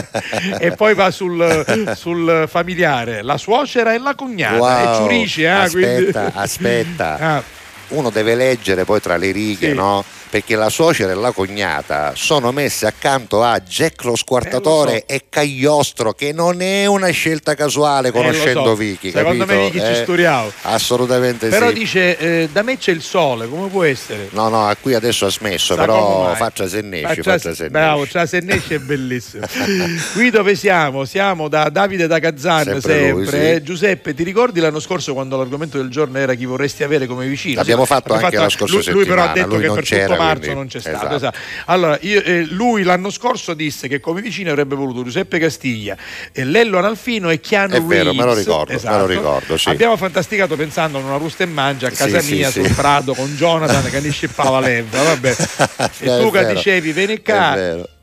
e 0.59 0.72
poi 0.72 0.94
va 0.94 1.10
sul, 1.10 1.93
sul 1.97 2.44
familiare, 2.48 3.22
la 3.22 3.36
suocera 3.39 3.94
e 3.94 3.98
la 3.98 4.14
cognata 4.14 4.56
Wow. 4.59 4.93
e 4.93 4.97
Ciurici, 4.97 5.43
eh, 5.44 5.68
quindi- 5.70 5.89
aspetta, 6.09 6.32
aspetta. 6.35 7.18
Ah, 7.20 7.43
Uno 7.89 8.10
deve 8.10 8.35
leggere 8.36 8.85
poi 8.85 9.01
tra 9.01 9.16
le 9.16 9.31
righe, 9.32 9.70
Sì. 9.70 9.74
no? 9.74 10.05
Perché 10.31 10.55
la 10.55 10.69
suocera 10.69 11.11
e 11.11 11.15
la 11.16 11.32
cognata 11.32 12.12
sono 12.15 12.52
messe 12.52 12.86
accanto 12.86 13.43
a 13.43 13.59
Jack 13.59 14.05
lo 14.05 14.15
squartatore 14.15 14.90
Eh, 14.90 14.94
lo 14.94 15.01
so. 15.01 15.05
e 15.15 15.24
Cagliostro, 15.28 16.12
che 16.12 16.32
non 16.32 16.62
è 16.62 16.86
una 16.86 17.09
scelta 17.11 17.55
casuale 17.55 18.12
conoscendo 18.12 18.62
Eh, 18.62 18.66
so. 18.66 18.74
Vicky. 18.77 19.11
Secondo 19.11 19.44
me 19.44 19.55
capito? 19.57 19.73
Vicky 19.73 19.85
ci 19.94 20.01
Eh, 20.01 20.02
sturiamo. 20.05 20.52
Assolutamente 20.62 21.48
Però 21.48 21.69
sì. 21.69 21.74
dice 21.74 22.16
eh, 22.16 22.48
da 22.52 22.62
me 22.62 22.78
c'è 22.78 22.93
il 22.93 23.02
sole, 23.02 23.48
come 23.48 23.69
può 23.69 23.82
essere? 23.82 24.28
No, 24.31 24.48
no, 24.48 24.73
qui 24.81 24.94
adesso 24.94 25.27
ha 25.27 25.31
smesso, 25.31 25.74
Sa 25.74 25.81
però 25.81 26.32
faccia 26.36 26.69
se 26.69 26.81
ne 26.81 27.02
esce, 27.02 27.23
Faccia- 27.23 27.52
se 27.55 27.69
bravo, 27.69 28.07
cioè 28.07 28.24
se 28.27 28.39
ne 28.40 28.55
esce 28.55 28.77
è 28.77 28.78
bellissimo. 28.78 29.44
Qui 30.15 30.31
dove 30.31 30.55
siamo? 30.55 31.05
Siamo 31.05 31.48
da 31.48 31.69
Davide 31.70 32.07
da 32.07 32.20
Kazan, 32.20 32.65
sempre. 32.65 32.81
Sempre 32.81 33.11
lui, 33.11 33.27
sì. 33.27 33.36
eh. 33.36 33.62
Giuseppe, 33.65 34.15
ti 34.15 34.23
ricordi 34.23 34.61
l'anno 34.61 34.78
scorso 34.81 35.12
quando 35.12 35.36
l'argomento 35.36 35.77
del 35.77 35.89
giorno 35.90 36.19
era 36.19 36.35
chi 36.35 36.44
vorresti 36.47 36.85
avere 36.85 37.07
come 37.07 37.27
vicino? 37.27 37.57
L'abbiamo 37.57 37.85
fatto 37.85 38.12
abbiamo 38.12 38.27
anche 38.27 38.36
la 38.39 38.48
scorsa 38.48 38.74
lui, 38.77 38.85
lui 38.93 39.05
però 39.07 39.23
ha 39.23 39.27
settimana, 39.27 39.35
detto 39.35 39.48
lui 39.48 39.61
che 39.61 39.66
non 39.66 39.74
per 39.77 39.85
c'era, 39.85 40.07
marzo 40.24 40.38
quindi- 40.40 40.56
non 40.59 40.66
c'è 40.68 40.80
stato. 40.80 40.97
esatto. 40.97 41.14
esatto. 41.16 41.38
Allora, 41.66 41.98
io- 42.02 42.22
eh, 42.22 42.44
lui 42.47 42.82
l'anno 42.82 43.10
scorso 43.10 43.55
disse 43.55 43.88
che 43.88 44.01
come 44.01 44.20
vicino 44.20 44.51
avrebbe 44.51 44.74
voluto 44.74 45.02
Giuseppe 45.02 45.38
Castiglia, 45.38 45.97
e 46.32 46.44
Lello 46.44 46.78
Analfino 46.78 47.30
e 47.30 47.40
Chiano 47.40 47.74
È 47.74 47.80
vero, 47.82 48.12
me 48.12 48.18
lo 48.18 48.24
Reeves. 48.26 48.44
ricordo, 48.44 48.70
me 48.72 48.76
Esatto. 48.78 48.98
lo 48.98 49.06
ricordo, 49.06 49.56
sì. 49.56 49.68
Abbiamo 49.68 49.97
fantasticato 49.97 50.56
pensando 50.56 50.98
a 50.98 51.01
una 51.02 51.16
rusta 51.16 51.42
e 51.44 51.47
mangia 51.47 51.88
a 51.88 51.90
casa 51.90 52.20
Sì, 52.20 52.34
mia 52.34 52.51
sì. 52.51 52.62
sul 52.64 52.74
Prato 52.74 53.14
con 53.14 53.34
Jonathan 53.36 53.90
che 53.90 54.01
ne 54.01 54.10
scippava 54.10 54.60
l'erba, 54.60 55.02
vabbè. 55.02 55.36
E 56.01 56.18
tu 56.20 56.30
che 56.30 56.47
dicevi, 56.55 56.92
vieni 56.92 57.22
qua. 57.22 57.98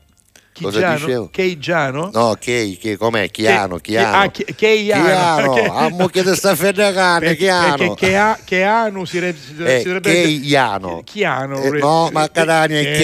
Cosa 0.62 0.94
dicevo? 0.94 1.28
Keigiano? 1.30 2.10
No, 2.12 2.36
Kei, 2.38 2.76
che 2.76 2.96
com'è? 2.96 3.30
Chiano, 3.30 3.76
Che- 3.76 3.92
Chiano. 3.92 4.16
ah, 4.16 4.26
Chi- 4.28 4.44
Keiano. 4.56 5.04
Chiano, 5.04 5.52
Che- 5.54 5.70
a 5.72 5.88
mucchia 5.90 6.22
di 6.22 6.34
sta 6.34 6.54
Perché, 6.54 7.36
Chiano. 7.36 7.94
perché 7.94 8.36
Cheanu 8.44 9.04
si, 9.04 9.18
Eh, 9.18 9.34
si 9.34 9.54
dovrebbe 9.56 10.00
Keiano. 10.12 11.02
Chiano. 11.04 11.60
Eh, 11.62 11.70
no, 11.78 12.08
ma 12.12 12.22
a 12.22 12.28
Catania 12.28 12.78
è 12.78 12.82
Eh, 12.82 12.98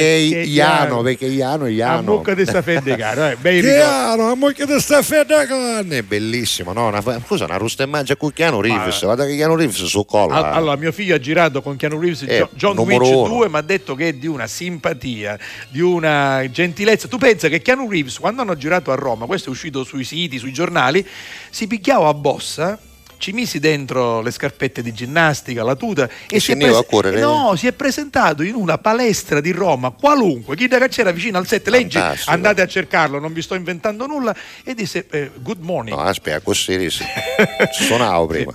Keiano, 0.44 1.02
perché 1.02 1.26
Iano 1.26 1.64
è 1.64 1.68
A 1.68 1.70
Iano. 1.72 2.02
bocca 2.02 2.34
di 2.34 2.44
sta 2.44 2.62
fedegane. 2.62 3.12
Eh, 3.34 3.36
bei 3.36 3.60
ricordi. 3.60 3.76
Chiano, 3.78 4.30
a 4.30 4.34
mucchia 4.36 4.66
di 4.66 4.80
sta 4.80 5.02
fedegane. 5.02 6.02
Bellissimo, 6.02 6.72
no? 6.72 6.86
Una, 6.88 7.02
scusa, 7.24 7.44
una 7.44 7.56
rusta 7.56 7.82
e 7.82 7.86
mangia 7.86 8.16
con 8.16 8.32
Chiano 8.32 8.60
Reeves. 8.60 9.02
Guarda 9.04 9.24
che 9.26 9.34
Chiano 9.34 9.54
Reeves 9.56 9.84
su 9.84 10.04
colla. 10.04 10.34
Al- 10.36 10.52
Allora, 10.54 10.76
mio 10.76 10.92
figlio 10.92 11.14
ha 11.14 11.18
girato 11.20 11.62
con 11.62 11.76
Keanu 11.76 12.00
Reeves 12.00 12.22
Eh, 12.22 12.38
Jo- 12.38 12.48
John 12.54 12.78
uno. 12.78 13.28
2, 13.28 13.48
mi 13.48 13.56
ha 13.56 13.60
detto 13.62 13.94
che 13.94 14.08
è 14.08 14.12
di 14.14 14.26
una 14.26 14.46
simpatia, 14.46 15.38
di 15.68 15.80
una 15.80 16.42
gentilezza. 16.50 17.08
Tu 17.08 17.18
pensa 17.44 17.48
che 17.48 17.62
Keanu 17.62 17.88
Reeves, 17.88 18.18
quando 18.18 18.42
hanno 18.42 18.56
girato 18.56 18.90
a 18.92 18.94
Roma, 18.94 19.26
questo 19.26 19.48
è 19.48 19.52
uscito 19.52 19.84
sui 19.84 20.04
siti, 20.04 20.38
sui 20.38 20.52
giornali, 20.52 21.06
si 21.50 21.66
picchiava 21.66 22.08
a 22.08 22.14
bossa. 22.14 22.78
Ci 23.16 23.30
misi 23.32 23.58
dentro 23.58 24.20
le 24.20 24.30
scarpette 24.32 24.82
di 24.82 24.92
ginnastica, 24.92 25.62
la 25.62 25.76
tuta 25.76 26.04
E 26.04 26.10
si 26.28 26.34
è, 26.34 26.38
scendeva 26.40 26.78
a 26.78 26.82
correre? 26.82 27.20
no, 27.20 27.54
si 27.56 27.66
è 27.66 27.72
presentato 27.72 28.42
in 28.42 28.54
una 28.54 28.76
palestra 28.76 29.40
di 29.40 29.50
Roma, 29.52 29.90
qualunque, 29.90 30.56
chi 30.56 30.66
da 30.66 30.86
c'era 30.88 31.10
vicino 31.10 31.38
al 31.38 31.46
set, 31.46 31.68
leggi, 31.68 31.98
andate 32.26 32.60
a 32.60 32.66
cercarlo, 32.66 33.20
non 33.20 33.32
vi 33.32 33.40
sto 33.40 33.54
inventando 33.54 34.06
nulla, 34.06 34.34
e 34.62 34.74
disse 34.74 35.06
eh, 35.08 35.30
good 35.36 35.60
morning. 35.60 35.96
No, 35.96 36.02
aspetta, 36.02 36.40
così 36.40 36.90
sì. 36.90 37.04
Suonavo 37.86 38.26
prima. 38.26 38.54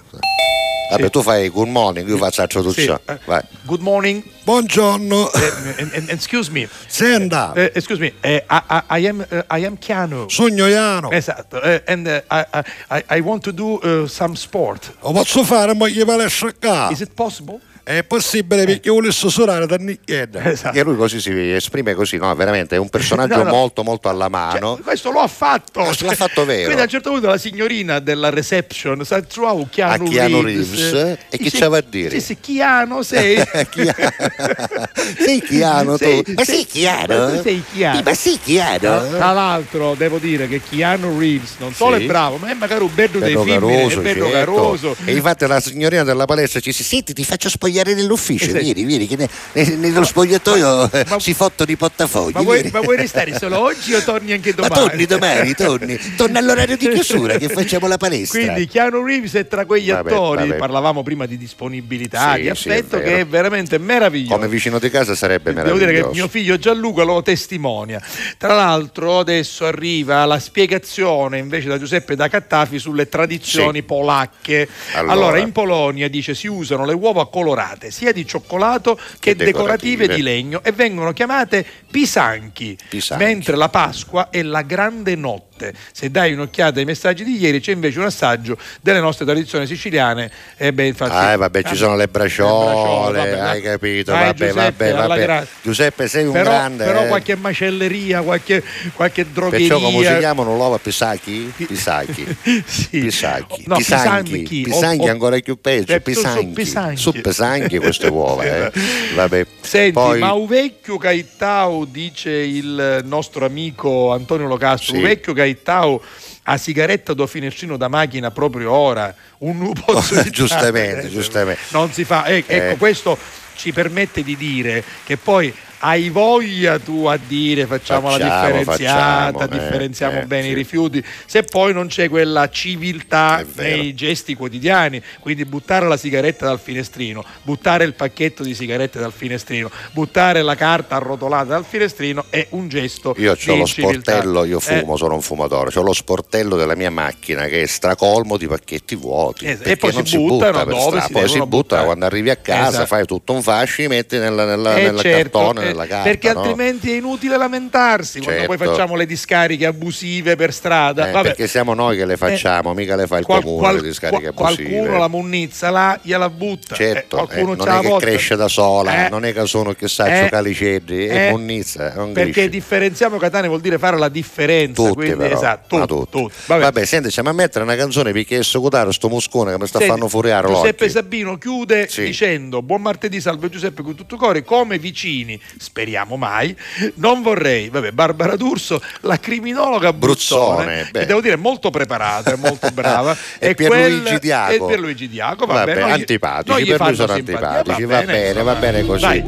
Vabbè, 0.90 1.10
tu 1.12 1.22
fai 1.22 1.50
good 1.50 1.68
morning, 1.68 2.08
io 2.10 2.18
faccio 2.18 2.42
la 2.42 2.48
traduzione. 2.48 3.00
Sì, 3.06 3.12
eh. 3.12 3.20
Vai. 3.26 3.42
Good 3.64 3.82
morning. 3.82 4.24
Buongiorno. 4.44 5.32
Eh, 5.34 5.54
and- 5.78 5.92
and- 5.94 6.10
excuse 6.10 6.50
me. 6.50 6.68
Senta. 6.88 7.54
Eh, 7.54 7.72
excuse 7.76 8.00
me, 8.02 8.14
eh, 8.22 8.44
I, 8.50 8.82
I- 8.98 9.08
am, 9.08 9.24
eh, 9.30 9.46
I 9.52 9.66
am 9.66 9.78
Keanu. 9.78 10.28
Sogno 10.30 10.66
Iano. 10.68 11.12
Esatto, 11.12 11.62
eh, 11.62 11.84
and 11.86 12.08
eh, 12.08 12.24
I, 12.32 12.44
I- 12.90 13.04
I 13.18 13.20
want 13.20 13.44
to 13.44 13.52
do 13.52 13.80
eh, 13.84 14.08
some 14.08 14.36
sport. 14.36 14.94
Lo 15.02 15.12
posso 15.12 15.44
fare, 15.44 15.76
ma 15.76 15.88
gli 15.88 16.04
palestra 16.04 16.48
a 16.50 16.54
casa. 16.58 16.92
Is 16.92 17.02
it 17.02 17.12
possible? 17.14 17.60
È 17.90 18.04
possibile 18.04 18.66
perché 18.66 18.92
volesse 18.92 19.30
suonare 19.32 19.66
da 19.66 19.76
Nicchietta. 19.78 20.44
Esatto. 20.50 20.78
E 20.78 20.84
lui 20.84 20.96
così 20.96 21.20
si 21.20 21.32
esprime 21.54 21.96
così, 21.96 22.18
no? 22.18 22.34
Veramente 22.36 22.76
è 22.76 22.78
un 22.78 22.90
personaggio 22.90 23.38
No, 23.38 23.44
no. 23.46 23.50
molto 23.50 23.84
molto 23.84 24.10
alla 24.10 24.30
mano. 24.30 24.76
Cioè, 24.76 24.84
questo 24.84 25.10
lo 25.12 25.22
ha 25.22 25.28
fatto. 25.28 25.80
Ah, 25.80 25.96
l'ha 26.02 26.14
fatto 26.14 26.46
vero. 26.46 26.66
Quindi 26.66 26.82
a 26.82 26.84
un 26.84 26.90
certo 26.90 27.10
punto 27.10 27.26
la 27.28 27.38
signorina 27.40 27.98
della 27.98 28.30
reception 28.30 29.04
sa 29.04 29.20
trovavo 29.22 29.68
Keanu, 29.72 30.06
A 30.06 30.10
Keanu 30.10 30.42
Reeves, 30.42 30.70
Reeves, 30.92 30.94
eh, 30.94 31.18
e 31.30 31.38
dice- 31.38 31.58
c'aveva 31.58 31.78
a 31.78 31.84
dire? 31.88 32.10
Sì, 32.12 32.22
sì, 32.22 32.38
Keanu 32.40 33.02
sei. 33.02 33.38
sei 35.18 35.42
Chiano 35.42 35.98
tu? 35.98 36.04
Sei- 36.06 36.24
ma 36.36 36.44
sei 36.44 36.66
Chiano? 36.66 37.32
Tu 37.36 37.42
sei 37.42 37.64
Chiano. 37.74 38.02
Ma 38.04 38.14
sei 38.14 38.40
Chiano? 38.44 39.08
Tra, 39.10 39.32
l'altro 39.32 39.96
devo 39.96 40.18
dire 40.20 40.48
che 40.48 40.62
Keanu 40.62 41.18
Reeves 41.18 41.54
non 41.58 41.74
solo 41.74 41.98
Sì. 41.98 42.04
è 42.04 42.06
bravo, 42.06 42.38
ma 42.38 42.50
è 42.52 42.54
magari 42.54 42.84
un 42.84 42.94
bello 42.94 43.18
dei 43.20 43.36
film, 43.36 43.48
è 43.50 43.60
bello 43.60 43.90
certo. 44.26 44.30
caroso. 44.30 44.96
E 45.06 45.14
infatti 45.16 45.48
la 45.48 45.60
signorina 45.60 46.04
della 46.04 46.26
palestra 46.26 46.60
ci 46.60 46.70
dice: 46.70 46.84
Senti, 46.84 47.14
ti 47.14 47.24
faccio 47.24 47.50
spogliare 47.50 47.78
nell'ufficio. 47.84 48.46
Eh, 48.46 48.48
sì. 48.50 48.60
Vieni, 48.74 48.84
vieni, 48.84 49.08
che 49.08 49.16
ne- 49.16 49.30
ne- 49.54 49.76
nello 49.76 50.04
spogliatoio 50.04 50.92
eh, 50.92 51.06
si 51.20 51.34
fottono 51.34 51.72
i 51.72 51.76
portafogli. 51.76 52.34
Ma 52.34 52.42
vuoi, 52.42 52.70
ma 52.72 52.80
vuoi 52.82 52.98
restare 52.98 53.38
solo 53.38 53.60
oggi 53.60 53.94
o 53.94 54.02
torni 54.04 54.32
anche 54.34 54.54
Ma 54.58 54.68
domani? 54.68 54.88
torni 54.88 55.06
domani, 55.06 55.54
torni. 55.56 56.00
Torna 56.16 56.40
all'orario 56.40 56.78
di 56.78 56.90
chiusura 56.90 57.38
che 57.38 57.48
facciamo 57.50 57.88
la 57.88 57.98
palestra. 57.98 58.40
Quindi 58.42 58.68
Keanu 58.68 59.04
Reeves 59.04 59.34
è 59.34 59.48
tra 59.48 59.66
quegli 59.66 59.90
Vabbè, 59.92 60.10
attori, 60.12 60.48
vabbè. 60.48 60.58
parlavamo 60.60 61.04
prima 61.04 61.26
di 61.26 61.38
disponibilità, 61.38 62.36
Sì, 62.36 62.42
di 62.42 62.52
sì, 62.56 62.70
è 62.70 62.86
che 62.88 63.20
è 63.20 63.26
veramente 63.26 63.78
meraviglioso. 63.78 64.34
Come 64.36 64.48
vicino 64.48 64.80
di 64.80 64.90
casa 64.90 65.16
sarebbe 65.16 65.54
Devo 65.54 65.74
meraviglioso. 65.76 65.92
dire 65.92 66.02
che 66.10 66.14
mio 66.16 66.28
figlio 66.28 66.58
Gianluca 66.58 67.04
lo 67.04 67.22
testimonia. 67.22 68.02
Tra 68.38 68.54
l'altro 68.56 69.20
adesso 69.20 69.66
arriva 69.66 70.26
la 70.26 70.40
spiegazione 70.40 71.38
invece 71.38 71.68
da 71.68 71.78
Giuseppe 71.78 72.16
da 72.16 72.28
Cattafi 72.28 72.80
sulle 72.80 73.08
tradizioni 73.10 73.80
Sì. 73.80 73.84
polacche. 73.84 74.68
Allora. 74.94 75.12
Allora. 75.14 75.38
in 75.40 75.52
Polonia 75.52 76.08
dice 76.10 76.34
si 76.36 76.48
usano 76.48 76.86
le 76.86 76.94
uova 76.94 77.28
colorate 77.30 77.59
sia 77.92 78.12
di 78.12 78.26
cioccolato 78.26 78.96
che, 78.96 79.02
Che 79.20 79.36
decorative 79.36 80.08
decorative. 80.08 80.16
di 80.16 80.22
legno 80.22 80.64
e 80.64 80.72
vengono 80.72 81.12
chiamate 81.14 81.66
pisanchi, 81.90 82.78
Pisanchi. 82.90 83.24
mentre 83.24 83.56
la 83.56 83.70
Pasqua 83.70 84.30
è 84.30 84.42
la 84.42 84.62
grande 84.62 85.16
notte. 85.16 85.49
Se 85.92 86.10
dai 86.12 86.34
un'occhiata 86.34 86.80
ai 86.80 86.86
messaggi 86.86 87.24
di 87.24 87.38
ieri 87.40 87.60
c'è 87.60 87.72
invece 87.72 88.00
un 88.00 88.06
assaggio 88.06 88.58
delle 88.82 89.00
nostre 89.00 89.26
tradizioni 89.26 89.66
siciliane. 89.68 90.32
E 90.58 90.72
beh, 90.74 90.88
infatti, 90.88 91.12
Ah, 91.16 91.36
vabbè, 91.38 91.64
ci 91.64 91.76
sono 91.76 91.96
le 91.96 92.08
braciole, 92.08 92.66
Le 92.66 92.72
braciole, 92.74 93.18
vabbè, 93.18 93.40
hai 93.40 93.62
capito? 93.62 94.12
Dai, 94.12 94.26
vabbè, 94.26 94.48
Giuseppe, 94.48 94.92
vabbè, 94.92 95.08
vabbè. 95.08 95.22
gra- 95.24 95.48
Giuseppe, 95.62 96.08
sei 96.08 96.26
un 96.26 96.32
però, 96.32 96.50
grande. 96.50 96.86
però 96.86 97.04
eh. 97.04 97.08
qualche 97.08 97.36
macelleria, 97.36 98.22
qualche, 98.22 98.64
qualche 98.94 99.26
drogheria. 99.32 99.68
Perciò 99.68 99.90
come 99.92 100.06
si 100.06 100.18
chiamano 100.18 100.54
l'uova 100.56 100.78
pisacchi? 100.80 101.54
Pisacchi. 101.56 102.38
Sì. 102.70 103.00
Pisacchi. 103.00 103.64
No, 103.68 103.76
pisanchi. 103.78 104.62
Pisanghi 104.64 105.08
O- 105.08 105.12
ancora 105.12 105.38
più 105.40 105.60
peggio. 105.60 105.94
Eh, 105.94 106.02
pisanchi. 106.02 106.66
Su 106.96 107.12
pesanchi 107.14 107.78
queste 107.78 108.08
uova, 108.08 108.44
eh. 108.44 108.72
Vabbè. 109.16 109.46
Senti, 109.62 109.92
Poi, 109.92 110.20
ma 110.20 110.34
un 110.34 110.48
vecchio 110.48 110.98
Caitao, 110.98 111.86
dice 111.86 112.32
il 112.32 113.02
nostro 113.06 113.46
amico 113.46 114.12
Antonio 114.12 114.48
Locastro, 114.48 114.94
Sì. 114.94 114.98
un 115.02 115.08
Caitao 115.54 116.02
a 116.44 116.58
sigaretta 116.58 117.14
do 117.14 117.26
finestrino 117.28 117.78
da 117.78 117.88
macchina 117.88 118.32
proprio 118.32 118.72
ora, 118.72 119.14
un 119.40 119.58
nubo 119.58 120.02
giustamente, 120.30 121.10
giustamente. 121.10 121.62
Non 121.70 121.92
si 121.92 122.04
fa, 122.04 122.26
eh, 122.26 122.44
ecco, 122.46 122.52
Eh. 122.74 122.76
questo 122.78 123.18
ci 123.56 123.72
permette 123.74 124.24
di 124.24 124.38
dire 124.38 124.84
che 125.04 125.18
poi 125.18 125.54
hai 125.80 126.10
voglia 126.10 126.80
tu 126.80 127.06
a 127.06 127.18
dire 127.18 127.66
facciamo, 127.66 128.10
la 128.10 128.18
Facciamo, 128.18 128.46
differenziata, 128.48 129.32
facciamo, 129.32 129.44
eh, 129.44 129.48
differenziamo 129.60 130.20
eh, 130.20 130.26
bene 130.26 130.44
sì. 130.44 130.50
i 130.50 130.54
rifiuti, 130.54 131.04
se 131.26 131.44
poi 131.44 131.74
non 131.74 131.88
c'è 131.88 132.10
quella 132.10 132.50
civiltà 132.50 133.44
nei 133.56 133.94
gesti 133.94 134.36
quotidiani, 134.36 135.02
quindi 135.20 135.46
buttare 135.46 135.88
la 135.88 135.98
sigaretta 135.98 136.46
dal 136.46 136.60
finestrino, 136.60 137.24
buttare 137.44 137.84
il 137.86 137.94
pacchetto 137.94 138.44
di 138.44 138.54
sigarette 138.54 139.00
dal 139.00 139.14
finestrino, 139.14 139.70
buttare 139.92 140.42
la 140.42 140.56
carta 140.56 140.96
arrotolata 140.96 141.46
dal 141.46 141.66
finestrino 141.66 142.26
è 142.30 142.48
un 142.52 142.68
gesto 142.68 143.14
Io 143.18 143.32
ho 143.32 143.56
lo 143.56 143.66
civiltà. 143.66 144.12
sportello, 144.14 144.44
io 144.46 144.58
Eh, 144.58 144.62
fumo, 144.62 144.98
sono 144.98 145.14
un 145.16 145.22
fumatore, 145.22 145.72
ho 145.78 145.82
lo 145.82 145.94
sportello 145.94 146.56
della 146.56 146.76
mia 146.76 146.92
macchina 146.92 147.46
che 147.46 147.62
è 147.62 147.66
stracolmo 147.66 148.38
di 148.38 148.48
pacchetti 148.48 148.96
vuoti. 148.96 149.46
Eh, 149.46 149.58
e 149.64 149.78
poi 149.78 149.94
non 149.94 150.06
si 150.06 150.18
buttano 150.18 150.64
per 150.64 150.68
dove 150.76 151.02
si 151.02 151.12
poi 151.12 151.22
si 151.28 151.34
buttano 151.34 151.46
buttare. 151.46 151.86
quando 151.86 152.06
arrivi 152.06 152.30
a 152.30 152.36
casa, 152.36 152.68
Esatto. 152.70 152.86
fai 152.88 153.06
tutto 153.06 153.34
un 153.34 153.42
fascio, 153.42 153.88
metti 153.88 154.18
nella, 154.18 154.46
nella, 154.46 154.76
eh, 154.76 154.84
nella 154.84 155.02
certo, 155.02 155.40
cartone, 155.40 155.69
eh, 155.72 155.88
carta. 155.88 156.04
perché 156.04 156.34
no? 156.34 156.40
altrimenti 156.40 156.92
è 156.92 156.96
inutile 156.96 157.38
lamentarsi 157.38 158.20
quando 158.22 158.46
poi 158.46 158.58
Certo. 158.58 158.72
facciamo 158.74 158.96
le 158.96 159.06
discariche 159.06 159.66
abusive 159.66 160.36
per 160.36 160.54
strada. 160.54 161.08
Eh, 161.10 161.12
Vabbè. 161.12 161.28
perché 161.30 161.48
siamo 161.48 161.74
noi 161.74 161.98
che 161.98 162.06
le 162.06 162.18
facciamo, 162.18 162.74
mica 162.74 162.96
le 162.96 163.08
fa 163.08 163.18
il 163.18 163.26
Qual- 163.26 163.42
comune 163.44 163.60
qual- 163.62 163.76
le 163.76 163.82
discariche 163.82 164.32
qual- 164.32 164.54
abusive. 164.54 164.70
qualcuno 164.76 164.98
la 165.00 165.08
munnizza 165.08 165.70
là 165.70 166.00
gliela 166.02 166.30
butta 166.30 166.76
Certo, 166.76 167.16
Eh, 167.18 167.26
qualcuno 167.26 167.54
eh, 167.54 167.56
non 167.56 167.68
è 167.68 167.80
che 167.82 167.88
botta. 167.88 168.06
cresce 168.06 168.36
da 168.36 168.48
sola, 168.48 169.06
Eh, 169.06 169.10
non 169.10 169.26
è 169.26 169.34
che 169.34 169.46
sono 169.46 169.74
che 169.74 169.88
sa 169.88 170.26
eh, 170.26 170.30
calicedri, 170.30 171.08
è 171.08 171.28
eh, 171.28 171.32
monnizza, 171.32 171.94
non 171.96 172.12
perché 172.14 172.32
cresce. 172.32 172.50
differenziamo 172.50 173.18
Catania 173.18 173.48
vuol 173.50 173.62
dire 173.62 173.78
fare 173.78 173.98
la 173.98 174.10
differenza 174.10 174.82
Tutti 174.82 174.94
quindi, 174.96 175.16
però, 175.16 175.36
esatto, 175.36 175.78
tutti, 175.78 175.88
tutti. 175.88 176.12
tutti. 176.22 176.34
Vabbè. 176.46 176.62
Vabbè, 176.64 176.86
senti, 176.86 177.10
stiamo 177.12 177.30
a 177.30 177.34
mettere 177.34 177.64
una 177.64 177.76
canzone 177.76 178.12
perché 178.12 178.40
è 178.40 178.44
scutare 178.44 178.92
sto 178.94 179.10
muscone 179.10 179.52
che 179.52 179.58
mi 179.60 179.68
sta 179.68 179.80
fanno 179.80 180.08
furiare 180.08 180.48
Giuseppe 180.48 180.86
l'occhio. 180.86 180.90
Sabino 180.90 181.38
chiude 181.38 181.88
Sì. 181.88 182.04
dicendo 182.04 182.62
buon 182.62 182.82
martedì 182.82 183.20
salve 183.22 183.50
Giuseppe 183.50 183.82
con 183.82 183.96
tutto 183.96 184.16
cuore 184.18 184.44
come 184.44 184.78
vicini 184.78 185.40
speriamo 185.62 186.16
mai 186.16 186.56
non 186.96 187.22
vorrei 187.22 187.68
vabbè 187.70 187.92
Barbara 187.92 188.36
D'Urso 188.38 188.82
la 189.02 189.20
criminologa 189.20 189.92
Bruzzone, 189.92 190.64
Bruzzone, 190.66 190.90
che 190.94 191.06
devo 191.06 191.20
dire 191.22 191.36
molto 191.36 191.70
preparata 191.70 192.36
molto 192.38 192.70
brava 192.74 193.16
E 193.40 193.50
e 193.50 193.56
Pierluigi 193.56 194.02
quel- 194.04 194.20
Diaco. 194.20 194.52
e 194.54 194.68
Pierluigi 194.68 195.10
Diaco 195.10 195.46
va 195.46 195.54
Vabbè, 195.56 195.66
bene 195.74 195.82
noi 195.82 195.92
antipatici, 195.92 196.52
noi 196.52 196.66
per 196.66 196.80
lui 196.82 196.96
sono 196.96 197.14
antipatici, 197.14 197.84
va 197.84 198.02
bene, 198.04 198.28
insomma. 198.30 198.44
va 198.44 198.56
bene 198.56 198.86
così. 198.86 199.02
Dai. 199.02 199.24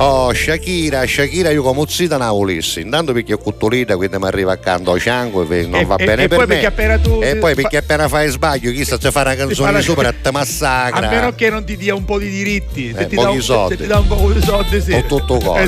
Oh, 0.00 0.32
Shakira, 0.32 1.06
Shakira, 1.06 1.50
io 1.50 1.62
come 1.62 1.84
zita 1.88 2.16
una 2.16 2.30
volissi. 2.30 2.80
Intanto 2.80 3.12
perché 3.12 3.32
ho 3.34 3.38
cuttolita, 3.38 3.96
quindi 3.96 4.16
mi 4.18 4.26
arriva 4.26 4.52
accanto 4.52 4.92
a 4.92 4.98
Cianco 4.98 5.42
e 5.48 5.66
non 5.66 5.80
E- 5.80 5.84
va 5.84 5.96
e- 5.96 6.04
bene 6.04 6.22
e 6.24 6.28
per 6.28 6.46
me. 6.46 7.00
tu- 7.02 7.20
e 7.22 7.36
poi 7.36 7.54
perché 7.54 7.76
appena 7.78 8.08
fai 8.08 8.28
sbaglio, 8.30 8.70
chissà 8.72 8.98
se 9.00 9.10
fa 9.10 9.20
una 9.22 9.34
canzone 9.34 9.54
fa 9.54 9.66
di 9.68 9.72
la- 9.74 9.80
sopra 9.82 10.08
e 10.10 10.20
te 10.20 10.30
massacra. 10.32 11.06
a 11.06 11.10
meno 11.10 11.32
che 11.34 11.50
non 11.50 11.64
ti 11.64 11.76
dia 11.76 11.94
un 11.94 12.04
po' 12.04 12.18
di 12.18 12.28
diritti 12.30 12.92
se 12.94 13.02
Eh, 13.02 13.06
ti 13.08 13.16
dà 13.16 13.30
un, 13.30 13.42
soldi. 13.42 13.76
se 13.76 13.82
ti 13.82 13.88
dà 13.88 13.98
un 13.98 14.06
po' 14.06 14.30
di 14.32 14.42
soldi 14.42 14.80
sì. 14.80 14.90
Con 14.92 15.06
tutto 15.06 15.38
cuore. 15.38 15.67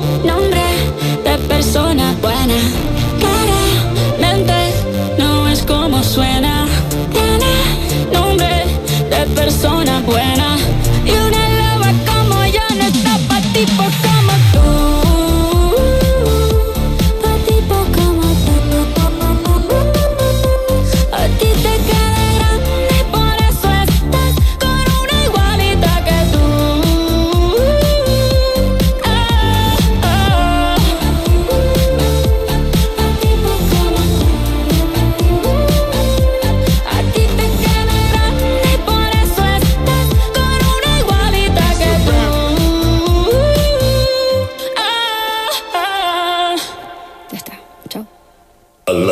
nombre 0.23 0.61
de 1.23 1.37
persona 1.47 2.15
buena. 2.21 2.59
Claramente 3.19 4.73
no 5.17 5.47
es 5.47 5.61
como 5.63 6.03
suena. 6.03 6.67
Tiene 7.11 7.53
nombre 8.13 8.65
de 9.09 9.25
persona 9.35 9.80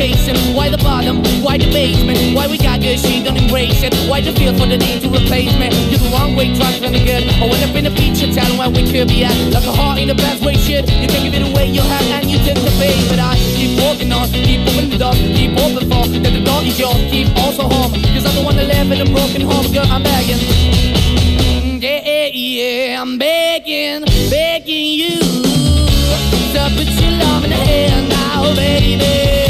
chasing, 0.00 0.56
why 0.56 0.70
the 0.72 0.78
bottom, 0.78 1.20
why 1.44 1.58
the 1.58 1.68
basement, 1.68 2.16
why 2.34 2.48
we 2.48 2.56
got 2.56 2.80
good, 2.80 2.98
she 2.98 3.22
don't 3.22 3.36
embrace 3.36 3.82
it. 3.84 3.92
Why 4.08 4.24
the 4.24 4.32
feel 4.32 4.56
for 4.56 4.64
the 4.64 4.78
need 4.80 5.04
to 5.04 5.08
replace 5.12 5.52
me? 5.60 5.68
You're 5.92 6.00
the 6.00 6.08
wrong 6.08 6.32
way, 6.34 6.56
trying 6.56 6.80
to 6.80 6.88
good. 7.04 7.28
I 7.36 7.44
went 7.44 7.60
up 7.60 7.76
in 7.76 7.84
the 7.84 7.92
feature, 7.92 8.32
telling 8.32 8.56
where 8.56 8.72
we 8.72 8.88
could 8.88 9.08
be 9.08 9.28
at. 9.28 9.36
Like 9.52 9.68
a 9.68 9.74
heart 9.76 9.98
in 10.00 10.08
the 10.08 10.14
best 10.14 10.40
way, 10.42 10.56
shit. 10.56 10.88
You 10.88 11.06
can 11.12 11.20
give 11.28 11.36
it 11.36 11.44
away, 11.44 11.68
you 11.68 11.84
have, 11.84 12.06
and 12.16 12.30
you 12.32 12.38
take 12.48 12.56
the 12.56 12.72
bait. 12.80 12.96
But 13.12 13.20
I 13.20 13.36
keep 13.52 13.76
walking 13.76 14.10
on, 14.10 14.24
keep 14.32 14.64
moving 14.64 14.88
the 14.88 15.12
keep 15.36 15.52
open 15.60 15.84
for 15.92 16.08
that 16.08 16.32
the 16.32 16.42
door 16.48 16.64
is 16.64 16.80
yours, 16.80 16.96
keep 17.12 17.28
also 17.36 17.68
home. 17.68 17.92
Cause 18.16 18.24
I'm 18.24 18.34
the 18.40 18.42
one 18.42 18.56
that 18.56 18.72
live 18.72 18.88
in 18.88 19.04
a 19.04 19.08
broken 19.12 19.44
home, 19.44 19.68
girl, 19.68 19.84
I'm 19.84 20.02
begging. 20.02 20.40
Yeah, 21.76 22.00
yeah, 22.08 22.28
yeah, 22.32 23.02
I'm 23.02 23.18
begging, 23.18 24.08
begging 24.32 24.96
you 24.96 25.20
to 26.56 26.60
put 26.72 26.88
your 26.88 27.12
love 27.20 27.44
in 27.44 27.50
the 27.52 27.60
hand 27.68 28.08
now, 28.08 28.54
baby. 28.56 29.49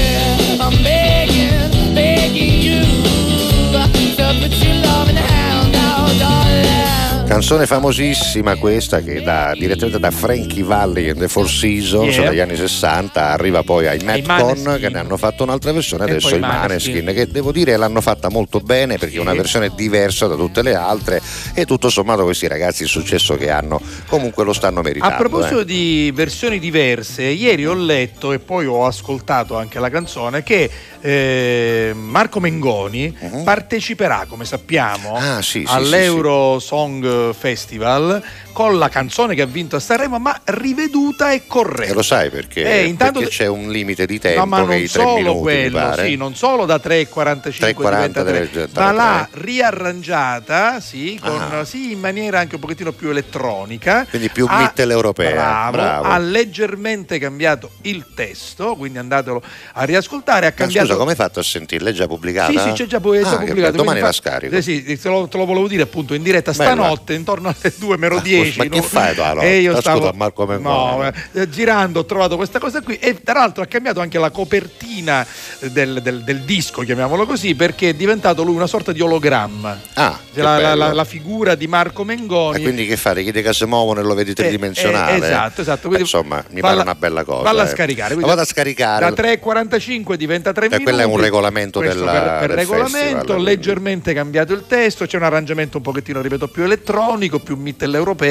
Canzone 7.31 7.65
famosissima 7.65 8.57
questa 8.57 8.99
che 8.99 9.21
da, 9.21 9.53
direttamente 9.57 9.99
da 9.99 10.11
Frankie 10.11 10.63
Valli 10.63 11.07
and 11.09 11.17
the 11.17 11.29
Four 11.29 11.49
Seasons 11.49 12.13
Yeah. 12.17 12.25
dagli 12.25 12.39
anni 12.39 12.57
60 12.57 13.29
arriva 13.29 13.63
poi 13.63 13.87
ai 13.87 13.99
Metcon 14.03 14.77
che 14.81 14.89
ne 14.89 14.99
hanno 14.99 15.15
fatto 15.15 15.43
un'altra 15.43 15.71
versione 15.71 16.05
E 16.07 16.09
adesso 16.09 16.35
i 16.35 16.39
Maneskin 16.39 17.05
Maneskin. 17.05 17.15
che 17.15 17.31
devo 17.31 17.53
dire 17.53 17.77
l'hanno 17.77 18.01
fatta 18.01 18.29
molto 18.29 18.59
bene 18.59 18.97
perché 18.97 19.15
è 19.15 19.19
una 19.21 19.33
versione 19.33 19.71
diversa 19.73 20.27
da 20.27 20.35
tutte 20.35 20.61
le 20.61 20.75
altre 20.75 21.21
e 21.53 21.65
tutto 21.65 21.89
sommato 21.89 22.23
questi 22.25 22.49
ragazzi 22.49 22.83
il 22.83 22.89
successo 22.89 23.37
che 23.37 23.49
hanno 23.49 23.79
comunque 24.07 24.43
lo 24.43 24.51
stanno 24.51 24.81
meritando 24.81 25.13
A 25.15 25.17
proposito 25.17 25.61
eh. 25.61 25.65
di 25.65 26.11
versioni 26.13 26.59
diverse, 26.59 27.23
ieri 27.23 27.65
ho 27.65 27.73
letto 27.73 28.33
e 28.33 28.39
poi 28.39 28.65
ho 28.65 28.85
ascoltato 28.85 29.55
anche 29.57 29.79
la 29.79 29.89
canzone 29.89 30.43
che 30.43 30.69
eh, 31.01 31.93
Marco 31.95 32.39
Mengoni 32.39 33.15
parteciperà, 33.43 34.25
come 34.27 34.45
sappiamo. 34.45 35.15
Ah, 35.15 35.41
sì, 35.41 35.65
sì, 35.65 35.65
all'Euro 35.67 36.59
Song 36.59 37.33
Festival 37.33 38.23
con 38.51 38.77
la 38.77 38.89
canzone 38.89 39.35
che 39.35 39.41
ha 39.41 39.45
vinto 39.45 39.75
a 39.75 39.79
Sanremo, 39.79 40.19
ma 40.19 40.39
riveduta 40.45 41.31
e 41.31 41.43
corretta. 41.47 41.91
E 41.91 41.93
lo 41.95 42.01
sai 42.01 42.29
perché? 42.29 42.63
Eh, 42.81 42.85
intanto- 42.85 43.19
perché 43.19 43.33
c'è 43.35 43.47
un 43.47 43.69
limite 43.71 44.05
di 44.05 44.19
tempo 44.19 44.39
No, 44.39 44.45
ma 44.45 44.59
non 44.61 44.87
solo 44.87 45.15
minuti 45.15 45.35
mi 45.35 45.41
quello, 45.41 45.93
sì, 45.97 46.15
non 46.15 46.35
solo 46.35 46.65
da 46.65 46.79
3,45 46.79 47.73
3,40 47.73 47.89
diventa 47.95 48.23
3, 48.23 48.31
deve 48.31 48.49
diventare 48.51 48.85
ma 48.85 48.91
l'ha 48.91 49.27
riarrangiata 49.31 50.79
sì, 50.79 51.19
con- 51.21 51.39
Ah. 51.51 51.65
sì, 51.65 51.91
in 51.91 51.99
maniera 51.99 52.39
anche 52.39 52.55
un 52.55 52.61
pochettino 52.61 52.91
più 52.91 53.09
elettronica. 53.09 54.05
Quindi 54.09 54.29
più 54.29 54.45
Ha- 54.49 54.61
mitteleuropea. 54.61 55.31
Bravo, 55.31 55.71
Bravo. 55.71 56.03
ha 56.07 56.17
leggermente 56.17 57.17
cambiato 57.19 57.71
il 57.83 58.05
testo, 58.13 58.75
quindi 58.75 58.97
andatelo 58.97 59.41
a 59.73 59.83
riascoltare. 59.83 60.45
Ha 60.45 60.49
Ma 60.49 60.55
cambiato... 60.55 60.85
scusa, 60.87 60.97
come 60.97 61.11
hai 61.11 61.15
fatto 61.17 61.39
a 61.39 61.43
sentirla? 61.43 61.89
È 61.89 61.93
già 61.93 62.07
pubblicata? 62.07 62.51
Sì, 62.51 62.59
sì, 62.59 62.71
c'è 62.73 62.85
già, 62.87 62.99
pu- 62.99 63.19
già 63.19 63.29
Ah, 63.29 63.37
bello, 63.37 63.53
domani 63.53 63.73
quindi 63.75 63.99
la 63.99 64.05
fa- 64.07 64.11
scarico. 64.11 64.55
Eh 64.55 64.61
sì, 64.61 64.83
te 64.83 65.09
lo, 65.09 65.27
te 65.27 65.37
lo 65.37 65.45
volevo 65.45 65.67
dire 65.67 65.83
appunto 65.83 66.13
in 66.13 66.23
diretta 66.23 66.51
Bella. 66.51 66.63
stanotte, 66.71 67.13
intorno 67.13 67.49
alle 67.49 67.73
due, 67.77 67.97
meno 67.97 68.15
Ah, 68.17 68.21
10, 68.21 68.40
10. 68.43 68.57
ma 68.57 68.65
che 68.65 68.81
fai 68.81 69.15
tu? 69.15 69.21
E 69.41 69.59
io 69.59 69.71
Ascolta, 69.75 69.97
stavo 69.99 70.11
Marco 70.17 70.45
Mengoni. 70.45 71.01
no, 71.03 71.11
eh, 71.33 71.49
girando 71.49 71.99
ho 71.99 72.05
trovato 72.05 72.35
questa 72.35 72.59
cosa 72.59 72.81
qui 72.81 72.97
e 72.97 73.21
tra 73.23 73.39
l'altro 73.39 73.63
ha 73.63 73.65
cambiato 73.67 73.99
anche 74.01 74.17
la 74.19 74.29
copertina 74.29 75.25
del, 75.59 76.01
del- 76.01 76.23
del 76.23 76.39
disco, 76.41 76.81
chiamiamolo 76.81 77.25
così, 77.25 77.55
perché 77.55 77.89
è 77.89 77.93
diventato 77.93 78.43
lui 78.43 78.55
una 78.55 78.67
sorta 78.67 78.91
di 78.91 79.01
ologramma. 79.01 79.79
Ah, 79.95 80.17
che 80.33 80.41
La, 80.41 80.73
la- 80.75 80.93
la- 80.93 81.03
figura 81.05 81.55
di 81.55 81.67
Marco 81.67 82.03
Mengoni. 82.03 82.59
E 82.59 82.61
quindi 82.61 82.85
che 82.85 82.95
fate? 82.97 83.23
Chiede 83.23 83.41
che 83.41 83.53
si 83.53 83.65
muovono 83.65 83.99
e 83.99 84.03
lo 84.03 84.13
vedi 84.13 84.33
tridimensionale? 84.33 85.13
eh, 85.13 85.17
esatto, 85.17 85.61
esatto. 85.61 85.87
Quindi 85.87 86.01
Insomma, 86.01 86.43
mi 86.51 86.61
pare 86.61 86.79
una 86.79 86.95
bella 86.95 87.23
cosa. 87.23 87.41
Valla 87.43 87.63
a 87.63 87.65
eh. 87.65 87.69
scaricare. 87.69 88.09
Quindi 88.13 88.27
vado 88.29 88.41
a 88.41 88.45
scaricare. 88.45 89.09
Da 89.13 89.23
3,45 89.23 90.13
diventa 90.15 90.51
3 90.53 90.65
E 90.65 90.69
minuti. 90.69 90.83
quello 90.83 91.01
è 91.01 91.05
un 91.05 91.19
regolamento 91.19 91.79
della- 91.79 92.11
per, 92.11 92.21
per 92.39 92.47
del 92.49 92.57
regolamento, 92.57 92.89
festival, 92.99 93.25
quindi. 93.25 93.43
leggermente 93.43 94.13
cambiato 94.13 94.53
il 94.53 94.63
testo, 94.67 95.05
c'è 95.05 95.17
un 95.17 95.23
arrangiamento 95.23 95.77
un 95.77 95.83
pochettino, 95.83 96.21
ripeto, 96.21 96.47
più 96.47 96.63
elettronico, 96.63 97.39
più 97.39 97.57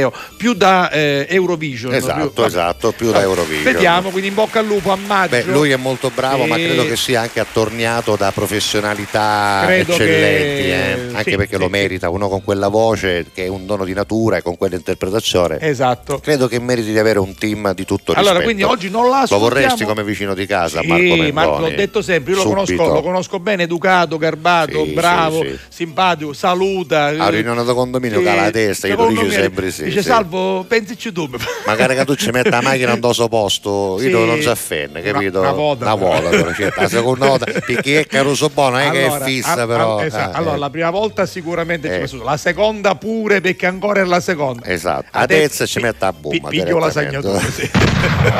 mitteleuropeo, 0.00 0.12
più 0.36 0.54
da 0.54 0.90
eh, 0.90 1.26
Eurovision. 1.28 1.94
Esatto, 1.94 2.30
più- 2.30 2.44
esatto, 2.44 2.92
più 2.92 3.10
da 3.10 3.20
Eurovision. 3.20 3.64
Vediamo, 3.72 4.10
quindi 4.10 4.28
in 4.28 4.34
bocca 4.34 4.60
al 4.60 4.66
lupo 4.66 4.90
a 4.90 4.96
maggio. 4.96 5.30
Beh, 5.30 5.42
lui 5.44 5.70
è 5.70 5.76
molto 5.76 6.10
bravo, 6.14 6.46
ma 6.46 6.56
E- 6.56 6.64
credo 6.66 6.86
che 6.86 6.96
sia 6.96 7.20
anche 7.20 7.40
attorniato 7.40 8.16
da 8.16 8.32
professionalità 8.32 9.62
Credo 9.66 9.92
eccellenti, 9.92 10.62
che- 10.62 10.90
eh. 10.92 10.92
anche 11.16 11.30
sì, 11.30 11.36
perché 11.36 11.54
sì, 11.56 11.60
lo 11.62 11.68
merita, 11.68 12.08
uno 12.08 12.28
con 12.28 12.42
quella 12.42 12.68
voce 12.68 13.26
che 13.32 13.44
è 13.44 13.48
un 13.48 13.66
dono 13.66 13.84
di 13.84 13.92
natura 13.92 14.38
e 14.38 14.42
con 14.42 14.56
quell'interpretazione. 14.56 15.58
Esatto. 15.60 16.18
Credo 16.18 16.48
che 16.48 16.58
meriti 16.60 16.90
di 16.92 16.98
avere 16.98 17.18
un 17.18 17.34
team 17.34 17.72
di 17.74 17.84
tutto 17.84 18.12
Allora, 18.12 18.38
rispetto. 18.38 18.44
quindi 18.44 18.62
oggi 18.62 18.90
non 18.90 19.08
la 19.08 19.24
Lo 19.28 19.38
vorresti 19.38 19.84
come 19.84 20.02
vicino 20.02 20.34
di 20.34 20.46
casa, 20.46 20.80
Sì, 20.80 20.86
Marco 20.86 21.02
Mengoni? 21.04 21.32
Marco, 21.32 21.58
l'ho 21.58 21.70
detto 21.70 22.02
sempre, 22.02 22.32
io 22.32 22.38
lo 22.42 22.48
conosco, 22.48 22.74
lo 22.92 23.02
conosco 23.02 23.38
bene, 23.40 23.64
educato, 23.64 24.16
garbato, 24.16 24.84
bravo, 24.86 25.44
simpatico, 25.68 26.32
saluta. 26.32 27.06
A 27.06 27.28
riunione 27.28 27.64
di 27.64 27.72
condominio 27.72 28.22
cala 28.22 28.42
la 28.42 28.50
testa, 28.50 28.86
io 28.86 28.96
lo 28.96 29.08
dice 29.08 29.30
sempre 29.30 29.70
sì. 29.70 29.89
Dice. 29.96 30.02
Salvo, 30.08 30.64
pensici 30.68 31.12
tu. 31.12 31.28
Magari 31.66 31.94
che 31.94 32.04
tu 32.04 32.14
ci 32.14 32.30
metti 32.30 32.50
la 32.50 32.60
macchina 32.62 32.94
in 32.94 33.00
doso 33.00 33.28
posto, 33.28 33.96
io 34.00 34.20
Sì. 34.20 34.26
non 34.26 34.40
si 34.40 34.48
affenne, 34.48 35.02
capito? 35.02 35.40
Una- 35.40 35.52
volta. 35.52 35.84
Una 35.84 35.94
volta, 35.94 36.54
cioè, 36.54 36.72
la 36.76 36.88
seconda 36.88 37.26
volta, 37.26 37.44
perché 37.64 38.00
è 38.00 38.06
caruso 38.06 38.48
buono, 38.48 38.76
non 38.78 38.86
è 38.86 38.90
che 38.90 39.06
è 39.06 39.20
fissa, 39.22 39.52
al- 39.52 39.66
però. 39.66 39.98
al- 39.98 40.04
esatto, 40.06 40.30
eh, 40.30 40.38
allora, 40.38 40.54
eh. 40.54 40.58
la 40.58 40.70
prima 40.70 40.90
volta 40.90 41.26
sicuramente 41.26 41.88
ci 41.88 41.94
Eh. 41.94 41.96
ho 41.96 42.00
messo, 42.00 42.22
la 42.22 42.36
seconda 42.36 42.94
pure 42.94 43.40
perché 43.40 43.66
ancora 43.66 44.00
è 44.00 44.04
la 44.04 44.20
seconda. 44.20 44.66
Esatto, 44.66 45.06
Adesso 45.10 45.38
adesso 45.44 45.66
ci 45.66 45.80
mette 45.80 46.04
a 46.04 46.12
bomba. 46.12 46.48
pi- 46.48 46.58
piglio 46.60 46.78
la 46.78 46.90
segnatura, 46.90 47.38
sì. 47.50 47.68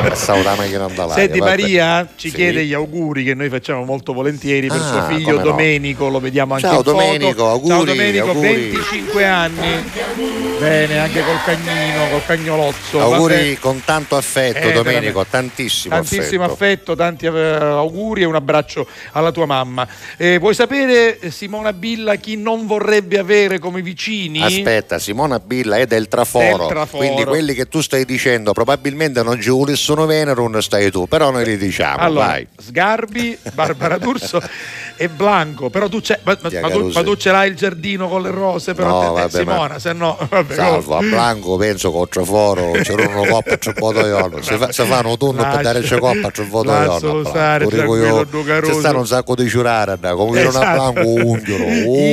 Passavo 0.07 0.41
la 0.43 0.55
macchina 0.55 0.85
andava. 0.85 1.13
Senti 1.13 1.39
Maria 1.39 2.07
ci 2.15 2.29
Sì. 2.29 2.35
chiede 2.35 2.65
gli 2.65 2.73
auguri 2.73 3.23
che 3.23 3.33
noi 3.33 3.49
facciamo 3.49 3.83
molto 3.83 4.13
volentieri 4.13 4.67
per 4.67 4.77
Ah, 4.77 4.87
suo 4.87 5.01
figlio 5.03 5.25
come 5.25 5.37
no. 5.37 5.43
Domenico, 5.43 6.07
lo 6.09 6.19
vediamo 6.19 6.53
anche 6.53 6.65
Ciao, 6.67 6.77
in 6.77 6.83
foto. 6.83 6.91
Domenico, 6.91 7.47
auguri, 7.49 7.73
Ciao 7.73 7.83
Domenico, 7.83 8.27
auguri. 8.27 8.47
25 8.69 9.25
anni. 9.25 9.83
Bene, 10.61 10.99
anche 10.99 11.23
col 11.23 11.41
cagnino, 11.43 12.07
col 12.11 12.23
cagnolozzo. 12.23 12.99
Auguri 13.01 13.33
Vabbè. 13.33 13.57
con 13.59 13.81
tanto 13.83 14.15
affetto, 14.15 14.59
Eh, 14.59 14.71
Domenico, 14.73 14.83
veramente. 15.23 15.29
tantissimo, 15.31 15.95
Tantissimo 15.95 16.43
affetto. 16.43 16.53
affetto, 16.53 16.95
tanti 16.95 17.25
eh, 17.25 17.29
auguri 17.29 18.21
e 18.21 18.25
un 18.25 18.35
abbraccio 18.35 18.85
alla 19.13 19.31
tua 19.31 19.47
mamma. 19.47 19.87
Eh, 20.17 20.37
vuoi 20.37 20.53
sapere, 20.53 21.17
Simona 21.31 21.73
Billa, 21.73 22.15
chi 22.15 22.37
non 22.37 22.67
vorrebbe 22.67 23.17
avere 23.17 23.57
come 23.57 23.81
vicini? 23.81 24.43
Aspetta, 24.43 24.99
Simona 24.99 25.39
Billa 25.39 25.77
è 25.77 25.87
del 25.87 26.07
traforo, 26.07 26.57
Del 26.57 26.67
Traforo. 26.67 26.97
quindi 27.05 27.23
quelli 27.25 27.53
che 27.55 27.67
tu 27.67 27.81
stai 27.81 28.05
dicendo 28.05 28.53
probabilmente 28.53 29.23
non 29.23 29.41
ci 29.41 29.49
volessero 29.49 30.05
bene, 30.05 30.33
non 30.35 30.61
stai 30.61 30.91
tu, 30.91 31.07
però 31.07 31.31
noi 31.31 31.43
li 31.43 31.57
diciamo, 31.57 31.97
Allora, 31.97 32.25
vai. 32.27 32.47
Sgarbi, 32.55 33.35
Barbara 33.53 33.97
D'Urso 33.99 34.39
e 34.95 35.09
Blanco, 35.09 35.71
però 35.71 35.87
tu, 35.89 35.99
c'è, 36.01 36.19
ma, 36.21 36.37
ma- 36.39 36.49
ma 36.61 36.69
tu, 36.69 36.91
ma 36.93 37.01
tu 37.01 37.15
ce 37.15 37.31
l'hai 37.31 37.49
il 37.49 37.55
giardino 37.55 38.07
con 38.07 38.21
le 38.21 38.29
rose, 38.29 38.75
però 38.75 38.89
No, 38.89 38.99
te- 39.15 39.21
vabbè, 39.21 39.37
Simona, 39.39 39.79
se 39.79 39.93
no, 39.93 40.15
vabbè, 40.29 40.50
Salvo, 40.53 40.95
a. 40.97 40.99
Blanco 41.09 41.57
penso 41.57 41.91
con 41.91 42.07
Traforo 42.07 42.71
c'era 42.81 43.07
una 43.07 43.27
coppa 43.27 43.57
c'è 43.57 43.69
un 43.69 43.75
botoiolo 43.77 44.41
se, 44.41 44.57
fa, 44.57 44.71
se 44.71 44.85
fanno 44.85 45.17
turno 45.17 45.41
per 45.49 45.61
dare 45.61 45.81
c'è 45.81 45.97
coppa 45.97 46.31
c'è 46.31 46.41
un 46.41 46.49
tranquillo, 47.69 48.23
Ducaroso. 48.23 48.73
c'è 48.73 48.79
stanno 48.79 48.99
un 48.99 49.07
sacco 49.07 49.35
di 49.35 49.45
giurare 49.47 49.93
come 50.13 50.39
era 50.39 50.49
una 50.49 50.59
Esatto. 50.61 50.91
Blanco 50.91 51.09
unghero 51.09 51.63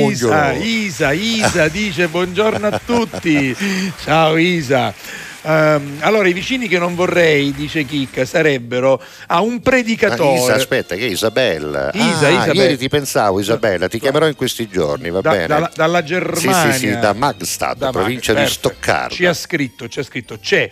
Isa, 0.09 0.27
unghero 0.27 0.63
Isa, 0.63 1.11
Isa 1.11 1.67
dice 1.67 2.07
buongiorno 2.07 2.67
a 2.67 2.81
tutti. 2.83 3.55
Ciao 4.03 4.37
Isa. 4.37 4.93
Ehm, 5.41 5.97
allora, 6.01 6.27
i 6.27 6.33
vicini 6.33 6.67
che 6.67 6.77
non 6.79 6.95
vorrei, 6.95 7.53
dice 7.53 7.85
Chicca, 7.85 8.25
sarebbero 8.25 9.01
a 9.27 9.39
un 9.41 9.55
Ah, 9.55 9.59
predicatore. 9.61 10.39
Isa, 10.39 10.53
aspetta, 10.55 10.95
che 10.95 11.05
è 11.07 11.09
Isabella? 11.09 11.91
Isa, 11.93 12.27
Ah, 12.27 12.29
Isabella. 12.29 12.53
Ieri 12.63 12.77
ti 12.77 12.89
pensavo, 12.89 13.39
Isabella, 13.39 13.87
ti 13.87 13.99
chiamerò 13.99 14.27
in 14.27 14.35
questi 14.35 14.67
giorni, 14.67 15.09
va 15.09 15.21
Da- 15.21 15.31
bene? 15.31 15.47
dalla, 15.47 15.71
dalla 15.73 16.03
Germania. 16.03 16.71
Sì, 16.71 16.79
sì, 16.79 16.87
sì, 16.87 16.99
da 16.99 17.13
Magstad, 17.13 17.77
Da 17.77 17.91
provincia 17.91 18.33
Mag- 18.33 18.43
di. 18.43 18.49
Stoccarda. 18.51 19.15
Ci 19.15 19.25
ha 19.25 19.33
scritto, 19.33 19.87
ci 19.87 19.99
ha 19.99 20.03
scritto, 20.03 20.37
c'è. 20.39 20.69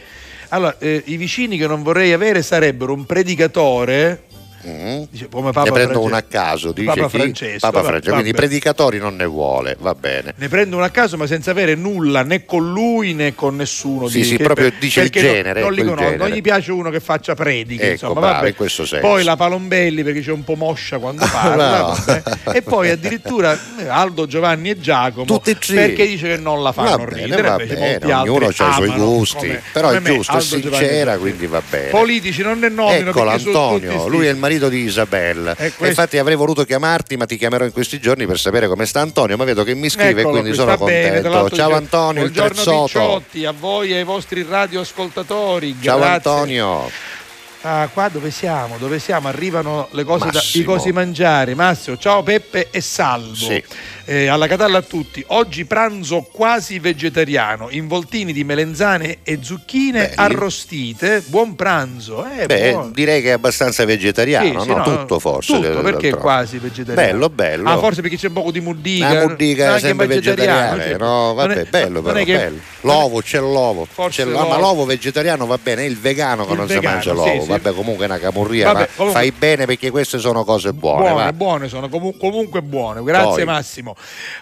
Allora, 0.50 0.76
eh, 0.80 1.02
i 1.08 1.18
vicini 1.18 1.58
che 1.58 1.68
non 1.68 1.84
vorrei 1.84 2.14
avere 2.14 2.42
sarebbero 2.42 2.94
un 2.94 3.06
predicatore. 3.06 4.24
Dice, 5.10 5.28
come 5.32 5.52
Papa 5.52 5.64
ne 5.64 5.72
prendo 5.72 5.92
France- 5.94 6.08
uno 6.08 6.16
a 6.18 6.22
caso, 6.22 6.72
dice 6.72 6.86
Papa 6.88 7.08
chi? 7.08 7.18
Francesco, 7.18 7.60
Papa 7.72 7.84
Francesco, 7.84 8.12
quindi 8.12 8.30
i 8.30 8.34
predicatori 8.34 8.98
non 8.98 9.16
ne 9.16 9.26
vuole, 9.26 9.76
va 9.80 9.94
bene. 9.96 10.34
Ne 10.38 10.48
prendo 10.50 10.76
uno 10.76 10.86
a 10.86 10.90
caso, 10.90 11.16
ma 11.18 11.26
senza 11.28 11.52
avere 11.52 11.76
nulla 11.76 12.24
né 12.24 12.44
con 12.46 12.72
lui 12.72 13.14
né 13.14 13.34
con 13.36 13.56
nessuno. 13.56 14.08
Sì, 14.08 14.20
di- 14.20 14.24
sì, 14.26 14.38
proprio 14.38 14.70
per- 14.70 14.80
dice 14.80 15.02
il 15.02 15.10
genere, 15.10 15.62
Non, 15.62 15.72
li 15.72 15.78
quel 15.78 15.88
conosco, 15.90 16.08
non 16.10 16.18
genere. 16.20 16.36
gli 16.38 16.42
piace 16.42 16.72
uno 16.72 16.90
che 16.90 17.00
faccia 17.00 17.34
prediche. 17.36 17.84
Ecco, 17.84 17.92
insomma, 17.94 18.14
bravo, 18.20 18.34
vabbè. 18.36 18.48
in 18.50 18.56
questo 18.56 18.86
senso. 18.86 19.08
Poi 19.08 19.24
la 19.24 19.36
Palombelli 19.36 20.04
perché 20.04 20.22
c'è 20.22 20.32
un 20.32 20.44
po' 20.44 20.56
moscia 20.56 20.98
quando 20.98 21.26
parla. 21.32 21.96
No. 22.46 22.54
E 22.54 22.62
poi 22.62 22.90
addirittura 22.90 23.58
eh, 23.80 23.88
Aldo, 23.88 24.28
Giovanni 24.28 24.70
e 24.72 24.80
Giacomo 24.80 25.26
Tutti 25.26 25.56
perché 25.74 26.06
dice 26.08 26.28
che 26.28 26.38
non 26.38 26.62
la 26.64 26.72
fanno 26.72 26.98
Va 26.98 27.06
bene, 27.06 27.24
ridere. 27.24 27.42
va 27.50 27.56
bene, 27.58 28.00
ognuno 28.14 28.46
ha 28.48 28.50
i 28.50 28.54
suoi 28.54 28.90
gusti, 28.92 29.36
come- 29.48 29.62
però 29.72 29.88
come 29.94 30.10
è 30.10 30.14
giusto, 30.14 30.38
è 30.38 30.42
sincera, 30.42 31.18
quindi 31.18 31.48
va 31.48 31.62
bene. 31.68 31.90
Politici 31.90 32.42
non 32.42 32.60
ne 32.60 32.70
nomino 32.70 33.12
tutti 33.12 33.28
Antonio, 33.28 34.08
lui 34.08 34.26
è 34.28 34.30
il 34.30 34.36
marito 34.38 34.57
di 34.68 34.80
Isabella. 34.82 35.52
E 35.52 35.68
E 35.68 35.74
questo- 35.74 35.86
Infatti 35.86 36.18
avrei 36.18 36.36
voluto 36.36 36.64
chiamarti, 36.64 37.16
ma 37.18 37.26
ti 37.26 37.38
chiamerò 37.38 37.64
in 37.66 37.72
questi 37.72 38.00
giorni 38.00 38.26
per 38.26 38.40
sapere 38.40 38.68
come 38.68 38.86
sta 38.88 39.02
Antonio, 39.02 39.38
ma 39.38 39.44
vedo 39.44 39.64
che 39.64 39.76
mi 39.76 39.90
scrive 39.90 40.22
Eccolo 40.22 40.28
e 40.38 40.42
quindi 40.42 40.50
qui, 40.50 40.58
sono 40.58 40.78
bene, 40.78 41.04
contento. 41.12 41.30
l'altro 41.30 41.56
Ciao 41.56 41.74
Antonio, 41.76 42.24
il 42.24 42.32
Trezzoto. 42.32 42.84
Picciotti, 42.86 43.46
a 43.46 43.52
voi 43.52 43.92
e 43.92 43.98
ai 43.98 44.04
vostri 44.04 44.44
radioascoltatori. 44.48 45.76
Ciao 45.82 45.98
grazie. 46.00 46.14
Antonio. 46.16 46.90
Ah, 47.62 47.90
qua 47.92 48.08
dove 48.08 48.30
siamo? 48.32 48.78
Dove 48.78 49.00
siamo? 49.00 49.28
Arrivano 49.28 49.88
le 49.92 50.04
cose 50.04 50.30
da, 50.30 50.42
i 50.54 50.64
cosi 50.64 50.92
mangiare. 50.92 51.56
Massimo, 51.56 51.98
ciao 51.98 52.22
Peppe 52.24 52.68
e 52.72 52.82
Salvo. 52.82 53.34
Sì. 53.36 53.62
Eh, 54.06 54.28
alla 54.28 54.48
Catalla 54.48 54.78
a 54.78 54.82
tutti. 54.84 55.22
Oggi 55.30 55.66
pranzo 55.66 56.22
quasi 56.32 56.80
vegetariano, 56.80 57.68
involtini 57.72 58.32
di 58.32 58.46
melenzane 58.46 59.18
e 59.24 59.40
zucchine 59.42 60.02
Belli. 60.04 60.14
arrostite. 60.16 61.24
Buon 61.26 61.56
pranzo. 61.56 62.26
Eh, 62.26 62.46
Beh, 62.46 62.72
buono. 62.72 62.92
direi 62.94 63.22
che 63.22 63.30
è 63.30 63.32
abbastanza 63.34 63.84
vegetariano, 63.84 64.62
Sì, 64.62 64.70
sì, 64.70 64.74
no? 64.76 64.84
Tutto 64.84 65.20
forse. 65.20 65.54
Tutto, 65.54 65.82
perché 65.82 66.02
d'altro. 66.10 66.20
quasi 66.20 66.58
vegetariano. 66.60 67.12
Bello, 67.12 67.30
bello. 67.30 67.70
Ah, 67.70 67.78
forse 67.80 68.02
perché 68.02 68.16
c'è 68.18 68.28
un 68.28 68.34
po' 68.34 68.52
di 68.52 68.62
muddica. 68.62 69.12
La 69.14 69.28
muddica 69.28 69.76
è 69.76 69.80
sempre 69.80 70.06
vegetariana, 70.08 70.96
no? 70.96 71.34
Vabbè, 71.34 71.54
non 71.56 71.64
è- 71.66 71.70
bello 71.70 72.02
però, 72.02 72.18
è 72.18 72.24
bello. 72.26 72.60
L'uovo, 72.82 73.22
c'è 73.22 73.40
l'uovo. 73.40 73.88
C'è 74.10 74.24
l'uovo. 74.24 74.48
Ma 74.48 74.58
l'uovo 74.58 74.86
vegetariano 74.86 75.46
va 75.46 75.58
bene, 75.62 75.82
è 75.82 75.86
il 75.86 75.98
vegano 75.98 76.46
che 76.46 76.52
Il 76.52 76.58
non 76.60 76.68
vegano, 76.68 77.02
si 77.02 77.08
mangia 77.10 77.12
l'uovo. 77.12 77.47
Sì. 77.56 77.60
Vabbè, 77.62 77.74
comunque 77.76 78.06
è 78.06 78.08
una 78.10 78.20
camurria, 78.20 78.72
Vabbè, 78.72 78.90
comunque- 78.96 79.22
fai 79.22 79.32
bene 79.32 79.66
perché 79.66 79.90
queste 79.92 80.18
sono 80.20 80.44
cose 80.44 80.74
buone. 80.74 81.10
Buone, 81.10 81.24
va. 81.26 81.34
buone 81.34 81.68
sono, 81.68 81.90
comu- 81.90 82.18
comunque 82.18 82.62
buone. 82.62 83.04
Grazie 83.04 83.44
Poi. 83.44 83.46
Massimo. 83.46 83.96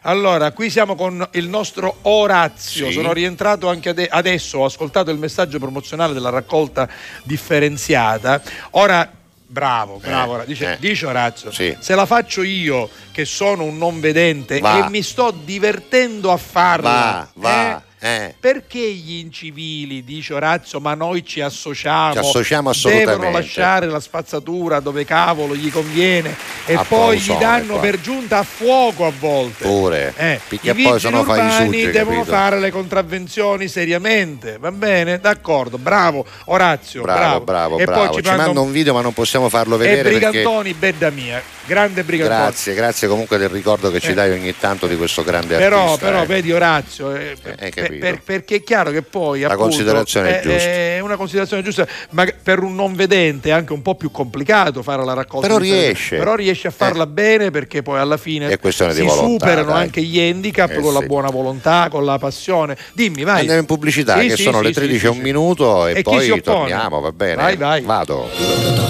Allora, 0.04 0.52
qui 0.52 0.70
siamo 0.70 0.96
con 0.96 1.28
il 1.34 1.48
nostro 1.48 1.98
Orazio. 2.04 2.88
Sì. 2.88 2.94
Sono 2.94 3.14
rientrato 3.14 3.70
anche 3.70 3.90
ade- 3.90 4.08
adesso, 4.10 4.60
ho 4.60 4.66
ascoltato 4.66 5.12
il 5.12 5.18
messaggio 5.18 5.60
promozionale 5.60 6.14
della 6.14 6.30
raccolta 6.30 6.88
differenziata. 7.24 8.42
Ora 8.72 9.10
Bravo, 9.48 10.00
bravo. 10.04 10.42
Eh, 10.42 10.46
dice, 10.48 10.74
eh. 10.74 10.78
dice 10.80 11.06
Orazio, 11.06 11.52
Sì. 11.52 11.74
se 11.80 11.94
la 11.96 12.06
faccio 12.08 12.42
io 12.42 12.90
che 13.12 13.24
sono 13.26 13.64
un 13.64 13.78
non 13.78 14.00
vedente 14.02 14.60
Va. 14.60 14.86
e 14.86 14.90
mi 14.90 15.02
sto 15.04 15.32
divertendo 15.32 16.32
a 16.32 16.36
farla, 16.38 17.30
Va, 17.36 17.50
va. 17.50 17.78
eh, 17.78 17.82
Eh. 18.06 18.36
perché 18.40 18.80
gli 18.80 19.14
incivili, 19.20 20.04
dice 20.04 20.34
Orazio, 20.36 20.80
ma 20.80 20.94
noi 20.94 21.26
ci 21.26 21.42
associamo, 21.42 22.14
Ci 22.14 22.20
associamo 22.20 22.72
devono 22.84 23.32
lasciare 23.32 23.88
la 23.88 24.00
spazzatura 24.00 24.80
dove 24.80 25.06
cavolo 25.06 25.56
gli 25.56 25.72
conviene 25.72 26.36
e 26.68 26.76
A 26.76 26.84
poi 26.84 27.18
gli 27.18 27.34
danno 27.34 27.74
qua. 27.74 27.80
per 27.80 28.00
giunta 28.02 28.38
a 28.40 28.44
fuoco 28.44 29.06
a 29.08 29.12
volte. 29.18 29.64
Pure. 29.64 30.14
Eh, 30.18 30.40
Perché 30.48 30.70
I 30.70 30.84
poi 30.84 31.04
urbani 31.04 31.92
devono 31.92 32.18
capito? 32.20 32.24
fare 32.36 32.60
le 32.60 32.70
contravvenzioni 32.72 33.68
seriamente, 33.68 34.58
va 34.60 34.72
bene? 34.72 35.20
D'accordo, 35.20 35.78
bravo 35.80 36.26
Orazio, 36.46 37.02
Bravo, 37.02 37.42
bravo. 37.42 37.44
bravo, 37.44 37.78
e 37.80 37.86
bravo. 37.86 38.06
poi 38.08 38.16
Ci, 38.22 38.30
ci 38.30 38.36
manda 38.36 38.60
un 38.60 38.72
video 38.72 38.94
ma 38.94 39.02
non 39.02 39.14
possiamo 39.14 39.50
farlo 39.50 39.76
e 39.76 39.78
vedere 39.80 40.02
perché... 40.10 40.20
Brigantoni, 40.30 40.74
bedda 40.74 41.10
mia, 41.10 41.42
grande 41.66 42.04
Brigantoni. 42.04 42.40
Grazie, 42.40 42.74
grazie 42.76 43.08
comunque 43.08 43.38
del 43.38 43.50
ricordo 43.50 43.90
che 43.90 44.00
ci 44.00 44.12
Eh. 44.12 44.14
dai 44.14 44.32
ogni 44.32 44.54
tanto 44.58 44.86
di 44.88 44.96
questo 44.96 45.24
grande 45.24 45.58
Però, 45.58 45.84
artista. 45.84 46.06
però 46.06 46.22
eh. 46.24 46.26
vedi 46.28 46.52
Orazio, 46.52 47.14
eh, 47.16 47.36
per- 47.42 47.56
capito. 48.00 48.06
per- 48.06 48.22
perché 48.24 48.56
è 48.56 48.64
chiaro 48.64 48.92
che 48.92 49.02
poi 49.02 49.42
La 49.42 49.48
appunto, 49.48 49.64
considerazione 49.64 50.40
è 50.40 50.42
giusta. 50.42 50.60
È 50.70 51.00
una 51.00 51.16
considerazione 51.16 51.64
giusta, 51.64 51.88
ma 52.12 52.26
per 52.44 52.60
un 52.60 52.76
non 52.76 52.96
vedente 52.96 53.50
è 53.50 53.52
anche 53.52 53.74
un 53.74 53.82
po' 53.82 53.96
più 53.96 54.12
complicato 54.12 54.82
fare 54.84 55.04
la 55.04 55.14
raccolta. 55.14 55.48
Però 55.48 55.60
riesce. 55.60 56.18
Però 56.18 56.36
riesce 56.36 56.68
a 56.68 56.72
farla 56.72 57.06
bene 57.08 57.52
perché 57.52 57.82
poi 57.82 58.00
alla 58.00 58.18
fine 58.18 58.48
È 58.50 58.60
questione 58.60 58.94
di 58.94 59.00
si 59.02 59.06
volontà, 59.06 59.46
superano 59.46 59.72
dai. 59.74 59.82
anche 59.84 60.02
gli 60.02 60.20
handicap 60.20 60.72
Eh, 60.72 60.80
con 60.80 60.94
la 60.94 61.00
sì. 61.00 61.06
buona 61.06 61.30
volontà, 61.30 61.88
con 61.90 62.06
la 62.06 62.18
passione. 62.18 62.78
Dimmi, 62.94 63.24
vai. 63.24 63.40
Andiamo 63.40 63.60
in 63.60 63.66
pubblicità, 63.66 64.20
Sì, 64.20 64.28
che 64.28 64.36
sì, 64.36 64.44
sono 64.44 64.58
sì, 64.60 64.64
le 64.64 64.70
sì, 64.70 64.74
13 64.80 65.00
sì, 65.00 65.06
e 65.06 65.10
un 65.10 65.16
sì. 65.16 65.22
minuto 65.22 65.88
e, 65.88 65.98
E 66.00 66.02
poi 66.02 66.42
torniamo, 66.42 67.00
va 67.00 67.12
bene? 67.12 67.36
Vai, 67.36 67.56
vai. 67.58 67.82
Vado. 67.82 68.30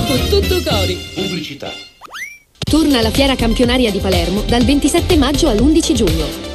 Con 0.07 0.27
tutto 0.29 0.61
cori. 0.69 0.95
Pubblicità. 1.13 1.71
Torna 2.59 3.01
la 3.01 3.11
fiera 3.11 3.35
campionaria 3.35 3.91
di 3.91 3.99
Palermo 3.99 4.41
dal 4.41 4.63
27 4.63 5.15
maggio 5.17 5.49
all'11 5.49 5.93
giugno. 5.93 6.54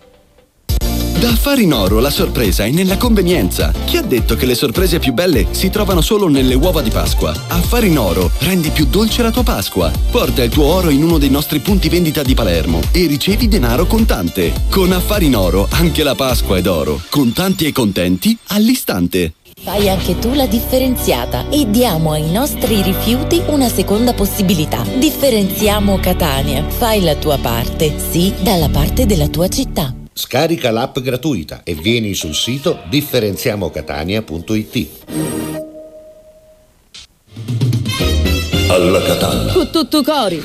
Da 1.21 1.29
Affari 1.29 1.65
in 1.65 1.73
Oro 1.73 1.99
la 1.99 2.09
sorpresa 2.09 2.65
è 2.65 2.71
nella 2.71 2.97
convenienza. 2.97 3.71
Chi 3.85 3.97
ha 3.97 4.01
detto 4.01 4.35
che 4.35 4.47
le 4.47 4.55
sorprese 4.55 4.97
più 4.97 5.13
belle 5.13 5.45
si 5.51 5.69
trovano 5.69 6.01
solo 6.01 6.27
nelle 6.27 6.55
uova 6.55 6.81
di 6.81 6.89
Pasqua? 6.89 7.31
Affari 7.49 7.89
in 7.89 7.99
Oro 7.99 8.31
rendi 8.39 8.71
più 8.71 8.87
dolce 8.87 9.21
la 9.21 9.29
tua 9.29 9.43
Pasqua. 9.43 9.91
Porta 10.09 10.41
il 10.41 10.49
tuo 10.49 10.65
oro 10.65 10.89
in 10.89 11.03
uno 11.03 11.19
dei 11.19 11.29
nostri 11.29 11.59
punti 11.59 11.89
vendita 11.89 12.23
di 12.23 12.33
Palermo 12.33 12.79
e 12.91 13.05
ricevi 13.05 13.47
denaro 13.47 13.85
contante. 13.85 14.51
Con 14.71 14.91
Affari 14.93 15.27
in 15.27 15.35
Oro 15.35 15.67
anche 15.69 16.01
la 16.01 16.15
Pasqua 16.15 16.57
è 16.57 16.61
d'oro. 16.63 16.99
Contanti 17.07 17.67
e 17.67 17.71
contenti 17.71 18.35
all'istante. 18.47 19.33
Fai 19.61 19.89
anche 19.89 20.17
tu 20.17 20.33
la 20.33 20.47
differenziata 20.47 21.49
e 21.49 21.69
diamo 21.69 22.13
ai 22.13 22.31
nostri 22.31 22.81
rifiuti 22.81 23.39
una 23.45 23.69
seconda 23.69 24.15
possibilità. 24.15 24.83
Differenziamo 24.97 25.99
Catania. 25.99 26.67
Fai 26.67 27.03
la 27.03 27.13
tua 27.13 27.37
parte, 27.37 27.93
sì, 28.09 28.33
dalla 28.41 28.69
parte 28.69 29.05
della 29.05 29.27
tua 29.27 29.47
città. 29.49 29.93
Scarica 30.13 30.71
l'app 30.71 30.99
gratuita 30.99 31.61
e 31.63 31.73
vieni 31.73 32.13
sul 32.13 32.35
sito 32.35 32.79
differenziamocatania.it. 32.89 34.87
Alla 38.69 39.01
Catalla. 39.01 39.53
Con 39.53 39.71
tutto 39.71 40.03
cori. 40.03 40.43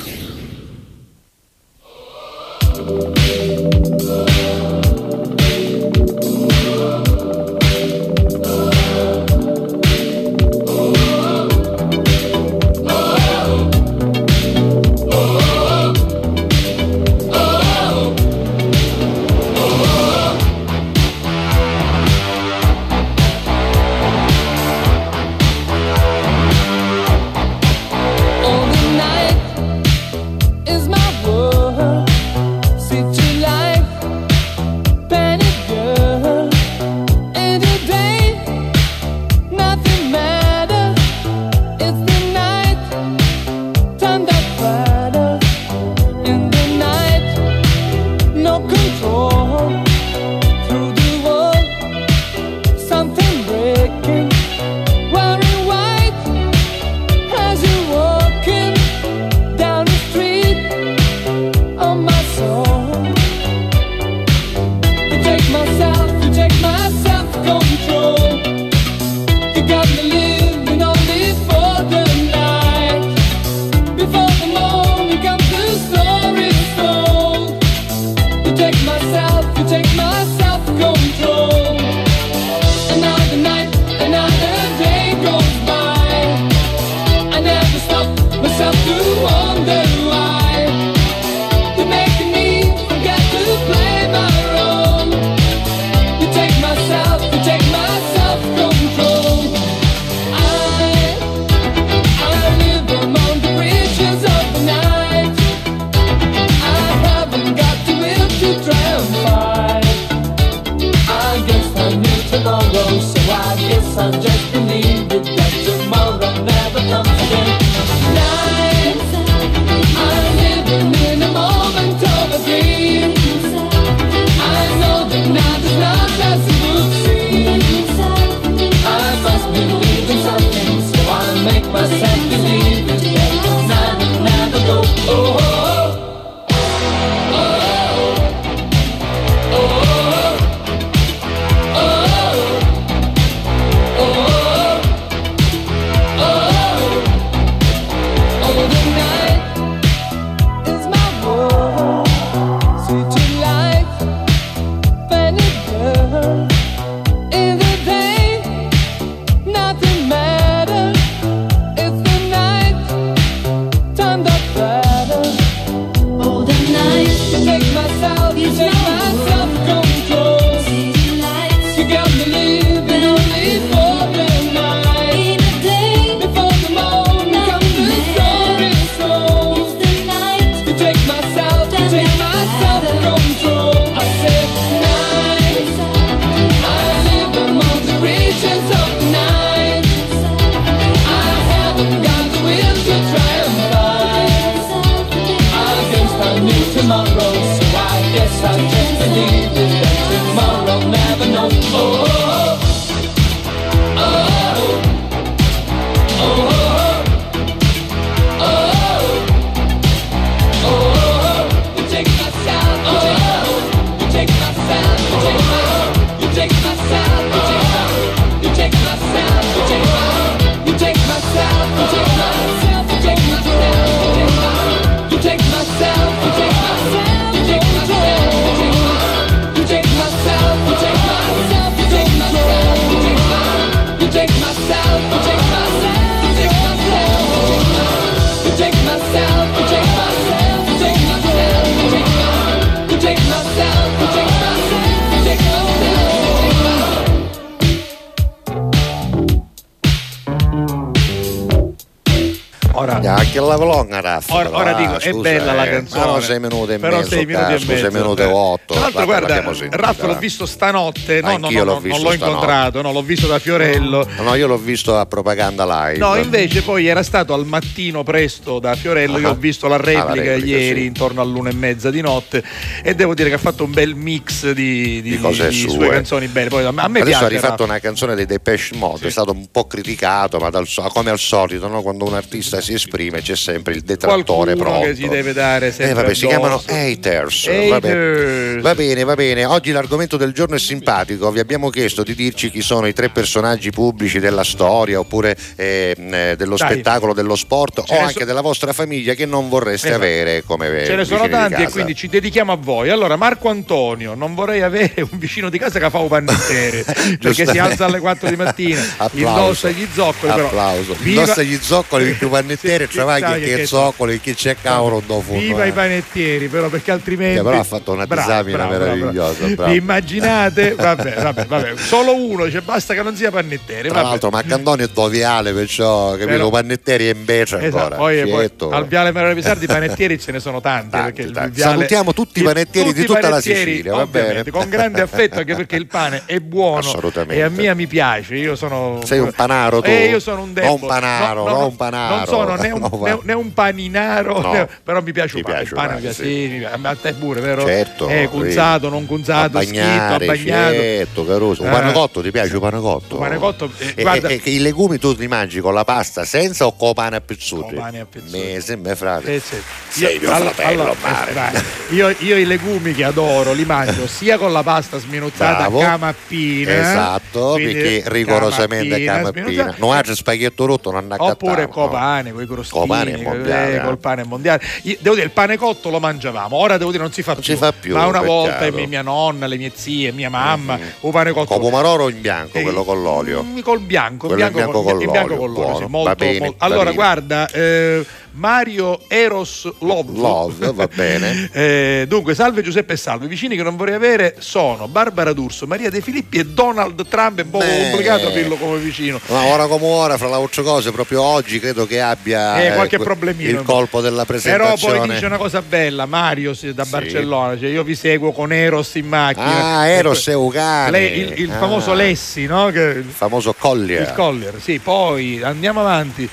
Però, 255.11 255.21
dico, 255.21 255.29
è 255.29 255.31
scusa, 255.31 255.45
bella 255.45 255.53
la 255.53 255.65
eh, 255.65 255.69
canzone. 255.69 256.05
Ma 256.05 256.11
no, 256.11 256.19
sei 256.19 256.39
minuti 256.39 256.71
e 256.73 256.79
Però 256.79 256.97
mezzo, 256.97 257.09
sei 257.09 257.25
minuti 257.25 257.43
e 257.43 257.47
cazzo, 257.47 257.65
sei 257.65 257.75
mezzo, 257.83 257.97
minuti 257.97 258.21
e 258.21 258.25
eh. 258.25 258.31
otto. 258.31 258.73
Tra 258.91 259.05
l'altro, 259.05 259.05
Guarda, 259.05 259.77
Raffa 259.77 260.05
l'ho 260.07 260.17
visto 260.17 260.45
stanotte. 260.45 261.21
No, 261.21 261.37
no, 261.37 261.49
no, 261.49 261.63
l'ho 261.63 261.81
non 261.83 262.01
l'ho 262.01 262.13
incontrato, 262.13 262.81
no, 262.81 262.91
l'ho 262.91 263.01
visto 263.01 263.27
da 263.27 263.39
Fiorello. 263.39 264.07
No, 264.19 264.35
io 264.35 264.47
l'ho 264.47 264.57
visto 264.57 264.97
a 264.97 265.05
propaganda 265.05 265.65
live. 265.65 265.97
No, 265.97 266.15
invece 266.15 266.61
poi 266.61 266.87
era 266.87 267.03
stato 267.03 267.33
al 267.33 267.45
mattino 267.45 268.03
presto 268.03 268.59
da 268.59 268.75
Fiorello, 268.75 269.17
io 269.19 269.27
Ah. 269.27 269.31
ho 269.31 269.35
visto 269.35 269.67
la 269.67 269.77
replica, 269.77 270.35
ieri 270.35 270.79
sì. 270.81 270.85
intorno 270.85 271.21
all'una 271.21 271.49
e 271.49 271.53
mezza 271.53 271.89
di 271.91 272.01
notte 272.01 272.43
e 272.83 272.95
devo 272.95 273.13
dire 273.13 273.29
che 273.29 273.35
ha 273.35 273.39
fatto 273.39 273.63
un 273.63 273.71
bel 273.71 273.95
mix 273.95 274.51
di, 274.51 275.01
di- 275.01 275.09
Di 275.11 275.19
cose 275.19 275.49
di 275.49 275.55
sue. 275.55 275.69
sue 275.69 275.89
canzoni 275.89 276.27
belle. 276.27 276.49
Poi 276.49 276.63
a 276.65 276.71
me 276.71 276.81
Adesso 276.81 277.03
piace 277.05 277.23
ha 277.25 277.27
rifatto 277.27 277.63
una 277.63 277.79
canzone 277.79 278.15
dei 278.15 278.25
Depeche 278.25 278.75
Mode, 278.75 279.07
è 279.07 279.11
stato 279.11 279.31
un 279.31 279.47
po' 279.51 279.65
criticato, 279.67 280.37
ma 280.39 280.49
dal 280.49 280.65
come 280.93 281.09
al 281.09 281.19
solito, 281.19 281.67
no? 281.67 281.81
quando 281.81 282.05
un 282.05 282.13
artista 282.13 282.61
si 282.61 282.73
esprime 282.73 283.21
c'è 283.21 283.35
sempre 283.35 283.73
il 283.73 283.81
detrattore 283.81 284.55
Qualcuno 284.55 284.55
pronto. 284.55 284.85
che 284.87 284.95
si 284.95 285.07
deve 285.07 285.33
dare 285.33 285.67
Eh, 285.67 285.71
sempre 285.71 285.93
vabbè, 286.03 286.13
si 286.13 286.27
chiamano 286.27 286.61
haters. 286.65 287.47
Haters. 287.47 287.69
Vabbè. 287.69 288.59
Va 288.61 288.73
bene, 288.77 289.03
va 289.03 289.15
bene. 289.15 289.43
Oggi 289.43 289.71
l'argomento 289.71 290.17
del 290.17 290.31
giorno 290.33 290.55
è 290.55 290.59
simpatico. 290.59 291.31
Vi 291.31 291.39
abbiamo 291.39 291.69
chiesto 291.71 292.03
di 292.03 292.13
dirci 292.13 292.51
chi 292.51 292.61
sono 292.61 292.85
i 292.85 292.93
tre 292.93 293.09
personaggi 293.09 293.71
pubblici 293.71 294.19
della 294.19 294.43
storia 294.43 294.99
oppure 294.99 295.35
ehm, 295.55 296.13
eh, 296.13 296.35
dello 296.37 296.55
Dai. 296.55 296.71
spettacolo, 296.71 297.13
dello 297.13 297.35
sport 297.35 297.83
Ce 297.83 297.93
o 297.95 297.99
anche 297.99 298.19
so- 298.19 298.25
della 298.25 298.41
vostra 298.41 298.73
famiglia 298.73 299.15
che 299.15 299.25
non 299.25 299.49
vorreste 299.49 299.87
Esatto. 299.87 300.03
avere 300.03 300.43
come 300.43 300.83
Ce 300.85 300.95
ne 300.95 301.05
sono 301.05 301.27
tanti 301.27 301.63
e 301.63 301.69
quindi 301.69 301.95
ci 301.95 302.07
dedichiamo 302.07 302.51
a 302.51 302.55
voi. 302.55 302.89
Allora, 302.89 303.15
Marco 303.15 303.49
Antonio, 303.49 304.13
non 304.13 304.35
vorrei 304.35 304.61
avere 304.61 305.01
un 305.09 305.17
vicino 305.17 305.49
di 305.49 305.57
casa 305.57 305.79
che 305.79 305.89
fa 305.89 305.97
un 305.97 306.07
panettere 306.07 306.85
perché 307.19 307.47
si 307.47 307.57
alza 307.57 307.85
alle 307.85 307.99
4 307.99 308.29
di 308.29 308.35
mattina, 308.35 308.81
indossa 309.13 309.69
gli 309.69 309.87
zoccoli. 309.91 310.31
Applauso. 310.31 310.95
viva- 310.99 311.21
Indossa 311.21 311.41
gli 311.41 311.57
zoccoli 311.59 312.11
più 312.13 312.29
travaglia 312.29 313.27
sai 313.27 313.41
che, 313.41 313.65
zoccoli, 313.65 314.19
che 314.19 314.35
c'è 314.35 314.55
cavolo 314.61 315.01
dopo. 315.05 315.33
Viva 315.33 315.65
i 315.65 315.71
panettieri, 315.71 316.47
però 316.47 316.69
perché 316.69 316.91
altrimenti. 316.91 317.37
Che 317.37 317.43
però 317.43 317.59
ha 317.59 317.63
fatto 317.63 317.93
una 317.93 318.05
disamina 318.05 318.66
bravo, 318.67 318.83
meravigliosa, 318.95 319.45
bravo. 319.55 319.73
immaginate? 319.73 320.75
Vabbè, 320.75 321.13
vabbè, 321.21 321.45
vabbè. 321.45 321.73
Solo 321.77 322.15
uno 322.15 322.45
dice 322.45 322.61
basta 322.61 322.93
che 322.93 323.01
non 323.01 323.15
sia 323.15 323.31
panettiere. 323.31 323.89
Tra 323.89 324.01
l'altro 324.01 324.29
Maccandonio 324.29 324.85
è 324.85 324.89
doviale, 324.93 325.53
perciò 325.53 326.11
capito, 326.11 326.27
Però- 326.27 326.49
panettieri 326.49 327.09
e 327.09 327.15
invece 327.17 327.57
Esatto, 327.59 327.77
ancora. 327.77 327.95
poi, 327.95 328.29
poi 328.29 328.49
al 328.71 328.87
Viale 328.87 329.11
Mario 329.11 329.33
Visardi 329.33 329.65
i 329.65 329.67
panettieri 329.67 330.19
ce 330.19 330.31
ne 330.31 330.39
sono 330.39 330.61
tanti. 330.61 330.89
Tanti. 330.91 331.23
Viale- 331.31 331.51
Salutiamo 331.55 332.13
tutti 332.13 332.39
i 332.39 332.43
panettieri 332.43 332.93
di 332.93 333.01
tutti 333.01 333.03
i 333.03 333.05
tutta 333.15 333.19
la 333.21 333.29
panettieri, 333.29 333.71
Sicilia, 333.71 333.93
va 333.95 334.05
bene? 334.07 334.43
Con 334.49 334.69
grande 334.69 335.01
affetto, 335.01 335.39
anche 335.39 335.55
perché 335.55 335.75
il 335.75 335.87
pane 335.87 336.23
è 336.25 336.39
buono 336.39 336.79
Assolutamente. 336.79 337.35
e 337.35 337.41
a 337.41 337.49
mia 337.49 337.75
mi 337.75 337.87
piace. 337.87 338.35
Io 338.35 338.55
sono. 338.55 338.99
Sei 339.03 339.19
un 339.19 339.31
panaro 339.35 339.81
tu? 339.81 339.89
Eh, 339.89 340.07
io 340.09 340.19
sono 340.19 340.41
un 340.41 340.53
debole. 340.53 340.77
Non 340.79 340.87
panaro, 340.87 341.43
No, 341.45 341.49
no, 341.51 341.59
non 341.59 341.75
panaro. 341.75 342.15
Non 342.15 342.25
sono 342.25 342.55
né 342.55 342.71
un, 342.71 342.79
No, 342.97 342.99
né- 343.03 343.19
né 343.23 343.33
un 343.33 343.53
paninaro, 343.53 344.51
né- 344.51 344.67
però 344.83 345.01
mi 345.01 345.11
piace 345.11 345.35
un 345.37 345.41
pane. 345.41 345.55
piace 345.57 345.69
il 345.73 345.75
pane 345.79 345.93
mi 345.95 346.01
piace, 346.01 346.23
sì, 346.23 346.55
piace. 346.59 346.79
a 346.81 346.95
te 347.01 347.13
pure, 347.13 347.39
vero? 347.41 347.65
Certo, 347.65 348.07
Eh, 348.07 348.27
vedi. 348.55 348.89
non 348.89 349.05
cunzato, 349.05 349.57
a 349.57 349.61
scritto, 349.61 349.77
bagnare, 349.81 350.23
abbagnato. 350.25 350.73
certo, 350.73 351.25
caruso. 351.25 351.61
Un 351.63 351.67
Eh. 351.69 351.71
pane 351.71 351.91
cotto, 351.93 352.21
ti 352.21 352.31
piace 352.31 352.53
il 352.53 352.59
pane 352.59 352.79
cotto? 352.79 353.15
Un 353.15 353.21
pane 353.21 353.37
cotto, 353.37 353.71
eh, 353.77 353.93
E, 353.95 354.01
guarda- 354.01 354.27
e- 354.29 354.33
e 354.35 354.39
che 354.41 354.49
i 354.49 354.59
legumi 354.59 354.97
tu 354.99 355.13
li 355.17 355.27
mangi 355.27 355.59
con 355.59 355.73
la 355.73 355.83
pasta 355.83 356.25
senza 356.25 356.65
o 356.65 356.75
con 356.75 356.93
pane 356.93 357.15
a 357.17 357.21
pezzuti? 357.21 357.73
Con 357.75 357.83
pane 357.83 357.99
a 358.01 358.05
pezzuti. 358.05 358.75
Me, 358.75 358.95
frate. 358.95 359.35
Eh, 359.35 359.39
sì. 359.39 359.55
Sei 359.89 360.15
Io- 360.15 360.19
mio 360.21 360.31
all- 360.31 360.41
fratello, 360.51 360.81
allora, 360.81 360.95
mare. 361.01 361.31
eh, 361.31 361.33
vai. 361.33 361.61
io, 361.89 362.15
io 362.19 362.37
i 362.37 362.45
legumi 362.45 362.93
che 362.93 363.03
adoro 363.03 363.53
li 363.53 363.65
mangio 363.65 364.07
sia 364.07 364.37
con 364.37 364.51
la 364.51 364.63
pasta 364.63 364.97
sminuzzata 364.99 365.57
Bravo. 365.57 365.79
camappina 365.79 366.71
Esatto, 366.71 367.53
perché 367.55 368.03
rigorosamente 368.05 369.03
camappina. 369.03 369.75
Non 369.77 369.95
ha 369.95 370.03
spaghetto 370.13 370.65
rotto, 370.65 370.91
non 370.91 371.11
ha 371.11 371.15
Oppure 371.19 371.67
col 371.67 371.89
pane, 371.89 372.31
con 372.31 372.41
i 372.43 372.47
crostini, 372.47 372.79
Col 372.79 372.87
pane 372.87 373.11
è 373.13 373.23
mondiale, 373.23 373.71
eh, 373.71 373.75
eh. 373.75 373.81
col 373.81 373.97
pane 373.97 374.23
mondiale. 374.23 374.61
Io- 374.83 374.97
devo 374.99 375.15
dire, 375.15 375.27
il 375.27 375.31
pane 375.33 375.57
cotto 375.57 375.89
lo 375.89 375.99
mangiavamo, 375.99 376.55
ora 376.55 376.77
devo 376.77 376.91
dire 376.91 377.03
non 377.03 377.11
si 377.11 377.21
fa, 377.23 377.33
più. 377.33 377.43
si 377.43 377.55
fa 377.55 377.71
più, 377.71 377.93
Ma 377.95 378.05
una 378.05 378.19
peccato. 378.19 378.31
Volta 378.37 378.71
mia, 378.71 378.87
mia 378.87 379.01
nonna, 379.01 379.47
le 379.47 379.57
mie 379.57 379.71
zie, 379.73 380.11
mia 380.11 380.29
mamma, 380.29 380.79
un 381.01 381.11
pane 381.11 381.31
cotto. 381.31 381.47
Con 381.53 381.59
pomaroro 381.59 382.09
in 382.09 382.21
bianco, 382.21 382.57
Eh, 382.57 382.61
quello 382.61 382.83
con 382.83 383.01
l'olio. 383.01 383.43
Mm, 383.43 383.59
Col 383.59 383.79
bianco, 383.79 384.27
Quello 384.27 384.45
in 384.45 384.53
bianco, 384.53 384.81
con, 384.83 385.01
in 385.01 385.11
bianco 385.11 385.35
con 385.35 385.49
l'olio, 385.51 385.63
buono. 385.63 385.77
sì, 385.77 385.85
molto, 385.91 386.15
bene, 386.15 386.39
molto- 386.39 386.55
Allora, 386.65 386.91
guarda, 386.91 387.47
eh, 387.49 388.05
Mario 388.37 388.99
Eros 389.07 389.67
Love. 389.79 390.11
Love, 390.17 390.71
va 390.73 390.87
bene. 390.93 391.49
Eh, 391.51 392.05
dunque, 392.07 392.35
salve 392.35 392.61
Giuseppe 392.61 392.93
e 392.93 392.97
salve. 392.97 393.25
I 393.25 393.27
vicini 393.29 393.55
che 393.55 393.63
non 393.63 393.75
vorrei 393.75 393.95
avere 393.95 394.35
sono 394.39 394.87
Barbara 394.87 395.33
D'Urso, 395.33 395.65
Maria 395.67 395.89
De 395.89 396.01
Filippi 396.01 396.37
e 396.37 396.45
Donald 396.45 397.07
Trump. 397.07 397.39
È 397.39 397.43
un 397.43 397.49
po' 397.49 397.57
Beh. 397.59 397.87
complicato 397.89 398.29
dirlo 398.29 398.55
come 398.55 398.77
vicino. 398.77 399.19
Ma 399.27 399.45
ora 399.45 399.65
come 399.67 399.85
ora, 399.85 400.17
fra 400.17 400.27
le 400.27 400.35
altre 400.35 400.61
cose, 400.63 400.91
proprio 400.91 401.21
oggi 401.21 401.59
credo 401.59 401.85
che 401.87 401.99
abbia 401.99 402.61
Eh, 402.63 402.73
qualche 402.75 402.97
que- 402.97 403.05
problemino. 403.05 403.59
il 403.59 403.65
colpo 403.65 404.01
della 404.01 404.25
Però 404.25 404.37
presentazione. 404.39 404.97
poi 404.99 405.09
dice 405.09 405.25
una 405.25 405.37
cosa 405.37 405.61
bella, 405.61 406.05
Mario 406.05 406.53
sì, 406.53 406.73
da 406.73 406.85
Barcellona, 406.85 407.57
cioè 407.57 407.69
io 407.69 407.83
vi 407.83 407.95
seguo 407.95 408.31
con 408.31 408.53
Eros 408.53 408.93
in 408.95 409.07
macchina. 409.07 409.77
Ah, 409.79 409.87
Eros 409.87 410.27
è 410.27 410.33
Ucani. 410.35 410.91
Lei- 410.91 411.19
il, 411.19 411.33
il 411.41 411.51
Ah. 411.51 411.57
famoso 411.57 411.93
Lessi, 411.93 412.45
no? 412.45 412.67
Che- 412.69 412.79
Il 412.97 413.11
famoso 413.11 413.53
Collier. 413.57 414.01
il 414.01 414.13
Collier, 414.13 414.53
sì, 414.61 414.79
poi 414.79 415.41
andiamo 415.41 415.79
avanti. 415.79 416.29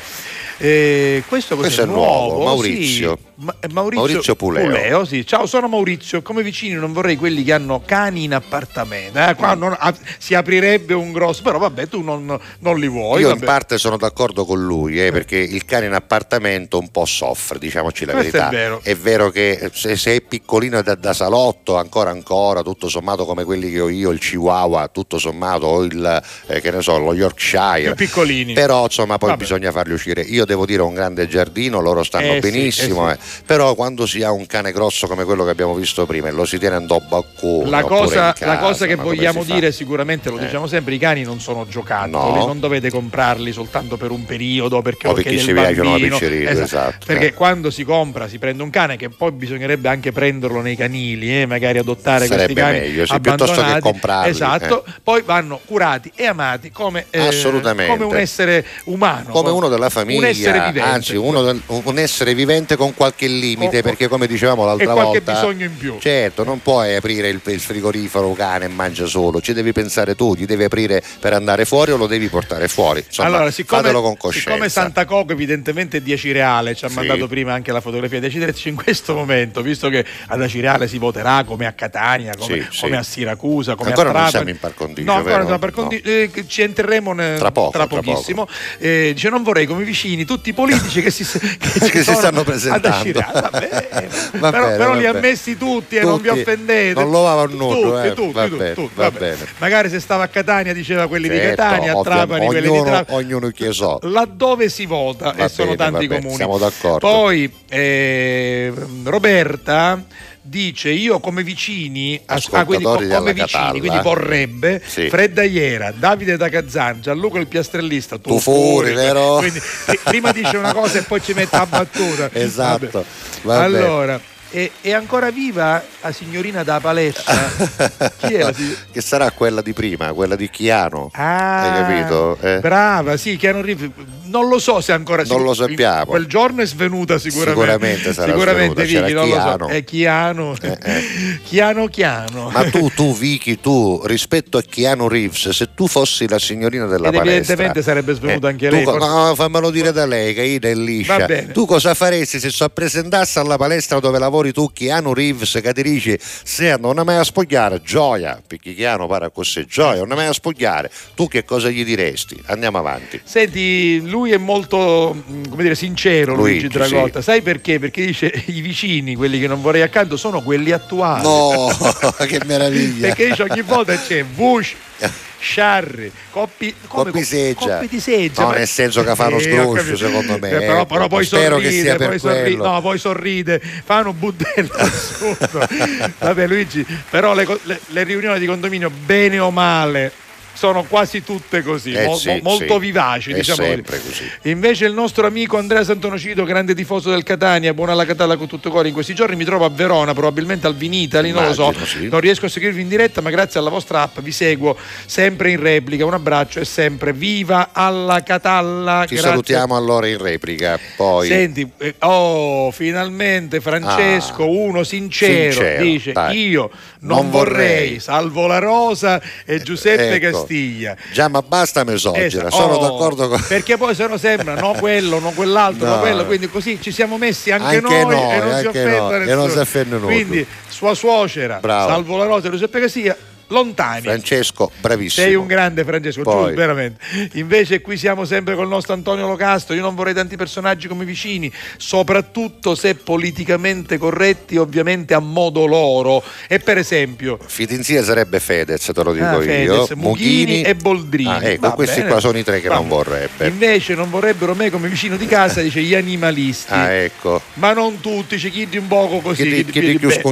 Eh, 0.59 1.23
questo, 1.27 1.57
Questo 1.57 1.83
è 1.83 1.87
nuovo, 1.87 2.45
Maurizio. 2.45 3.19
Sì, 3.21 3.34
Ma- 3.37 3.55
eh, 3.59 3.69
Maurizio, 3.73 4.05
Maurizio 4.07 4.35
Puleo. 4.37 5.05
sì. 5.05 5.27
Ciao, 5.27 5.47
sono 5.47 5.67
Maurizio. 5.67 6.23
Come 6.23 6.43
vicini 6.43 6.75
non 6.75 6.93
vorrei 6.93 7.17
quelli 7.17 7.43
che 7.43 7.53
hanno 7.53 7.83
cani 7.85 8.25
in 8.25 8.33
appartamento. 8.35 9.19
Eh, 9.19 9.35
qua 9.35 9.55
non- 9.55 9.75
ah, 9.77 9.93
si 10.19 10.35
aprirebbe 10.35 10.95
un 10.95 11.11
grosso, 11.13 11.43
però 11.43 11.59
vabbè, 11.59 11.89
tu 11.89 12.03
non, 12.03 12.39
non 12.61 12.79
li 12.79 12.87
vuoi. 12.87 13.23
Io 13.23 13.29
in 13.29 13.35
vabbè. 13.35 13.45
parte 13.45 13.79
sono 13.79 13.97
d'accordo 13.97 14.45
con 14.45 14.63
lui, 14.63 15.05
eh, 15.05 15.11
perché 15.11 15.37
il 15.37 15.65
cane 15.65 15.87
in 15.87 15.95
appartamento 15.95 16.79
un 16.79 16.91
po' 16.91 17.05
soffre, 17.07 17.59
diciamoci 17.59 18.05
la 18.05 18.13
Questo 18.13 18.37
è 18.37 18.41
verità. 18.41 18.81
vero. 18.83 19.31
che 19.31 19.71
se, 19.73 19.97
se 19.97 20.15
è 20.15 20.21
piccolino 20.21 20.81
da, 20.83 20.95
da 20.95 21.13
salotto, 21.13 21.77
ancora 21.77 22.11
ancora, 22.11 22.63
tutto 22.63 22.89
sommato 22.89 23.25
come 23.25 23.43
quelli 23.43 23.71
che 23.71 23.81
ho 23.81 23.89
io, 23.89 24.11
il 24.11 24.21
Chihuahua, 24.21 24.89
tutto 24.93 25.19
sommato, 25.19 25.67
o 25.67 25.83
il 25.83 26.23
eh, 26.47 26.61
che 26.61 26.71
ne 26.71 26.83
so, 26.83 26.99
lo 26.99 27.15
Yorkshire. 27.15 27.95
Più 27.95 28.07
piccolini. 28.07 28.53
Però 28.53 28.85
insomma 28.85 29.19
poi 29.19 29.31
Vabbè. 29.31 29.41
bisogna 29.41 29.73
farli 29.73 29.93
uscire. 29.93 30.21
Io 30.23 30.45
devo 30.45 30.67
dire 30.67 30.83
un 30.83 30.95
grande 30.95 31.27
giardino, 31.27 31.81
loro 31.81 32.05
stanno 32.05 32.33
Eh 32.35 32.35
sì, 32.35 32.41
benissimo, 32.41 33.11
eh 33.11 33.15
eh. 33.15 33.19
Però 33.47 33.75
quando 33.75 34.07
si 34.07 34.23
ha 34.23 34.31
un 34.33 34.47
cane 34.47 34.73
grosso 34.73 35.07
come 35.07 35.25
quello 35.25 35.45
che 35.45 35.51
abbiamo 35.51 35.75
visto 35.75 36.07
prima 36.07 36.29
e 36.29 36.33
lo 36.33 36.45
si 36.45 36.59
tiene 36.59 36.77
in 36.77 36.87
baccone, 36.87 37.69
La 37.71 37.79
oppure 37.85 38.01
cosa, 38.01 38.27
in 38.27 38.33
casa, 38.35 38.47
la 38.47 38.59
cosa 38.59 38.87
che 38.87 38.95
vogliamo 38.97 39.43
si 39.45 39.53
dire 39.53 39.73
sicuramente, 39.73 40.31
lo 40.31 40.39
Eh. 40.39 40.45
diciamo 40.45 40.67
sempre, 40.67 40.95
i 40.95 40.99
cani 40.99 41.23
non 41.23 41.41
sono 41.41 41.67
giocattoli, 41.69 42.11
No. 42.39 42.47
non 42.47 42.61
dovete 42.61 42.91
comprarli 42.91 43.53
soltanto 43.53 43.97
per 43.97 44.11
un 44.11 44.25
periodo 44.25 44.83
perché 44.83 45.09
O 45.09 45.13
perché 45.13 45.31
il 45.31 45.45
piacciono 45.53 45.83
la 45.85 45.91
bambino. 45.91 46.19
piccerina, 46.19 46.51
esatto, 46.51 47.07
Perché 47.07 47.27
eh. 47.29 47.35
quando 47.35 47.71
si 47.71 47.85
compra, 47.85 48.29
si 48.29 48.39
prende 48.39 48.63
un 48.63 48.71
cane 48.71 48.97
che 48.97 49.09
poi 49.09 49.31
bisognerebbe 49.33 49.89
anche 49.89 50.13
prenderlo 50.13 50.61
nei 50.61 50.77
canili, 50.77 51.41
eh, 51.43 51.47
magari 51.47 51.79
adottare 51.79 52.27
Sarebbe 52.27 52.53
questi 52.53 52.61
cani 52.61 52.79
meglio, 52.81 53.07
sì, 53.07 53.21
piuttosto 53.21 53.63
che 53.63 53.79
comprarli, 53.81 54.31
Esatto, 54.31 54.85
eh. 54.87 54.91
poi 55.03 55.23
vanno 55.23 55.61
curati 55.65 56.11
e 56.15 56.27
amati 56.27 56.71
come, 56.71 57.07
eh, 57.11 57.31
come 57.43 58.05
un 58.05 58.17
essere 58.17 58.65
umano. 58.85 59.31
come 59.31 59.51
uno 59.51 59.69
della 59.69 59.89
famiglia, 59.91 60.19
un 60.21 60.25
essere 60.27 60.59
vivente. 60.67 60.81
anzi 60.81 61.17
uno 61.17 61.43
un 61.67 61.99
essere 61.99 62.35
vivente 62.35 62.77
con 62.77 62.95
qualche 62.95 63.14
limite, 63.19 63.81
Con- 63.81 63.83
perché 63.83 64.09
come 64.09 64.27
dicevamo 64.27 64.65
l'altra 64.65 64.91
e 64.91 64.93
qualche 64.93 65.21
volta, 65.21 65.33
bisogno 65.33 65.65
in 65.65 65.77
più. 65.77 65.97
certo, 66.01 66.45
non 66.45 66.61
puoi 66.63 66.95
aprire 66.97 67.29
il, 67.29 67.41
il 67.45 67.61
frigorifero 67.61 68.33
cane 68.33 68.67
e 68.67 68.69
mangia 68.69 69.07
solo, 69.07 69.41
ci 69.41 69.53
devi 69.53 69.73
pensare 69.73 70.15
tu, 70.15 70.35
gli 70.35 70.45
devi 70.47 70.65
aprire 70.65 71.03
per 71.21 71.33
andare 71.33 71.65
fuori 71.65 71.93
o 71.93 71.97
lo 71.97 72.07
devi 72.07 72.29
portare 72.29 72.69
fuori. 72.69 73.03
Insomma, 73.07 73.29
allora, 73.29 73.51
siccome, 73.51 73.81
fatelo 73.83 74.03
con 74.03 74.17
coscienza. 74.17 74.51
siccome 74.51 74.69
Santa 74.69 75.05
Coco 75.05 75.33
evidentemente 75.33 75.99
è 75.99 76.01
di 76.01 76.13
Acireale, 76.13 76.75
ci 76.75 76.85
ha 76.85 76.89
Sì. 76.89 76.95
mandato 76.97 77.27
prima 77.29 77.53
anche 77.53 77.73
la 77.73 77.81
fotografia 77.81 78.21
di 78.21 78.27
Acireale 78.27 78.55
in 78.65 78.75
questo 78.77 79.15
momento, 79.15 79.63
visto 79.63 79.89
che 79.89 80.05
ad 80.29 80.41
Acireale 80.43 80.89
si 80.89 80.99
voterà 80.99 81.45
come 81.45 81.67
a 81.67 81.73
Catania, 81.73 82.33
come, 82.39 82.67
Sì, 82.71 82.81
come 82.81 82.93
sì. 82.93 82.99
a 82.99 83.03
Siracusa, 83.03 83.75
come 83.75 83.91
Ancora 83.91 84.11
a 84.11 84.13
non 84.13 84.23
Trapani. 84.23 84.31
siamo 84.31 84.49
in 84.51 84.59
par 84.59 84.75
condicio, 84.75 85.11
No, 85.11 85.17
ancora 85.17 85.37
non 85.39 85.47
siamo 85.47 85.65
in 85.65 85.71
par 85.71 85.71
condicio, 85.73 86.09
eh, 86.09 86.31
che 86.33 86.47
ci 86.49 86.63
entreremo 86.63 87.13
ne- 87.13 87.37
Tra 87.37 87.51
poco, 87.53 87.71
tra 87.71 87.87
pochissimo. 87.87 88.47
Eh, 88.79 89.13
dice 89.15 89.29
non 89.29 89.43
vorrei 89.43 89.67
come 89.67 89.85
vicini 89.85 90.25
tutti 90.25 90.49
i 90.51 90.53
politici 90.53 91.01
che 91.03 91.11
si, 91.11 91.25
che 91.25 91.81
Che 91.95 92.03
si 92.03 92.15
stanno 92.15 92.43
presentando. 92.45 92.89
Acireale. 93.11 93.41
Va 93.51 93.51
bene. 93.59 94.09
Va 94.39 94.51
però 94.51 94.65
bene, 94.65 94.77
però 94.77 94.91
va 94.91 94.97
li 94.97 95.07
ha 95.07 95.13
messi 95.13 95.57
tutti 95.57 95.97
e 95.97 96.03
non 96.03 96.21
vi 96.21 96.29
offendete. 96.29 97.01
Non 97.01 97.11
lo 97.11 97.23
va 97.23 97.41
a 97.41 97.45
nudo, 97.47 97.81
Tutti, 97.95 98.07
eh. 98.07 98.13
tutti, 98.15 98.33
Va 98.33 98.45
tutti, 98.45 98.57
bene, 98.57 98.75
tutti, 98.75 98.91
va 98.95 99.03
vabbè. 99.05 99.19
bene. 99.19 99.47
Magari 99.59 99.89
se 99.91 100.01
stava 100.01 100.25
a 100.25 100.29
Catania 100.29 100.73
diceva 100.73 101.07
quelli 101.07 101.29
di 101.29 101.37
Certo, 101.37 101.63
Catania, 101.63 101.93
a 101.99 102.03
Trapani 102.03 102.47
quelli 102.47 102.61
di 102.63 102.69
ognuno, 102.69 102.85
Trapani 102.85 103.19
ognuno 103.25 103.49
che 103.51 103.73
so. 103.73 103.99
laddove 104.03 104.69
si 104.69 104.87
vota 104.87 105.35
e 105.35 105.49
sono 105.49 105.75
tanti 105.75 106.07
comuni. 106.07 106.35
siamo 106.35 106.59
d'accordo. 106.59 106.99
Poi 107.07 107.53
eh, 107.69 108.73
Roberta 109.05 110.03
dice 110.47 110.91
io 110.91 111.21
come 111.21 111.43
vicini, 111.43 112.21
ah, 112.27 112.39
quindi 112.65 112.85
come 112.85 113.33
vicini, 113.33 113.79
quindi 113.81 113.99
vorrebbe 114.03 114.83
Sì. 114.85 115.09
Fredda 115.09 115.43
Iera, 115.43 115.91
Davide 115.91 116.37
da 116.37 116.51
Cazzan, 116.51 117.01
Gianluca 117.01 117.39
il 117.39 117.47
piastrellista, 117.47 118.19
tu, 118.19 118.29
Tu 118.29 118.39
fuori, 118.39 118.93
vero? 118.93 119.37
Quindi, 119.39 119.61
prima 120.05 120.33
dice 120.33 120.59
una 120.59 120.75
cosa 120.75 120.99
e 120.99 121.03
poi 121.03 121.23
ci 121.23 121.33
mette 121.33 121.57
a 121.57 121.67
battuta. 121.67 122.31
Esatto. 122.45 123.05
Vabbè. 123.43 123.63
Allora, 123.65 124.21
è, 124.51 124.71
è 124.81 124.93
ancora 124.93 125.31
viva 125.31 125.83
la 126.01 126.13
signorina 126.13 126.63
da 126.63 126.79
palestra? 126.81 127.33
Chi 128.19 128.35
è 128.35 128.53
signorina? 128.53 128.77
che 128.93 129.01
sarà 129.01 129.31
quella 129.33 129.63
di 129.63 129.73
prima, 129.73 130.13
quella 130.13 130.37
di 130.37 130.49
Chiano. 130.51 131.11
Ah, 131.13 131.63
Hai 131.63 131.83
capito? 131.83 132.39
Eh. 132.41 132.61
Brava, 132.61 133.17
sì, 133.17 133.37
Keanu 133.37 133.61
Reeves. 133.63 133.91
Non 134.27 134.49
lo 134.49 134.59
so 134.59 134.81
se 134.81 134.93
ancora 134.93 135.23
Non 135.25 135.43
lo 135.43 135.55
sappiamo. 135.55 136.07
Quel 136.07 136.27
giorno 136.27 136.63
è 136.63 136.67
svenuta 136.67 137.19
sicuramente. 137.19 137.55
Sicuramente 137.63 138.13
sarà 138.13 138.33
Sicuramente 138.33 138.87
svenuta, 138.87 139.07
Vicky, 139.07 139.13
non 139.15 139.29
lo 139.29 139.35
so. 139.35 139.41
Chiano. 139.41 139.69
È 139.69 139.85
Chiano. 139.85 140.55
Chiano 141.45 141.87
Chiano. 141.89 142.51
Ma 142.51 142.71
tu, 142.71 142.91
tu, 142.95 143.15
Vicky, 143.17 143.61
tu 143.61 144.03
rispetto 144.07 144.59
a 144.59 144.63
Keanu 144.69 145.09
Reeves, 145.09 145.51
se 145.51 145.69
tu 145.75 145.87
fossi 145.87 146.29
la 146.29 146.39
signorina 146.39 146.87
della 146.87 147.09
Ed 147.09 147.15
palestra, 147.15 147.33
evidentemente 147.55 147.83
sarebbe 147.83 148.15
svenuta 148.15 148.49
anche 148.49 148.67
Eh, 148.67 148.71
tu 148.71 148.75
lei. 148.77 148.85
co- 148.85 148.93
forse- 148.93 149.07
no, 149.09 149.35
fammelo 149.35 149.71
dire 149.71 149.93
da 149.93 150.07
lei, 150.07 150.35
che 150.35 150.43
Ida 150.43 150.69
è 150.69 150.75
liscia. 150.75 151.27
Tu 151.53 151.67
cosa 151.67 151.95
faresti 151.95 152.41
se 152.41 152.51
si 152.51 152.65
presentasse 152.73 153.39
alla 153.39 153.57
palestra 153.57 154.01
dove 154.01 154.19
lavori 154.19 154.44
tu, 154.53 154.71
Keanu 154.73 155.13
Reeves, 155.13 155.59
che 155.63 155.73
ti 155.73 155.83
dice 155.83 156.19
se 156.21 156.77
non 156.79 156.99
è 156.99 157.03
mai 157.03 157.17
a 157.17 157.25
spogliare, 157.25 157.81
gioia, 157.83 158.41
perché 158.47 158.75
Keanu 158.75 159.07
pare 159.07 159.31
così, 159.33 159.67
gioia, 159.67 160.01
non 160.01 160.13
è 160.13 160.15
mai 160.15 160.27
a 160.27 160.33
spogliare. 160.33 160.91
Tu 161.15 161.29
che 161.29 161.45
cosa 161.45 161.69
gli 161.69 161.85
diresti? 161.85 162.41
Andiamo 162.47 162.79
avanti. 162.79 163.21
Senti, 163.25 164.01
lui 164.05 164.33
è 164.33 164.39
molto 164.39 165.15
mh, 165.15 165.49
come 165.49 165.63
dire, 165.63 165.75
sincero, 165.75 166.35
Luigi, 166.35 166.61
Luigi, 166.61 166.79
Tragotta. 166.79 167.23
Sai 167.23 167.43
perché? 167.43 167.79
Perché 167.79 168.05
dice 168.07 168.33
i 168.47 168.61
vicini, 168.61 169.15
quelli 169.15 169.39
che 169.39 169.47
non 169.47 169.61
vorrei 169.61 169.83
accanto, 169.83 170.17
sono 170.17 170.43
quelli 170.43 170.71
attuali. 170.71 171.23
No, 171.23 171.69
che 172.27 172.41
meraviglia. 172.45 173.09
Perché 173.09 173.29
dice 173.29 173.43
ogni 173.43 173.63
volta 173.63 173.97
c'è 173.97 174.25
Bush. 174.25 174.75
Sciarri, 175.45 176.11
coppi, 176.31 176.75
come 176.89 177.11
Coppi 177.11 177.23
seggia. 177.23 177.75
coppi 177.77 177.87
di 177.89 178.01
seggia. 178.01 178.43
No, 178.43 178.49
Ma- 178.49 178.55
nel 178.57 178.67
senso 178.67 179.05
che 179.05 179.15
fanno 179.15 179.37
Eh, 179.37 179.73
capito. 179.75 179.97
secondo 179.97 180.39
me, 180.39 180.49
Eh, 180.49 180.59
però, 180.59 180.75
ecco. 180.81 180.87
però 180.87 181.07
poi 181.09 181.25
Spero 181.27 181.57
che 181.59 181.65
sorride, 181.65 181.83
sia 181.83 181.97
per 181.97 182.09
poi 182.09 182.19
sorride, 182.19 182.43
quello. 182.57 182.71
no, 182.71 182.81
poi 182.81 182.99
sorride, 182.99 183.63
fanno 183.85 184.13
budello 184.15 184.73
assurdo. 184.73 185.67
Vabbè 186.19 186.47
Luigi, 186.47 186.87
però 187.11 187.35
le, 187.35 187.47
le- 187.65 187.81
le 187.89 188.03
riunioni 188.05 188.39
di 188.39 188.47
condominio, 188.47 188.89
bene 188.91 189.39
o 189.39 189.51
male, 189.51 190.11
sono 190.55 190.85
quasi 190.85 191.23
tutte 191.23 191.63
così, 191.63 191.93
Eh 191.93 192.07
mo- 192.07 192.17
sì, 192.17 192.29
mo- 192.29 192.39
molto 192.43 192.75
sì. 192.75 192.79
vivaci, 192.81 193.31
È 193.33 193.35
diciamo 193.35 193.59
così. 193.59 193.71
sempre 193.71 194.01
così. 194.01 194.31
Invece 194.43 194.87
il 194.87 194.93
nostro 194.95 195.27
amico 195.27 195.57
Andrea 195.59 195.85
Santonocito, 195.85 196.45
grande 196.45 196.75
tifoso 196.75 197.11
del 197.11 197.23
Catania, 197.23 197.75
buona 197.75 197.93
alla 197.93 198.05
Catalla 198.07 198.37
con 198.37 198.47
tutto 198.47 198.71
cuore, 198.71 198.89
in 198.89 198.95
questi 198.95 199.15
giorni 199.15 199.37
mi 199.37 199.45
trovo 199.45 199.65
a 199.65 199.69
Verona, 199.71 200.13
probabilmente 200.15 200.67
al 200.67 200.75
Vinitali, 200.77 201.31
non 201.33 201.45
lo 201.47 201.53
so, 201.53 201.73
sì. 201.85 202.09
non 202.09 202.21
riesco 202.21 202.47
a 202.47 202.49
seguirvi 202.49 202.81
in 202.81 202.89
diretta, 202.89 203.21
ma 203.21 203.31
grazie 203.31 203.61
alla 203.61 203.71
vostra 203.71 204.03
app 204.03 204.19
vi 204.21 204.33
seguo 204.33 204.77
sempre 205.07 205.51
in 205.51 205.61
replica. 205.61 206.05
Un 206.05 206.15
abbraccio 206.15 206.61
e 206.61 206.65
sempre 206.65 207.13
viva 207.13 207.71
alla 207.73 208.23
Catalla. 208.23 209.05
Ci 209.07 209.15
Grazie. 209.15 209.31
salutiamo 209.31 209.77
allora 209.77 210.07
in 210.07 210.19
replica. 210.19 210.79
Poi 210.97 211.27
Senti, 211.29 211.69
eh, 211.79 211.95
oh, 212.01 212.71
finalmente 212.71 213.61
Francesco, 213.61 214.49
uno 214.49 214.83
sincero, 214.85 215.33
Ah. 215.35 215.53
Sincero, 215.53 215.83
dice 215.83 216.13
dai. 216.13 216.49
io 216.49 216.71
non, 217.01 217.19
Non 217.19 217.31
vorrei, 217.31 217.67
vorrei. 217.87 218.01
salvo 218.01 218.47
la 218.47 218.59
Rosa 218.59 219.21
e 219.45 219.61
Giuseppe 219.63 220.15
Ecco. 220.15 220.27
Castiglia. 220.47 220.97
Già, 221.13 221.29
ma 221.29 221.43
basta 221.43 221.85
misogina, 221.85 222.25
Esatto. 222.25 222.51
sono 222.51 222.75
Oh, 222.75 222.81
d'accordo 222.81 223.29
con 223.29 223.45
Perché 223.49 223.77
poi 223.77 223.95
se 223.95 224.07
no 224.07 224.17
sembra 224.17 224.55
no 224.55 224.73
quello, 224.79 225.19
no 225.19 225.31
quell'altro, 225.31 225.87
no, 225.87 225.95
No. 225.97 226.01
quello, 226.01 226.25
quindi 226.27 226.49
così 226.49 226.79
ci 226.81 226.91
siamo 226.93 227.19
messi 227.19 227.51
anche, 227.51 227.77
Anche 227.77 227.81
noi, 227.81 228.05
noi, 228.05 228.31
e 228.35 228.39
non 228.41 228.59
si 228.61 228.67
offende 228.67 228.97
noi, 228.99 229.15
e 229.15 229.19
nessuno. 229.19 229.35
non 229.41 229.51
si 229.51 229.59
offende. 229.59 229.99
Quindi 229.99 230.47
sua 230.69 230.95
suocera, 230.95 231.59
Bravo. 231.61 231.89
salvo 231.91 232.17
la 232.17 232.25
Rosa 232.25 232.49
e 232.49 232.51
Giuseppe 232.51 232.81
Castiglia, 232.81 233.17
lontani. 233.49 234.03
Francesco, 234.03 234.71
bravissimo. 234.81 235.27
Sei 235.27 235.35
un 235.35 235.47
grande 235.47 235.85
Francesco, 235.85 236.23
Poi. 236.23 236.35
giusto, 236.37 236.55
veramente. 236.55 237.01
Invece 237.35 237.81
qui 237.81 237.97
siamo 237.97 238.25
sempre 238.25 238.55
col 238.55 238.69
nostro 238.69 238.93
Antonio 238.95 239.27
Locastro. 239.27 239.75
Io 239.75 239.83
non 239.83 239.95
vorrei 239.95 240.15
tanti 240.15 240.37
personaggi 240.37 240.89
come 240.89 241.05
vicini, 241.05 241.51
soprattutto 241.77 242.75
se 242.75 242.95
politicamente 242.97 243.99
corretti, 243.99 244.57
ovviamente 244.57 245.15
a 245.15 245.21
modo 245.21 245.67
loro. 245.67 246.23
E 246.49 246.59
per 246.59 246.79
esempio, 246.79 247.39
Fitinzia 247.45 248.03
sarebbe 248.03 248.41
Fedez, 248.41 248.91
te 248.93 249.03
lo 249.03 249.13
dico 249.13 249.25
Ah, 249.25 249.35
io. 249.35 249.41
Fedez, 249.43 249.91
Mughini 249.93 250.63
e 250.63 250.75
Boldrini. 250.75 251.29
Ah, 251.31 251.43
ecco, 251.43 251.69
Va 251.69 251.73
questi 251.73 251.99
bene. 252.01 252.11
qua 252.11 252.21
sono 252.21 252.39
i 252.39 252.45
tre 252.45 252.61
che 252.61 252.69
Va 252.69 252.75
non 252.77 252.89
vorrebbe. 252.89 253.47
invece 253.47 253.95
non 253.95 254.11
vorrebbero 254.11 254.55
me 254.55 254.71
come 254.71 254.89
vicino 254.89 255.17
di 255.17 255.27
casa, 255.27 255.61
dice 255.63 255.81
gli 255.83 255.95
animalisti. 255.95 256.73
Ah, 256.73 256.91
ecco. 256.91 257.41
Ma 257.55 257.73
non 257.73 258.01
tutti, 258.01 258.37
c'è 258.37 258.51
chi 258.51 258.67
di 258.69 258.77
un 258.79 258.87
poco 258.87 259.21
così. 259.21 259.43
Chi 259.43 259.65
di- 259.65 259.71
chi 259.71 259.81
di 259.81 259.99
più 259.99 260.09
beh. 260.09 260.23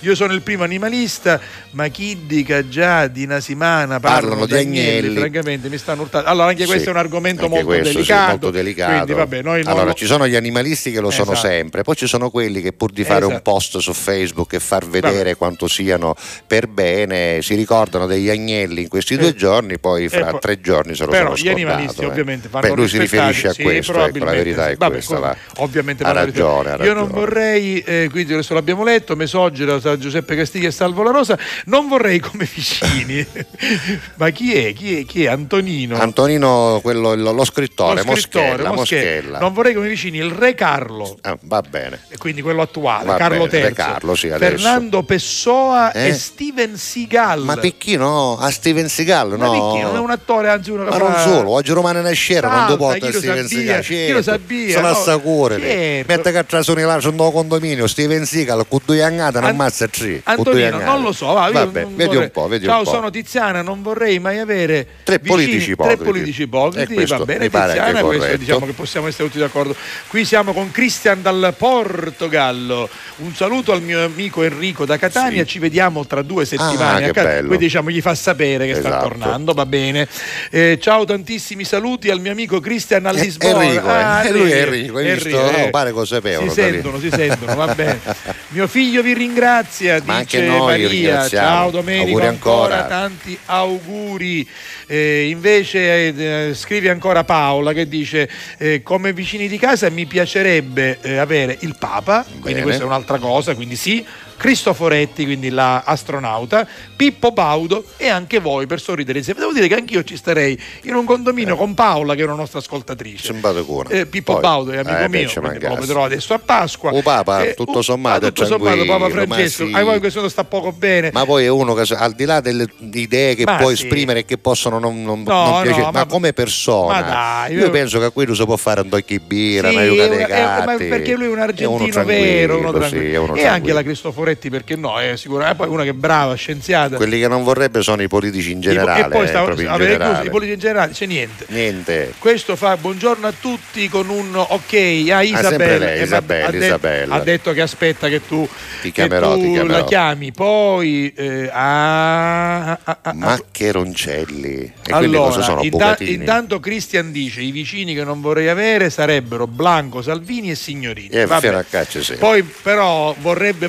Io 0.00 0.14
sono 0.14 0.32
il 0.32 0.42
primo 0.42 0.64
animalista, 0.64 1.40
ma 1.70 1.88
chi 1.92 2.26
dica 2.26 2.66
già 2.68 3.06
di 3.06 3.26
Nasimana 3.26 4.00
parlano, 4.00 4.28
Parlano 4.28 4.46
di 4.46 4.52
d'agnelli, 4.52 4.88
agnelli. 4.98 5.16
francamente 5.18 5.68
mi 5.68 5.78
stanno 5.78 6.02
urtando. 6.02 6.28
Allora, 6.28 6.48
anche 6.48 6.62
Sì, 6.62 6.68
questo 6.68 6.88
è 6.88 6.92
un 6.92 6.98
argomento 6.98 7.48
molto 7.48 7.64
questo, 7.66 7.86
sì, 7.88 7.94
delicato. 7.94 8.30
molto 8.30 8.50
delicato. 8.50 8.92
Quindi, 8.94 9.12
vabbè, 9.12 9.42
noi 9.42 9.60
allora, 9.64 9.84
lo- 9.84 9.92
ci 9.94 10.06
sono 10.06 10.26
gli 10.26 10.34
animalisti 10.34 10.90
che 10.90 11.00
lo 11.00 11.10
sono 11.10 11.32
Esatto. 11.32 11.46
sempre, 11.48 11.82
poi 11.82 11.94
ci 11.94 12.06
sono 12.08 12.30
quelli 12.30 12.60
che 12.60 12.72
pur 12.72 12.90
di 12.90 13.04
fare 13.04 13.24
un 13.26 13.32
Esatto. 13.32 13.50
post 13.52 13.78
su 13.78 13.92
Facebook 13.92 14.52
e 14.54 14.58
far 14.60 14.86
vedere 14.86 15.16
Vabbè. 15.18 15.36
quanto 15.36 15.68
siano 15.68 16.14
per 16.46 16.66
bene, 16.66 17.40
si 17.42 17.54
ricordano 17.54 18.06
degli 18.06 18.28
agnelli 18.30 18.82
in 18.82 18.88
questi 18.88 19.16
due 19.16 19.28
Eh. 19.28 19.34
giorni, 19.34 19.78
poi 19.78 20.08
fra 20.08 20.26
poi- 20.30 20.40
tre 20.40 20.60
giorni 20.60 20.94
se 20.94 21.04
lo 21.04 21.10
Però 21.10 21.24
sono 21.24 21.34
gli 21.36 21.38
scordato. 21.52 21.56
animalisti 21.72 22.02
eh. 22.02 22.06
ovviamente 22.06 22.48
vanno 22.48 22.68
Beh, 22.68 22.74
lui 22.74 22.88
si 22.88 22.98
riferisce 22.98 23.48
a 23.48 23.52
sì, 23.52 23.62
questo, 23.62 24.04
ecco, 24.04 24.24
la 24.24 24.30
verità 24.32 24.66
è 24.68 24.70
sì. 24.72 24.76
Vabbè, 24.78 24.92
questa. 24.94 25.18
va. 25.18 25.36
Ovviamente 25.58 26.02
ha 26.04 26.12
ragione, 26.12 26.70
ha 26.70 26.76
rispettati. 26.76 26.88
Io 26.88 26.94
non 26.94 27.02
ragione. 27.04 27.20
vorrei, 27.20 27.78
eh, 27.80 28.08
quindi 28.10 28.32
adesso 28.32 28.54
l'abbiamo 28.54 28.82
letto, 28.84 29.14
Mesogero, 29.16 29.80
Giuseppe 29.98 30.34
Castiglia 30.36 30.68
e 30.68 30.70
Salvo 30.70 31.02
La 31.02 31.10
Rosa, 31.10 31.38
non 31.66 31.81
vorrei 31.88 32.18
come 32.20 32.46
vicini. 32.52 33.26
Ma 34.16 34.30
chi 34.30 34.54
è? 34.54 34.72
Chi 34.72 35.00
è? 35.00 35.04
Chi 35.04 35.24
è? 35.24 35.28
Antonino. 35.28 35.98
Antonino, 35.98 36.80
quello, 36.82 37.14
lo, 37.14 37.32
lo 37.32 37.44
scrittore, 37.44 38.02
Lo 38.04 38.14
scrittore, 38.16 38.44
Moschella, 38.50 38.72
Moschella. 38.72 39.10
Moschella. 39.12 39.38
Non 39.38 39.52
vorrei 39.52 39.74
come 39.74 39.88
vicini 39.88 40.18
il 40.18 40.30
re 40.30 40.54
Carlo, 40.54 41.16
Ah, 41.22 41.36
va 41.42 41.60
bene. 41.62 42.00
e 42.08 42.16
quindi 42.18 42.42
quello 42.42 42.62
attuale, 42.62 43.06
Va 43.06 43.16
Carlo 43.16 43.46
bene, 43.46 43.66
III, 43.68 43.72
Carlo, 43.74 44.14
sì. 44.14 44.28
Fernando 44.28 45.02
Pessoa 45.02 45.92
Eh? 45.92 46.08
e 46.08 46.12
Steven 46.14 46.76
Seagal. 46.76 47.42
Ma 47.42 47.56
perché 47.56 47.96
no? 47.96 48.38
A 48.38 48.50
Steven 48.50 48.88
Seagal, 48.88 49.36
Ma 49.36 49.46
no? 49.46 49.50
perché? 49.50 49.82
Non 49.86 49.96
è 49.96 49.98
un 49.98 50.10
attore, 50.10 50.48
anzi 50.50 50.70
uno 50.70 50.84
che 50.84 50.90
Ma 50.90 50.96
fa- 50.96 51.08
non 51.08 51.18
solo, 51.20 51.50
oggi 51.50 51.72
Romano 51.72 52.00
Nascero 52.00 52.48
non 52.48 52.66
chi 52.66 53.00
lo 53.12 53.12
Steven 53.12 53.46
Seagal. 53.48 53.82
chi 53.82 54.10
lo 54.12 54.22
sabia, 54.22 54.74
Sono 54.74 54.88
no? 54.88 54.94
assicurati. 54.96 55.60
Certo. 55.62 56.12
Mentre 56.12 56.32
che 56.32 56.46
tra 56.46 56.62
sono 56.62 56.84
là 56.86 57.00
sul 57.00 57.14
nuovo 57.14 57.30
condominio, 57.32 57.86
Steven 57.86 58.24
Seagal 58.24 58.66
con 58.68 58.80
due 58.84 59.02
angate 59.02 59.40
non 59.40 59.48
ammazza 59.50 59.86
tre. 59.88 60.20
Antonino, 60.24 60.78
non 60.80 61.02
lo 61.02 61.12
so, 61.12 61.32
va, 61.32 61.48
io 61.48 61.71
Vabbè, 61.72 61.86
vedi 61.86 62.04
vorrei- 62.04 62.22
un 62.24 62.30
po', 62.30 62.48
vedi 62.48 62.64
Ciao, 62.66 62.78
un 62.78 62.84
po'. 62.84 62.90
sono 62.90 63.10
Tiziana, 63.10 63.62
non 63.62 63.82
vorrei 63.82 64.18
mai 64.18 64.38
avere 64.38 64.86
Tre 65.02 65.18
vicini- 65.18 65.28
politici 65.36 65.64
tre 65.64 65.72
ipocriti. 65.72 66.02
politici 66.04 66.42
ipocriti, 66.42 66.92
E 66.92 66.94
questo 66.94 67.16
va 67.18 67.24
bene 67.24 67.50
pare 67.50 67.72
Tiziana, 67.72 68.00
questo 68.02 68.36
diciamo 68.36 68.66
che 68.66 68.72
possiamo 68.72 69.06
essere 69.08 69.24
tutti 69.28 69.38
d'accordo. 69.38 69.74
Qui 70.08 70.24
siamo 70.24 70.52
con 70.52 70.70
Cristian 70.70 71.22
dal 71.22 71.54
Portogallo. 71.56 72.88
Un 73.16 73.34
saluto 73.34 73.72
al 73.72 73.82
mio 73.82 74.04
amico 74.04 74.42
Enrico 74.42 74.84
da 74.84 74.96
Catania, 74.98 75.44
ci 75.44 75.58
vediamo 75.58 76.06
tra 76.06 76.22
due 76.22 76.44
settimane 76.44 77.06
Ah, 77.06 77.08
a 77.08 77.12
bello. 77.12 77.46
Quindi 77.48 77.64
diciamo 77.66 77.90
gli 77.90 78.00
fa 78.00 78.14
sapere 78.14 78.66
che 78.66 78.74
sta 78.74 78.88
Esatto. 78.88 79.08
tornando, 79.08 79.52
va 79.52 79.66
bene. 79.66 80.08
Eh, 80.50 80.78
ciao 80.80 81.04
tantissimi 81.04 81.64
saluti 81.64 82.10
al 82.10 82.20
mio 82.20 82.32
amico 82.32 82.60
Cristian 82.60 83.06
a 83.06 83.10
Eh, 83.10 83.14
Lisbona. 83.14 83.62
Enrico, 83.64 83.88
eh. 83.88 83.92
Ah, 83.92 84.24
Eh, 84.24 84.30
lui 84.32 84.50
è 84.50 84.62
Enrico, 84.62 84.98
hai 84.98 85.12
visto? 85.12 85.28
Enrico, 85.28 85.50
No, 85.58 85.66
eh. 85.66 85.70
pare 85.70 85.90
che 85.92 85.96
lo 85.98 86.04
sapevano, 86.04 86.48
Si 86.48 86.54
sentono, 86.60 86.98
si 87.00 87.10
sentono, 87.10 87.54
va 87.54 87.74
bene. 87.74 88.00
Mio 88.48 88.66
figlio 88.66 89.02
vi 89.02 89.14
ringrazia, 89.14 90.00
Ma 90.04 90.20
dice 90.20 90.38
anche 90.38 90.48
noi 90.48 90.60
Maria. 90.66 90.88
ringraziamo. 90.88 91.61
Ciao 91.62 91.70
Domenico, 91.70 92.20
ancora. 92.20 92.74
ancora. 92.78 92.86
tanti 92.86 93.38
auguri. 93.46 94.48
Eh, 94.88 95.28
invece 95.28 96.48
eh, 96.48 96.54
scrive 96.54 96.90
ancora 96.90 97.22
Paola 97.22 97.72
che 97.72 97.86
dice 97.86 98.28
eh, 98.58 98.82
come 98.82 99.12
vicini 99.12 99.46
di 99.46 99.58
casa 99.58 99.88
mi 99.88 100.06
piacerebbe 100.06 100.98
eh, 101.02 101.18
avere 101.18 101.56
il 101.60 101.76
Papa, 101.78 102.24
quindi 102.24 102.54
Bene. 102.54 102.62
questa 102.62 102.82
è 102.82 102.86
un'altra 102.86 103.18
cosa, 103.18 103.54
quindi 103.54 103.76
sì. 103.76 104.04
Cristoforetti, 104.42 105.24
quindi 105.24 105.50
la 105.50 105.82
astronauta, 105.84 106.66
Pippo 106.96 107.30
Baudo 107.30 107.84
e 107.96 108.08
anche 108.08 108.40
voi 108.40 108.66
per 108.66 108.80
sorridere 108.80 109.18
insieme. 109.18 109.38
Devo 109.38 109.52
dire 109.52 109.68
che 109.68 109.74
anch'io 109.76 110.02
ci 110.02 110.16
starei 110.16 110.60
in 110.82 110.94
un 110.96 111.04
condominio 111.04 111.54
con 111.54 111.74
Paola, 111.74 112.16
che 112.16 112.22
è 112.22 112.24
una 112.24 112.34
nostra 112.34 112.58
ascoltatrice. 112.58 113.24
Simpaticona. 113.32 113.90
Eh, 113.90 114.06
Pippo 114.06 114.32
Poi- 114.32 114.42
Baudo 114.42 114.72
è 114.72 114.78
amico 114.78 114.96
Eh, 114.98 115.08
mio, 115.08 115.30
lo 115.68 115.74
vedrò 115.76 116.04
adesso 116.04 116.34
a 116.34 116.40
Pasqua. 116.40 116.90
O 116.92 117.02
Papa, 117.02 117.44
Eh, 117.44 117.54
tutto 117.54 117.82
sommato, 117.82 118.24
ah, 118.24 118.28
è 118.28 118.32
tutto 118.32 118.46
sommato, 118.46 118.84
Papa 118.84 119.08
Francesco. 119.10 119.64
sì. 119.68 119.72
A 119.74 119.84
voi 119.84 120.00
questo 120.00 120.28
sta 120.28 120.42
poco 120.42 120.72
bene. 120.72 121.10
Ma 121.12 121.24
poi 121.24 121.44
è 121.44 121.48
uno 121.48 121.74
che 121.74 121.94
al 121.94 122.12
di 122.14 122.24
là 122.24 122.40
delle 122.40 122.66
idee 122.90 123.36
che 123.36 123.44
Ma 123.44 123.58
può 123.58 123.68
sì. 123.68 123.74
esprimere 123.74 124.20
e 124.20 124.24
che 124.24 124.38
possono 124.38 124.80
non, 124.80 125.04
non, 125.04 125.22
No, 125.22 125.32
non 125.32 125.50
no, 125.54 125.60
piacere, 125.62 125.82
ma, 125.84 125.90
ma- 125.92 126.06
come 126.06 126.32
persona, 126.32 126.94
ma 126.94 127.02
dai, 127.46 127.54
io, 127.54 127.60
io- 127.66 127.70
penso 127.70 128.00
che 128.00 128.06
a 128.06 128.10
quello 128.10 128.34
si 128.34 128.44
può 128.44 128.56
fare 128.56 128.80
un 128.80 128.88
tocchi 128.88 129.20
birra, 129.20 129.68
Sì, 129.68 129.74
una 129.76 129.84
è 129.84 129.86
aiuta 129.88 130.06
dei 130.08 130.18
è- 130.24 130.42
ma 130.44 130.64
gatti. 130.64 130.84
perché 130.86 131.14
lui 131.14 131.26
è 131.26 131.28
un 131.28 131.32
È 131.34 131.36
uno 131.36 131.42
argentino 131.44 131.90
tranquillo, 131.92 132.20
vero, 132.24 132.58
uno 132.58 132.72
sì, 132.72 132.78
tranquillo. 132.78 133.12
è 133.14 133.18
uno 133.18 133.34
e 133.36 133.46
anche 133.46 133.72
la 133.72 133.82
Cristoforetti 133.82 134.30
Poretti 134.32 134.50
perché 134.50 134.76
no, 134.76 134.98
è 134.98 135.16
sicuramente 135.16 135.56
poi 135.56 135.68
una 135.68 135.82
che 135.82 135.90
è 135.90 135.94
brava, 135.94 136.34
scienziata. 136.34 136.96
Quelli 136.96 137.20
che 137.20 137.28
non 137.28 137.42
vorrebbe 137.42 137.82
sono 137.82 138.02
i 138.02 138.08
politici 138.08 138.52
in 138.52 138.60
generale. 138.60 139.06
e 139.06 139.08
poi 139.08 139.26
eh, 139.26 139.28
in 139.28 139.66
vabbè, 139.66 139.84
generale. 139.84 140.26
i 140.26 140.30
politici 140.30 140.54
in 140.54 140.60
generale, 140.60 140.92
c'è 140.92 141.06
niente. 141.06 141.46
Niente. 141.48 142.14
Questo 142.18 142.56
fa 142.56 142.76
buongiorno 142.76 143.26
a 143.26 143.32
tutti 143.38 143.88
con 143.88 144.08
un 144.08 144.34
ok. 144.34 144.72
Ah, 144.72 145.22
Isabella, 145.22 145.48
sempre 145.48 145.78
lei, 145.78 145.98
eh, 145.98 146.02
Isabella, 146.02 146.46
ha, 146.46 146.50
detto, 146.50 146.64
Isabella. 146.64 147.14
ha 147.14 147.20
detto 147.20 147.52
che 147.52 147.60
aspetta 147.60 148.08
che 148.08 148.26
tu, 148.26 148.48
Ti 148.80 148.90
che 148.90 148.92
chiamerò, 148.92 149.34
tu 149.34 149.42
ti 149.42 149.50
chiamerò. 149.50 149.78
la 149.78 149.84
chiami. 149.84 150.32
Poi 150.32 151.12
eh, 151.14 151.50
ah, 151.52 152.70
ah, 152.70 152.78
ah, 152.84 152.98
ah, 153.02 153.12
Maccheroncelli. 153.12 154.72
E 154.86 154.92
allora, 154.92 155.60
inta- 155.60 155.96
intanto 155.98 156.58
Cristian 156.58 157.12
dice 157.12 157.42
i 157.42 157.50
vicini 157.50 157.94
che 157.94 158.04
non 158.04 158.20
vorrei 158.20 158.48
avere 158.48 158.88
sarebbero 158.88 159.46
Blanco, 159.46 160.00
Salvini 160.00 160.50
e 160.50 160.54
Signorini. 160.54 161.08
Eh, 161.08 161.26
Vabbè. 161.26 161.48
a. 161.48 162.16
Poi 162.16 162.42
però 162.42 163.14
vorrebbe 163.20 163.68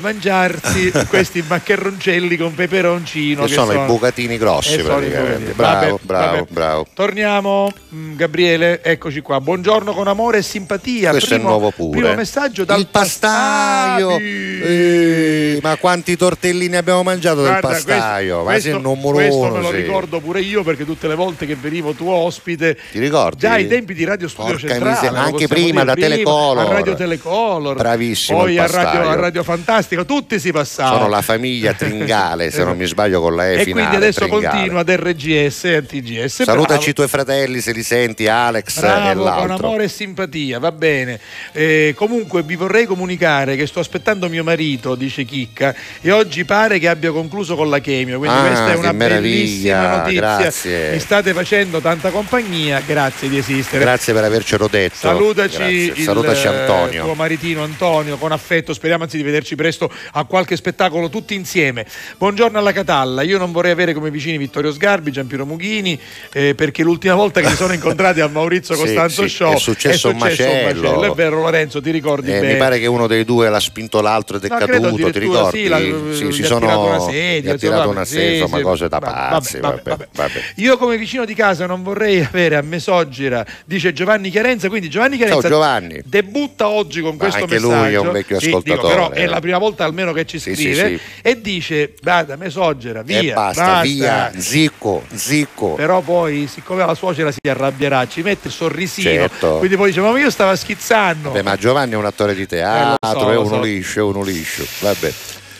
mangiarsi 0.62 0.92
questi 1.08 1.44
maccheroncelli 1.46 2.36
con 2.36 2.54
peperoncino. 2.54 3.44
Che 3.44 3.52
sono 3.52 3.72
i 3.72 3.86
bucatini 3.86 4.36
grossi 4.38 4.74
Eh, 4.74 4.82
sono 4.82 4.98
i 4.98 5.08
praticamente. 5.10 5.52
bucatini. 5.52 5.52
Bravo, 5.54 5.80
Vabbè, 5.90 6.02
bravo, 6.04 6.34
vabbè. 6.36 6.46
bravo. 6.50 6.86
Torniamo, 6.94 7.72
mm, 7.94 8.16
Gabriele, 8.16 8.82
eccoci 8.82 9.20
qua. 9.20 9.40
Buongiorno 9.40 9.92
con 9.92 10.08
amore 10.08 10.38
e 10.38 10.42
simpatia. 10.42 11.10
Questo 11.10 11.34
è 11.34 11.36
Primo- 11.36 11.50
nuovo 11.50 11.70
pure. 11.70 11.98
Primo 12.00 12.14
messaggio 12.14 12.64
dal 12.64 12.80
Il 12.80 12.86
pastaio. 12.88 14.16
Eh, 14.18 15.58
ma 15.62 15.76
quanti 15.76 16.16
tortellini 16.16 16.76
abbiamo 16.76 17.02
mangiato 17.02 17.42
del 17.42 17.50
Guarda, 17.50 17.68
pastaio? 17.68 18.38
ma 18.38 18.42
questo, 18.52 18.70
sei 18.70 18.80
questo, 19.12 19.50
me 19.50 19.60
lo 19.60 19.68
sì. 19.70 19.76
ricordo 19.76 20.20
pure 20.20 20.40
io 20.40 20.62
perché 20.62 20.84
tutte 20.84 21.08
le 21.08 21.14
volte 21.14 21.46
che 21.46 21.54
venivo 21.56 21.92
tuo 21.92 22.12
ospite 22.12 22.76
Ti 22.92 22.98
ricordi? 22.98 23.38
già 23.40 23.52
ai 23.52 23.66
tempi 23.66 23.94
di 23.94 24.04
Radio 24.04 24.28
Studio 24.28 24.52
Porca 24.52 24.68
Centrale 24.68 24.94
miseria, 25.00 25.20
anche 25.20 25.46
prima, 25.48 25.84
da 25.84 25.94
Telecolor. 25.94 26.58
a 26.70 26.72
Radio 26.72 26.94
Telecolor 26.94 27.76
Bravissimo 27.76 28.38
poi 28.38 28.52
il 28.54 28.58
a 28.60 28.66
Radio, 28.66 29.08
a 29.08 29.14
Radio 29.14 29.42
Fantastica 29.42 30.04
tutti 30.04 30.33
si 30.38 30.52
passavano 30.52 30.96
Sono 30.96 31.08
la 31.08 31.22
famiglia 31.22 31.72
Tringale, 31.74 32.50
se 32.50 32.64
non 32.64 32.76
mi 32.76 32.86
sbaglio, 32.86 33.20
con 33.20 33.34
la 33.36 33.48
E 33.48 33.52
e 33.60 33.64
finale. 33.64 33.72
quindi 33.72 33.96
adesso 33.96 34.20
Tringale. 34.26 34.48
continua 34.48 34.80
ad 34.80 34.90
RGS 34.90 35.64
e 35.64 35.86
TGS 35.86 36.42
Salutaci 36.42 36.90
i 36.90 36.92
tuoi 36.92 37.08
fratelli 37.08 37.60
se 37.60 37.72
li 37.72 37.82
senti, 37.82 38.26
Alex 38.28 38.76
e 38.76 38.80
Bravo, 38.80 39.14
con 39.14 39.24
l'altro. 39.24 39.66
amore 39.68 39.84
e 39.84 39.88
simpatia, 39.88 40.58
va 40.58 40.72
bene. 40.72 41.18
Eh, 41.52 41.92
comunque 41.96 42.42
vi 42.42 42.56
vorrei 42.56 42.86
comunicare 42.86 43.56
che 43.56 43.66
sto 43.66 43.80
aspettando 43.80 44.28
mio 44.28 44.44
marito, 44.44 44.94
dice 44.94 45.24
Chicca, 45.24 45.74
e 46.00 46.10
oggi 46.10 46.44
pare 46.44 46.78
che 46.78 46.88
abbia 46.88 47.10
concluso 47.12 47.54
con 47.56 47.68
la 47.70 47.78
chemio, 47.80 48.18
quindi 48.18 48.36
Ah, 48.36 48.46
questa 48.46 48.72
è 48.72 48.74
una 48.76 48.92
bellissima 48.94 49.96
notizia. 49.98 50.20
grazie. 50.20 50.90
Mi 50.92 50.98
state 51.00 51.32
facendo 51.32 51.80
tanta 51.80 52.10
compagnia, 52.10 52.80
grazie 52.86 53.28
di 53.28 53.38
esistere. 53.38 53.82
Grazie 53.82 54.12
per 54.12 54.24
avercelo 54.24 54.68
detto. 54.68 54.96
Salutaci, 54.96 55.62
il 55.94 55.98
Salutaci 56.04 56.46
Antonio. 56.46 57.04
tuo 57.04 57.14
maritino 57.14 57.62
Antonio 57.62 58.16
con 58.16 58.32
affetto, 58.32 58.72
speriamo 58.72 59.04
anzi 59.04 59.16
di 59.16 59.22
vederci 59.22 59.54
presto 59.54 59.90
a 60.12 60.23
qualche 60.26 60.56
spettacolo 60.56 61.08
tutti 61.08 61.34
insieme. 61.34 61.86
Buongiorno 62.18 62.58
alla 62.58 62.72
Catalla, 62.72 63.22
io 63.22 63.38
non 63.38 63.52
vorrei 63.52 63.72
avere 63.72 63.92
come 63.94 64.10
vicini 64.10 64.38
Vittorio 64.38 64.72
Sgarbi, 64.72 65.10
Giampiero 65.12 65.44
Mughini, 65.46 65.98
eh, 66.32 66.54
perché 66.54 66.82
l'ultima 66.82 67.14
volta 67.14 67.40
che 67.40 67.48
si 67.48 67.56
sono 67.56 67.72
incontrati 67.72 68.20
al 68.20 68.30
Maurizio 68.30 68.74
Sì, 68.76 68.80
Costanzo 68.82 69.22
sì, 69.22 69.28
Show 69.28 69.52
è 69.54 69.56
successo 69.58 70.08
un 70.10 70.16
macello. 70.18 71.12
È 71.12 71.14
vero 71.14 71.40
Lorenzo, 71.40 71.80
ti 71.80 71.90
ricordi 71.90 72.30
Eh, 72.30 72.40
bene? 72.40 72.52
mi 72.52 72.56
pare 72.58 72.78
che 72.78 72.86
uno 72.86 73.06
dei 73.06 73.24
due 73.24 73.48
l'ha 73.48 73.60
spinto 73.60 74.00
l'altro 74.00 74.36
ed 74.36 74.44
è 74.44 74.48
No, 74.48 74.56
caduto, 74.58 75.10
ti 75.10 75.18
ricordi? 75.18 75.62
sì, 75.62 75.68
la- 75.68 75.78
Sì, 75.78 76.32
si 76.32 76.42
sono 76.44 76.60
tirato 76.60 76.80
una 76.84 76.98
sedia, 77.00 77.50
ha 77.50 77.52
insomma, 77.52 77.56
tirato 77.56 77.76
vabbè, 77.82 77.90
una 77.94 78.04
sì, 78.04 78.12
sedia, 78.14 78.30
insomma, 78.42 78.56
sì, 78.56 78.62
cose 78.62 78.88
da 78.88 78.98
pazzi. 78.98 79.58
vabbè, 79.60 79.82
Vabbè, 79.84 80.08
vabbè. 80.14 80.40
Io 80.56 80.76
come 80.76 80.96
vicino 80.96 81.24
di 81.24 81.34
casa 81.34 81.66
non 81.66 81.82
vorrei 81.82 82.20
avere 82.22 82.56
a 82.56 82.62
Mesoggira, 82.62 83.44
dice 83.64 83.92
Giovanni 83.92 84.30
Chiarenza, 84.30 84.68
quindi 84.68 84.88
Giovanni 84.88 85.16
Chiarenza 85.16 85.40
Ciao, 85.42 85.50
Giovanni. 85.50 86.00
debutta 86.04 86.68
oggi 86.68 87.00
con 87.00 87.16
questo 87.16 87.40
anche 87.42 87.54
messaggio. 87.54 87.74
lui 87.84 87.92
è 87.94 87.98
un 87.98 88.12
vecchio 88.12 88.38
Sì, 88.38 88.46
dico, 88.46 88.58
ascoltatore, 88.58 88.94
però 88.94 89.10
è 89.10 89.26
la 89.26 89.40
prima 89.40 89.58
volta 89.58 89.84
almeno 89.84 90.12
che 90.14 90.24
ci 90.24 90.38
Sì, 90.38 90.54
scrive 90.54 90.88
sì, 90.88 90.96
sì. 90.96 91.00
e 91.22 91.40
dice 91.40 91.94
"Guarda, 92.00 92.36
Mesoggira, 92.36 93.02
via, 93.02 93.18
e 93.20 93.32
basta, 93.34 93.82
via, 93.82 94.32
zicco, 94.36 95.04
zicco. 95.12 95.74
Però 95.74 96.00
poi, 96.00 96.46
siccome 96.50 96.86
la 96.86 96.94
suocera 96.94 97.30
si 97.30 97.38
arrabbierà, 97.46 98.06
ci 98.08 98.22
mette 98.22 98.48
il 98.48 98.54
sorrisino. 98.54 99.10
Certo. 99.10 99.58
Quindi 99.58 99.76
poi 99.76 99.88
dice: 99.88 100.00
Ma 100.00 100.18
io 100.18 100.30
stavo 100.30 100.56
schizzando. 100.56 101.30
Beh, 101.30 101.42
ma 101.42 101.56
Giovanni 101.56 101.92
è 101.92 101.96
un 101.96 102.06
attore 102.06 102.34
di 102.34 102.46
teatro, 102.46 102.94
Eh, 103.06 103.12
so, 103.20 103.30
è 103.30 103.36
uno 103.36 103.48
so. 103.48 103.60
liscio, 103.60 104.00
è 104.00 104.02
uno 104.02 104.22
liscio. 104.22 104.64
Vabbè. 104.80 105.12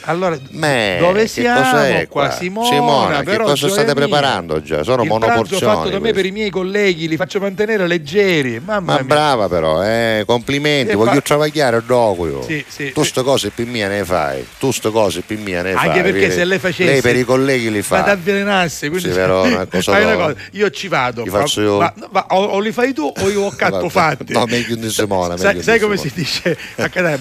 Allora, 0.06 0.39
Me, 0.51 0.97
dove 1.01 1.26
siamo? 1.26 1.60
cos'è 1.70 2.09
qua? 2.09 2.31
Simona, 2.31 2.68
Simona, 2.68 3.22
che 3.22 3.36
cosa 3.39 3.68
state 3.68 3.85
mia. 3.85 3.94
preparando 3.94 4.60
già? 4.62 4.82
Sono 4.82 5.02
il 5.02 5.09
monoporzioni. 5.09 5.62
fatto 5.62 5.89
da 5.89 5.98
me 5.98 6.12
per 6.12 6.26
i 6.26 6.31
miei 6.31 6.51
colleghi, 6.51 7.09
li 7.09 7.16
faccio 7.16 7.40
mantenere 7.40 7.86
leggeri. 7.86 8.60
Mamma 8.62 8.81
Ma 8.93 8.94
mia. 8.94 9.05
brava 9.05 9.48
però, 9.48 9.82
eh, 9.82 10.24
complimenti, 10.26 10.93
E 10.93 10.94
voglio 10.94 11.12
fa- 11.14 11.20
travagliare 11.22 11.82
dopo. 11.86 12.43
Sì, 12.47 12.62
sì, 12.68 12.93
tu 12.93 13.02
ste 13.02 13.22
cose 13.22 13.51
più 13.51 13.66
mie 13.66 13.89
ne 13.89 14.05
fai, 14.05 14.47
tu 14.59 14.70
ste 14.72 14.90
cose 14.90 15.22
più 15.22 15.39
mie 15.39 15.62
ne 15.62 15.72
fai. 15.72 15.89
Anche 15.89 16.02
perché 16.02 16.31
se 16.31 16.44
lei 16.44 16.59
facesse 16.59 16.90
Lei 16.90 17.01
per 17.01 17.16
i 17.16 17.24
colleghi 17.24 17.70
li 17.70 17.82
fa. 17.82 17.97
Vado 17.98 18.10
a 18.10 18.12
avvelenarsi, 18.12 18.89
quindi 18.89 19.09
Sì, 19.09 19.14
però 19.14 19.44
una 19.47 19.64
cosa 19.66 19.93
fai 19.93 20.05
una 20.05 20.16
cosa, 20.16 20.35
io 20.52 20.70
ci 20.70 20.89
vado. 20.89 21.24
Faccio 21.24 21.60
io. 21.62 21.78
Ma- 21.78 21.94
ma- 22.10 22.26
o, 22.31 22.44
o 22.44 22.59
li 22.60 22.72
fai 22.72 22.93
tu 22.93 23.10
o 23.16 23.31
io 23.31 23.43
ho 23.43 23.51
catto 23.56 23.89
fatti. 23.89 24.32
No, 24.35 24.44
meglio 24.47 24.76
di 24.76 24.90
Simona. 24.90 25.36
Sai, 25.39 25.62
sai 25.62 25.78
di 25.78 25.85
come 25.85 25.97
Simona. 25.97 26.14
si 26.14 26.43
dice 26.43 26.59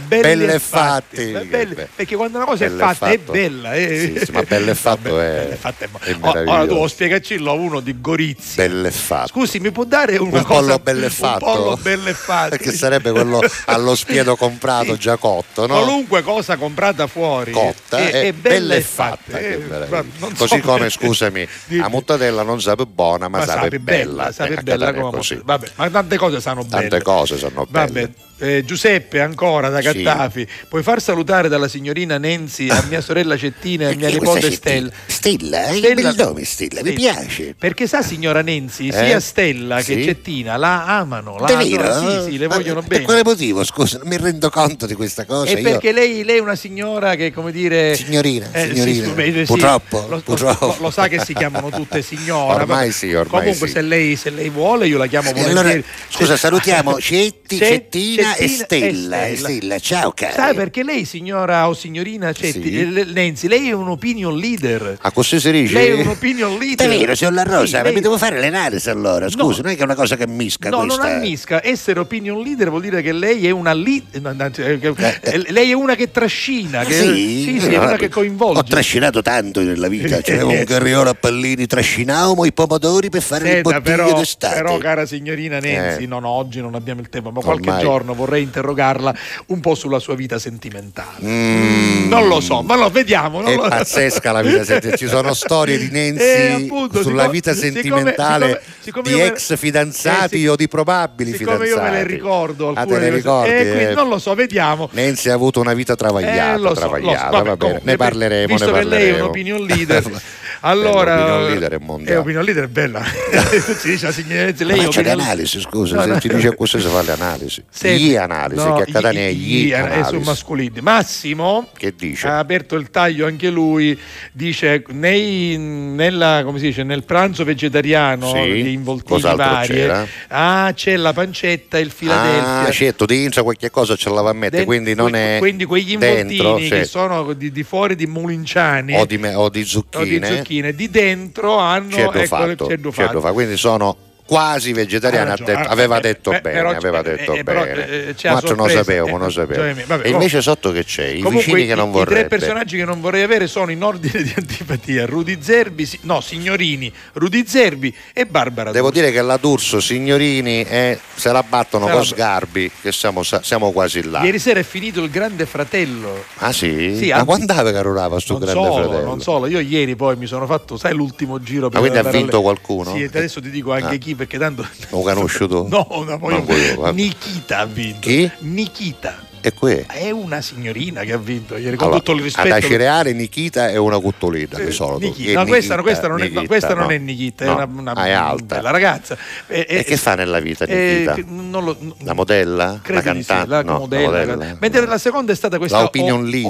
Belle 0.08 0.52
e 0.52 0.56
e 0.56 0.60
fatti. 0.60 1.32
Beh, 1.50 1.88
perché 1.96 2.16
quando 2.16 2.38
una 2.38 2.46
cosa 2.46 2.66
è 2.66 2.70
fatta 2.78 3.08
è 3.12 3.18
bella. 3.18 3.74
eh. 3.74 4.14
Sì, 4.20 4.26
sì, 4.26 4.32
ma 4.32 4.42
bello 4.44 4.72
e 4.72 4.76
fatto 4.76 5.20
è, 5.20 5.48
e 5.52 5.56
fatto 5.56 5.84
è 5.84 5.88
mo- 5.92 6.00
è 6.00 6.44
Oh, 6.46 6.52
Ora 6.52 6.66
tu 6.68 6.88
spiegacillo 6.88 7.52
a 7.52 7.54
uno 7.54 7.80
di 7.80 8.00
Gorizia. 8.00 8.68
Bello 8.68 8.88
e 8.88 8.92
fatto. 8.92 9.28
Scusi, 9.28 9.60
mi 9.60 9.72
può 9.72 9.84
dare 9.84 10.18
una 10.18 10.38
un 10.40 10.44
cosa 10.44 10.60
pollo 10.62 10.80
bello 10.80 11.06
e 11.06 11.10
fatto? 11.10 11.46
Un 11.46 11.54
pollo 11.54 11.78
bello 11.82 12.10
e 12.10 12.14
fatto. 12.14 12.58
Che 12.64 12.72
sarebbe 12.72 13.12
quello 13.12 13.42
allo 13.66 13.96
spiedo 13.96 14.36
comprato 14.36 14.96
già 14.98 15.18
cotto, 15.18 15.66
no? 15.68 15.76
Qualunque 15.76 16.22
cosa 16.24 16.56
comprata 16.58 17.08
fuori 17.08 17.52
cotta 17.52 17.98
è, 17.98 18.12
è, 18.12 18.22
è 18.28 18.32
bella 18.34 18.76
e 18.76 18.82
fatta. 18.82 19.38
Eh, 19.38 19.58
ma 19.90 20.04
non 20.20 20.34
Così 20.36 20.60
so- 20.60 20.68
come, 20.68 20.90
scusami, 20.90 21.48
la 21.68 21.90
muttadella 21.90 22.44
non 22.44 22.62
sape 22.62 22.86
buona, 22.86 23.28
ma, 23.28 23.40
ma 23.40 23.46
sape, 23.46 23.62
sape 23.64 23.80
bella. 23.80 24.30
Eh, 24.30 24.54
a 24.54 24.62
bella 24.62 24.90
è 24.90 24.94
come 24.94 25.12
così. 25.18 25.40
vabbè, 25.44 25.68
ma 25.76 25.90
tante 25.90 26.18
cose 26.18 26.40
sanno 26.42 26.64
belle. 26.64 26.88
Tante 26.88 27.02
cose 27.04 27.38
sono 27.38 27.66
belle. 27.70 27.86
Vabbè, 27.88 28.10
eh, 28.38 28.64
Giuseppe 28.66 29.20
ancora 29.22 29.70
da 29.70 29.82
Sì. 29.82 30.02
Cattafi, 30.04 30.48
puoi 30.68 30.84
far 30.84 31.02
salutare 31.02 31.48
dalla 31.50 31.68
signorina 31.68 32.18
Nancy 32.18 32.68
a 32.70 32.84
mia 32.90 33.02
sorella 33.02 33.38
Cettina 33.38 33.90
e 33.90 33.94
a 33.94 33.96
mia 33.96 34.10
nipote 34.10 34.52
Stella. 34.52 34.92
Stella, 35.06 35.66
è 35.68 35.76
Stella- 35.78 36.12
bel 36.12 36.16
nome 36.26 36.44
Stella, 36.44 36.82
mi 36.82 36.90
Sì. 36.90 36.96
piace. 36.96 37.56
Perché 37.58 37.88
sa 37.88 38.02
signora 38.02 38.42
Nancy, 38.42 38.88
Eh? 38.90 38.92
sia 38.92 39.20
Stella 39.20 39.78
che 39.78 39.94
Sì. 39.96 40.04
Cettina 40.04 40.58
la 40.58 40.86
amano, 40.98 41.38
la 41.38 41.46
adorano, 41.58 42.24
sì, 42.26 42.32
sì, 42.32 42.38
le 42.38 42.48
Ma 42.48 42.56
vogliono 42.56 42.80
Per 42.82 42.90
bene. 42.90 43.04
quale 43.04 43.22
motivo? 43.24 43.64
Scusa, 43.64 43.98
non 44.00 44.08
mi 44.08 44.18
rendo 44.18 44.50
conto 44.50 44.86
di 44.86 44.94
questa 44.96 45.26
cosa. 45.26 45.50
E 45.52 45.56
Io- 45.56 45.62
perché 45.64 45.92
lei, 45.92 46.24
lei 46.24 46.38
è 46.38 46.42
una 46.42 46.56
signora 46.56 47.16
che, 47.16 47.32
come 47.32 47.52
dire. 47.52 47.96
Signorina, 47.96 48.50
eh, 48.52 48.68
sì, 48.68 48.70
signorina. 48.74 49.14
sì, 49.16 49.32
sì, 49.34 49.44
Purtroppo, 49.46 50.06
Lo, 50.10 50.20
purtroppo. 50.22 50.66
lo- 50.66 50.76
lo 50.80 50.92
sa 50.92 51.08
che 51.08 51.20
si 51.24 51.34
chiamano 51.34 51.70
tutte 51.70 52.02
signora. 52.02 52.56
Ormai 52.56 52.92
sì, 52.92 53.14
ormai 53.14 53.42
Comunque, 53.42 53.68
sì. 53.68 53.74
se, 53.74 53.82
lei, 53.82 54.16
se 54.16 54.30
lei 54.32 54.50
vuole, 54.50 54.88
io 54.88 54.98
la 54.98 55.08
chiamo 55.08 55.32
volentieri. 55.32 55.60
allora, 55.60 55.82
scusa, 56.10 56.36
salutiamo 56.38 56.98
Cetti, 57.00 57.58
Cet- 57.58 57.92
Cettina 58.32 58.36
e 58.36 58.48
Stella. 58.48 59.26
e 59.28 59.36
Stella. 59.38 59.80
Ciao, 59.80 60.12
cari. 60.16 60.34
Sai 60.34 60.54
perché 60.56 60.84
lei, 60.84 61.06
signora 61.06 61.68
o 61.68 61.74
signorina 61.74 62.32
Cetti, 62.34 62.62
Sì. 62.64 62.80
eh, 62.80 62.86
le- 62.86 63.06
Nancy, 63.06 63.48
lei 63.48 63.70
è 63.70 63.72
un 63.74 63.90
opinion 63.90 64.36
leader. 64.38 64.98
A 65.02 65.12
così 65.12 65.40
si 65.40 65.52
dice? 65.52 65.74
Lei 65.74 65.88
è 65.90 66.02
un 66.02 66.08
opinion 66.08 66.58
leader. 66.58 66.88
Davvero, 66.88 67.16
signor 67.16 67.34
La 67.34 67.44
Rosa, 67.44 67.66
Sì, 67.66 67.74
ma 67.78 67.82
lei- 67.84 67.94
mi 67.94 68.02
devo 68.02 68.18
fare 68.18 68.40
le 68.40 68.48
analisi 68.48 68.90
allora. 68.90 69.30
Scusa, 69.30 69.62
non 69.62 69.72
è 69.72 69.76
che 69.76 69.82
è 69.82 69.84
una 69.86 69.96
cosa 69.96 70.16
che 70.16 70.28
misca 70.28 70.70
No, 70.70 70.80
questa. 70.82 71.04
non 71.04 71.12
ammisca. 71.14 71.64
Essere 71.64 72.00
opinion 72.00 72.42
leader 72.42 72.70
vuol 72.70 72.82
dire 72.82 73.02
che 73.02 73.12
lei 73.12 73.46
è 73.48 73.52
una 73.52 73.74
no, 73.74 74.34
no, 74.34 74.46
eh, 74.56 74.80
che- 74.80 74.94
eh, 75.22 75.52
lei 75.52 75.72
è 75.72 75.74
una 75.74 75.96
che 75.96 76.12
trascina, 76.12 76.84
che, 76.84 76.94
Sì, 76.94 77.44
sì, 77.44 77.60
sì, 77.60 77.68
è 77.74 77.78
una 77.78 77.96
che 77.96 78.10
coinvolge. 78.10 78.60
Ho 78.60 78.64
trascinato 78.64 79.22
tanto 79.22 79.62
nella 79.62 79.88
vita. 79.88 80.22
C'avevo 80.22 80.52
un 80.52 80.64
carriolo 80.64 81.10
a 81.10 81.14
pallini, 81.14 81.66
trascinavamo 81.66 82.46
i 82.46 82.54
pomodori 82.54 83.10
per 83.10 83.22
fare 83.22 83.44
le 83.44 83.50
Senta, 83.56 83.72
bottiglie 83.72 83.96
però, 83.96 84.18
d'estate. 84.18 84.56
però, 84.56 84.78
cara 84.78 85.06
signorina 85.06 85.60
Nenzi, 85.60 86.04
Eh. 86.04 86.08
non 86.08 86.24
oggi 86.26 86.62
non 86.62 86.76
abbiamo 86.76 87.02
il 87.02 87.10
tempo, 87.10 87.32
ma 87.32 87.42
qualche 87.42 87.70
Ormai. 87.70 87.84
giorno 87.84 88.13
vorrei 88.14 88.44
interrogarla 88.44 89.14
un 89.48 89.60
po' 89.60 89.76
sulla 89.76 90.00
sua 90.00 90.16
vita 90.16 90.40
sentimentale. 90.40 91.24
Mm. 91.26 92.08
Non 92.10 92.28
lo 92.28 92.40
so, 92.40 92.62
ma 92.62 92.76
lo 92.76 92.90
vediamo. 92.90 93.42
non 93.42 93.52
È 93.52 93.56
lo- 93.56 93.68
pazzesca 93.68 94.32
la 94.32 94.42
vita 94.42 94.64
sentimentale. 94.64 94.98
Ci 94.98 95.08
sono 95.08 95.34
storie 95.36 95.78
di 95.78 95.90
Nancy 95.92 96.24
Eh, 96.24 96.52
appunto, 96.66 97.02
sulla 97.02 97.24
siccome- 97.24 97.30
vita 97.30 97.54
siccome- 97.54 97.72
sentimentale 97.82 98.46
siccome- 98.48 99.04
siccome 99.04 99.10
di 99.10 99.22
ex 99.22 99.58
fidanzati 99.58 100.36
Eh, 100.36 100.40
sì. 100.40 100.48
o 100.48 100.56
di 100.56 100.68
probabili 100.68 101.32
Siccome 101.34 101.66
fidanzati. 101.66 101.86
io 101.86 101.92
me 101.92 101.98
le 101.98 102.08
ricordo 102.08 102.70
Ah, 102.74 102.80
alcune 102.82 103.00
te 103.00 103.10
le 103.10 103.16
ricordi? 103.16 103.50
eh, 103.52 103.56
quindi 103.66 103.84
eh? 103.84 103.94
non 103.94 104.10
lo 104.10 104.20
so, 104.20 104.34
vediamo. 104.36 104.90
Nancy 104.92 105.30
ha 105.30 105.34
avuto 105.34 105.60
una 105.60 105.74
vita 105.74 105.96
travagliata, 105.96 106.56
Eh, 106.56 106.68
so, 106.68 106.74
travagliata, 106.74 107.26
so. 107.26 107.32
Vabbè, 107.32 107.32
va 107.32 107.42
bene. 107.44 107.58
comunque, 107.58 107.82
Ne 107.92 107.98
parleremo, 107.98 108.48
visto 108.48 108.72
ne 108.72 108.80
che 108.80 108.86
lei 108.86 109.08
è 109.08 109.22
un 109.22 109.28
parleremo. 109.28 109.28
opinion 109.28 109.66
leader 109.66 110.04
Allora, 110.66 111.16
Bello, 111.16 111.24
opinion 111.34 111.50
leader 111.52 111.72
è 111.72 111.76
eh, 111.76 111.80
mondiale. 111.86 112.16
opinion 112.20 112.44
leader 112.46 112.64
è 112.64 112.68
bella. 112.68 113.04
si 113.04 113.90
dice 113.92 114.06
la 114.06 114.12
signorezza, 114.14 114.64
lei 114.64 114.78
Ma 114.78 114.88
c'è 114.88 115.02
le 115.02 115.10
opinion- 115.12 115.20
analisi, 115.20 115.60
scusa, 115.60 115.96
No, 115.96 116.02
se 116.04 116.08
no. 116.08 116.18
ti 116.20 116.30
dice 116.30 116.56
così 116.56 116.80
si 116.80 116.88
fa 116.88 117.02
le 117.02 117.12
analisi. 117.12 117.64
Senti, 117.70 118.04
gli 118.04 118.16
analisi, 118.16 118.64
no, 118.64 118.76
che 118.76 118.82
a 118.84 118.86
Catania 118.86 119.30
gli- 119.30 119.36
gli 119.36 119.66
gli- 119.66 119.74
analisi. 119.74 120.18
mascolini. 120.24 120.80
Massimo 120.80 121.68
Che 121.78 121.94
dice? 121.98 122.28
ha 122.28 122.40
aperto 122.40 122.76
il 122.76 122.90
taglio 122.90 123.26
anche 123.26 123.50
lui, 123.50 124.00
dice 124.32 124.84
nei- 124.92 125.58
nella, 125.58 126.44
dice, 126.54 126.84
nel 126.84 127.04
pranzo 127.04 127.44
vegetariano 127.44 128.32
Sì, 128.34 128.52
di 128.64 128.72
involtini 128.72 129.20
varie, 129.20 129.68
c'era? 129.68 130.08
ah, 130.30 130.72
c'è 130.74 130.96
la 130.96 131.12
pancetta 131.12 131.78
e 131.78 131.82
il 131.82 131.92
Philadelphia. 131.94 132.60
Ah, 132.68 132.72
certo, 132.72 133.06
dentro 133.06 133.44
qualche 133.44 133.70
cosa 133.70 133.98
ce 133.98 134.10
la 134.10 134.22
va 134.22 134.30
a 134.30 134.34
mettere, 134.34 134.58
Den- 134.60 134.66
quindi 134.66 134.96
non 134.96 135.10
que- 135.12 135.36
è 135.36 135.40
quindi 135.40 135.66
quegli 135.66 135.92
involtini 135.92 136.28
dentro, 136.38 136.56
che 136.56 136.84
sì. 136.86 136.90
sono 136.90 137.34
di, 137.34 137.52
di 137.52 137.64
fuori 137.64 137.96
di 137.98 138.08
Mulinciani 138.08 138.96
o 138.98 139.06
di, 139.06 139.18
me- 139.18 139.34
o 139.36 139.50
di 139.50 139.60
o 139.60 139.64
di 139.64 139.66
zucchine, 139.66 140.30
zucchine, 140.54 140.74
di 140.74 140.90
dentro 140.90 141.58
hanno 141.58 141.90
certo 141.90 142.18
ecco, 142.18 142.28
fatto, 142.28 142.68
fatto. 142.92 142.92
fatto. 142.92 143.34
quindi 143.34 143.58
sono 143.58 143.96
quasi 144.26 144.72
ha 144.72 145.24
ragione, 145.24 145.36
detto- 145.36 145.68
ah, 145.68 145.72
aveva 145.72 145.98
eh, 145.98 146.02
detto 146.02 146.32
eh, 146.32 146.42
bene, 146.42 146.56
però- 146.58 146.70
aveva 146.72 147.00
eh, 147.00 147.04
detto 147.04 147.34
eh, 147.34 147.44
però, 147.44 147.64
bene. 147.64 147.88
eh, 147.88 148.16
la 148.22 148.30
Ma 148.32 148.36
altro 148.38 148.56
non 148.56 148.70
sorpresa, 148.70 148.84
sapevo, 148.84 149.08
eh, 149.08 149.20
non 149.20 149.32
sapevo. 149.32 149.86
vabbè, 149.88 150.06
e 150.08 150.10
invece 150.10 150.42
sotto 150.42 150.72
che 150.72 150.84
c'è? 150.84 151.06
I 151.08 151.20
Comunque, 151.22 151.46
vicini 151.46 151.68
che 151.68 151.76
non 151.76 151.90
i, 151.94 152.02
i 152.02 152.06
tre 152.06 152.28
personaggi 152.28 152.78
che 152.78 152.86
non 152.86 153.02
vorrei 153.02 153.24
avere 153.24 153.48
sono 153.48 153.72
in 153.72 153.84
ordine 153.84 154.24
di 154.24 154.34
antipatia: 154.36 155.06
Rudy 155.06 155.38
Zerbi, 155.42 155.90
no, 156.02 156.22
Signorini, 156.22 156.92
Rudy 157.14 157.44
Zerbi 157.46 157.94
e 158.14 158.26
Barbara 158.26 158.72
Devo 158.72 158.88
D'Urso. 158.90 159.02
dire 159.02 159.12
che 159.14 159.22
la 159.22 159.38
D'Urso, 159.38 159.80
signorini, 159.80 160.64
eh, 160.64 161.00
se 161.16 161.32
la 161.32 161.44
battono 161.44 161.86
Se 161.88 161.92
con 161.92 162.06
Sgarbi, 162.06 162.72
che 162.82 162.92
siamo, 162.92 163.24
siamo 163.24 163.72
quasi 163.72 164.04
là. 164.04 164.24
Ieri 164.24 164.40
sera 164.40 164.60
è 164.60 164.64
finito 164.64 165.02
il 165.04 165.10
Grande 165.10 165.46
Fratello. 165.46 166.24
Ah 166.38 166.52
sì? 166.52 166.96
Sì, 166.98 167.08
Ma 167.10 167.16
anzi- 167.16 167.26
quando 167.26 167.54
aveva 167.54 167.72
carurava 167.72 168.20
sto 168.20 168.38
grande 168.38 168.54
solo, 168.54 168.84
fratello? 168.84 169.06
non 169.06 169.22
solo, 169.22 169.48
io 169.48 169.60
ieri 169.60 169.96
poi 169.96 170.16
mi 170.16 170.26
sono 170.28 170.46
fatto, 170.46 170.78
sai, 170.78 170.94
l'ultimo 170.94 171.42
giro 171.42 171.70
per 171.70 171.80
Ma 171.82 171.88
quindi 171.88 172.08
ha 172.08 172.10
vinto 172.12 172.42
qualcuno? 172.42 172.94
Sì, 172.96 173.02
e 173.04 173.06
adesso 173.06 173.42
ti 173.42 173.50
dico 173.50 173.72
anche 173.74 173.96
Ah. 173.96 173.98
chi, 173.98 174.13
perché 174.16 174.38
tanto. 174.38 174.66
Lo 174.90 175.02
conosci 175.02 175.48
tu? 175.48 175.68
No, 175.74 175.88
no, 176.06 176.18
poi. 176.20 176.94
Nikita 176.94 177.60
ha 177.60 177.66
vinto. 177.66 178.08
Chi? 178.08 178.32
Nikita. 178.40 179.32
E 179.46 179.52
qui? 179.54 179.84
È 179.86 180.10
una 180.10 180.40
signorina 180.40 181.02
che 181.02 181.12
ha 181.12 181.18
vinto 181.18 181.58
ieri, 181.58 181.76
con 181.76 181.88
Allora, 181.88 182.00
tutto 182.00 182.12
il 182.14 182.20
ad 182.20 182.24
rispetto. 182.24 182.54
Acireale 182.56 183.12
Nikita 183.12 183.68
è 183.70 183.76
una 183.76 184.00
cuttolina 184.00 184.58
Eh, 184.58 184.66
di 184.68 184.72
solito. 184.72 185.06
Nikita. 185.08 185.32
È 185.32 185.34
No, 185.34 185.46
questa, 185.46 185.82
questa 185.82 186.08
non, 186.08 186.18
è, 186.20 186.22
no, 186.22 186.28
Nikita, 186.30 186.46
questa 186.48 186.74
non 186.74 186.84
no. 186.86 186.90
è 186.92 186.98
Nikita, 186.98 187.46
No. 187.46 187.52
è 187.52 187.64
una, 187.66 187.82
una 187.82 187.92
Ah, 187.92 188.06
è 188.06 188.12
alta. 188.12 188.56
bella 188.56 188.72
ragazza. 188.72 189.18
E, 189.48 189.66
E 189.68 189.84
che 189.84 189.98
fa 189.98 190.16
nella 190.16 190.40
vita 190.40 190.64
eh, 190.64 191.04
Nikita? 191.06 191.28
non 191.30 191.66
lo- 191.66 191.78
La 192.04 192.14
modella? 192.14 192.80
la 192.86 193.02
di 193.02 193.22
sì, 193.22 193.28
cantante? 193.28 193.48
la 193.50 193.64
no, 193.64 193.80
modella, 193.80 194.24
la 194.24 194.34
modella. 194.36 194.58
Mentre 194.62 194.86
la 194.86 194.98
seconda 194.98 195.34
è 195.34 195.36
stata 195.36 195.58
questa 195.58 195.84
O-. 195.84 195.90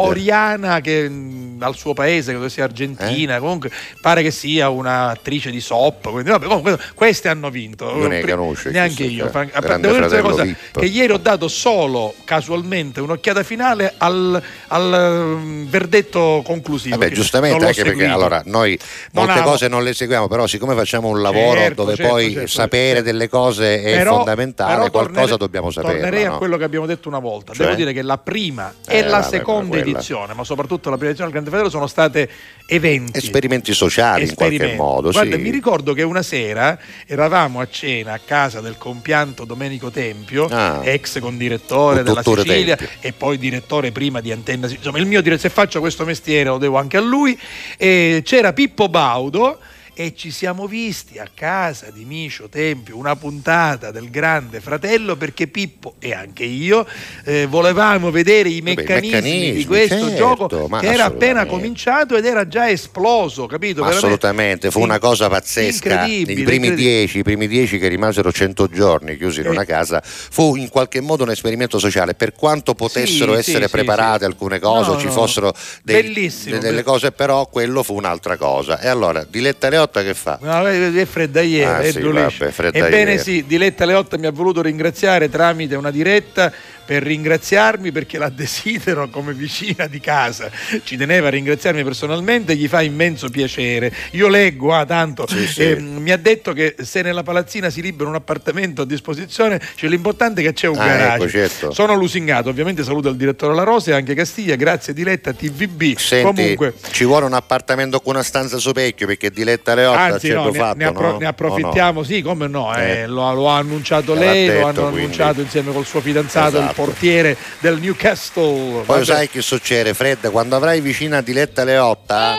Oriana 0.04 0.80
che 0.80 1.10
mh, 1.10 1.58
al 1.64 1.74
suo 1.76 1.94
paese, 1.96 2.32
credo 2.34 2.48
sia 2.48 2.62
Eh? 2.62 2.68
argentina, 2.68 3.40
comunque 3.40 3.72
pare 4.02 4.22
che 4.22 4.30
sia 4.30 4.70
un'attrice 4.70 5.50
di 5.50 5.62
soap. 5.62 6.12
Quindi, 6.12 6.30
vabbè, 6.30 6.46
comunque, 6.46 6.78
queste 6.94 7.28
hanno 7.28 7.50
vinto. 7.50 7.86
Io 7.98 8.08
ne 8.08 8.22
conosco, 8.22 8.70
Neanche 8.70 9.04
io. 9.06 9.32
devo 9.32 9.78
dire 9.78 10.06
una 10.06 10.22
cosa, 10.22 10.44
che 10.74 10.86
ieri 10.86 11.12
ho 11.12 11.18
dato 11.18 11.48
solo 11.48 12.14
casualmente 12.24 12.82
un'occhiata 12.96 13.44
finale 13.44 13.94
al, 13.98 14.42
al, 14.68 15.36
mm, 15.38 15.66
verdetto 15.70 16.42
conclusivo. 16.46 16.98
Vabbè, 16.98 17.12
giustamente, 17.12 17.66
anche 17.66 17.84
perché 17.84 18.00
seguito. 18.00 18.14
allora 18.14 18.42
noi 18.46 18.78
Non 19.12 19.26
molte 19.26 19.40
amo. 19.42 19.50
cose 19.52 19.68
non 19.68 19.84
le 19.84 19.94
seguiamo, 19.94 20.28
però 20.28 20.48
siccome 20.48 20.76
facciamo 20.76 21.08
un 21.10 21.22
lavoro 21.22 21.60
Certo, 21.60 21.84
dove 21.84 21.96
certo, 21.96 22.12
poi 22.12 22.32
certo, 22.34 22.48
sapere 22.48 22.88
certo. 22.96 23.04
delle 23.04 23.30
cose 23.30 23.82
è 23.82 23.98
Però- 23.98 24.16
fondamentale, 24.18 24.74
però 24.76 24.90
qualcosa 24.90 25.14
tornere- 25.20 25.38
dobbiamo 25.38 25.72
sapere. 25.72 26.00
Tornerei 26.00 26.26
a 26.26 26.30
no? 26.30 26.38
quello 26.38 26.58
che 26.58 26.64
abbiamo 26.64 26.86
detto 26.86 27.08
una 27.08 27.20
volta. 27.20 27.54
Cioè? 27.54 27.66
Devo 27.66 27.78
dire 27.78 27.94
che 27.94 28.02
la 28.02 28.18
prima 28.18 28.74
Eh, 28.88 28.98
e 28.98 29.04
la 29.04 29.20
vabbè, 29.20 29.30
seconda 29.30 29.78
edizione, 29.78 30.34
ma 30.34 30.44
soprattutto 30.44 30.90
la 30.90 30.96
prima 30.96 31.10
edizione 31.12 31.32
del 31.32 31.42
Grande 31.42 31.50
Fratello, 31.50 31.70
sono 31.70 31.88
state 31.88 32.30
eventi. 32.66 33.18
Esperimenti 33.20 33.74
sociali 33.74 34.24
in 34.28 34.34
qualche 34.36 34.56
Esperimenti. 34.56 34.82
modo. 34.82 35.12
Guarda, 35.12 35.36
sì. 35.36 35.42
mi 35.42 35.50
ricordo 35.50 35.94
che 35.94 36.02
una 36.04 36.22
sera 36.22 36.78
eravamo 37.06 37.60
a 37.60 37.68
cena 37.70 38.14
a 38.14 38.20
casa 38.24 38.62
del 38.62 38.78
compianto 38.78 39.46
Domenico 39.46 39.90
Tempio, 39.92 40.48
Ah. 40.50 40.80
ex 40.84 41.20
condirettore 41.20 42.04
della 42.04 42.22
Sicilia 42.24 42.73
Tempio. 42.76 42.98
e 43.02 43.14
poi 43.14 43.38
direttore 43.38 43.92
prima 43.92 44.22
di 44.22 44.32
Antenna. 44.32 44.68
Insomma, 44.68 44.98
il 45.00 45.06
mio 45.06 45.22
dire- 45.22 45.38
se 45.38 45.50
faccio 45.50 45.80
questo 45.80 46.06
mestiere 46.06 46.50
lo 46.50 46.58
devo 46.58 46.78
anche 46.78 46.98
a 46.98 47.02
lui. 47.02 47.38
E 47.78 48.22
c'era 48.24 48.54
Pippo 48.54 48.90
Baudo 48.90 49.60
e 49.96 50.16
ci 50.16 50.32
siamo 50.32 50.66
visti 50.68 51.20
a 51.20 51.28
casa 51.34 51.92
di 51.92 52.04
Micio 52.06 52.50
Tempio 52.50 52.98
una 52.98 53.16
puntata 53.16 53.92
del 53.92 54.10
Grande 54.10 54.60
Fratello 54.60 55.16
perché 55.16 55.48
Pippo 55.48 55.96
e 56.00 56.14
anche 56.14 56.44
io 56.44 56.86
eh, 57.26 57.46
volevamo 57.46 58.10
vedere 58.12 58.50
i 58.50 58.60
Vabbè, 58.62 58.72
i 58.72 58.76
meccanismi, 58.76 59.10
di 59.10 59.16
meccanismi, 59.16 59.66
questo 59.66 59.96
certo, 60.10 60.16
gioco 60.16 60.48
che 60.80 60.88
era 60.88 61.06
appena 61.06 61.46
cominciato 61.46 62.16
ed 62.16 62.26
era 62.26 62.48
già 62.48 62.70
esploso, 62.70 63.46
capito? 63.46 63.82
Veramente 63.82 64.06
assolutamente, 64.06 64.72
fu 64.72 64.82
una 64.82 65.00
cosa 65.00 65.30
pazzesca. 65.30 66.06
I 66.06 66.26
primi 66.44 66.74
dieci, 66.74 67.20
i 67.20 67.24
primi 67.24 67.48
dieci 67.48 67.78
che 67.78 67.88
rimasero 67.88 68.32
100 68.32 68.68
giorni 68.68 69.18
chiusi 69.18 69.42
in 69.42 69.48
Eh. 69.48 69.50
una 69.50 69.66
casa, 69.66 70.02
fu 70.04 70.56
in 70.56 70.70
qualche 70.70 71.02
modo 71.02 71.24
un 71.24 71.32
esperimento 71.32 71.78
sociale. 71.80 72.14
Per 72.16 72.34
quanto 72.34 72.74
potessero 72.74 73.34
Sì, 73.34 73.40
essere 73.40 73.66
sì, 73.66 73.72
preparate 73.72 74.20
sì. 74.20 74.26
alcune 74.26 74.60
cose, 74.60 74.92
No, 74.92 75.00
ci 75.00 75.06
no. 75.06 75.12
fossero 75.12 75.54
dei- 75.84 76.32
delle 76.60 76.84
cose, 76.84 77.12
però 77.12 77.48
quello 77.48 77.84
fu 77.84 77.96
un'altra 77.96 78.38
cosa. 78.38 78.80
E 78.80 78.88
allora, 78.88 79.24
Diletta 79.24 79.70
Leotta 79.84 80.04
che 80.04 80.14
fa? 80.14 80.38
No, 80.42 80.66
è 80.68 80.94
è 80.94 81.06
freddaiera, 81.06 81.76
Ah, 81.78 81.80
è 81.80 81.92
sì, 81.92 82.00
vabbè. 82.02 82.52
Ebbene 82.74 83.18
sì, 83.18 83.44
Diletta 83.46 83.86
Leotta 83.86 84.18
mi 84.18 84.26
ha 84.26 84.32
voluto 84.32 84.62
ringraziare 84.62 85.30
tramite 85.30 85.76
una 85.76 85.92
diretta 85.92 86.52
per 86.86 87.04
ringraziarmi 87.04 87.92
perché 87.92 88.18
la 88.18 88.30
desidero 88.30 89.10
come 89.10 89.34
vicina 89.34 89.88
di 89.88 90.00
casa. 90.00 90.50
Ci 90.84 90.98
teneva 90.98 91.28
a 91.28 91.32
ringraziarmi 91.32 91.84
personalmente, 91.84 92.56
gli 92.56 92.68
fa 92.68 92.82
immenso 92.82 93.30
piacere. 93.30 93.92
Io 94.12 94.28
leggo, 94.28 94.74
ah, 94.74 94.86
tanto, 94.86 95.26
Sì, 95.28 95.48
sì. 95.48 95.62
eh, 95.62 95.76
mi 95.80 96.12
ha 96.12 96.18
detto 96.18 96.54
che 96.54 96.76
se 96.82 97.02
nella 97.02 97.24
palazzina 97.24 97.70
si 97.70 97.82
libera 97.82 98.10
un 98.10 98.16
appartamento 98.16 98.82
a 98.82 98.86
disposizione, 98.86 99.62
cioè 99.76 99.90
l'importante 99.90 100.42
è 100.42 100.44
che 100.44 100.54
c'è 100.54 100.68
un 100.68 100.78
Ah, 100.80 100.86
garage. 100.86 101.16
ecco, 101.16 101.30
certo. 101.30 101.72
Sono 101.72 101.96
lusingato, 101.96 102.50
ovviamente 102.50 102.84
saluto 102.84 103.10
il 103.10 103.16
direttore 103.16 103.56
La 103.56 103.64
Rosa 103.64 103.92
e 103.92 103.94
anche 103.94 104.14
Castiglia, 104.14 104.56
grazie 104.56 104.94
Diletta 104.94 105.34
TVB. 105.34 105.96
Senti, 105.98 106.24
Comunque 106.36 106.74
ci 106.92 107.06
vuole 107.06 107.26
un 107.26 107.34
appartamento 107.34 108.00
con 108.02 108.14
una 108.16 108.24
stanza 108.24 108.58
sopecchio 108.58 109.08
perché 109.08 109.30
Diletta 109.32 109.74
Leotta 109.76 110.00
Anzi, 110.00 110.28
certo 110.28 110.44
no, 110.44 110.50
ne, 110.52 110.58
fatto, 110.58 110.78
ne 110.78 110.86
appro- 110.86 111.12
no? 111.12 111.18
ne 111.20 111.26
approfittiamo, 111.28 112.04
sì, 112.04 112.22
come 112.22 112.48
no, 112.48 112.76
eh, 112.76 113.00
Eh. 113.02 113.08
lo, 113.08 113.34
lo 113.34 113.50
ha 113.50 113.58
annunciato 113.58 114.14
lei, 114.14 114.48
lo 114.48 114.54
detto, 114.54 114.66
hanno 114.68 114.82
quindi. 114.82 115.00
annunciato 115.02 115.42
insieme 115.42 115.72
col 115.72 115.86
suo 115.86 116.02
fidanzato, 116.02 116.58
Esatto. 116.58 116.73
Portiere 116.74 117.38
del 117.60 117.80
Newcastle. 117.80 118.44
Poi 118.44 118.84
Vabbè. 118.86 119.06
sai 119.06 119.30
che 119.30 119.42
succede, 119.42 119.94
Fred? 119.94 120.30
Quando 120.32 120.56
avrai 120.56 120.82
vicina 120.82 121.22
Diletta 121.22 121.64
Leotta, 121.64 122.36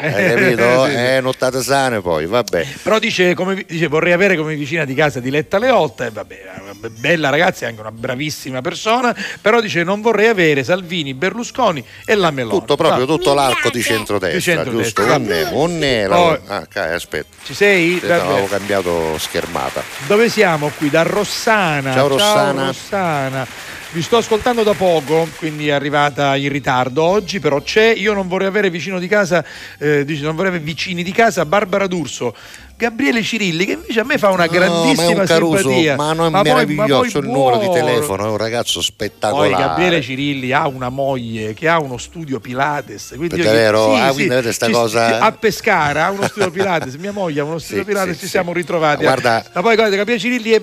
hai 0.00 0.34
capito? 0.34 0.86
Sì. 0.86 0.94
Eh, 0.94 1.20
nottate 1.20 1.62
sane 1.62 2.00
poi, 2.00 2.26
vabbè. 2.26 2.66
Però 2.82 2.98
dice, 2.98 3.34
come, 3.34 3.64
dice, 3.66 3.86
vorrei 3.86 4.12
avere 4.12 4.36
come 4.36 4.54
vicina 4.54 4.84
di 4.84 4.94
casa 4.94 5.20
Diletta 5.20 5.58
Leotta, 5.58 6.06
e 6.06 6.10
vabbè, 6.10 6.40
una 6.62 6.88
bella 6.90 7.30
ragazza, 7.30 7.64
è 7.66 7.68
anche 7.68 7.80
una 7.80 7.92
bravissima 7.92 8.60
persona, 8.60 9.14
però 9.40 9.60
dice 9.60 9.82
non 9.82 10.00
vorrei 10.00 10.28
avere 10.28 10.64
Salvini, 10.64 11.14
Berlusconi 11.14 11.84
e 12.04 12.14
la 12.14 12.30
Meloni. 12.30 12.58
Tutto 12.58 12.76
proprio, 12.76 13.04
Ah, 13.04 13.06
tutto 13.06 13.34
l'arco 13.34 13.70
di 13.70 13.82
centrodestra, 13.82 14.36
Di 14.38 14.42
centrodestra, 14.42 15.04
giusto? 15.04 15.18
vabbè. 15.18 15.42
Un 15.42 15.50
ne- 15.50 15.56
un 15.74 15.78
nero. 15.78 16.14
Poi- 16.14 16.38
Ah, 16.46 16.66
aspetta. 16.94 17.26
Ci 17.44 17.54
sei? 17.54 17.98
Vabbè. 18.00 18.12
Avevo 18.14 18.46
cambiato 18.46 19.18
schermata. 19.18 19.82
Dove 20.06 20.28
siamo 20.28 20.70
qui? 20.76 20.90
Da 20.90 21.02
Rossana. 21.02 21.92
Ciao, 21.92 22.08
Rossana. 22.08 22.66
Rossana. 22.66 23.46
Vi 23.94 24.02
sto 24.02 24.16
ascoltando 24.16 24.64
da 24.64 24.72
poco, 24.74 25.28
quindi 25.38 25.68
è 25.68 25.70
arrivata 25.70 26.34
in 26.34 26.48
ritardo 26.48 27.00
oggi, 27.04 27.38
però 27.38 27.62
c'è. 27.62 27.94
Io 27.96 28.12
non 28.12 28.26
vorrei 28.26 28.48
avere 28.48 28.68
vicino 28.68 28.98
di 28.98 29.06
casa, 29.06 29.44
eh, 29.78 30.04
dice, 30.04 30.24
non 30.24 30.34
vorrei 30.34 30.48
avere 30.50 30.64
vicini 30.64 31.04
di 31.04 31.12
casa 31.12 31.46
Barbara 31.46 31.86
D'Urso. 31.86 32.34
Gabriele 32.76 33.22
Cirilli, 33.22 33.64
che 33.66 33.72
invece 33.74 34.00
a 34.00 34.04
me 34.04 34.18
fa 34.18 34.30
una 34.30 34.46
No, 34.46 34.50
grandissima 34.50 35.04
ma 35.04 35.12
è 35.12 35.20
un 35.20 35.26
caruso, 35.26 35.58
simpatia. 35.58 35.94
ma 35.94 36.12
non 36.12 36.26
è 36.26 36.30
poi- 36.42 36.42
meraviglioso 36.42 37.20
poi 37.20 37.22
il 37.22 37.28
numero 37.30 37.58
di 37.58 37.70
telefono, 37.70 38.24
è 38.26 38.28
un 38.30 38.36
ragazzo 38.36 38.82
spettacolare. 38.82 39.50
Poi 39.52 39.60
Gabriele 39.62 40.02
Cirilli 40.02 40.50
ha 40.50 40.66
una 40.66 40.88
moglie 40.88 41.54
che 41.54 41.68
ha 41.68 41.78
uno 41.78 41.96
studio 41.98 42.40
Pilates. 42.40 43.12
Quindi 43.16 43.36
io- 43.36 43.44
Davvero? 43.44 43.94
sì, 43.94 44.00
Ah, 44.00 44.08
sì, 44.08 44.26
quindi 44.26 44.52
ci- 44.52 44.70
cosa? 44.72 45.18
A 45.20 45.30
Pescara 45.30 46.06
ha 46.06 46.10
uno 46.10 46.26
studio 46.26 46.50
Pilates, 46.50 46.96
mia 46.96 47.12
moglie 47.12 47.40
ha 47.42 47.44
uno 47.44 47.58
studio 47.60 47.82
Sì, 47.84 47.88
Pilates, 47.88 48.14
sì, 48.16 48.20
ci 48.24 48.26
siamo 48.28 48.52
ritrovati. 48.52 49.04
Guarda- 49.04 49.44
Ma 49.54 49.60
poi 49.62 49.76
guarda, 49.76 49.94
Gabriele 49.94 50.20
Cirilli 50.20 50.50
è 50.50 50.60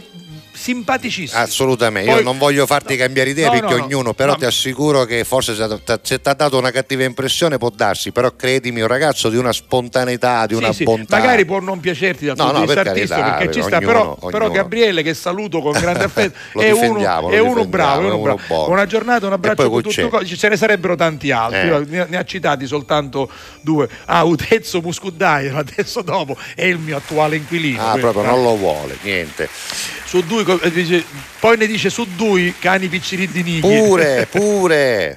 simpaticissimo. 0.54 1.40
Assolutamente, 1.42 2.10
Poi- 2.10 2.20
io 2.20 2.24
non 2.26 2.38
voglio 2.38 2.66
farti 2.66 2.96
cambiare 2.96 3.30
idea 3.32 3.48
No, 3.48 3.52
perché 3.54 3.74
no, 3.74 3.78
no. 3.80 3.84
ognuno, 3.86 4.14
però 4.14 4.32
No. 4.34 4.38
ti 4.38 4.46
assicuro 4.46 5.06
che 5.06 5.24
forse 5.24 5.56
se 5.56 6.20
ti- 6.20 6.20
ha 6.30 6.34
dato 6.34 6.58
una 6.58 6.72
cattiva 6.72 7.04
impressione 7.04 7.58
può 7.58 7.70
darsi, 7.70 8.12
però 8.12 8.32
credimi, 8.36 8.82
un 8.82 8.88
ragazzo 8.88 9.30
di 9.30 9.38
una 9.38 9.52
spontaneità, 9.54 10.46
di 10.46 10.56
Sì, 10.56 10.60
una 10.64 10.74
sì, 10.74 10.84
bontà. 10.84 11.18
Magari 11.18 11.46
può 11.46 11.60
non 11.60 11.80
piacerti 11.80 12.26
dal 12.26 12.36
No, 12.38 12.52
no, 12.52 12.66
per 12.66 12.84
carità, 12.84 13.36
perché 13.38 13.54
ci 13.54 13.62
sta, 13.62 13.78
ognuno- 13.78 13.92
però, 13.92 14.16
però 14.30 14.46
ognuno. 14.46 14.52
Gabriele 14.62 15.04
che 15.04 15.14
saluto 15.14 15.62
con 15.62 15.72
grande 15.74 16.04
affetto 16.06 16.60
è 16.60 16.72
uno, 16.72 17.30
è 17.30 17.40
uno 17.40 17.66
bravo, 17.66 18.02
è 18.02 18.06
uno 18.12 18.18
bravo. 18.20 18.40
buono. 18.48 18.66
Buona 18.66 18.86
giornata, 18.86 19.26
un 19.28 19.34
abbraccio 19.34 19.56
poi 19.56 19.66
a 19.66 19.70
poi 19.70 19.82
tutti 19.84 19.96
c'è? 19.96 20.08
co- 20.10 20.26
ce 20.26 20.50
ne 20.50 20.58
sarebbero 20.58 20.96
tanti 20.96 21.32
altri, 21.32 21.70
Eh. 21.70 21.86
Ne, 21.88 22.06
ne 22.10 22.18
ha 22.18 22.24
citati 22.24 22.68
soltanto 22.68 23.30
due. 23.62 23.88
Ah, 24.06 24.24
Utezzo 24.24 24.82
Muscuddaio, 24.82 25.58
adesso 25.58 26.02
dopo 26.02 26.38
è 26.56 26.66
il 26.66 26.78
mio 26.78 26.98
attuale 26.98 27.36
inquilino. 27.36 27.82
Ah, 27.90 27.98
proprio 27.98 28.24
non 28.24 28.44
lo 28.44 28.56
vuole, 28.58 28.98
niente. 29.02 29.50
Su 30.12 30.20
due, 30.28 30.44
eh, 30.62 30.72
dice- 30.72 31.06
poi 31.40 31.56
ne 31.56 31.66
dice 31.66 31.90
su 31.90 32.06
due 32.18 32.54
cani 32.60 32.90
picciridini. 32.90 33.60
Pure, 33.62 34.28
pure. 34.30 35.16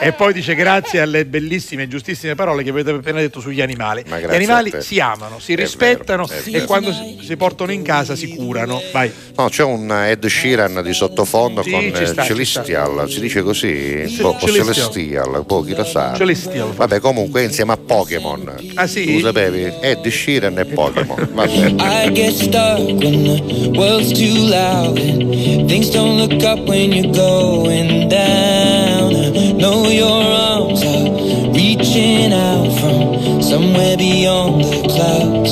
E 0.00 0.12
poi 0.12 0.32
dice 0.32 0.54
grazie 0.54 1.00
alle 1.00 1.26
bellissime 1.26 1.82
e 1.82 1.88
giustissime 1.88 2.34
parole 2.34 2.62
che 2.62 2.70
avete 2.70 2.92
appena 2.92 3.20
detto 3.20 3.40
sugli 3.40 3.60
animali. 3.60 4.02
Gli 4.06 4.34
animali 4.34 4.72
si 4.78 5.00
amano, 5.00 5.38
si 5.38 5.52
È 5.52 5.56
rispettano 5.56 6.24
vero, 6.24 6.40
e 6.46 6.50
vero. 6.50 6.64
quando 6.64 6.92
si, 6.94 7.18
si 7.26 7.36
portano 7.36 7.72
in 7.72 7.82
casa 7.82 8.16
si 8.16 8.28
curano. 8.34 8.80
Vai. 8.90 9.12
No, 9.36 9.50
c'è 9.50 9.64
un 9.64 9.92
Ed 9.92 10.24
Sheeran 10.26 10.80
di 10.82 10.94
sottofondo 10.94 11.62
Sì, 11.62 11.70
con 11.70 11.80
ci 11.94 12.02
eh, 12.02 12.06
sta, 12.06 12.22
ci 12.22 12.28
Celestial, 12.28 13.10
si 13.10 13.20
dice 13.20 13.42
così? 13.42 14.08
Ce- 14.08 14.22
Boh, 14.22 14.28
o 14.30 14.38
Celestial. 14.40 14.74
Celestial, 14.74 15.44
boh, 15.44 15.60
chi 15.62 15.74
lo 15.74 15.84
sa. 15.84 16.14
Celestial. 16.16 16.72
Vabbè, 16.72 17.00
comunque 17.00 17.42
insieme 17.44 17.72
a 17.72 17.76
Pokémon. 17.76 18.72
Ah 18.76 18.86
sì? 18.86 19.04
Tu 19.04 19.20
sapevi? 19.20 19.70
Ed 19.82 20.08
Sheeran 20.08 20.58
e 20.58 20.64
Pokémon. 20.64 21.28
Vabbè. 21.34 21.74
I 22.06 22.10
get 22.12 22.32
stuck 22.32 22.78
when 22.78 23.24
the 23.24 23.78
world's 23.78 24.20
too 24.22 24.38
loud 24.38 25.00
and 25.00 25.68
things 25.68 25.90
don't 25.90 26.16
look 26.16 26.44
up 26.44 26.60
when 26.68 26.92
you're 26.92 27.12
going 27.12 28.08
down. 28.08 29.10
I 29.16 29.50
know 29.62 29.88
your 29.88 30.22
arms 30.50 30.80
are 30.84 31.10
reaching 31.52 32.32
out 32.32 32.70
from 32.78 33.42
somewhere 33.42 33.96
beyond 33.96 34.62
the 34.62 34.80
clouds. 34.94 35.50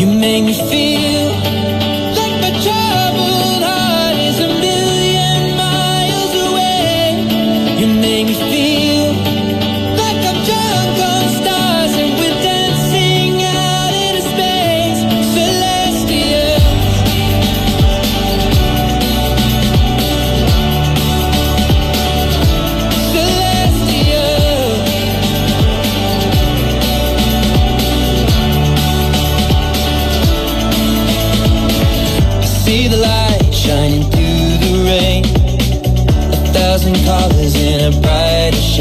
You 0.00 0.06
make 0.06 0.44
me 0.46 0.54
feel 0.68 0.91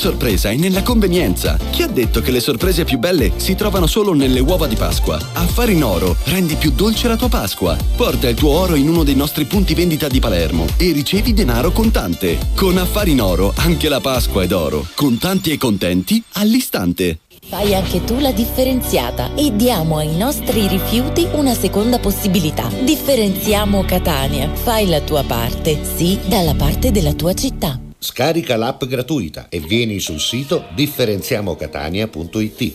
Sorpresa 0.00 0.48
è 0.48 0.56
nella 0.56 0.82
convenienza. 0.82 1.58
Chi 1.70 1.82
ha 1.82 1.86
detto 1.86 2.22
che 2.22 2.30
le 2.30 2.40
sorprese 2.40 2.84
più 2.84 2.98
belle 2.98 3.32
si 3.36 3.54
trovano 3.54 3.86
solo 3.86 4.14
nelle 4.14 4.40
uova 4.40 4.66
di 4.66 4.74
Pasqua? 4.74 5.20
Affari 5.34 5.74
in 5.74 5.84
Oro 5.84 6.16
rendi 6.24 6.54
più 6.54 6.70
dolce 6.70 7.06
la 7.06 7.16
tua 7.16 7.28
Pasqua. 7.28 7.76
Porta 7.96 8.26
il 8.26 8.34
tuo 8.34 8.50
oro 8.50 8.76
in 8.76 8.88
uno 8.88 9.04
dei 9.04 9.14
nostri 9.14 9.44
punti 9.44 9.74
vendita 9.74 10.08
di 10.08 10.18
Palermo 10.18 10.64
e 10.78 10.92
ricevi 10.92 11.34
denaro 11.34 11.70
contante. 11.70 12.38
Con 12.54 12.78
Affari 12.78 13.10
in 13.10 13.20
Oro 13.20 13.52
anche 13.56 13.90
la 13.90 14.00
Pasqua 14.00 14.42
è 14.42 14.46
d'oro. 14.46 14.86
Contanti 14.94 15.50
e 15.50 15.58
contenti 15.58 16.22
all'istante. 16.32 17.18
Fai 17.46 17.74
anche 17.74 18.02
tu 18.04 18.18
la 18.20 18.32
differenziata 18.32 19.34
e 19.34 19.54
diamo 19.54 19.98
ai 19.98 20.16
nostri 20.16 20.66
rifiuti 20.66 21.26
una 21.32 21.52
seconda 21.52 21.98
possibilità. 21.98 22.68
Differenziamo 22.68 23.84
Catania. 23.84 24.48
Fai 24.54 24.86
la 24.86 25.00
tua 25.00 25.24
parte, 25.24 25.80
sì, 25.82 26.18
dalla 26.26 26.54
parte 26.54 26.90
della 26.90 27.12
tua 27.12 27.34
città. 27.34 27.78
Scarica 28.02 28.56
l'app 28.56 28.86
gratuita 28.86 29.50
e 29.50 29.60
vieni 29.60 30.00
sul 30.00 30.20
sito 30.20 30.64
differenziamocatania.it. 30.74 32.72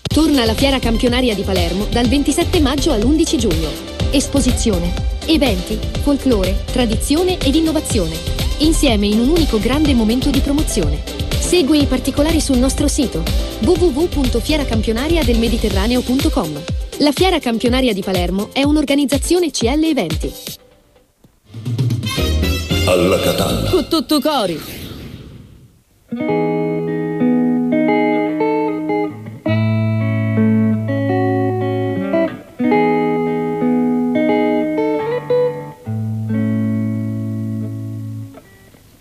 Torna 0.00 0.46
la 0.46 0.54
fiera 0.54 0.78
campionaria 0.78 1.34
di 1.34 1.42
Palermo 1.42 1.84
dal 1.84 2.06
27 2.06 2.60
maggio 2.60 2.92
all'11 2.92 3.36
giugno. 3.36 3.68
Esposizione, 4.10 4.90
eventi, 5.26 5.78
folklore, 6.00 6.64
tradizione 6.72 7.36
ed 7.38 7.54
innovazione. 7.54 8.16
Insieme 8.60 9.06
in 9.06 9.18
un 9.18 9.28
unico 9.28 9.58
grande 9.58 9.92
momento 9.92 10.30
di 10.30 10.40
promozione. 10.40 11.02
Segui 11.38 11.82
i 11.82 11.86
particolari 11.86 12.40
sul 12.40 12.56
nostro 12.56 12.88
sito 12.88 13.22
www.fieracampionariadelmediterraneo.com. 13.64 16.62
La 17.00 17.12
Fiera 17.12 17.38
Campionaria 17.38 17.92
di 17.92 18.02
Palermo 18.02 18.48
è 18.54 18.62
un'organizzazione 18.62 19.50
CL 19.50 19.84
Eventi. 19.84 20.32
Alla 22.86 23.18
katana. 23.18 23.70
Con 23.70 23.88
tutto 23.88 24.20
cori. 24.20 24.60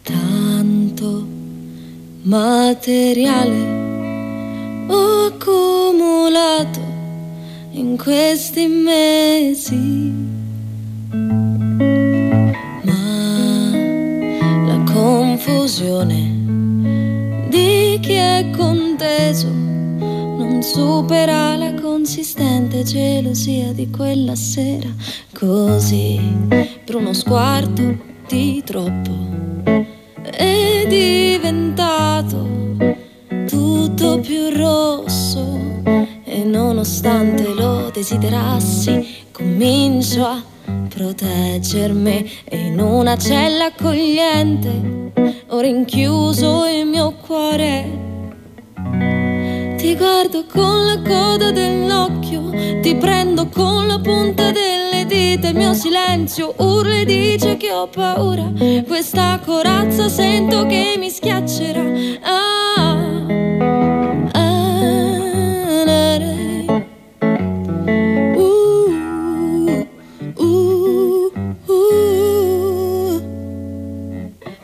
Tanto 0.02 1.28
materiale 2.22 3.82
ho 4.88 5.26
accumulato 5.26 6.80
in 7.72 7.98
questi 7.98 8.66
mesi. 8.68 10.33
Confusione 15.44 16.40
di 17.50 18.00
chi 18.00 18.14
è 18.14 18.50
conteso 18.56 19.50
non 19.50 20.64
supera 20.64 21.58
la 21.58 21.74
consistente 21.74 22.84
gelosia 22.84 23.74
di 23.74 23.90
quella 23.90 24.36
sera. 24.36 24.88
Così 25.38 26.18
per 26.48 26.96
uno 26.96 27.12
sguardo 27.12 27.98
di 28.26 28.64
troppo 28.66 29.12
è 30.22 30.86
diventato 30.88 32.48
tutto 33.46 34.22
più 34.22 34.50
rosso 34.50 35.60
e 36.24 36.44
nonostante 36.46 37.54
lo 37.54 37.90
desiderassi 37.94 39.26
comincio 39.34 40.26
a 40.26 40.53
proteggermi 40.88 42.32
in 42.52 42.80
una 42.80 43.18
cella 43.18 43.66
accogliente 43.66 45.12
ho 45.48 45.60
rinchiuso 45.60 46.66
il 46.66 46.86
mio 46.86 47.14
cuore 47.26 48.04
ti 49.84 49.98
guardo 49.98 50.46
con 50.46 50.86
la 50.86 51.02
coda 51.02 51.52
dell'occhio, 51.52 52.50
ti 52.82 52.96
prendo 52.96 53.50
con 53.50 53.86
la 53.86 54.00
punta 54.00 54.50
delle 54.52 55.06
dita, 55.06 55.50
il 55.50 55.56
mio 55.56 55.74
silenzio 55.74 56.54
urla 56.56 57.00
e 57.00 57.06
dice 57.06 57.58
che 57.58 57.70
ho 57.74 57.88
paura, 57.88 58.50
questa 58.88 59.42
corazza 59.44 60.08
sento 60.08 60.66
che 60.68 60.96
mi 60.98 61.10
schiaccerà. 61.10 61.84
Ah, 62.22 62.53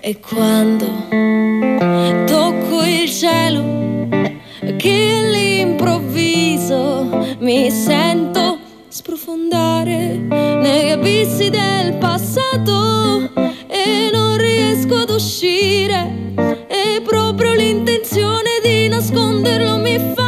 E 0.10 0.20
quando 0.20 0.88
tocco 2.26 2.84
il 2.84 3.08
cielo 3.08 4.08
che 4.76 5.20
all'improvviso 5.22 7.36
mi 7.38 7.70
sento 7.70 8.58
sprofondare 8.88 10.18
negli 10.18 10.90
abissi 10.90 11.52
del 11.52 11.94
passato 12.00 13.30
e 13.68 14.10
non 14.12 14.36
riesco 14.38 14.96
ad 14.96 15.12
uscire. 15.12 16.34
E 16.68 17.02
proprio 17.04 17.54
l'intenzione 17.54 18.60
di 18.64 18.88
nasconderlo 18.88 19.78
mi 19.78 20.00
fa 20.16 20.19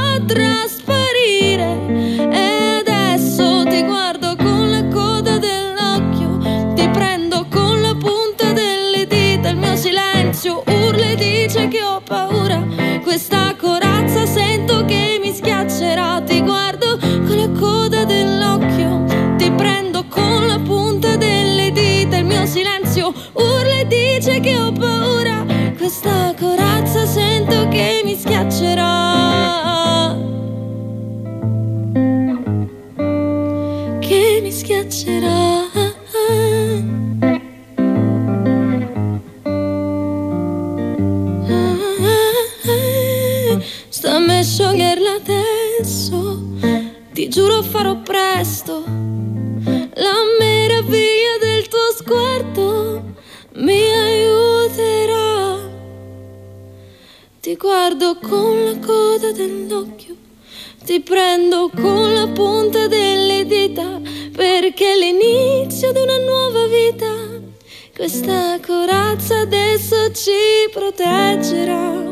giuro 47.32 47.62
farò 47.64 47.96
presto. 47.96 48.84
La 48.84 50.18
meraviglia 50.38 51.38
del 51.40 51.66
tuo 51.70 51.92
sguardo 51.96 53.04
Mi 53.54 53.82
aiuterà. 53.82 55.58
Ti 57.40 57.56
guardo 57.56 58.18
con 58.22 58.66
la 58.66 58.78
coda 58.86 59.32
dell'occhio 59.32 60.16
Ti 60.84 61.00
prendo 61.00 61.72
con 61.74 62.14
la 62.14 62.28
punta 62.28 62.88
delle 62.88 63.46
dita 63.46 64.00
Perché 64.36 64.94
è 64.94 64.98
l'inizio 64.98 65.92
di 65.94 66.00
una 66.00 66.18
nuova 66.18 66.68
vita. 66.68 67.14
Questa 67.96 68.60
corazza 68.66 69.40
adesso 69.40 70.12
ci 70.12 70.70
proteggerà. 70.72 72.11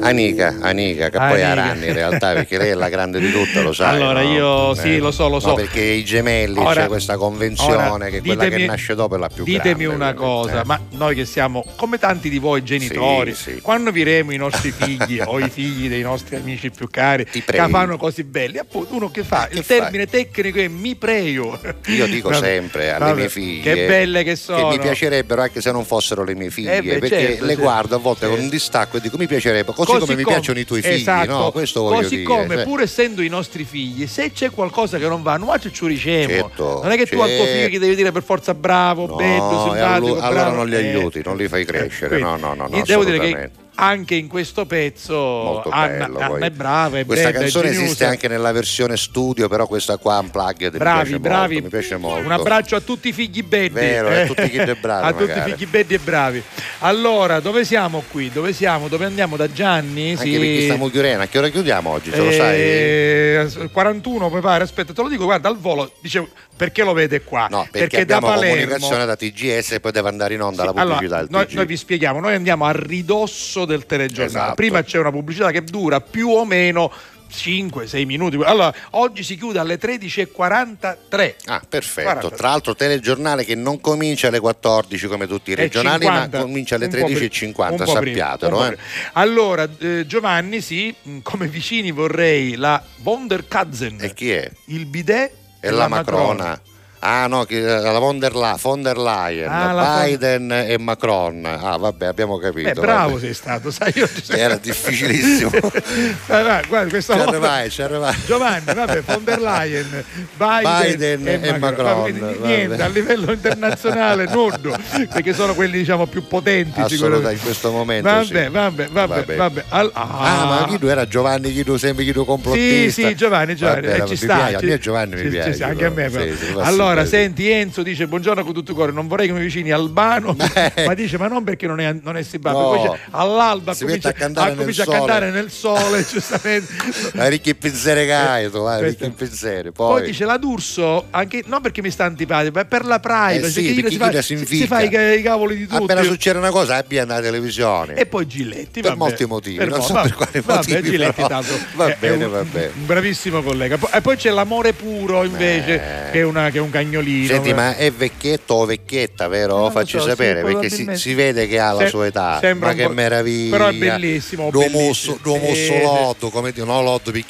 Anica, 0.00 0.56
Anica, 0.60 1.08
che 1.10 1.18
poi 1.18 1.42
Anica. 1.42 1.50
Aranni 1.50 1.86
in 1.86 1.92
realtà, 1.94 2.32
perché 2.32 2.58
lei 2.58 2.70
è 2.70 2.74
la 2.74 2.88
grande 2.88 3.18
di 3.20 3.30
tutto, 3.30 3.62
lo 3.62 3.72
sai. 3.72 3.96
Allora, 3.96 4.22
no? 4.22 4.32
io 4.32 4.74
sì, 4.74 4.98
lo 4.98 5.10
so, 5.10 5.24
lo 5.24 5.34
No, 5.34 5.40
so. 5.40 5.54
perché 5.54 5.80
i 5.80 6.04
gemelli 6.04 6.58
Ora- 6.58 6.82
c'è 6.82 6.86
questa 6.88 7.16
convenzione 7.16 7.86
ora, 7.88 8.06
che 8.06 8.20
quella 8.20 8.44
che 8.44 8.50
ditemi- 8.50 8.66
nasce 8.66 8.94
dopo 8.94 9.14
è 9.16 9.18
la 9.18 9.28
più 9.28 9.44
Ditemi 9.44 9.84
grande. 9.84 9.94
una 9.94 10.14
cosa, 10.14 10.62
ma 10.64 10.80
noi 10.90 11.14
che 11.14 11.24
siamo 11.24 11.64
come 11.76 11.98
tanti 11.98 12.28
di 12.28 12.38
voi 12.38 12.62
genitori, 12.62 13.34
Sì, 13.34 13.52
sì. 13.54 13.60
quando 13.60 13.90
viremo 13.90 14.32
i 14.32 14.36
nostri 14.36 14.70
figli 14.76 15.20
o 15.24 15.38
i 15.38 15.48
figli 15.48 15.88
dei 15.88 16.02
nostri 16.02 16.36
amici 16.36 16.70
più 16.70 16.88
cari 16.90 17.24
che 17.24 17.42
fanno 17.68 17.96
così 17.96 18.24
belli, 18.24 18.58
appunto 18.58 18.94
uno 18.94 19.10
che 19.10 19.22
fa, 19.24 19.48
il 19.52 19.64
termine 19.64 20.06
tecnico 20.06 20.58
è 20.58 20.68
mi 20.68 20.94
prego. 20.96 21.58
Io 21.86 22.06
dico 22.06 22.28
Vabbè, 22.30 22.44
sempre 22.46 22.90
alle 22.92 23.04
vabbè, 23.06 23.16
mie 23.20 23.28
figlie 23.28 23.74
Che 23.74 23.86
belle 23.86 24.22
che 24.24 24.36
sono. 24.36 24.68
mi 24.68 24.78
piacerebbero 24.78 25.42
anche 25.42 25.60
se 25.60 25.70
non 25.72 25.84
fossero 25.84 26.24
le 26.24 26.34
mie 26.34 26.50
figlie, 26.50 26.76
Eh 26.76 26.82
beh, 26.82 26.98
perché 26.98 27.18
certo, 27.20 27.42
le 27.44 27.48
certo. 27.50 27.62
guardo 27.62 27.94
a 27.96 27.98
volte 27.98 28.26
con 28.28 28.38
un 28.38 28.48
distacco 28.48 28.96
e 28.96 29.00
dico 29.00 29.16
mi 29.16 29.26
piacerebbe, 29.26 29.72
così, 29.92 30.00
come 30.06 30.16
mi 30.16 30.24
piacciono 30.24 30.58
i 30.58 30.64
tuoi 30.64 30.82
figli, 30.82 30.92
esatto, 30.94 31.30
no? 31.30 31.50
Questo 31.50 31.82
voglio 31.82 31.96
così 32.02 32.16
dire. 32.16 32.22
come 32.28 32.54
cioè. 32.54 32.64
pur 32.64 32.80
essendo 32.82 33.22
i 33.22 33.28
nostri 33.28 33.64
figli, 33.64 34.06
se 34.06 34.32
c'è 34.32 34.50
qualcosa 34.50 34.98
che 34.98 35.06
non 35.08 35.22
va, 35.22 35.36
noi 35.36 35.58
ci 35.60 35.70
diciamo. 35.70 36.28
Certo, 36.28 36.80
non 36.82 36.92
è 36.92 36.96
che 36.96 37.06
tu 37.06 37.18
al 37.20 37.28
tuo 37.28 37.44
certo. 37.44 37.52
figlio 37.52 37.68
gli 37.68 37.78
devi 37.78 37.94
dire 37.94 38.12
per 38.12 38.22
forza 38.22 38.54
bravo, 38.54 39.06
bello, 39.06 39.42
No, 39.42 39.60
e 39.60 39.70
simpatico, 39.70 39.84
allo- 39.84 40.14
allora 40.20 40.40
bravo. 40.42 40.56
non 40.56 40.68
li 40.68 40.74
Eh, 40.74 40.78
aiuti, 40.96 41.22
non 41.24 41.36
li 41.36 41.48
fai 41.48 41.64
crescere. 41.64 42.18
quindi, 42.18 42.40
no, 42.40 42.54
no, 42.54 42.66
no, 42.68 42.82
devo 42.84 43.04
dire 43.04 43.18
che. 43.18 43.50
Anche 43.80 44.16
in 44.16 44.26
questo 44.26 44.66
pezzo 44.66 45.14
Molto 45.14 45.70
Anna, 45.70 46.06
bello, 46.06 46.18
Anna 46.18 46.46
è 46.46 46.50
brava, 46.50 46.98
è 46.98 47.06
Questa 47.06 47.28
bella, 47.30 47.38
canzone 47.40 47.68
esiste 47.70 48.04
anche 48.04 48.26
nella 48.26 48.50
versione 48.50 48.96
studio, 48.96 49.48
però 49.48 49.66
questa 49.68 49.96
qua 49.98 50.18
unplugged 50.18 50.72
mi 50.72 50.78
Bravi, 50.78 51.02
piace 51.10 51.20
bravi. 51.20 51.52
molto, 51.54 51.64
mi 51.64 51.70
piace 51.80 51.96
molto. 51.96 52.24
Un 52.26 52.32
abbraccio 52.32 52.74
a 52.76 52.80
tutti 52.80 53.08
i 53.08 53.12
figli 53.12 53.42
belli. 53.44 53.68
Vero, 53.70 54.08
e 54.10 54.20
a 54.22 54.26
tutti 54.26 54.42
i 54.42 54.74
bravi, 54.80 55.06
A 55.06 55.12
tutti 55.12 55.24
i 55.24 55.26
magari. 55.28 55.52
figli 55.52 55.66
belli 55.68 55.94
e 55.94 55.98
bravi. 55.98 56.42
Allora, 56.80 57.38
dove 57.40 57.64
siamo 57.64 58.02
qui? 58.10 58.30
Dove 58.32 58.52
siamo? 58.52 58.88
Dove 58.88 59.04
andiamo? 59.04 59.36
Da 59.36 59.50
Gianni? 59.50 60.10
Anche 60.10 60.22
Sì. 60.24 60.30
perché 60.32 60.60
stiamo 60.62 60.88
chiudendo, 60.90 61.22
a 61.22 61.26
che 61.26 61.38
ora 61.38 61.48
chiudiamo 61.48 61.90
oggi? 61.90 62.10
Ce 62.10 62.16
lo 62.16 62.32
sai? 62.32 62.56
Eh, 62.60 63.48
41 63.72 64.28
mi 64.28 64.40
pare, 64.40 64.64
aspetta, 64.64 64.92
te 64.92 65.02
lo 65.02 65.08
dico, 65.08 65.24
guarda, 65.24 65.48
al 65.48 65.58
volo, 65.58 65.92
dicevo, 66.00 66.28
perché 66.56 66.82
lo 66.82 66.92
vede 66.92 67.22
qua? 67.22 67.46
No, 67.48 67.66
perché, 67.70 68.04
da 68.04 68.16
abbiamo 68.16 68.34
Palermo 68.34 68.60
comunicazione 68.60 69.06
da 69.06 69.14
TGS 69.16 69.72
e 69.72 69.80
poi 69.80 69.92
deve 69.92 70.08
andare 70.08 70.34
in 70.34 70.42
onda 70.42 70.64
la 70.64 70.70
allora, 70.70 70.84
pubblicità 70.96 71.18
del 71.20 71.28
noi, 71.30 71.46
noi 71.50 71.66
vi 71.66 71.76
spieghiamo, 71.76 72.20
noi 72.20 72.34
andiamo 72.34 72.64
a 72.64 72.72
ridosso 72.72 73.64
del 73.68 73.86
telegiornale. 73.86 74.26
Esatto. 74.38 74.54
Prima 74.54 74.82
c'è 74.82 74.98
una 74.98 75.10
pubblicità 75.12 75.50
che 75.52 75.62
dura 75.62 76.00
più 76.00 76.28
o 76.30 76.44
meno 76.44 76.90
5-6 77.30 78.06
minuti. 78.06 78.36
Allora, 78.42 78.72
oggi 78.92 79.22
si 79.22 79.36
chiude 79.36 79.58
alle 79.58 79.78
13.43. 79.78 81.34
Ah, 81.46 81.62
perfetto. 81.68 82.08
40. 82.08 82.36
Tra 82.36 82.48
l'altro 82.48 82.74
telegiornale 82.74 83.44
che 83.44 83.54
non 83.54 83.80
comincia 83.80 84.28
alle 84.28 84.40
14 84.40 85.06
come 85.06 85.26
tutti 85.26 85.50
i 85.50 85.52
E 85.52 85.56
regionali, 85.56 86.04
50, 86.04 86.36
ma 86.38 86.42
comincia 86.42 86.74
alle 86.76 86.86
un 86.86 86.90
po' 86.92 87.04
pri- 87.04 87.14
13.50, 87.28 87.50
un 87.50 87.54
po' 87.54 87.74
prima, 87.76 87.86
sappiatelo. 87.92 88.66
eh. 88.70 88.78
Allora, 89.12 89.68
eh, 89.78 90.06
Giovanni, 90.06 90.60
sì, 90.60 90.94
mh, 91.02 91.18
come 91.22 91.48
vicini 91.48 91.90
vorrei 91.90 92.56
la 92.56 92.82
Wonderkatzen. 93.02 93.98
E 94.00 94.14
chi 94.14 94.30
è? 94.32 94.50
Il 94.66 94.86
bidet 94.86 95.32
E 95.60 95.70
la 95.70 95.88
Macrona. 95.88 96.60
Ah 97.00 97.26
no, 97.28 97.44
che- 97.44 97.60
la 97.60 97.98
von 97.98 98.18
der, 98.18 98.34
La- 98.34 98.58
von 98.60 98.82
der 98.82 98.96
Leyen, 98.98 99.48
Ah, 99.48 99.72
la 99.72 100.00
Biden 100.04 100.50
e 100.50 100.76
Macron. 100.78 101.44
Ah 101.44 101.76
vabbè, 101.76 102.06
abbiamo 102.06 102.38
capito. 102.38 102.68
Beh, 102.68 102.80
bravo 102.80 103.10
vabbè. 103.10 103.20
sei 103.20 103.34
stato, 103.34 103.70
sai, 103.70 103.92
io 103.94 104.08
Era 104.28 104.56
difficilissimo. 104.56 105.50
Vai, 106.26 106.42
vai, 106.44 106.64
guarda, 106.66 106.88
questa 106.90 107.12
Ci 107.14 107.18
volta- 107.18 107.36
arrivai, 107.36 107.70
ci 107.70 107.82
arrivai. 107.82 108.14
Giovanni, 108.26 108.74
vabbè, 108.74 109.00
von 109.02 109.24
der 109.24 109.40
Leyen, 109.40 110.04
Biden, 110.36 111.22
Biden 111.22 111.44
e 111.44 111.58
Macron, 111.58 111.84
Vabbè, 111.86 112.00
quindi 112.00 112.20
vabbè. 112.20 112.46
niente, 112.46 112.82
a 112.82 112.88
livello 112.88 113.32
internazionale 113.32 114.26
nudo, 114.30 114.76
perché 115.12 115.32
sono 115.32 115.54
quelli 115.54 115.78
diciamo 115.78 116.06
più 116.06 116.26
potenti 116.26 116.80
Assolutamente, 116.80 117.34
in 117.34 117.40
questo 117.40 117.70
momento 117.70 118.08
Vabbè, 118.08 118.24
sì. 118.44 118.48
vabbè, 118.50 118.88
vabbè, 118.90 119.14
Vabbè. 119.16 119.36
vabbè. 119.36 119.64
Al- 119.68 119.90
Ah, 119.94 120.44
ma 120.44 120.64
Guido 120.66 120.88
era 120.88 121.06
Giovanni 121.06 121.52
Guido, 121.52 121.78
sempre 121.78 122.02
Guido 122.04 122.20
Sì, 122.20 122.26
complottista. 122.26 123.08
sì, 123.08 123.14
Giovanni, 123.14 123.54
Giovanni, 123.56 123.86
Vabbè, 123.86 124.02
eh, 124.02 124.06
ci 124.06 124.16
sta. 124.16 124.34
piace, 124.36 124.54
a 124.56 124.58
ci- 124.58 124.66
me 124.66 124.78
Giovanni 124.78 125.10
mi 125.14 125.16
sì, 125.18 125.24
sì, 125.24 125.30
piace. 125.30 125.52
sì, 125.54 125.62
anche 125.62 125.84
a 125.84 125.90
me. 125.90 126.10
Sì, 126.10 126.36
sì, 126.36 126.52
allora, 126.58 126.87
Allora, 126.88 127.04
senti, 127.06 127.48
Enzo 127.50 127.82
dice 127.82 128.06
buongiorno 128.06 128.42
con 128.44 128.52
tutto 128.54 128.70
il 128.70 128.76
cuore, 128.76 128.92
non 128.92 129.06
vorrei 129.08 129.26
che 129.26 129.32
mi 129.32 129.40
vicini 129.40 129.70
Albano, 129.70 130.34
ma 130.86 130.94
dice 130.94 131.18
ma 131.18 131.26
non 131.28 131.44
perché 131.44 131.66
non 131.66 131.80
è, 131.80 131.92
non 132.02 132.16
è 132.16 132.22
simpatico, 132.22 132.62
No. 132.62 132.68
poi 132.70 132.80
dice, 132.88 132.98
all'alba 133.10 133.74
Si 133.74 133.84
comincia, 133.84 134.08
mette 134.08 134.18
a 134.18 134.24
cantare 134.24 134.46
ah, 134.46 134.48
nel 134.50 134.58
comincia 134.58 134.82
a 134.82 134.84
sole. 134.86 134.96
cantare 134.98 135.30
nel 135.30 135.50
sole, 135.50 136.06
giustamente. 136.10 136.72
La 137.12 137.28
ricchi 137.28 137.54
pensieri 137.54 138.10
hai, 138.10 138.50
tu, 138.50 138.62
vai, 138.62 138.78
Questo- 138.80 139.04
ricchi 139.04 139.16
pensieri. 139.16 139.70
Poi 139.72 139.98
Poi, 140.00 140.06
dice 140.10 140.24
la 140.24 140.36
D'Urso, 140.38 141.06
anche, 141.10 141.42
non 141.46 141.60
perché 141.60 141.82
mi 141.82 141.90
sta 141.90 142.04
antipatico, 142.04 142.52
ma 142.58 142.64
per 142.64 142.84
la 142.84 142.98
privacy, 143.00 143.38
Eh 143.44 143.48
sì, 143.50 143.74
perché 143.74 143.90
si, 143.90 143.96
fa, 143.96 144.08
chi 144.08 144.22
si 144.22 144.46
si, 144.46 144.66
fa 144.66 144.80
i, 144.80 145.18
i 145.18 145.22
cavoli 145.22 145.56
di 145.56 145.66
tutti. 145.66 145.82
appena 145.82 146.02
succede 146.02 146.38
una 146.38 146.50
cosa, 146.50 146.76
abbia 146.76 147.04
una 147.04 147.20
televisione. 147.20 147.94
E 147.94 148.06
poi 148.06 148.26
Giletti, 148.26 148.80
per 148.80 148.92
vabbè. 148.92 148.96
molti 148.96 149.24
motivi, 149.26 149.56
Per 149.58 149.68
non 149.68 149.82
so 149.82 149.92
vabbè, 149.92 150.08
per 150.08 150.16
quali 150.16 150.40
vabbè, 150.44 150.56
motivi. 150.72 150.90
Giletti 150.90 151.22
tanto 151.28 151.52
Va 151.74 151.94
bene, 151.98 152.24
un- 152.24 152.30
va 152.32 152.42
bene. 152.44 152.70
un 152.74 152.86
bravissimo 152.86 153.42
collega. 153.42 153.78
E 153.92 154.00
poi 154.00 154.16
c'è 154.16 154.30
l'amore 154.30 154.72
puro 154.72 155.24
invece, 155.24 155.80
che, 156.12 156.20
è 156.20 156.22
una- 156.22 156.50
che 156.50 156.58
è 156.58 156.60
un 156.60 156.70
cagnolino. 156.82 157.26
Senti, 157.26 157.52
ma 157.54 157.76
è 157.76 157.90
vecchietto 157.90 158.54
o 158.54 158.64
vecchietta, 158.64 159.28
vero? 159.28 159.54
Non 159.54 159.62
lo 159.64 159.70
Facci 159.70 159.98
so, 159.98 160.02
sì, 160.04 160.08
sapere, 160.10 160.42
perché 160.42 160.68
si, 160.70 160.86
si 160.94 161.14
vede 161.14 161.46
che 161.46 161.58
ha 161.58 161.72
la 161.72 161.80
Se- 161.80 161.88
sua 161.88 162.06
età. 162.06 162.38
sembra 162.40 162.68
Ma 162.68 162.74
che 162.74 162.88
meraviglia. 162.88 163.56
però 163.56 163.68
è 163.68 163.74
bellissimo, 163.74 164.50
L'uomo 164.50 164.78
bellissimo. 164.78 165.14
so- 165.14 165.20
l'uomo 165.22 165.54
Sì, 165.54 165.64
solotto, 165.66 166.30
come 166.30 166.52
dire, 166.52 166.66
no 166.66 166.82
lotto, 166.82 167.10
Sì, 167.10 167.22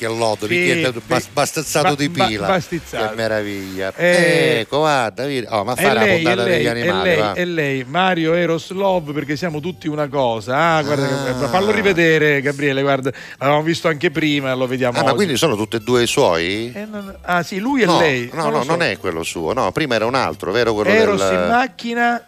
picchietto, 0.55 0.93
sì. 0.93 1.01
bas- 1.07 1.29
bastezzato 1.33 1.89
Ba- 1.89 1.95
di 1.95 2.09
ba- 2.09 2.27
pila. 2.27 2.47
bastizzato. 2.47 3.09
Che 3.11 3.15
meraviglia. 3.17 3.93
Eh, 3.97 4.59
ecco, 4.61 4.79
guarda. 4.79 5.25
Oh, 5.49 5.65
ma 5.65 5.75
E 5.75 5.83
fa 5.83 5.93
la 5.93 6.01
lei, 6.03 6.09
e 6.11 6.15
puntata 6.23 6.43
lei, 6.45 6.57
degli 6.57 6.67
e 6.67 6.69
animali, 6.69 7.09
lei, 7.09 7.19
va. 7.19 7.33
e 7.35 7.45
lei, 7.45 7.85
Mario 7.87 8.35
Eros 8.35 8.71
Love, 8.71 9.13
perché 9.13 9.37
siamo 9.37 9.61
tutti 9.61 9.89
una 9.89 10.09
cosa. 10.09 10.77
Ah, 10.77 10.83
guarda, 10.83 11.07
Ah. 11.45 11.49
fallo 11.49 11.71
rivedere, 11.71 12.41
Gabriele. 12.41 12.83
Guarda, 12.83 13.11
l'avevamo 13.39 13.63
visto 13.65 13.89
anche 13.89 14.11
prima, 14.11 14.55
lo 14.55 14.67
vediamo. 14.67 14.99
Ah, 14.99 15.03
ma 15.03 15.07
oggi. 15.09 15.17
quindi 15.17 15.37
sono 15.37 15.57
tutti 15.57 15.77
e 15.77 15.81
due 15.81 16.03
i 16.03 16.07
suoi? 16.07 16.73
Eh, 16.75 16.85
non- 16.91 17.17
ah, 17.23 17.43
sì, 17.43 17.59
lui 17.59 17.83
e 17.83 17.87
no, 17.87 17.99
lei. 17.99 18.31
No, 18.33 18.43
non 18.45 18.53
no, 18.53 18.63
so. 18.63 18.71
non 18.71 18.83
è 18.83 18.99
quello 18.99 19.23
suo, 19.23 19.38
no, 19.53 19.73
prima 19.73 19.95
era 19.95 20.07
un 20.07 20.15
altro, 20.15 20.53
vero? 20.53 20.75
Quello 20.75 20.91
Eros 20.91 21.21
del... 21.21 21.35
in 21.35 21.47
macchina. 21.49 22.27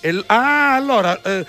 e 0.00 0.22
ah, 0.26 0.74
allora. 0.74 1.20
eh, 1.22 1.46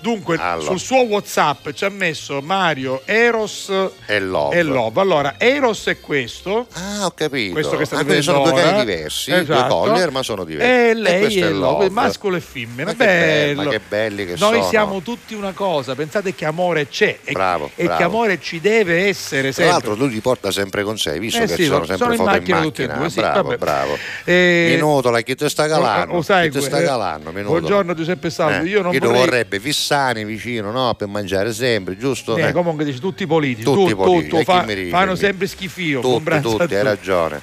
Dunque, 0.00 0.36
Allora. 0.38 0.64
sul 0.70 0.78
suo 0.78 1.02
WhatsApp 1.02 1.70
ci 1.72 1.84
ha 1.84 1.88
messo 1.88 2.40
Mario, 2.40 3.02
Eros 3.04 3.68
E 4.06 4.20
Love. 4.20 4.56
e 4.56 4.62
Love. 4.62 5.00
Allora, 5.00 5.34
Eros 5.38 5.86
è 5.86 5.98
questo. 5.98 6.66
Ah, 6.74 7.06
ho 7.06 7.10
capito. 7.10 7.52
Questo 7.54 7.76
che 7.76 7.84
state 7.84 8.16
Ah, 8.18 8.22
sono 8.22 8.42
due 8.44 8.52
cani 8.62 8.84
diversi, 8.84 9.32
Esatto. 9.32 9.52
due 9.60 9.68
collier, 9.68 10.10
ma 10.12 10.22
sono 10.22 10.44
diversi. 10.44 10.70
E 10.70 10.88
E 10.90 10.94
lei 10.94 11.20
questo 11.22 11.44
è 11.46 11.50
Love, 11.50 11.58
Love. 11.84 11.90
mascolo 11.90 12.36
e 12.36 12.40
femmina. 12.40 12.84
Ma 12.84 12.94
bello, 12.94 13.70
che 13.70 13.80
belli 13.86 14.24
che 14.24 14.34
Noi 14.38 14.58
sono. 14.58 14.68
siamo 14.68 15.02
tutti 15.02 15.34
una 15.34 15.52
cosa. 15.52 15.94
Pensate 15.96 16.32
che 16.34 16.44
amore 16.44 16.86
c'è 16.88 17.18
e, 17.24 17.32
Bravo, 17.32 17.70
e 17.74 17.86
che 17.88 18.02
amore 18.04 18.40
ci 18.40 18.60
deve 18.60 19.06
essere 19.08 19.52
Tra 19.52 19.52
sempre. 19.52 19.72
l'altro 19.72 19.94
lui 19.94 20.10
li 20.10 20.20
porta 20.20 20.50
sempre 20.52 20.84
con 20.84 20.96
sé, 20.96 21.18
visto 21.18 21.42
Eh 21.42 21.46
che 21.46 21.54
sì, 21.54 21.64
sono 21.64 21.84
sempre 21.84 21.96
sono 21.96 22.12
in 22.12 22.18
foto 22.18 22.30
macchina 22.30 22.56
in 22.58 22.62
tutti 22.62 22.82
e 22.82 22.86
macchina. 22.86 23.00
due, 23.02 23.10
sì, 23.10 23.20
bravo, 23.20 23.42
vabbè. 23.42 23.56
bravo. 23.58 23.98
Eh, 24.24 24.66
Minuto, 24.74 25.10
la 25.10 25.20
chi 25.22 25.34
te 25.34 25.48
sta 25.48 25.66
calando? 25.66 26.14
Oh, 26.14 26.18
oh, 26.18 26.22
sai, 26.22 26.48
chi 26.50 26.58
te 26.58 26.64
sta 26.64 26.78
eh, 26.78 26.84
calando? 26.84 27.32
Buongiorno 27.32 27.94
Giuseppe 27.94 28.30
Salvo. 28.30 28.64
Eh, 28.64 28.68
Io 28.68 28.82
non 28.82 28.96
vorrei... 28.96 29.18
vorrebbe 29.18 29.58
Vissani 29.88 30.24
vicino, 30.26 30.70
no? 30.70 30.94
Per 30.94 31.08
mangiare 31.08 31.50
sempre, 31.54 31.96
giusto? 31.96 32.36
Eh, 32.36 32.48
Eh, 32.48 32.52
comunque 32.52 32.84
dici 32.84 33.00
tutti 33.00 33.22
i 33.22 33.26
politici, 33.26 33.64
Tutti 33.64 33.94
tu, 33.94 34.28
tu, 34.28 34.36
chi 34.36 34.44
fa- 34.44 34.66
fanno 34.90 35.14
sempre 35.14 35.46
schifio. 35.46 36.00
tutti, 36.00 36.40
tutti, 36.42 36.74
hai 36.74 36.82
ragione. 36.82 37.40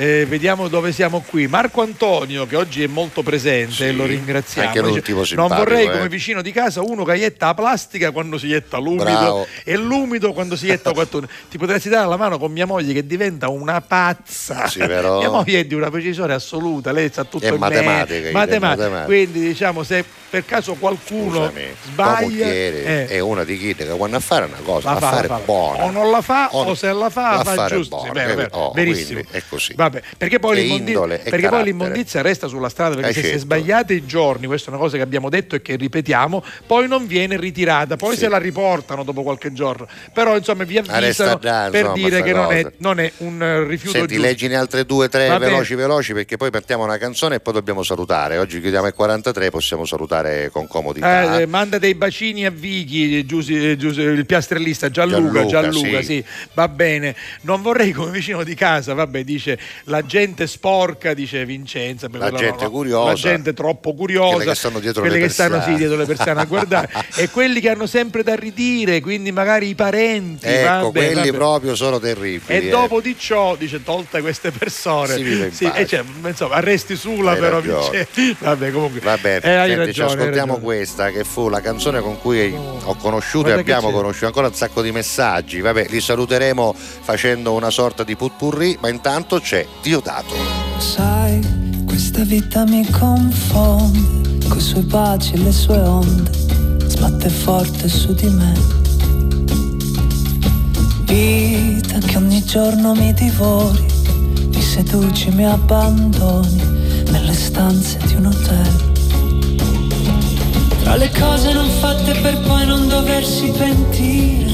Eh, 0.00 0.24
vediamo 0.24 0.68
dove 0.68 0.92
siamo 0.92 1.22
qui. 1.26 1.46
Marco 1.46 1.82
Antonio, 1.82 2.46
che 2.46 2.56
oggi 2.56 2.82
è 2.82 2.86
molto 2.86 3.22
presente, 3.22 3.72
Sì, 3.90 3.92
lo 3.94 4.06
ringraziamo. 4.06 4.68
anche 4.68 4.80
un 4.80 4.98
tipo 5.02 5.22
non 5.34 5.48
vorrei 5.48 5.84
eh." 5.88 5.90
come 5.90 6.08
vicino 6.08 6.40
di 6.40 6.52
casa 6.52 6.80
uno 6.80 7.04
che 7.04 7.16
ietta 7.16 7.46
la 7.48 7.54
plastica 7.54 8.10
quando 8.10 8.38
si 8.38 8.46
ietta 8.46 8.78
l'umido 8.78 9.02
Bravo. 9.04 9.46
e 9.62 9.76
l'umido 9.76 10.32
quando 10.32 10.56
si 10.56 10.66
ietta 10.68 10.92
quattro. 10.92 11.28
Ti 11.50 11.58
potresti 11.58 11.90
dare 11.90 12.08
la 12.08 12.16
mano 12.16 12.38
con 12.38 12.50
mia 12.50 12.64
moglie 12.64 12.94
che 12.94 13.04
diventa 13.06 13.48
una 13.50 13.82
pazza. 13.82 14.66
Sì, 14.68 14.78
però- 14.78 15.18
Mia 15.20 15.28
moglie 15.28 15.60
è 15.60 15.64
di 15.66 15.74
una 15.74 15.90
precisione 15.90 16.32
assoluta, 16.32 16.92
lei 16.92 17.10
sa 17.12 17.24
tutto 17.24 17.44
È 17.44 17.48
in 17.48 17.52
me. 17.54 17.58
matematica, 17.58 18.28
è 18.28 18.32
Matematica. 18.32 18.66
matematica. 18.68 19.04
Quindi 19.04 19.40
diciamo 19.40 19.82
se 19.82 20.02
per 20.30 20.44
caso 20.44 20.74
qualcuno 20.74 21.48
Scusami, 21.48 21.62
sbaglia 21.92 22.46
eh, 22.46 23.06
è 23.08 23.18
una 23.18 23.42
di 23.42 23.58
chi 23.58 23.74
che 23.74 23.84
quando 23.86 24.16
a 24.16 24.20
fare 24.20 24.44
una 24.44 24.60
cosa, 24.62 24.90
la 24.92 24.96
a 24.96 25.00
fa, 25.00 25.10
fare 25.10 25.28
buona. 25.44 25.82
o 25.84 25.90
non 25.90 26.08
la 26.12 26.20
fa 26.22 26.48
o, 26.52 26.66
O- 26.66 26.74
se 26.76 26.92
la 26.92 27.10
fa 27.10 27.42
la 27.42 27.44
fa 27.44 27.66
giusto 27.66 28.00
Sì, 28.02 28.08
Oh, 28.52 28.70
verissimo 28.72 29.20
quindi 29.20 29.28
è 29.36 29.42
così. 29.48 29.74
Vabbè, 29.90 30.02
perché 30.16 30.38
poi, 30.38 30.56
l'immondi- 30.62 30.92
indole 30.92 31.18
perché 31.18 31.48
poi 31.48 31.64
l'immondizia 31.64 32.22
resta 32.22 32.46
sulla 32.46 32.68
strada 32.68 32.94
perché 32.94 33.10
Eh, 33.10 33.14
se, 33.14 33.20
se 33.20 33.26
certo. 33.28 33.40
sbagliate 33.44 33.94
i 33.94 34.06
giorni 34.06 34.46
questa 34.46 34.70
è 34.70 34.74
una 34.74 34.82
cosa 34.82 34.96
che 34.96 35.02
abbiamo 35.02 35.28
detto 35.28 35.56
e 35.56 35.62
che 35.62 35.76
ripetiamo 35.76 36.44
poi 36.66 36.86
non 36.88 37.06
viene 37.06 37.36
ritirata 37.38 37.96
poi 37.96 38.14
Sì. 38.14 38.20
se 38.20 38.28
la 38.28 38.38
riportano 38.38 39.02
dopo 39.02 39.22
qualche 39.22 39.52
giorno 39.52 39.86
però 40.12 40.36
insomma 40.36 40.64
vi 40.64 40.78
avvisano 40.78 41.38
là, 41.42 41.68
per 41.70 41.80
insomma, 41.80 41.92
dire 41.94 42.22
che 42.22 42.32
non 42.32 42.52
è, 42.52 42.66
non 42.78 43.00
è 43.00 43.10
un 43.18 43.42
eh, 43.42 43.64
rifiuto 43.64 43.96
Senti, 43.98 44.14
giusto 44.14 44.28
leggine 44.28 44.56
altre 44.56 44.84
due, 44.84 45.08
tre 45.08 45.26
Va 45.28 45.38
bene. 45.38 45.50
veloci, 45.52 45.74
veloci, 45.74 46.12
perché 46.12 46.36
poi 46.36 46.50
mettiamo 46.52 46.84
una 46.84 46.98
canzone 46.98 47.36
e 47.36 47.40
poi 47.40 47.52
dobbiamo 47.54 47.82
salutare. 47.82 48.38
Oggi 48.38 48.60
chiudiamo 48.60 48.86
ai 48.86 48.92
43, 48.92 49.50
possiamo 49.50 49.84
salutare 49.84 50.50
con 50.50 50.66
comodità. 50.66 51.38
Eh, 51.38 51.42
eh, 51.42 51.46
manda 51.46 51.78
dei 51.78 51.94
bacini 51.94 52.46
a 52.46 52.50
Vighi, 52.50 53.24
Giuse- 53.26 53.76
Giuse- 53.76 54.02
il 54.02 54.26
piastrellista 54.26 54.90
Gianluca, 54.90 55.44
Gianluca, 55.46 55.46
Gianluca, 55.70 55.98
sì. 56.00 56.04
sì. 56.04 56.24
va 56.54 56.68
bene. 56.68 57.14
Non 57.42 57.62
vorrei 57.62 57.92
come 57.92 58.10
vicino 58.10 58.42
di 58.44 58.54
casa, 58.54 58.94
vabbè, 58.94 59.24
dice 59.24 59.58
la 59.84 60.04
gente 60.04 60.46
sporca, 60.46 61.14
dice 61.14 61.44
Vincenza. 61.44 62.08
per 62.08 62.20
La 62.20 62.28
quella- 62.30 62.44
gente 62.46 62.64
no, 62.64 62.70
curiosa. 62.70 63.08
La 63.08 63.14
gente 63.14 63.52
troppo 63.52 63.94
curiosa. 63.94 64.34
Quelle 64.34 64.50
che 64.50 64.56
stanno 64.56 64.78
dietro 64.80 65.00
quelle 65.02 65.18
le 65.18 65.26
che 65.26 65.32
stanno, 65.32 65.50
persiane. 65.56 65.72
sì, 65.72 65.78
dietro 65.78 65.96
le 65.98 66.06
persiane 66.06 66.40
a 66.40 66.44
guardare. 66.44 66.90
e 67.16 67.30
quelli 67.30 67.60
che 67.60 67.70
hanno 67.70 67.86
sempre 67.86 68.22
da 68.22 68.34
ridire, 68.34 69.00
quindi 69.00 69.32
magari 69.32 69.68
i 69.68 69.74
parenti. 69.74 70.46
ecco, 70.46 70.68
vabbè, 70.68 70.90
quelli 70.90 71.14
vabbè. 71.14 71.32
proprio 71.32 71.74
sono 71.74 71.98
terribili. 71.98 72.42
E 72.46 72.66
eh. 72.66 72.68
dopo 72.68 73.00
di 73.00 73.16
ciò, 73.18 73.56
dice, 73.56 73.82
tolte 73.82 74.20
queste 74.20 74.50
persone, 74.50 75.50
sì, 75.50 75.70
e 75.72 75.86
cioè, 75.86 76.04
insomma, 76.24 76.56
arresti 76.56 76.96
sulla, 76.96 77.32
Hai 77.32 77.38
però. 77.38 77.60
Vincenzo. 77.60 78.08
Vabbè, 78.40 78.70
comunque. 78.70 79.00
Va 79.00 79.16
bene, 79.16 79.44
eh, 79.44 79.54
hai 79.54 79.70
ci 79.70 79.76
ragione, 79.76 80.10
hai 80.10 80.18
ascoltiamo 80.18 80.58
questa 80.58 81.10
che 81.10 81.24
fu 81.24 81.48
la 81.48 81.60
canzone 81.60 82.00
con 82.00 82.18
cui 82.20 82.52
ho 82.52 82.94
conosciuto 82.96 83.44
Guarda 83.44 83.58
e 83.58 83.60
abbiamo 83.60 83.90
conosciuto 83.90 84.26
ancora 84.26 84.48
un 84.48 84.54
sacco 84.54 84.82
di 84.82 84.92
messaggi. 84.92 85.60
Vabbè, 85.60 85.86
li 85.88 86.00
saluteremo 86.00 86.74
facendo 86.74 87.52
una 87.52 87.70
sorta 87.70 88.04
di 88.04 88.16
putpurri, 88.16 88.78
ma 88.80 88.88
intanto 88.88 89.40
c'è 89.40 89.59
Diodato. 89.82 90.34
Sai, 90.78 91.40
questa 91.86 92.22
vita 92.24 92.64
mi 92.64 92.88
confonde, 92.90 94.46
coi 94.48 94.60
suoi 94.60 94.82
baci 94.82 95.34
e 95.34 95.38
le 95.38 95.52
sue 95.52 95.78
onde, 95.78 96.30
sbatte 96.86 97.28
forte 97.28 97.88
su 97.88 98.12
di 98.14 98.28
me. 98.28 98.52
Vita 101.04 101.98
che 101.98 102.16
ogni 102.16 102.44
giorno 102.44 102.94
mi 102.94 103.12
divori, 103.12 103.84
mi 104.52 104.62
seduci, 104.62 105.30
mi 105.30 105.44
abbandoni 105.46 106.62
nelle 107.10 107.34
stanze 107.34 107.98
di 108.06 108.14
un 108.14 108.26
hotel. 108.26 108.88
Tra 110.82 110.96
le 110.96 111.10
cose 111.10 111.52
non 111.52 111.68
fatte 111.80 112.12
per 112.20 112.38
poi 112.40 112.66
non 112.66 112.88
doversi 112.88 113.52
pentire, 113.56 114.49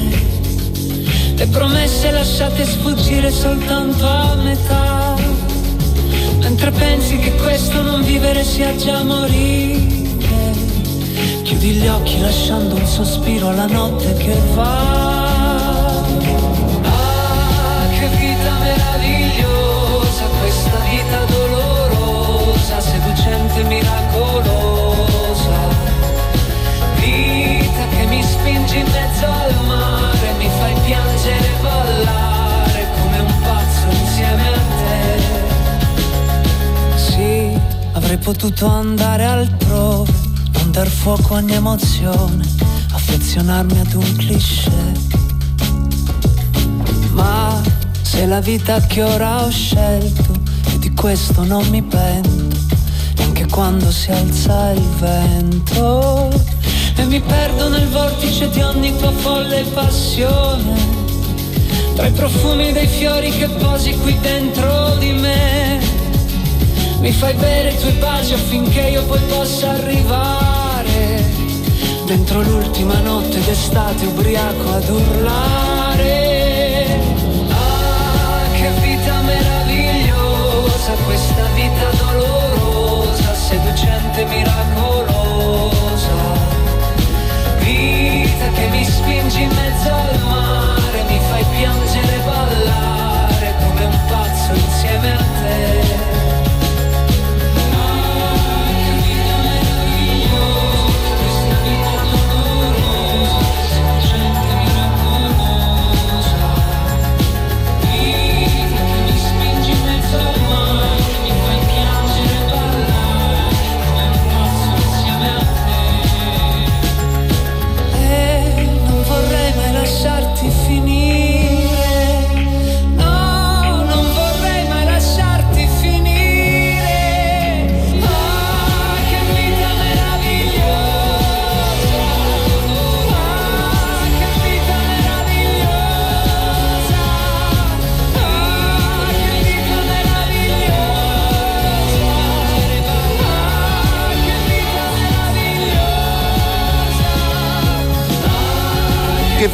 le 1.37 1.47
promesse 1.47 2.09
lasciate 2.09 2.65
sfuggire 2.65 3.29
soltanto 3.31 4.07
a 4.07 4.35
metà. 4.35 5.15
Mentre 6.39 6.71
pensi 6.71 7.17
che 7.19 7.31
questo 7.35 7.81
non 7.83 8.03
vivere 8.03 8.43
sia 8.43 8.75
già 8.75 9.03
morire 9.03 9.97
Chiudi 11.43 11.73
gli 11.73 11.87
occhi 11.87 12.19
lasciando 12.21 12.75
un 12.75 12.85
sospiro 12.85 13.49
alla 13.49 13.67
notte 13.67 14.13
che 14.15 14.35
va. 14.53 15.95
Ah, 16.81 17.87
che 17.89 18.07
vita 18.17 18.51
meravigliosa 18.59 20.23
Questa 20.41 20.79
vita 20.89 21.25
dolorosa 21.25 22.79
Seducente, 22.79 23.63
miracolosa. 23.63 24.95
Vita 26.95 27.87
che 27.95 28.05
mi 28.07 28.23
spingi 28.23 28.79
in 28.79 28.85
mezzo 28.85 29.25
al 29.25 29.65
mare 29.65 30.06
fai 30.59 30.73
piangere 30.85 31.45
e 31.45 31.61
ballare 31.61 32.87
Come 33.01 33.19
un 33.19 33.41
pazzo 33.41 33.87
insieme 33.89 34.47
a 34.47 34.51
te 34.51 34.87
sì, 36.95 37.59
avrei 37.93 38.17
potuto 38.17 38.67
andare 38.67 39.23
altrove, 39.25 40.11
non 40.53 40.71
dar 40.71 40.87
fuoco 40.87 41.33
a 41.33 41.37
ogni 41.37 41.53
emozione, 41.53 42.45
affezionarmi 42.91 43.79
ad 43.79 43.93
un 43.93 44.15
cliché. 44.15 44.71
Ma 47.11 47.61
se 48.01 48.25
la 48.25 48.39
vita 48.39 48.79
che 48.81 49.01
ora 49.03 49.43
ho 49.43 49.49
scelto, 49.49 50.33
e 50.73 50.79
di 50.79 50.93
questo 50.93 51.43
non 51.43 51.67
mi 51.69 51.81
pento, 51.81 52.57
neanche 53.15 53.47
quando 53.47 53.91
si 53.91 54.11
alza 54.11 54.71
il 54.71 54.87
vento. 54.99 56.56
E 56.99 57.05
mi 57.05 57.19
perdo 57.21 57.69
nel 57.69 57.87
vortice 57.87 58.49
di 58.49 58.61
ogni 58.61 58.95
tua 58.97 59.11
folle 59.11 59.63
passione, 59.73 60.75
tra 61.95 62.07
i 62.07 62.11
profumi 62.11 62.71
dei 62.73 62.87
fiori 62.87 63.29
che 63.29 63.47
posi 63.47 63.95
qui 63.97 64.17
dentro 64.19 64.95
di 64.97 65.11
me. 65.13 65.79
Mi 66.99 67.11
fai 67.11 67.33
bere 67.35 67.69
i 67.69 67.77
tuoi 67.77 67.93
baci 67.93 68.33
affinché 68.33 68.81
io 68.81 69.03
poi 69.05 69.19
possa 69.29 69.69
arrivare 69.69 71.23
Dentro 72.05 72.41
l'ultima 72.41 72.99
notte 73.01 73.39
d'estate 73.39 74.05
ubriaco 74.07 74.73
ad 74.73 74.89
urlare 74.89 76.05
Ah, 77.49 78.41
che 78.51 78.69
vita 78.81 79.21
meravigliosa 79.21 80.93
questa 81.05 81.43
vita 81.53 81.89
dolorosa, 81.97 83.33
seducente, 83.35 84.25
miracolosa. 84.25 84.96
Che 88.57 88.67
mi 88.69 88.83
spingi 88.83 89.43
in 89.43 89.49
mezzo 89.49 89.93
al 89.93 90.19
mare, 90.23 91.03
mi 91.03 91.19
fai 91.29 91.45
piangere 91.55 92.15
e 92.15 92.19
ballare 92.25 93.55
come 93.63 93.85
un 93.85 93.99
pazzo 94.07 94.53
insieme 94.53 95.11
a 95.11 95.17
te. 95.17 95.86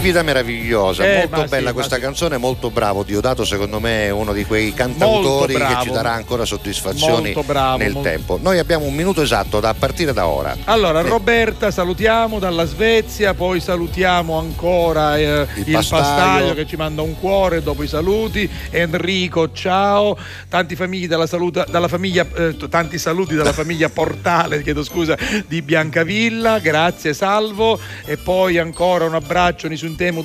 Vita 0.01 0.21
meravigliosa, 0.21 0.42
Eh, 0.71 1.27
molto 1.29 1.41
sì, 1.41 1.47
bella 1.47 1.67
ma 1.69 1.73
questa 1.73 1.95
sì. 1.95 2.01
canzone, 2.01 2.37
molto 2.37 2.69
bravo. 2.69 3.03
Diodato 3.03 3.45
secondo 3.45 3.79
me 3.79 4.05
è 4.05 4.09
uno 4.09 4.33
di 4.33 4.45
quei 4.45 4.73
cantautori 4.73 5.55
che 5.55 5.77
ci 5.81 5.89
darà 5.91 6.11
ancora 6.13 6.45
soddisfazioni 6.45 7.35
bravo, 7.45 7.77
nel 7.77 7.93
molto- 7.93 8.09
tempo. 8.09 8.39
Noi 8.41 8.59
abbiamo 8.59 8.85
un 8.85 8.93
minuto 8.93 9.21
esatto 9.21 9.59
da 9.59 9.73
partire 9.73 10.13
da 10.13 10.27
ora. 10.27 10.55
Allora, 10.65 11.01
Roberta 11.01 11.71
salutiamo 11.71 12.39
dalla 12.39 12.65
Svezia, 12.65 13.33
poi 13.33 13.59
salutiamo 13.59 14.37
ancora 14.37 15.17
eh, 15.17 15.47
il, 15.55 15.71
pastaio. 15.71 16.01
pastaio. 16.01 16.53
che 16.53 16.65
ci 16.65 16.75
manda 16.75 17.01
un 17.01 17.19
cuore 17.19 17.61
dopo 17.61 17.83
i 17.83 17.87
saluti. 17.87 18.49
Enrico, 18.69 19.51
ciao. 19.51 20.17
Tanti 20.49 20.75
famigli 20.75 21.07
dalla, 21.07 21.27
saluta- 21.27 21.65
dalla 21.69 21.87
famiglia, 21.87 22.25
eh, 22.35 22.55
tanti 22.69 22.97
saluti 22.97 23.35
dalla 23.35 23.53
famiglia 23.53 23.89
Portale, 23.89 24.61
chiedo 24.63 24.83
scusa, 24.83 25.17
di 25.47 25.61
Biancavilla. 25.61 26.59
Grazie, 26.59 27.13
salvo. 27.13 27.79
E 28.05 28.17
poi 28.17 28.57
ancora 28.57 29.05
un 29.05 29.15
abbraccio, 29.15 29.67
ne 29.67 29.77
sentiamo 29.77 30.21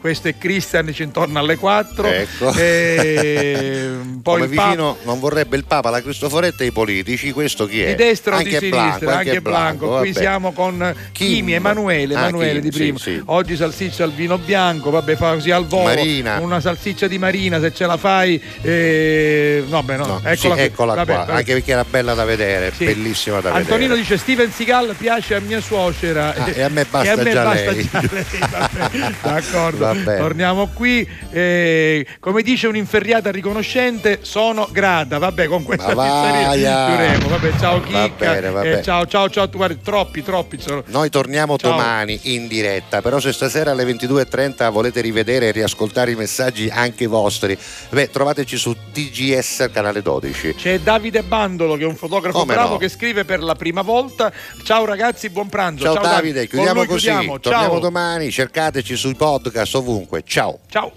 Questo 0.00 0.28
è 0.28 0.34
Cristian, 0.38 0.92
ci 0.92 1.02
intorno 1.02 1.38
alle 1.38 1.56
4. 1.56 2.06
Ecco. 2.08 2.52
E, 2.54 3.88
poi 4.22 4.40
Come 4.40 4.44
il 4.46 4.50
Papa- 4.54 4.68
vicino 4.68 4.96
non 5.04 5.20
vorrebbe 5.20 5.56
il 5.56 5.64
Papa, 5.64 5.90
la 5.90 6.02
Cristoforetta 6.02 6.62
e 6.64 6.66
i 6.68 6.72
politici, 6.72 7.32
questo 7.32 7.66
chi 7.66 7.82
è? 7.82 7.88
di 7.88 7.94
destra 7.94 8.36
o 8.36 8.38
di 8.38 8.44
anche 8.54 8.58
sinistra, 8.58 8.98
Blanco, 8.98 9.10
anche 9.18 9.40
Blanco. 9.40 9.86
Qui 9.98 10.12
vabbè. 10.12 10.20
siamo 10.24 10.52
con 10.52 10.94
Kim. 11.12 11.26
Kimi, 11.28 11.52
Emanuele, 11.54 12.14
Ah, 12.14 12.18
Emanuele 12.20 12.52
Kim, 12.60 12.60
di 12.60 12.70
prima. 12.70 12.98
sì, 12.98 13.12
sì. 13.14 13.22
Oggi 13.26 13.56
salsiccia 13.56 14.04
al 14.04 14.12
vino 14.12 14.38
bianco, 14.38 14.90
vabbè, 14.90 15.16
fa 15.16 15.32
così 15.34 15.50
al 15.50 15.66
volo. 15.66 15.84
Marina. 15.84 16.38
Una 16.40 16.60
salsiccia 16.60 17.06
di 17.06 17.18
Marina, 17.18 17.60
se 17.60 17.72
ce 17.72 17.86
la 17.86 17.96
fai. 17.96 18.40
Eh, 18.62 19.64
vabbè, 19.66 19.96
no, 19.96 20.06
No, 20.06 20.20
eccola, 20.22 20.36
sì, 20.36 20.48
qui. 20.48 20.60
eccola 20.60 20.94
Vabbè, 20.94 21.12
qua, 21.14 21.24
vabbè. 21.24 21.38
anche 21.38 21.52
perché 21.54 21.72
era 21.72 21.84
bella 21.88 22.14
da 22.14 22.24
vedere, 22.24 22.72
bellissima 22.76 23.40
da 23.40 23.50
Antonino 23.52 23.94
vedere. 23.94 24.00
dice 24.00 24.16
Steven 24.18 24.50
Seagal 24.52 24.94
piace 24.96 25.34
a 25.34 25.40
mia 25.40 25.60
suocera 25.60 26.34
Ah, 26.34 26.50
e 26.54 26.62
a 26.62 26.68
me 26.68 26.84
basta 26.90 27.12
a 27.12 27.16
me 27.16 27.30
già 27.32 27.42
basta 27.44 27.70
lei. 27.70 27.88
già 27.90 28.08
lei. 28.10 29.14
d'accordo 29.50 29.94
torniamo 30.18 30.68
qui 30.72 31.08
Eh, 31.30 32.06
come 32.20 32.42
dice 32.42 32.66
un'inferriata 32.66 33.30
riconoscente 33.30 34.20
sono 34.22 34.68
grata 34.70 35.18
vabbè 35.18 35.46
con 35.46 35.62
questa 35.62 35.88
pizzeria 35.88 36.46
vaia. 36.46 36.86
chiuderemo. 36.86 37.28
vabbè 37.28 37.52
ciao 37.58 37.80
Chicca 37.82 37.98
Va 37.98 38.08
bene, 38.08 38.50
va 38.50 38.60
Eh, 38.62 38.70
bene. 38.70 38.82
ciao 38.82 39.06
ciao 39.06 39.28
ciao 39.30 39.48
tu 39.48 39.56
guardi 39.58 39.78
troppi 39.82 40.22
troppi 40.22 40.58
sono 40.60 40.82
Noi 40.86 41.10
torniamo 41.10 41.56
Ciao. 41.56 41.70
domani 41.72 42.18
in 42.34 42.46
diretta, 42.48 43.00
però 43.02 43.18
se 43.20 43.32
stasera 43.32 43.70
alle 43.72 43.84
22.30 43.84 44.70
volete 44.70 45.00
rivedere 45.00 45.48
e 45.48 45.50
riascoltare 45.52 46.10
i 46.10 46.14
messaggi 46.14 46.68
anche 46.70 47.06
vostri, 47.06 47.56
beh, 47.90 48.10
trovateci 48.10 48.56
su 48.56 48.74
TGS 48.92 49.68
canale 49.72 50.02
12. 50.02 50.54
C'è 50.54 50.78
Davide 50.80 51.22
Bandolo 51.22 51.76
che 51.76 51.82
è 51.84 51.86
un 51.86 51.96
fotografo 51.96 52.40
Come 52.40 52.54
bravo 52.54 52.72
no? 52.72 52.76
che 52.78 52.88
scrive 52.88 53.24
per 53.24 53.42
la 53.42 53.54
prima 53.54 53.82
volta. 53.82 54.32
Ciao 54.62 54.84
ragazzi, 54.84 55.28
buon 55.30 55.48
pranzo. 55.48 55.84
Ciao, 55.84 55.94
Ciao, 55.94 56.02
Davide, 56.02 56.40
Con 56.40 56.48
chiudiamo 56.48 56.84
così, 56.84 57.08
chiudiamo. 57.08 57.40
torniamo 57.40 57.70
Ciao. 57.70 57.78
domani, 57.80 58.30
cercateci 58.30 58.96
sui 58.96 59.14
podcast 59.36 59.74
ovunque. 59.74 60.22
Ciao. 60.24 60.60
Ciao. 60.68 60.92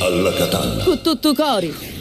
Alla 0.00 0.32
Catalla. 0.32 0.82
Tutto 0.82 1.34
cori. 1.34 1.95